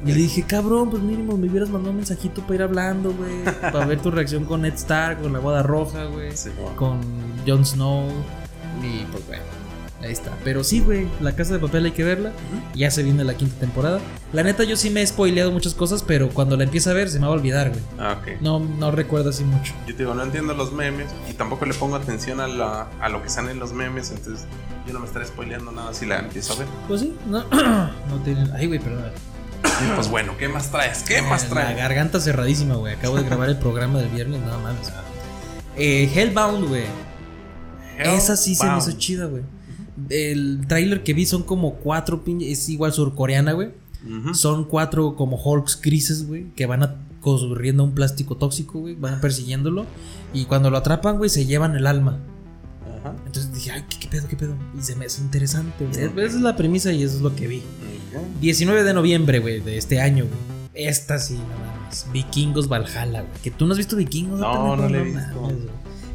Y 0.04 0.08
le 0.10 0.16
dije, 0.16 0.44
cabrón, 0.44 0.90
pues 0.90 1.02
mínimo 1.02 1.38
me 1.38 1.48
hubieras 1.50 1.70
mandado 1.70 1.92
un 1.92 1.98
mensajito 1.98 2.42
para 2.42 2.56
ir 2.56 2.62
hablando, 2.64 3.14
güey. 3.14 3.44
Para 3.72 3.86
ver 3.86 4.02
tu 4.02 4.12
reacción 4.12 4.44
con 4.44 4.62
Ned 4.64 4.74
Stark, 4.74 5.22
con 5.22 5.32
la 5.32 5.40
boda 5.40 5.64
roja, 5.64 6.04
güey. 6.06 6.36
Sí. 6.36 6.50
Con 6.76 7.00
Jon 7.48 7.66
Snow. 7.66 8.04
Y 8.86 9.06
pues, 9.12 9.26
bueno, 9.28 9.44
ahí 10.02 10.12
está. 10.12 10.32
Pero 10.44 10.64
sí, 10.64 10.80
güey, 10.82 11.08
la 11.22 11.36
casa 11.36 11.54
de 11.54 11.60
papel 11.60 11.86
hay 11.86 11.92
que 11.92 12.04
verla. 12.04 12.32
Ya 12.76 12.92
se 12.92 13.02
viene 13.04 13.24
la 13.24 13.34
quinta 13.36 13.60
temporada. 13.60 14.00
La 14.34 14.44
neta, 14.44 14.64
yo 14.64 14.76
sí 14.78 14.90
me 14.90 15.02
he 15.02 15.08
spoileado 15.08 15.52
muchas 15.52 15.74
cosas, 15.74 16.04
pero 16.04 16.30
cuando 16.30 16.56
la 16.58 16.64
empiece 16.66 16.90
a 16.90 16.94
ver 16.94 17.10
se 17.10 17.20
me 17.20 17.26
va 17.26 17.32
a 17.34 17.36
olvidar, 17.36 17.70
güey. 17.70 17.82
Ah, 18.00 18.18
ok. 18.22 18.42
No, 18.42 18.60
no 18.60 18.92
recuerdo 18.92 19.30
así 19.32 19.44
mucho. 19.44 19.74
Yo 19.88 19.96
te 19.96 20.04
digo, 20.04 20.14
no 20.14 20.24
entiendo 20.24 20.54
los 20.54 20.72
memes 20.74 21.08
y 21.30 21.34
tampoco 21.34 21.66
le 21.66 21.74
pongo 21.74 21.96
atención 21.96 22.40
a, 22.40 22.48
la, 22.48 22.88
a 23.00 23.10
lo 23.10 23.24
que 23.24 23.30
sale 23.30 23.52
en 23.52 23.60
los 23.60 23.74
memes, 23.74 24.12
entonces 24.12 24.46
yo 24.86 24.94
no 24.94 25.00
me 25.00 25.08
estaré 25.08 25.26
spoileando 25.26 25.72
nada 25.72 25.94
si 25.94 26.06
la 26.06 26.20
empiezo 26.20 26.54
a 26.54 26.58
ver. 26.58 26.68
Pues 26.88 27.02
sí, 27.02 27.16
no, 27.28 27.44
no 28.10 28.18
tienen. 28.24 28.52
Ay, 28.54 28.68
güey, 28.68 28.80
perdón. 28.80 29.06
Y 29.84 29.96
pues 29.96 30.08
bueno, 30.10 30.38
¿qué 30.38 30.48
más 30.48 30.70
traes? 30.70 31.04
¿Qué 31.04 31.22
más 31.24 31.44
La 31.46 31.50
traes? 31.50 31.78
garganta 31.78 32.20
cerradísima, 32.22 32.76
güey. 32.76 32.94
Acabo 32.94 33.16
de 33.18 33.24
grabar 33.24 33.50
el 33.50 33.58
programa 33.58 34.00
del 34.00 34.10
viernes, 34.10 34.42
nada 34.42 34.58
más. 34.60 34.76
Eh, 35.78 36.10
Hellbound, 36.16 36.70
güey. 36.70 36.86
Esa 38.00 38.36
sí 38.38 38.56
se 38.56 38.66
me 38.70 38.78
hizo 38.78 38.92
chida, 38.94 39.26
güey. 39.26 39.44
El 40.10 40.66
tráiler 40.68 41.04
que 41.04 41.14
vi 41.14 41.26
son 41.26 41.44
como 41.44 41.76
cuatro 41.76 42.24
pinches. 42.24 42.50
Es 42.60 42.70
igual 42.70 42.92
surcoreana, 42.94 43.54
güey. 43.54 43.70
Son 44.34 44.66
cuatro 44.66 45.16
como 45.16 45.38
Hulks 45.38 45.80
grises, 45.82 46.28
güey. 46.28 46.52
Que 46.56 46.66
van 46.66 46.84
a 46.84 46.96
corriendo 47.22 47.84
un 47.84 47.94
plástico 47.96 48.36
tóxico, 48.38 48.80
güey. 48.80 48.96
Van 48.96 49.20
persiguiéndolo. 49.22 49.86
Y 50.34 50.46
cuando 50.46 50.70
lo 50.70 50.78
atrapan, 50.78 51.18
güey, 51.18 51.30
se 51.30 51.46
llevan 51.46 51.76
el 51.76 51.88
alma. 51.88 52.20
Ajá. 53.00 53.16
Entonces 53.26 53.52
dije, 53.54 53.72
ay, 53.72 53.84
¿qué, 53.90 53.98
qué 54.00 54.08
pedo, 54.08 54.28
qué 54.28 54.36
pedo? 54.36 54.56
Y 54.78 54.84
se 54.84 54.96
me 54.96 55.06
hace 55.06 55.22
interesante, 55.22 55.86
güey. 55.86 56.00
Esa 56.26 56.36
es 56.38 56.42
la 56.42 56.56
premisa 56.56 56.92
y 56.92 57.02
eso 57.04 57.16
es 57.16 57.22
lo 57.22 57.36
que 57.36 57.48
vi. 57.48 57.58
Ok. 57.60 58.42
19 58.42 58.84
de 58.84 58.94
noviembre, 58.94 59.40
güey, 59.40 59.60
de 59.62 59.78
este 59.78 60.00
año, 60.02 60.26
güey. 60.26 60.88
Esta 60.88 61.18
sí, 61.18 61.36
no 61.36 61.40
mames. 61.66 62.06
Vikingos 62.12 62.68
Valhalla, 62.68 63.22
güey. 63.22 63.34
Que 63.42 63.50
tú 63.50 63.66
no 63.66 63.72
has 63.72 63.78
visto 63.78 63.96
Vikingos, 63.96 64.40
No, 64.40 64.76
no 64.76 64.88
la 64.90 64.98
he 64.98 65.00
mames, 65.06 65.16
visto. 65.28 65.40
güey. 65.40 65.56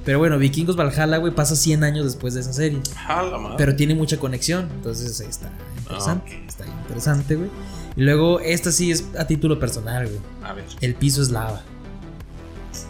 Pero 0.05 0.19
bueno, 0.19 0.39
Vikingos 0.39 0.77
Valhalla, 0.77 1.19
güey, 1.19 1.35
pasa 1.35 1.55
100 1.57 1.85
años 1.85 2.05
después 2.05 2.35
de 2.35 2.41
esa 2.41 2.53
serie. 2.53 2.81
Ah, 3.07 3.23
la 3.23 3.39
madre. 3.39 3.57
Pero 3.59 3.77
tiene 3.77 3.95
mucha 3.95 4.17
conexión. 4.19 4.69
Entonces 4.77 5.21
está 5.21 5.51
interesante. 5.79 6.33
Ah. 6.43 6.47
Está 6.49 6.67
interesante, 6.67 7.37
güey. 7.37 7.51
Y 7.97 8.03
luego, 8.03 8.41
esta 8.41 8.73
sí 8.73 8.91
es 8.91 9.05
a 9.19 9.27
título 9.27 9.59
personal, 9.61 10.07
güey. 10.07 10.19
A 10.43 10.53
ver. 10.55 10.65
El 10.81 10.95
piso 10.95 11.21
es 11.23 11.31
lava. 11.31 11.63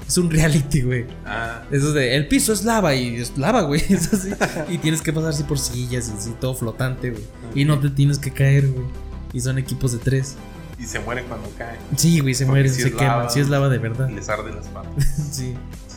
Es 0.07 0.19
un 0.19 0.31
reality, 0.31 0.83
güey. 0.83 1.07
Ah, 1.25 1.63
Eso 1.71 1.93
de, 1.93 2.17
el 2.17 2.27
piso 2.29 2.53
es 2.53 2.65
lava 2.65 2.95
y 2.95 3.17
es 3.17 3.37
lava, 3.39 3.63
güey. 3.63 3.81
Es 3.89 4.13
así. 4.13 4.31
Y 4.69 4.79
tienes 4.79 5.03
que 5.03 5.13
pasar 5.13 5.31
así 5.31 5.43
por 5.45 5.59
sillas 5.59 6.09
y 6.15 6.19
así, 6.19 6.35
todo 6.41 6.55
flotante, 6.55 7.11
güey. 7.11 7.23
Y 7.55 7.65
no 7.65 7.79
te 7.79 7.91
tienes 7.91 8.19
que 8.19 8.31
caer, 8.33 8.69
güey. 8.69 8.87
Y 9.33 9.41
son 9.41 9.59
equipos 9.59 9.93
de 9.93 9.99
tres. 9.99 10.35
y 10.79 10.85
se 10.85 10.99
mueren 11.01 11.25
cuando 11.29 11.49
caen. 11.57 11.79
Sí, 11.97 12.21
güey, 12.21 12.35
se 12.35 12.45
Porque 12.45 12.51
mueren, 12.61 12.75
si 12.75 12.83
se 12.83 12.93
queman. 12.93 13.31
Sí 13.31 13.41
es 13.41 13.49
lava 13.49 13.69
de 13.69 13.79
verdad. 13.79 14.09
Les 14.11 14.29
arden 14.29 14.55
las 14.57 14.67
patas. 14.69 14.93
Sí. 15.33 15.55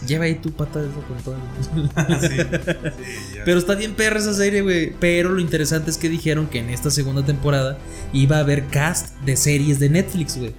Lleva 0.08 0.26
ahí 0.26 0.36
tu 0.36 0.52
pata 0.52 0.82
de 0.82 0.90
eso 0.90 1.02
con 1.08 1.18
todo. 1.24 1.36
sí, 2.22 2.28
sí, 2.28 2.38
ya. 3.36 3.42
Pero 3.46 3.58
está 3.60 3.76
bien 3.76 3.94
perra 3.94 4.20
esa 4.20 4.34
serie, 4.34 4.62
güey. 4.62 4.94
Pero 5.00 5.30
lo 5.30 5.40
interesante 5.40 5.90
es 5.92 5.98
que 5.98 6.10
dijeron 6.10 6.48
que 6.48 6.60
en 6.60 6.70
esta 6.70 6.90
segunda 6.92 7.26
temporada 7.26 7.78
iba 8.12 8.38
a 8.38 8.40
haber 8.40 8.66
cast 8.68 9.16
de 9.22 9.36
series 9.38 9.80
de 9.80 9.90
Netflix, 9.90 10.38
güey. 10.38 10.54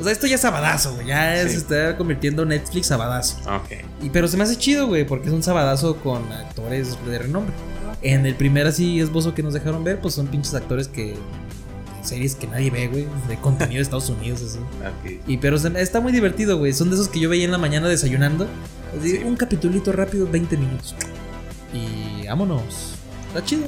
O 0.00 0.04
sea, 0.04 0.12
esto 0.12 0.26
ya 0.26 0.34
es 0.34 0.40
sabadazo, 0.42 0.94
güey. 0.94 1.06
Ya 1.06 1.42
Sí. 1.44 1.50
se 1.50 1.56
está 1.56 1.96
convirtiendo 1.96 2.44
Netflix 2.44 2.88
sabadazo. 2.88 3.38
Ok. 3.50 3.72
Y, 4.02 4.10
pero 4.10 4.28
se 4.28 4.36
me 4.36 4.42
hace 4.44 4.56
chido, 4.56 4.86
güey, 4.86 5.06
porque 5.06 5.28
es 5.28 5.32
un 5.32 5.42
sabadazo 5.42 5.96
con 5.96 6.30
actores 6.32 6.96
de 7.06 7.18
renombre. 7.18 7.54
En 8.02 8.26
el 8.26 8.34
primer 8.34 8.66
así 8.66 9.00
esbozo 9.00 9.32
que 9.34 9.42
nos 9.42 9.54
dejaron 9.54 9.82
ver, 9.84 10.00
pues 10.00 10.14
son 10.14 10.26
pinches 10.26 10.52
actores 10.54 10.88
que. 10.88 11.14
Series 12.02 12.34
que 12.34 12.46
nadie 12.46 12.70
ve, 12.70 12.88
güey. 12.88 13.06
De 13.28 13.36
contenido 13.36 13.76
de 13.78 13.82
Estados 13.82 14.08
Unidos, 14.10 14.42
así. 14.42 14.58
Y 15.26 15.36
pero 15.38 15.56
está 15.56 16.00
muy 16.00 16.12
divertido, 16.12 16.58
güey. 16.58 16.72
Son 16.72 16.88
de 16.90 16.94
esos 16.96 17.08
que 17.08 17.20
yo 17.20 17.28
veía 17.28 17.44
en 17.44 17.50
la 17.52 17.58
mañana 17.58 17.88
desayunando. 17.88 18.46
Así, 18.98 19.16
Sí. 19.16 19.22
Un 19.24 19.36
capitulito 19.36 19.92
rápido, 19.92 20.26
20 20.30 20.56
minutos. 20.56 20.94
Y 21.72 22.26
vámonos. 22.26 22.94
Está 23.28 23.44
chido. 23.44 23.66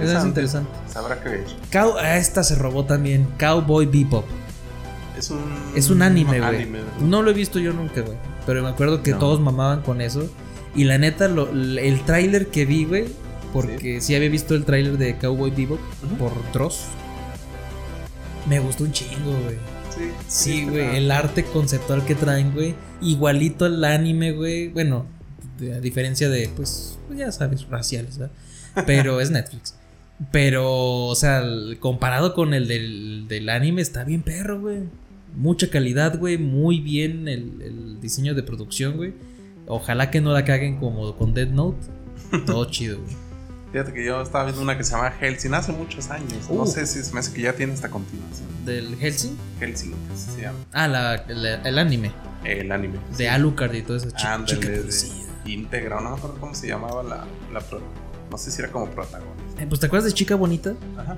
Es 0.00 0.24
interesante. 0.24 0.68
Sabrá 0.92 1.22
que 1.22 1.28
ver. 1.30 1.44
Cow 1.72 1.94
ah, 1.98 2.16
esta 2.18 2.42
se 2.44 2.54
robó 2.56 2.84
también. 2.84 3.26
Cowboy 3.38 3.86
Bebop. 3.86 4.26
Es 5.16 5.30
un. 5.30 5.40
Es 5.74 5.88
un 5.88 6.02
anime, 6.02 6.40
güey. 6.40 6.68
No 7.00 7.22
lo 7.22 7.30
he 7.30 7.34
visto 7.34 7.58
yo 7.58 7.72
nunca, 7.72 8.02
güey. 8.02 8.18
Pero 8.44 8.62
me 8.62 8.68
acuerdo 8.68 9.02
que 9.02 9.12
No. 9.12 9.18
todos 9.18 9.40
mamaban 9.40 9.80
con 9.82 10.00
eso. 10.02 10.28
Y 10.74 10.84
la 10.84 10.98
neta, 10.98 11.28
lo- 11.28 11.48
el 11.50 12.04
tráiler 12.04 12.48
que 12.48 12.66
vi, 12.66 12.84
güey. 12.84 13.06
Porque 13.54 14.02
sí. 14.02 14.14
había 14.14 14.28
visto 14.28 14.54
el 14.54 14.64
tráiler 14.66 14.98
de 14.98 15.16
Cowboy 15.16 15.50
Bebop 15.50 15.80
por 16.18 16.32
Dross. 16.52 16.82
Me 18.48 18.58
gustó 18.60 18.84
un 18.84 18.92
chingo, 18.92 19.32
güey. 19.44 19.56
Sí, 19.90 20.10
Sí, 20.28 20.64
güey, 20.64 20.96
el 20.96 21.10
arte 21.10 21.44
conceptual 21.44 22.04
que 22.04 22.14
traen, 22.14 22.52
güey. 22.52 22.74
Igualito 23.00 23.64
al 23.64 23.82
anime, 23.84 24.32
güey. 24.32 24.68
Bueno, 24.68 25.06
a 25.74 25.80
diferencia 25.80 26.28
de, 26.28 26.48
pues, 26.54 26.98
ya 27.14 27.32
sabes, 27.32 27.66
raciales, 27.68 28.18
¿verdad? 28.18 28.34
Pero 28.86 29.20
es 29.20 29.30
Netflix. 29.30 29.74
Pero, 30.30 31.06
o 31.06 31.14
sea, 31.14 31.42
comparado 31.80 32.34
con 32.34 32.54
el 32.54 32.68
del, 32.68 33.26
del 33.28 33.48
anime, 33.48 33.82
está 33.82 34.04
bien 34.04 34.22
perro, 34.22 34.60
güey. 34.60 34.84
Mucha 35.34 35.68
calidad, 35.68 36.18
güey. 36.18 36.38
Muy 36.38 36.80
bien 36.80 37.28
el, 37.28 37.60
el 37.62 38.00
diseño 38.00 38.34
de 38.34 38.42
producción, 38.42 38.96
güey. 38.96 39.14
Ojalá 39.66 40.10
que 40.10 40.20
no 40.20 40.32
la 40.32 40.44
caguen 40.44 40.78
como 40.78 41.16
con 41.16 41.34
Dead 41.34 41.48
Note. 41.48 41.86
Todo 42.46 42.64
chido, 42.66 42.98
güey. 43.00 43.25
Fíjate 43.72 43.92
que 43.92 44.04
yo 44.04 44.22
estaba 44.22 44.44
viendo 44.44 44.62
una 44.62 44.76
que 44.78 44.84
se 44.84 44.92
llama 44.92 45.10
Helsing 45.10 45.52
hace 45.54 45.72
muchos 45.72 46.08
años. 46.10 46.48
No 46.50 46.62
Uh. 46.62 46.66
sé 46.66 46.86
si 46.86 47.02
se 47.02 47.12
me 47.12 47.20
hace 47.20 47.32
que 47.32 47.42
ya 47.42 47.52
tiene 47.52 47.74
esta 47.74 47.90
continuación. 47.90 48.46
¿Del 48.64 48.96
Helsing? 48.96 49.36
Helsing, 49.60 49.94
así 50.14 50.30
se 50.30 50.42
llama. 50.42 50.58
Ah, 50.72 50.88
la, 50.88 51.24
la- 51.28 51.62
el 51.62 51.78
anime. 51.78 52.12
El 52.44 52.70
anime. 52.72 52.98
De 53.16 53.28
Alucard 53.28 53.74
y 53.74 53.82
todo 53.82 53.96
eso. 53.96 54.08
Ándale. 54.24 54.84
Integra, 55.44 56.00
no 56.00 56.10
me 56.10 56.16
acuerdo 56.16 56.38
cómo 56.40 56.54
se 56.54 56.66
llamaba 56.68 57.02
la, 57.02 57.24
la 57.52 57.60
pro- 57.60 57.80
No 58.30 58.38
sé 58.38 58.50
si 58.50 58.60
era 58.62 58.70
como 58.72 58.88
protagonista. 58.90 59.62
Eh, 59.62 59.66
pues 59.68 59.80
te 59.80 59.86
acuerdas 59.86 60.06
de 60.06 60.12
Chica 60.14 60.34
Bonita? 60.36 60.74
Ajá. 60.98 61.16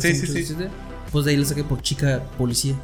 Sí, 0.00 0.14
sí, 0.14 0.26
sí. 0.44 0.54
Pues 1.12 1.24
de 1.26 1.32
ahí 1.32 1.36
lo 1.36 1.44
saqué 1.44 1.62
por 1.64 1.82
Chica 1.82 2.22
Policía. 2.38 2.74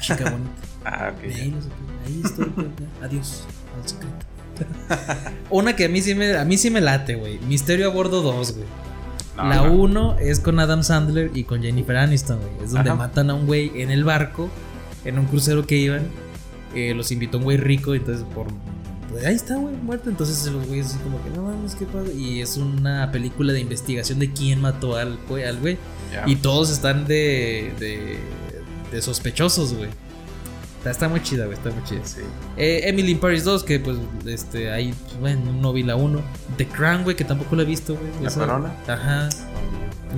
Chica 0.00 0.24
Bonita. 0.30 0.50
Ah, 0.84 1.12
ok. 1.14 1.22
De 1.22 1.34
ahí 1.34 1.50
lo 1.50 1.60
saqué. 1.60 1.74
Ahí 2.06 2.22
estoy. 2.24 2.44
pues. 2.46 2.66
Adiós. 3.02 3.44
Al 3.82 3.88
secreto. 3.88 4.16
Una 5.50 5.76
que 5.76 5.84
a 5.86 5.88
mí 5.88 6.00
sí 6.00 6.14
me, 6.14 6.36
a 6.36 6.44
mí 6.44 6.56
sí 6.56 6.70
me 6.70 6.80
late, 6.80 7.14
güey. 7.16 7.38
Misterio 7.40 7.86
a 7.86 7.92
bordo 7.92 8.22
2, 8.22 8.52
güey. 8.54 8.66
No, 9.36 9.48
la 9.48 9.56
no. 9.56 9.72
1 9.72 10.16
es 10.20 10.40
con 10.40 10.58
Adam 10.60 10.82
Sandler 10.82 11.30
y 11.34 11.44
con 11.44 11.62
Jennifer 11.62 11.96
Aniston, 11.96 12.38
güey. 12.38 12.64
Es 12.64 12.72
donde 12.72 12.90
Ajá. 12.90 12.98
matan 12.98 13.30
a 13.30 13.34
un 13.34 13.46
güey 13.46 13.72
en 13.80 13.90
el 13.90 14.04
barco, 14.04 14.50
en 15.04 15.18
un 15.18 15.26
crucero 15.26 15.66
que 15.66 15.76
iban. 15.76 16.02
Eh, 16.74 16.94
los 16.94 17.10
invitó 17.12 17.38
un 17.38 17.44
güey 17.44 17.56
rico, 17.56 17.94
entonces 17.94 18.24
por. 18.34 18.46
pues, 19.10 19.24
ahí 19.26 19.34
está, 19.34 19.56
güey, 19.56 19.74
muerto. 19.76 20.10
Entonces 20.10 20.50
los 20.50 20.66
güeyes 20.66 20.86
así 20.86 20.98
como 20.98 21.22
que, 21.22 21.30
no 21.30 21.42
mames, 21.44 21.74
qué 21.74 21.84
padre. 21.86 22.12
Y 22.14 22.40
es 22.40 22.56
una 22.56 23.10
película 23.12 23.52
de 23.52 23.60
investigación 23.60 24.18
de 24.18 24.32
quién 24.32 24.60
mató 24.60 24.96
al 24.96 25.18
güey. 25.28 25.44
Al 25.44 25.58
güey. 25.58 25.78
Y 26.26 26.36
todos 26.36 26.70
están 26.70 27.06
de, 27.06 27.72
de, 27.78 28.18
de 28.90 29.02
sospechosos, 29.02 29.74
güey. 29.74 29.88
Está, 30.82 30.90
está 30.90 31.08
muy 31.08 31.22
chida, 31.22 31.44
güey, 31.46 31.56
está 31.56 31.70
muy 31.70 31.84
chida. 31.84 32.00
Sí. 32.04 32.22
Eh, 32.56 32.80
Emily 32.86 33.12
in 33.12 33.18
Paris 33.20 33.44
2, 33.44 33.62
que 33.62 33.78
pues, 33.78 33.98
este, 34.26 34.72
ahí, 34.72 34.92
pues, 35.04 35.20
bueno, 35.20 35.52
no 35.52 35.72
vi 35.72 35.84
la 35.84 35.94
1. 35.94 36.20
The 36.56 36.66
Crown, 36.66 37.04
güey, 37.04 37.14
que 37.14 37.24
tampoco 37.24 37.54
la 37.54 37.62
he 37.62 37.66
visto, 37.66 37.94
güey. 37.94 38.10
¿La 38.20 38.30
corona? 38.32 38.74
Ajá. 38.88 39.28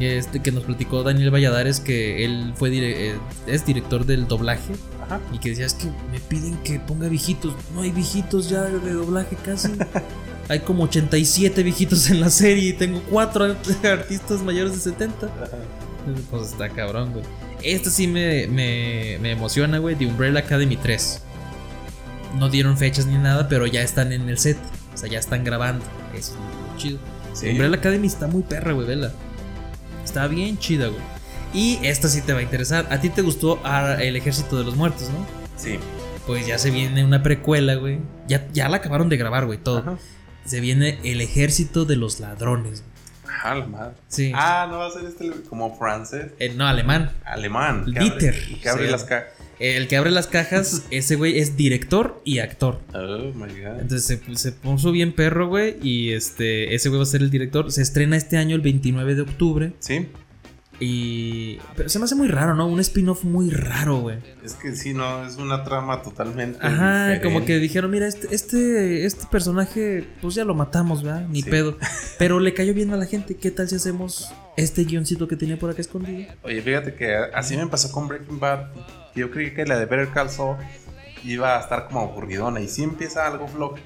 Y 0.00 0.06
Este, 0.06 0.40
que 0.40 0.50
nos 0.52 0.64
platicó 0.64 1.02
Daniel 1.02 1.30
Valladares 1.30 1.80
que 1.80 2.24
él 2.24 2.52
fue 2.56 2.70
dire- 2.70 2.94
eh, 3.12 3.18
es 3.46 3.64
director 3.66 4.06
del 4.06 4.26
doblaje 4.26 4.72
Ajá. 5.04 5.20
y 5.32 5.38
que 5.38 5.50
decía, 5.50 5.66
es 5.66 5.74
que 5.74 5.86
me 6.10 6.18
piden 6.18 6.56
que 6.64 6.80
ponga 6.80 7.08
viejitos. 7.08 7.52
No 7.74 7.82
hay 7.82 7.92
viejitos 7.92 8.48
ya 8.48 8.62
de 8.62 8.92
doblaje 8.92 9.36
casi. 9.44 9.68
hay 10.48 10.60
como 10.60 10.84
87 10.84 11.62
viejitos 11.62 12.08
en 12.10 12.20
la 12.22 12.30
serie 12.30 12.70
y 12.70 12.72
tengo 12.72 13.02
4 13.10 13.44
artistas 13.84 14.42
mayores 14.42 14.72
de 14.72 14.80
70. 14.92 15.28
Pues 16.30 16.42
está 16.52 16.68
cabrón, 16.70 17.12
güey. 17.12 17.24
Este 17.64 17.90
sí 17.90 18.06
me, 18.06 18.46
me, 18.46 19.18
me 19.20 19.32
emociona, 19.32 19.78
güey. 19.78 19.96
The 19.96 20.06
Umbrella 20.06 20.40
Academy 20.40 20.76
3. 20.76 21.22
No 22.38 22.48
dieron 22.48 22.76
fechas 22.76 23.06
ni 23.06 23.16
nada, 23.16 23.48
pero 23.48 23.66
ya 23.66 23.82
están 23.82 24.12
en 24.12 24.28
el 24.28 24.38
set. 24.38 24.58
O 24.92 24.96
sea, 24.96 25.08
ya 25.08 25.18
están 25.18 25.44
grabando. 25.44 25.84
Eso 26.16 26.32
es 26.32 26.36
lo 26.36 26.78
chido. 26.78 26.98
Sí. 27.32 27.48
Umbrella 27.50 27.76
Academy 27.76 28.06
está 28.06 28.26
muy 28.26 28.42
perra, 28.42 28.72
güey, 28.72 28.86
vela. 28.86 29.12
Está 30.04 30.26
bien 30.26 30.58
chida, 30.58 30.88
güey. 30.88 31.00
Y 31.52 31.78
esta 31.82 32.08
sí 32.08 32.20
te 32.20 32.32
va 32.32 32.40
a 32.40 32.42
interesar. 32.42 32.86
A 32.90 33.00
ti 33.00 33.08
te 33.08 33.22
gustó 33.22 33.60
ah, 33.64 33.96
El 34.00 34.16
Ejército 34.16 34.58
de 34.58 34.64
los 34.64 34.76
Muertos, 34.76 35.08
¿no? 35.10 35.26
Sí. 35.56 35.78
Pues 36.26 36.46
ya 36.46 36.58
se 36.58 36.70
viene 36.70 37.04
una 37.04 37.22
precuela, 37.22 37.74
güey. 37.76 37.98
Ya, 38.26 38.48
ya 38.52 38.68
la 38.68 38.78
acabaron 38.78 39.08
de 39.08 39.16
grabar, 39.16 39.46
güey, 39.46 39.58
todo. 39.58 39.78
Ajá. 39.78 39.98
Se 40.44 40.60
viene 40.60 40.98
El 41.04 41.20
Ejército 41.20 41.84
de 41.84 41.96
los 41.96 42.20
Ladrones. 42.20 42.82
güey. 42.82 42.93
Ah, 43.44 43.54
la 43.54 43.66
madre. 43.66 43.94
Sí. 44.08 44.32
Ah, 44.34 44.66
no 44.70 44.78
va 44.78 44.86
a 44.86 44.90
ser 44.90 45.04
este 45.04 45.30
como 45.48 45.76
francés. 45.78 46.32
Eh, 46.38 46.52
no, 46.56 46.66
alemán. 46.66 47.10
Alemán. 47.26 47.84
que 47.92 48.00
Dieter, 48.00 48.34
abre- 48.34 48.60
Que 48.60 48.68
abre 48.70 48.90
las 48.90 49.04
cajas. 49.04 49.28
El 49.60 49.86
que 49.86 49.96
abre 49.96 50.10
las 50.10 50.26
cajas, 50.26 50.82
ese 50.90 51.14
güey 51.16 51.38
es 51.38 51.56
director 51.56 52.20
y 52.24 52.38
actor. 52.40 52.80
Oh 52.94 53.32
my 53.34 53.46
god. 53.60 53.80
Entonces 53.82 54.04
se, 54.04 54.36
se 54.36 54.52
puso 54.52 54.90
bien 54.92 55.12
perro, 55.12 55.46
güey. 55.48 55.76
Y 55.82 56.12
este, 56.12 56.74
ese 56.74 56.88
güey 56.88 56.98
va 56.98 57.02
a 57.04 57.06
ser 57.06 57.20
el 57.22 57.30
director. 57.30 57.70
Se 57.70 57.82
estrena 57.82 58.16
este 58.16 58.36
año 58.38 58.56
el 58.56 58.62
29 58.62 59.14
de 59.14 59.22
octubre. 59.22 59.72
Sí. 59.78 60.08
Y. 60.80 61.58
Pero 61.76 61.88
se 61.88 61.98
me 61.98 62.04
hace 62.06 62.14
muy 62.14 62.28
raro, 62.28 62.54
¿no? 62.54 62.66
Un 62.66 62.80
spin-off 62.80 63.24
muy 63.24 63.50
raro, 63.50 64.00
güey. 64.00 64.18
Es 64.44 64.54
que 64.54 64.74
sí, 64.74 64.92
no, 64.92 65.26
es 65.26 65.36
una 65.36 65.62
trama 65.64 66.02
totalmente. 66.02 66.58
Ajá, 66.60 67.02
diferente. 67.10 67.22
como 67.24 67.44
que 67.44 67.58
dijeron, 67.58 67.90
mira, 67.90 68.06
este, 68.08 68.34
este, 68.34 69.04
este 69.06 69.26
personaje, 69.30 70.06
pues 70.20 70.34
ya 70.34 70.44
lo 70.44 70.54
matamos, 70.54 71.02
¿verdad? 71.02 71.26
Ni 71.28 71.42
Sí. 71.42 71.50
pedo. 71.50 71.78
Pero 72.18 72.40
le 72.40 72.54
cayó 72.54 72.74
bien 72.74 72.92
a 72.92 72.96
la 72.96 73.06
gente. 73.06 73.36
¿Qué 73.36 73.50
tal 73.50 73.68
si 73.68 73.76
hacemos 73.76 74.32
este 74.56 74.84
guioncito 74.84 75.28
que 75.28 75.36
tenía 75.36 75.58
por 75.58 75.70
acá 75.70 75.80
escondido? 75.80 76.32
Oye, 76.42 76.60
fíjate 76.60 76.94
que 76.94 77.14
así 77.34 77.56
me 77.56 77.66
pasó 77.68 77.90
con 77.92 78.08
Breaking 78.08 78.40
Bad. 78.40 78.66
Yo 79.14 79.30
creí 79.30 79.54
que 79.54 79.64
la 79.66 79.78
de 79.78 79.86
Better 79.86 80.08
Call 80.08 80.28
Saul 80.30 80.56
iba 81.24 81.56
a 81.56 81.60
estar 81.60 81.86
como 81.86 82.00
aburridona. 82.00 82.60
Y 82.60 82.68
sí 82.68 82.82
empieza 82.82 83.26
algo 83.26 83.46
flojo. 83.48 83.76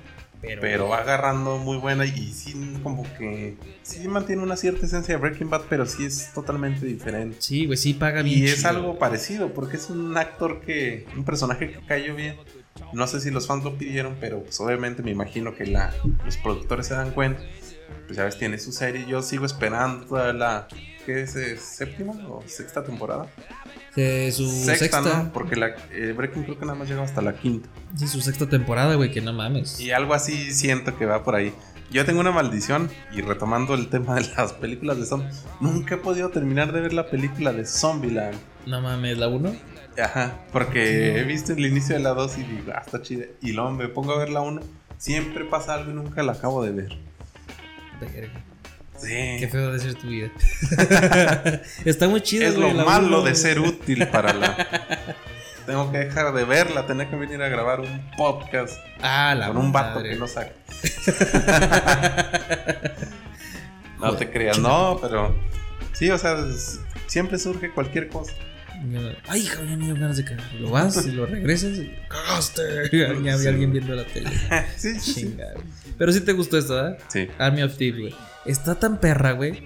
Pero 0.40 0.88
va 0.88 0.98
agarrando 0.98 1.58
muy 1.58 1.78
buena 1.78 2.04
y 2.04 2.32
sí 2.32 2.54
como 2.82 3.02
que... 3.16 3.56
Sí 3.82 4.06
mantiene 4.06 4.42
una 4.42 4.56
cierta 4.56 4.86
esencia 4.86 5.14
de 5.14 5.20
Breaking 5.20 5.50
Bad, 5.50 5.62
pero 5.68 5.84
sí 5.84 6.04
es 6.04 6.32
totalmente 6.32 6.86
diferente. 6.86 7.38
Sí, 7.40 7.66
güey, 7.66 7.76
sí 7.76 7.94
paga 7.94 8.22
bien. 8.22 8.44
Y 8.44 8.46
es 8.46 8.64
algo 8.64 8.98
parecido, 8.98 9.52
porque 9.52 9.76
es 9.76 9.90
un 9.90 10.16
actor 10.16 10.60
que... 10.60 11.06
Un 11.16 11.24
personaje 11.24 11.72
que 11.72 11.84
cayó 11.86 12.14
bien. 12.14 12.36
No 12.92 13.06
sé 13.08 13.20
si 13.20 13.30
los 13.30 13.48
fans 13.48 13.64
lo 13.64 13.76
pidieron, 13.76 14.16
pero 14.20 14.42
pues 14.42 14.60
obviamente 14.60 15.02
me 15.02 15.10
imagino 15.10 15.54
que 15.54 15.66
la, 15.66 15.92
los 16.24 16.36
productores 16.36 16.86
se 16.86 16.94
dan 16.94 17.10
cuenta. 17.10 17.42
Pues 18.06 18.16
ya 18.16 18.24
ves, 18.24 18.38
tiene 18.38 18.58
su 18.58 18.70
serie. 18.70 19.06
Yo 19.08 19.22
sigo 19.22 19.44
esperando 19.44 20.06
toda 20.06 20.32
la... 20.32 20.68
¿Qué 21.04 21.22
es? 21.22 21.32
¿Séptima 21.60 22.12
o 22.28 22.44
sexta 22.46 22.84
temporada? 22.84 23.26
Su 24.32 24.48
Sexta, 24.48 25.02
sexta. 25.02 25.22
¿no? 25.24 25.32
Porque 25.32 25.56
la 25.56 25.74
eh, 25.90 26.12
Breaking 26.16 26.44
creo 26.44 26.58
que 26.58 26.64
nada 26.64 26.78
más 26.78 26.88
llega 26.88 27.02
hasta 27.02 27.22
la 27.22 27.34
quinta. 27.34 27.68
Sí, 27.96 28.06
su 28.06 28.20
sexta 28.20 28.48
temporada, 28.48 28.94
güey, 28.94 29.10
que 29.10 29.20
no 29.20 29.32
mames. 29.32 29.80
Y 29.80 29.90
algo 29.90 30.14
así 30.14 30.52
siento 30.52 30.96
que 30.96 31.06
va 31.06 31.24
por 31.24 31.34
ahí. 31.34 31.52
Yo 31.90 32.04
tengo 32.04 32.20
una 32.20 32.30
maldición, 32.30 32.90
y 33.12 33.22
retomando 33.22 33.74
el 33.74 33.88
tema 33.88 34.14
de 34.16 34.28
las 34.36 34.52
películas 34.52 34.98
de 34.98 35.06
zombies, 35.06 35.44
nunca 35.60 35.94
he 35.94 35.98
podido 35.98 36.28
terminar 36.28 36.70
de 36.72 36.82
ver 36.82 36.92
la 36.92 37.06
película 37.06 37.52
de 37.52 37.64
Zombieland. 37.64 38.36
No 38.66 38.82
mames, 38.82 39.16
la 39.16 39.28
uno. 39.28 39.54
Ajá, 39.98 40.38
porque 40.52 41.18
he 41.18 41.24
visto 41.24 41.52
el 41.54 41.64
inicio 41.64 41.96
de 41.96 42.02
la 42.02 42.10
2 42.10 42.38
y 42.38 42.42
digo, 42.42 42.72
ah, 42.74 42.82
está 42.84 43.00
chida. 43.02 43.24
Y 43.40 43.52
luego 43.52 43.70
me 43.72 43.88
pongo 43.88 44.12
a 44.12 44.18
ver 44.18 44.28
la 44.28 44.42
1, 44.42 44.60
siempre 44.98 45.44
pasa 45.44 45.74
algo 45.74 45.90
y 45.90 45.94
nunca 45.94 46.22
la 46.22 46.32
acabo 46.32 46.62
de 46.62 46.72
ver. 46.72 46.98
Verga. 48.00 48.44
Sí. 48.98 49.36
Qué 49.38 49.48
feo 49.50 49.72
de 49.72 49.78
ser 49.78 49.94
tu 49.94 50.08
vida. 50.08 50.30
Está 51.84 52.08
muy 52.08 52.20
chido. 52.20 52.48
es 52.48 52.56
güey, 52.56 52.74
lo 52.74 52.84
malo 52.84 53.22
de 53.22 53.34
ser 53.34 53.60
útil 53.60 54.06
para 54.08 54.32
la... 54.32 54.56
Tengo 55.66 55.92
que 55.92 55.98
dejar 55.98 56.32
de 56.32 56.44
verla, 56.44 56.86
tener 56.86 57.08
que 57.10 57.16
venir 57.16 57.42
a 57.42 57.48
grabar 57.48 57.80
un 57.80 58.10
podcast 58.16 58.78
Ah, 59.02 59.34
la 59.38 59.48
con 59.48 59.58
un 59.58 59.70
vato 59.70 59.96
madre. 59.96 60.10
que 60.10 60.16
no 60.16 60.26
sabe. 60.26 60.52
no 64.00 64.16
te 64.16 64.30
creas, 64.30 64.58
no, 64.58 64.98
pero 65.00 65.34
sí, 65.92 66.10
o 66.10 66.18
sea, 66.18 66.36
siempre 67.06 67.38
surge 67.38 67.70
cualquier 67.70 68.08
cosa. 68.08 68.32
Ay, 69.26 69.42
hija, 69.42 69.62
ya 69.64 69.76
me 69.76 69.86
dio 69.86 69.94
ganas 69.94 70.16
de 70.16 70.24
cagar. 70.24 70.52
Lo 70.54 70.70
vas 70.70 71.06
y 71.06 71.12
lo 71.12 71.26
regresas 71.26 71.78
y 71.78 71.92
cagaste. 72.08 72.62
Ya 72.92 73.10
había 73.10 73.50
alguien 73.50 73.72
viendo 73.72 73.94
la 73.94 74.04
tele. 74.04 74.30
sí, 74.76 75.24
güey. 75.24 75.46
Pero 75.96 76.12
sí 76.12 76.20
te 76.20 76.32
gustó 76.32 76.58
esta, 76.58 76.74
¿verdad? 76.74 76.98
Sí. 77.08 77.28
Army 77.38 77.62
of 77.62 77.76
Thieves, 77.76 78.00
güey. 78.00 78.14
Está 78.46 78.76
tan 78.76 79.00
perra, 79.00 79.32
güey, 79.32 79.62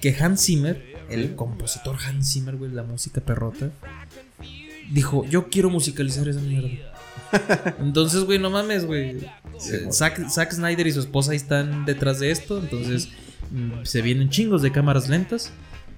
que 0.00 0.14
Hans 0.18 0.44
Zimmer, 0.44 0.82
el 1.08 1.34
compositor 1.34 1.96
Hans 1.96 2.32
Zimmer, 2.32 2.56
güey, 2.56 2.70
la 2.70 2.82
música 2.82 3.20
perrota, 3.20 3.70
dijo, 4.90 5.24
yo 5.24 5.48
quiero 5.48 5.70
musicalizar 5.70 6.28
esa 6.28 6.40
mierda. 6.40 6.92
Entonces, 7.80 8.24
güey, 8.24 8.38
no 8.38 8.50
mames, 8.50 8.84
güey. 8.84 9.18
Eh, 9.70 9.88
Zack, 9.90 10.28
Zack 10.28 10.52
Snyder 10.52 10.86
y 10.86 10.92
su 10.92 11.00
esposa 11.00 11.32
ahí 11.32 11.36
están 11.36 11.84
detrás 11.84 12.20
de 12.20 12.30
esto. 12.30 12.58
Entonces, 12.58 13.08
mm, 13.50 13.84
se 13.84 14.02
vienen 14.02 14.30
chingos 14.30 14.62
de 14.62 14.70
cámaras 14.70 15.08
lentas. 15.08 15.50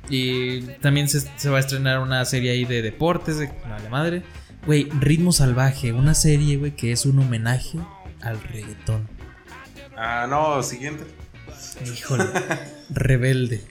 Y 0.09 0.63
también 0.83 1.09
se, 1.09 1.21
se 1.37 1.49
va 1.51 1.57
a 1.59 1.61
estrenar 1.61 2.01
una 2.01 2.25
serie 2.25 2.51
ahí 2.53 2.65
de 2.65 2.83
deportes, 2.83 3.39
de 3.39 3.51
la 3.67 3.89
madre. 3.91 4.23
Güey, 4.67 4.89
Ritmo 5.01 5.33
Salvaje, 5.33 5.93
una 5.93 6.15
serie, 6.15 6.57
güey, 6.57 6.73
que 6.77 6.93
es 6.93 7.05
un 7.07 7.19
homenaje 7.19 7.79
al 8.23 8.41
reggaetón. 8.43 9.09
Ah, 9.97 10.27
no, 10.29 10.63
siguiente. 10.63 11.05
Híjole. 11.85 12.25
Rebelde. 12.91 13.63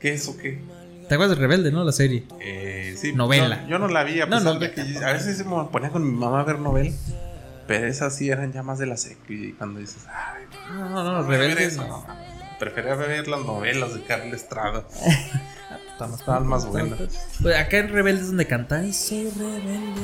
¿Qué 0.00 0.14
es 0.14 0.26
o 0.28 0.36
qué? 0.36 0.60
¿Te 1.08 1.14
acuerdas 1.14 1.36
de 1.36 1.42
Rebelde, 1.42 1.72
no? 1.72 1.84
La 1.84 1.92
serie. 1.92 2.24
Eh, 2.40 2.94
sí, 2.98 3.12
Novela. 3.12 3.62
Yo, 3.64 3.70
yo 3.70 3.78
no 3.78 3.88
la 3.88 4.04
vi, 4.04 4.20
a 4.20 4.26
No, 4.26 4.38
pesar 4.38 4.54
no, 4.54 4.60
de 4.60 4.72
que 4.72 4.80
a 5.04 5.12
veces 5.12 5.44
me 5.44 5.64
ponía 5.70 5.90
con 5.90 6.04
mi 6.04 6.16
mamá 6.18 6.40
a 6.40 6.44
ver 6.44 6.58
novela. 6.58 6.90
Pero 7.66 7.86
esas 7.86 8.14
sí 8.16 8.28
eran 8.30 8.52
ya 8.52 8.62
más 8.62 8.78
de 8.78 8.86
la 8.86 8.96
secu. 8.96 9.32
Y 9.32 9.52
cuando 9.52 9.80
dices, 9.80 10.04
ay, 10.08 10.44
No, 10.72 10.88
no, 10.90 11.04
no, 11.04 11.22
Rebelde. 11.28 11.64
eso, 11.64 11.86
no. 11.86 12.04
Prefería 12.62 12.94
ver 12.94 13.26
las 13.26 13.44
novelas 13.44 13.92
de 13.92 14.02
Carl 14.02 14.32
Estrada. 14.32 14.86
Estaban 16.14 16.46
más 16.46 16.64
buenas. 16.64 17.00
Pues 17.42 17.56
acá 17.56 17.78
en 17.78 17.88
Rebelde 17.88 18.20
es 18.20 18.28
donde 18.28 18.46
canta 18.46 18.78
Ay, 18.78 18.92
soy 18.92 19.30
rebelde. 19.30 20.00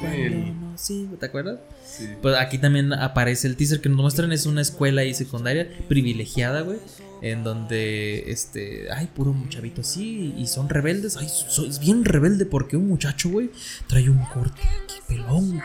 Sí, 0.00 0.54
sigo", 0.76 1.16
¿Te 1.18 1.26
acuerdas? 1.26 1.58
Sí. 1.86 2.08
Pues 2.22 2.34
aquí 2.38 2.56
también 2.56 2.94
aparece 2.94 3.46
el 3.46 3.56
teaser 3.56 3.82
que 3.82 3.90
nos 3.90 3.98
muestran 3.98 4.32
es 4.32 4.46
una 4.46 4.62
escuela 4.62 5.02
ahí 5.02 5.12
secundaria 5.12 5.68
privilegiada, 5.86 6.62
güey. 6.62 6.78
En 7.20 7.44
donde, 7.44 8.30
este, 8.30 8.90
ay, 8.90 9.10
puro 9.14 9.36
chavito 9.50 9.82
así 9.82 10.34
y 10.34 10.46
son 10.46 10.70
rebeldes. 10.70 11.18
Ay, 11.18 11.28
soy 11.28 11.68
es 11.68 11.78
bien 11.78 12.06
rebelde 12.06 12.46
porque 12.46 12.78
un 12.78 12.88
muchacho, 12.88 13.28
güey, 13.28 13.50
trae 13.86 14.08
un 14.08 14.24
corte 14.24 14.62
aquí 14.82 14.96
pelón, 15.06 15.50
güey. 15.50 15.62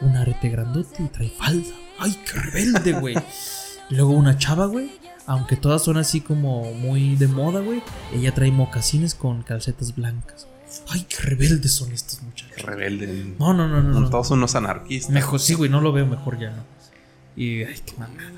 Un 0.00 0.16
arete 0.16 0.48
grandote 0.48 1.04
y 1.04 1.06
trae 1.06 1.30
falda. 1.30 1.70
Ay, 2.00 2.18
qué 2.26 2.40
rebelde, 2.40 2.92
güey. 2.94 3.14
Luego 3.90 4.10
una 4.12 4.38
chava, 4.38 4.66
güey. 4.66 4.90
Aunque 5.26 5.56
todas 5.56 5.82
son 5.84 5.98
así 5.98 6.20
como 6.20 6.72
muy 6.74 7.14
de 7.16 7.28
moda, 7.28 7.60
güey. 7.60 7.82
Ella 8.14 8.34
trae 8.34 8.50
mocasines 8.50 9.14
con 9.14 9.42
calcetas 9.42 9.94
blancas. 9.94 10.46
Ay, 10.88 11.06
qué 11.08 11.16
rebeldes 11.18 11.72
son 11.72 11.92
estos 11.92 12.22
muchachos. 12.22 12.62
Rebelde. 12.62 13.34
No, 13.38 13.52
no, 13.54 13.68
no, 13.68 13.82
no. 13.82 13.92
Son 13.92 14.02
no. 14.04 14.10
todos 14.10 14.30
unos 14.30 14.54
anarquistas. 14.56 15.12
Mejor 15.12 15.38
sí, 15.38 15.54
güey, 15.54 15.70
no 15.70 15.80
lo 15.80 15.92
veo, 15.92 16.06
mejor 16.06 16.38
ya 16.40 16.50
no. 16.50 16.64
Y, 17.36 17.62
ay, 17.62 17.80
qué 17.86 17.92
mamada. 17.98 18.30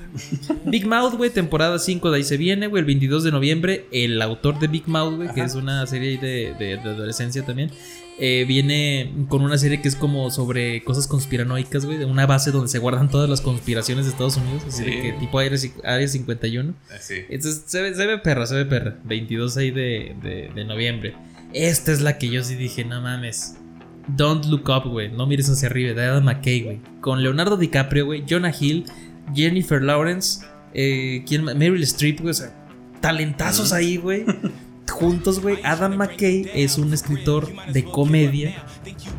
Big 0.65 0.85
Mouth, 0.85 1.15
güey, 1.15 1.29
temporada 1.29 1.79
5 1.79 2.11
de 2.11 2.17
ahí 2.17 2.23
se 2.23 2.37
viene, 2.37 2.67
güey, 2.67 2.81
el 2.81 2.85
22 2.85 3.23
de 3.23 3.31
noviembre. 3.31 3.87
El 3.91 4.21
autor 4.21 4.59
de 4.59 4.67
Big 4.67 4.87
Mouth, 4.87 5.15
güey, 5.15 5.33
que 5.33 5.41
es 5.41 5.55
una 5.55 5.85
serie 5.87 6.11
ahí 6.11 6.17
de, 6.17 6.53
de- 6.59 6.77
de 6.77 6.89
adolescencia 6.89 7.45
también, 7.45 7.71
eh, 8.19 8.45
viene 8.47 9.13
con 9.27 9.41
una 9.41 9.57
serie 9.57 9.81
que 9.81 9.87
es 9.89 9.95
como 9.95 10.31
sobre 10.31 10.83
cosas 10.83 11.07
conspiranoicas, 11.07 11.85
güey, 11.85 11.97
de 11.97 12.05
una 12.05 12.25
base 12.25 12.51
donde 12.51 12.69
se 12.69 12.79
guardan 12.79 13.09
todas 13.09 13.29
las 13.29 13.41
conspiraciones 13.41 14.05
de 14.05 14.11
Estados 14.11 14.37
Unidos, 14.37 14.63
así 14.67 14.83
de 14.85 14.91
Sí. 14.91 15.01
que 15.01 15.13
tipo 15.13 15.37
Área, 15.39 15.57
Área 15.83 16.07
51. 16.07 16.69
Eh, 16.91 16.97
sí. 17.01 17.13
Entonces 17.29 17.63
se 17.65 17.81
ve, 17.81 17.93
se 17.93 18.05
ve 18.05 18.17
perra, 18.19 18.45
se 18.47 18.55
ve 18.55 18.65
perra. 18.65 18.97
22 19.03 19.57
ahí 19.57 19.71
de, 19.71 20.15
de- 20.23 20.51
de 20.55 20.65
noviembre. 20.65 21.13
Esta 21.53 21.91
es 21.91 22.01
la 22.01 22.17
que 22.17 22.29
yo 22.29 22.43
sí 22.43 22.55
dije, 22.55 22.83
no 22.85 23.01
mames. 23.01 23.55
Don't 24.07 24.45
Look 24.45 24.69
Up, 24.69 24.89
güey. 24.89 25.11
No 25.11 25.25
mires 25.25 25.49
hacia 25.49 25.67
arriba, 25.67 25.93
de 25.93 26.05
Adam 26.05 26.23
McKay, 26.23 26.61
güey. 26.61 26.81
Con 27.01 27.23
Leonardo 27.23 27.57
DiCaprio, 27.57 28.05
güey. 28.05 28.23
Jonah 28.29 28.53
Hill, 28.57 28.85
Jennifer 29.33 29.81
Lawrence, 29.81 30.45
eh, 30.73 31.23
¿quién? 31.27 31.43
Meryl 31.43 31.81
Streep, 31.83 32.19
güey. 32.19 32.31
O 32.31 32.33
sea, 32.33 32.53
talentazos 33.01 33.73
ahí, 33.73 33.97
güey. 33.97 34.25
Juntos, 34.89 35.41
güey. 35.41 35.57
Adam 35.63 35.95
McKay 35.95 36.49
es 36.53 36.77
un 36.77 36.93
escritor 36.93 37.51
de 37.71 37.83
comedia, 37.83 38.63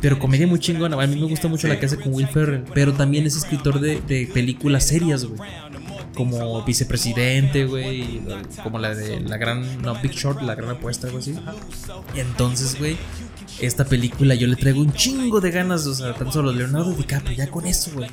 pero 0.01 0.19
comedia 0.19 0.47
muy 0.47 0.59
chingona. 0.59 1.01
A 1.01 1.07
mí 1.07 1.17
me 1.17 1.27
gusta 1.27 1.49
mucho 1.49 1.69
la 1.69 1.79
que 1.79 1.87
hace 1.87 1.99
con 1.99 2.15
Will 2.15 2.29
Ferrell, 2.29 2.65
pero 2.75 2.93
también 2.93 3.27
es 3.27 3.37
escritor 3.37 3.81
de, 3.81 4.01
de 4.01 4.29
películas 4.33 4.87
serias, 4.87 5.25
güey 5.25 5.41
como 6.17 6.63
vicepresidente, 6.65 7.67
güey, 7.67 8.23
como 8.63 8.79
la 8.79 8.95
de 8.95 9.21
la 9.21 9.37
gran, 9.37 9.83
no, 9.83 9.95
Big 10.01 10.13
Short, 10.13 10.43
la 10.43 10.55
gran 10.55 10.71
apuesta, 10.71 11.07
algo 11.07 11.19
así. 11.19 11.37
Y 12.15 12.21
entonces, 12.21 12.79
güey, 12.79 12.97
esta 13.61 13.85
película 13.85 14.35
yo 14.35 14.47
le 14.49 14.57
traigo 14.57 14.81
un 14.81 14.93
chingo 14.93 15.41
de 15.41 15.51
ganas, 15.51 15.87
o 15.87 15.95
sea, 15.95 16.15
tan 16.15 16.33
solo 16.33 16.53
Leonardo 16.53 16.93
DiCaprio, 16.93 17.37
ya 17.37 17.49
con 17.49 17.67
eso, 17.67 17.91
güey. 17.95 18.11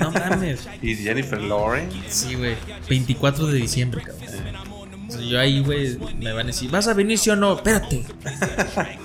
No 0.00 0.10
mames. 0.10 0.66
Y 0.82 0.96
Jennifer 0.96 1.40
Lawrence. 1.40 1.96
Sí, 2.08 2.34
güey, 2.34 2.56
24 2.88 3.46
de 3.46 3.58
diciembre, 3.58 4.02
cabrón. 4.02 4.61
Yo 5.20 5.38
ahí, 5.40 5.60
güey, 5.60 5.98
me 6.18 6.32
van 6.32 6.44
a 6.44 6.46
decir, 6.48 6.70
¿vas 6.70 6.86
a 6.88 6.94
venir 6.94 7.18
sí 7.18 7.30
o 7.30 7.36
no? 7.36 7.54
Espérate. 7.56 8.04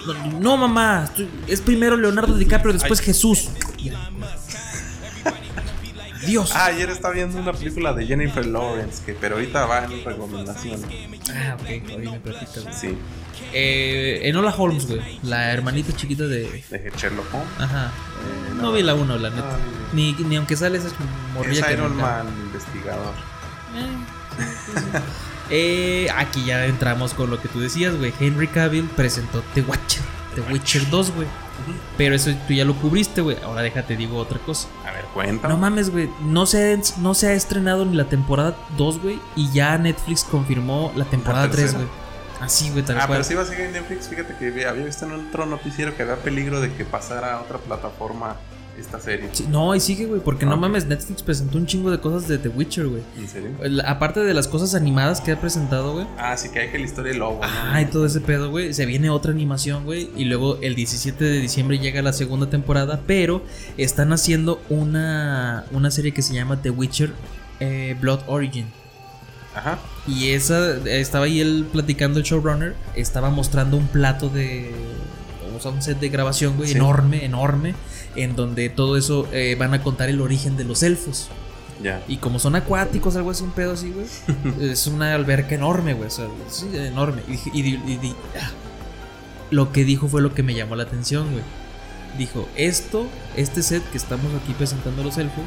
No, 0.06 0.40
no, 0.40 0.58
mamá, 0.58 1.06
estoy- 1.06 1.30
es 1.48 1.62
primero 1.62 1.96
Leonardo 1.98 2.36
DiCaprio, 2.36 2.74
después 2.74 3.00
Jesús. 3.02 3.50
Dios. 6.26 6.52
Ah, 6.54 6.66
ayer 6.66 6.90
estaba 6.90 7.14
viendo 7.14 7.38
una 7.40 7.54
película 7.54 7.94
de 7.94 8.06
Jennifer 8.06 8.46
Lawrence, 8.46 9.02
que 9.06 9.14
pero 9.14 9.36
ahorita 9.36 9.66
va 9.66 9.86
en 9.86 10.04
recomendación. 10.04 10.82
Ah, 11.34 11.56
ok, 11.60 11.90
ahorita 11.92 12.12
me 12.12 12.20
platicas. 12.20 12.64
güey. 12.64 12.76
Sí, 12.76 12.98
Eh, 13.54 14.22
Enola 14.24 14.54
Holmes, 14.58 14.88
güey. 14.88 15.00
La 15.24 15.54
hermanita 15.54 15.96
chiquita 15.96 16.24
de. 16.28 16.64
de 16.70 16.92
Sherlock 16.98 17.34
Holmes. 17.34 17.48
Ajá. 17.60 17.86
Eh, 17.86 18.56
No 18.62 18.74
vi 18.74 18.84
la 18.84 18.96
1, 18.96 19.18
la 19.18 19.30
neta. 19.30 19.54
Ah, 19.54 19.58
Ni, 19.94 20.12
ni 20.14 20.36
aunque 20.36 20.58
sale 20.58 20.80
esa 20.80 20.88
Es 20.88 20.94
morrilla 21.34 21.68
que 21.68 21.74
Iron 21.74 21.96
Man 21.96 22.28
investigador. 22.48 23.14
Eh, 23.76 23.88
aquí 26.16 26.46
ya 26.46 26.66
entramos 26.66 27.14
con 27.14 27.30
lo 27.30 27.42
que 27.42 27.48
tú 27.48 27.60
decías, 27.60 27.96
güey. 27.96 28.14
Henry 28.20 28.48
Cavill 28.48 28.86
presentó 28.96 29.44
The 29.54 29.62
Watcher. 29.62 30.02
The 30.36 30.42
Witcher 30.54 30.88
2, 30.90 31.12
güey. 31.16 31.28
Pero 31.98 32.14
eso 32.14 32.32
tú 32.48 32.54
ya 32.54 32.64
lo 32.64 32.76
cubriste, 32.76 33.22
güey. 33.22 33.38
Ahora 33.44 33.62
déjate, 33.64 33.96
digo 33.98 34.18
otra 34.18 34.38
cosa. 34.40 34.68
A 34.88 34.92
ver, 34.92 35.06
cuenta. 35.14 35.48
No 35.48 35.58
mames, 35.58 35.90
güey. 35.90 36.10
No 36.22 36.46
se, 36.46 36.74
ha- 36.74 37.00
no 37.00 37.14
se 37.16 37.28
ha 37.30 37.34
estrenado 37.34 37.86
ni 37.86 37.96
la 37.98 38.06
temporada 38.06 38.56
2, 38.78 39.02
güey. 39.02 39.20
Y 39.36 39.52
ya 39.52 39.78
Netflix 39.80 40.24
confirmó 40.24 40.92
la 40.96 41.06
temporada 41.06 41.46
La 41.48 41.52
3, 41.52 41.62
tercera. 41.72 41.84
güey. 41.84 42.08
Así, 42.40 42.70
güey, 42.70 42.86
tal 42.86 42.98
Ah, 42.98 43.08
cual. 43.08 43.18
pero 43.18 43.24
si 43.24 43.34
va 43.34 43.42
a 43.42 43.46
seguir 43.46 43.66
en 43.66 43.74
Netflix. 43.74 44.08
Fíjate 44.10 44.36
que 44.38 44.48
había 44.50 44.72
visto 44.74 45.06
en 45.06 45.14
otro 45.14 45.48
noticiero 45.48 45.96
que 45.98 46.04
había 46.04 46.18
peligro 46.18 46.62
de 46.62 46.72
que 46.72 46.86
pasara 46.86 47.34
a 47.34 47.42
otra 47.42 47.58
plataforma 47.58 48.36
esta 48.78 49.00
serie. 49.00 49.30
Sí, 49.34 49.46
no, 49.50 49.74
y 49.76 49.80
sigue, 49.80 50.06
güey. 50.06 50.22
Porque 50.22 50.46
no 50.46 50.54
Ah. 50.54 50.58
mames, 50.58 50.86
Netflix 50.86 51.24
presentó 51.24 51.58
un 51.58 51.66
chingo 51.66 51.90
de 51.92 52.00
cosas 52.00 52.28
de 52.28 52.38
The 52.38 52.50
Witcher, 52.50 52.88
güey. 52.88 53.02
¿En 53.18 53.28
serio? 53.28 53.50
Aparte 53.86 54.20
de 54.22 54.34
las 54.34 54.48
cosas 54.48 54.76
animadas 54.76 55.20
que 55.22 55.32
ha 55.32 55.40
presentado, 55.42 55.94
güey. 55.94 56.08
Ah, 56.18 56.38
sí 56.38 56.50
que 56.50 56.60
hay 56.60 56.70
que 56.72 56.78
la 56.80 56.86
historia 56.86 57.12
del 57.12 57.20
lobo. 57.20 57.40
¿no? 57.42 57.44
Ajá, 57.44 57.82
y 57.82 57.86
todo 57.86 58.06
ese 58.06 58.22
pedo, 58.22 58.50
güey. 58.50 58.74
Se 58.74 58.86
viene 58.86 59.10
otra 59.10 59.32
animación, 59.32 59.84
güey. 59.86 60.10
Y 60.16 60.26
luego 60.26 60.58
el 60.62 60.76
17 60.76 61.24
de 61.24 61.40
diciembre 61.40 61.80
llega 61.80 62.02
la 62.02 62.14
segunda 62.14 62.50
temporada. 62.50 63.02
Pero 63.08 63.42
están 63.78 64.14
haciendo 64.14 64.62
una, 64.70 65.66
una 65.72 65.92
serie 65.92 66.12
que 66.14 66.22
se 66.22 66.34
llama 66.34 66.62
The 66.62 66.70
Witcher 66.70 67.12
eh, 67.60 67.96
Blood 68.00 68.20
Origin. 68.28 68.66
Ajá. 69.56 69.80
Y 70.08 70.30
esa, 70.30 70.76
estaba 70.88 71.26
ahí 71.26 71.40
él 71.42 71.66
platicando 71.72 72.20
el 72.20 72.26
showrunner. 72.26 72.76
Estaba 72.96 73.30
mostrando 73.32 73.76
un 73.78 73.88
plato 73.88 74.30
de. 74.30 74.72
O 75.56 75.60
sea, 75.60 75.72
un 75.72 75.82
set 75.82 76.00
de 76.00 76.10
grabación, 76.10 76.56
güey, 76.56 76.70
Sí. 76.70 76.76
enorme, 76.78 77.26
enorme. 77.26 77.74
En 78.18 78.36
donde 78.36 78.68
todo 78.68 78.98
eso 78.98 79.28
eh, 79.32 79.56
van 79.58 79.74
a 79.74 79.82
contar 79.82 80.10
el 80.10 80.20
origen 80.20 80.58
de 80.58 80.66
los 80.66 80.84
elfos. 80.84 81.30
Ya. 81.82 82.04
Y 82.08 82.18
como 82.18 82.40
son 82.40 82.56
acuáticos, 82.56 83.16
algo 83.16 83.32
así, 83.32 83.44
un 83.44 83.52
pedo 83.52 83.74
así, 83.74 83.92
güey. 83.92 84.08
es 84.72 84.88
una 84.88 85.14
alberca 85.14 85.56
enorme, 85.56 85.94
güey. 85.94 86.08
O 86.08 86.12
sea, 86.12 86.28
sí, 86.50 86.68
enorme. 86.74 87.22
Y, 87.54 87.60
y 87.60 88.16
ah. 88.42 88.52
lo 89.52 89.72
que 89.72 89.86
dijo 89.86 90.10
fue 90.10 90.22
lo 90.22 90.34
que 90.34 90.44
me 90.44 90.54
llamó 90.54 90.76
la 90.76 90.84
atención, 90.84 91.32
güey. 91.32 91.44
Dijo, 92.18 92.50
esto, 92.56 93.06
este 93.36 93.62
set 93.62 93.84
que 93.92 93.98
estamos 93.98 94.34
aquí 94.42 94.54
presentando 94.54 95.04
a 95.04 95.06
los 95.06 95.18
elfos, 95.18 95.44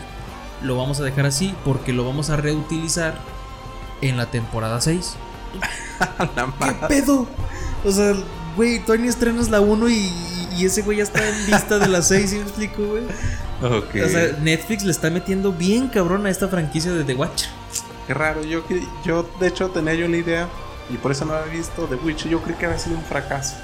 lo 0.63 0.77
vamos 0.77 1.01
a 1.01 1.05
dejar 1.05 1.27
así 1.27 1.55
porque 1.65 1.93
lo 1.93 2.05
vamos 2.05 2.31
a 2.31 2.37
reutilizar 2.37 3.15
en 4.01 4.17
la 4.17 4.27
temporada 4.31 4.81
6. 4.81 5.15
La 6.37 6.53
¿Qué 6.59 6.87
pedo? 6.87 7.27
O 7.85 7.91
sea, 7.91 8.15
güey, 8.57 8.79
Tony 8.85 9.09
estrenas 9.09 9.51
la 9.51 9.61
1 9.61 9.89
y, 9.91 10.40
y 10.61 10.67
ese 10.67 10.83
güey 10.83 10.99
ya 10.99 11.05
está 11.05 11.27
en 11.29 11.47
lista 11.51 11.79
de 11.79 11.89
la 11.89 12.03
6, 12.03 12.31
¿sí 12.31 12.37
me 12.37 12.43
explico, 12.43 12.83
güey? 12.85 13.03
Ok. 13.63 13.95
O 14.05 14.09
sea, 14.09 14.37
Netflix 14.43 14.85
le 14.85 14.91
está 14.91 15.11
metiendo 15.11 15.53
bien 15.53 15.89
cabrón 15.89 16.27
a 16.27 16.31
esta 16.31 16.49
franquicia 16.49 16.93
de 16.93 17.05
The 17.05 17.15
Watcher. 17.15 17.49
Qué 18.07 18.15
raro. 18.15 18.43
Yo, 18.43 18.63
yo, 19.05 19.29
de 19.39 19.47
hecho, 19.49 19.69
tenía 19.71 19.95
yo 19.95 20.09
la 20.09 20.17
idea 20.17 20.49
y 20.93 20.97
por 20.97 21.13
eso 21.13 21.25
no 21.25 21.35
había 21.35 21.53
visto 21.55 21.85
The 21.87 21.97
Witcher. 21.97 22.31
Yo 22.31 22.43
creí 22.43 22.57
que 22.57 22.67
había 22.67 22.79
sido 22.79 22.97
un 22.97 23.05
fracaso. 23.05 23.55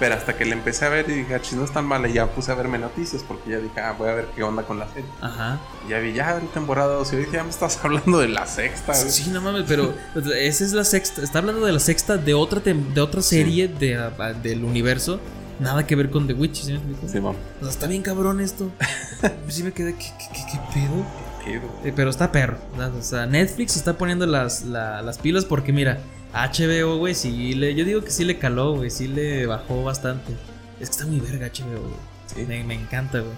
Pero 0.00 0.16
hasta 0.16 0.36
que 0.36 0.44
le 0.44 0.54
empecé 0.54 0.84
a 0.86 0.88
ver 0.88 1.08
y 1.08 1.12
dije, 1.12 1.36
ah, 1.36 1.40
chis, 1.40 1.52
no 1.52 1.64
es 1.64 1.72
tan 1.72 1.84
mala. 1.84 2.08
Y 2.08 2.14
ya 2.14 2.26
puse 2.26 2.50
a 2.50 2.56
verme 2.56 2.78
noticias 2.78 3.22
porque 3.22 3.50
ya 3.50 3.58
dije, 3.58 3.78
ah, 3.80 3.94
voy 3.96 4.08
a 4.08 4.14
ver 4.14 4.26
qué 4.34 4.42
onda 4.42 4.64
con 4.64 4.80
la 4.80 4.88
serie. 4.88 5.08
Ajá. 5.20 5.60
Y 5.86 5.90
ya 5.90 6.00
vi, 6.00 6.12
ya 6.12 6.32
la 6.34 6.40
temporada 6.52 6.94
2 6.94 7.12
y 7.12 7.16
ahorita 7.16 7.32
ya 7.34 7.44
me 7.44 7.50
estás 7.50 7.78
hablando 7.84 8.18
de 8.18 8.26
la 8.28 8.44
sexta. 8.46 8.92
güey. 8.92 9.08
Sí, 9.10 9.30
no 9.30 9.40
mames, 9.40 9.64
pero 9.68 9.94
esa 10.36 10.64
es 10.64 10.72
la 10.72 10.82
sexta. 10.82 11.22
Está 11.22 11.38
hablando 11.38 11.64
de 11.64 11.72
la 11.72 11.78
sexta 11.78 12.16
de 12.16 12.34
otra, 12.34 12.60
tem- 12.60 12.92
de 12.92 13.00
otra 13.00 13.22
serie 13.22 13.68
de, 13.68 13.96
ah, 13.96 14.32
del 14.32 14.64
universo. 14.64 15.20
Nada 15.60 15.86
que 15.86 15.96
ver 15.96 16.10
con 16.10 16.26
The 16.26 16.34
Witch, 16.34 16.62
¿sí 16.62 16.72
me 16.72 16.78
explico? 16.78 17.08
Sí. 17.08 17.18
O 17.18 17.34
sea, 17.60 17.70
está 17.70 17.86
bien 17.86 18.02
cabrón 18.02 18.40
esto. 18.40 18.70
sí 19.48 19.62
me 19.62 19.72
quedé, 19.72 19.94
¿qué, 19.94 20.04
qué, 20.18 20.26
qué, 20.32 20.40
qué 20.52 20.58
pedo? 20.72 21.04
Pero, 21.44 21.62
Eh, 21.84 21.92
pero 21.94 22.10
está 22.10 22.32
perro. 22.32 22.58
¿verdad? 22.72 22.94
O 22.96 23.02
sea, 23.02 23.26
Netflix 23.26 23.76
está 23.76 23.98
poniendo 23.98 24.26
las, 24.26 24.64
la- 24.64 25.02
las 25.02 25.18
pilas 25.18 25.44
porque 25.44 25.72
mira, 25.72 25.98
HBO, 26.32 26.96
güey, 26.98 27.14
sí 27.14 27.54
le. 27.54 27.74
Yo 27.74 27.84
digo 27.84 28.02
que 28.02 28.10
sí 28.10 28.24
le 28.24 28.38
caló, 28.38 28.74
güey, 28.76 28.90
sí 28.90 29.06
le 29.08 29.46
bajó 29.46 29.84
bastante. 29.84 30.32
Es 30.80 30.88
que 30.88 30.92
está 30.96 31.06
muy 31.06 31.20
verga 31.20 31.46
HBO, 31.48 31.80
güey. 31.80 31.94
Sí. 32.34 32.44
Me, 32.48 32.64
me 32.64 32.74
encanta, 32.74 33.20
güey. 33.20 33.32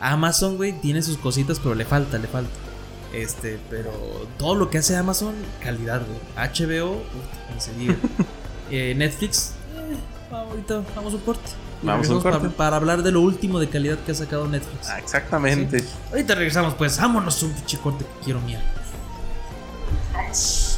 Amazon, 0.00 0.56
güey, 0.56 0.72
tiene 0.80 1.00
sus 1.02 1.16
cositas, 1.16 1.60
pero 1.60 1.74
le 1.76 1.84
falta, 1.84 2.18
le 2.18 2.26
falta. 2.26 2.50
Este, 3.14 3.58
pero 3.70 3.92
todo 4.38 4.54
lo 4.56 4.68
que 4.70 4.78
hace 4.78 4.96
Amazon, 4.96 5.34
calidad, 5.62 6.02
güey. 6.04 6.48
HBO, 6.48 6.94
puta. 7.02 8.24
Eh, 8.70 8.94
Netflix, 8.96 9.52
eh, 9.76 10.34
ahorita 10.34 10.82
vamos 10.96 11.12
a 11.12 11.16
un 11.16 11.22
corte. 11.22 11.42
Vamos 11.82 12.08
a 12.08 12.14
un 12.14 12.20
corte. 12.20 12.38
Para, 12.38 12.50
para 12.50 12.76
hablar 12.76 13.02
de 13.02 13.12
lo 13.12 13.20
último 13.20 13.58
de 13.58 13.68
calidad 13.68 13.98
que 13.98 14.12
ha 14.12 14.14
sacado 14.14 14.46
Netflix. 14.46 14.88
Ah, 14.88 14.98
exactamente. 14.98 15.84
Ahorita 16.10 16.34
regresamos, 16.34 16.74
pues 16.74 16.98
vámonos 16.98 17.42
a 17.42 17.46
un 17.46 17.52
pinche 17.52 17.78
corte 17.78 18.04
que 18.04 18.24
quiero 18.24 18.40
mierda. 18.40 18.64
Vamos. 20.12 20.71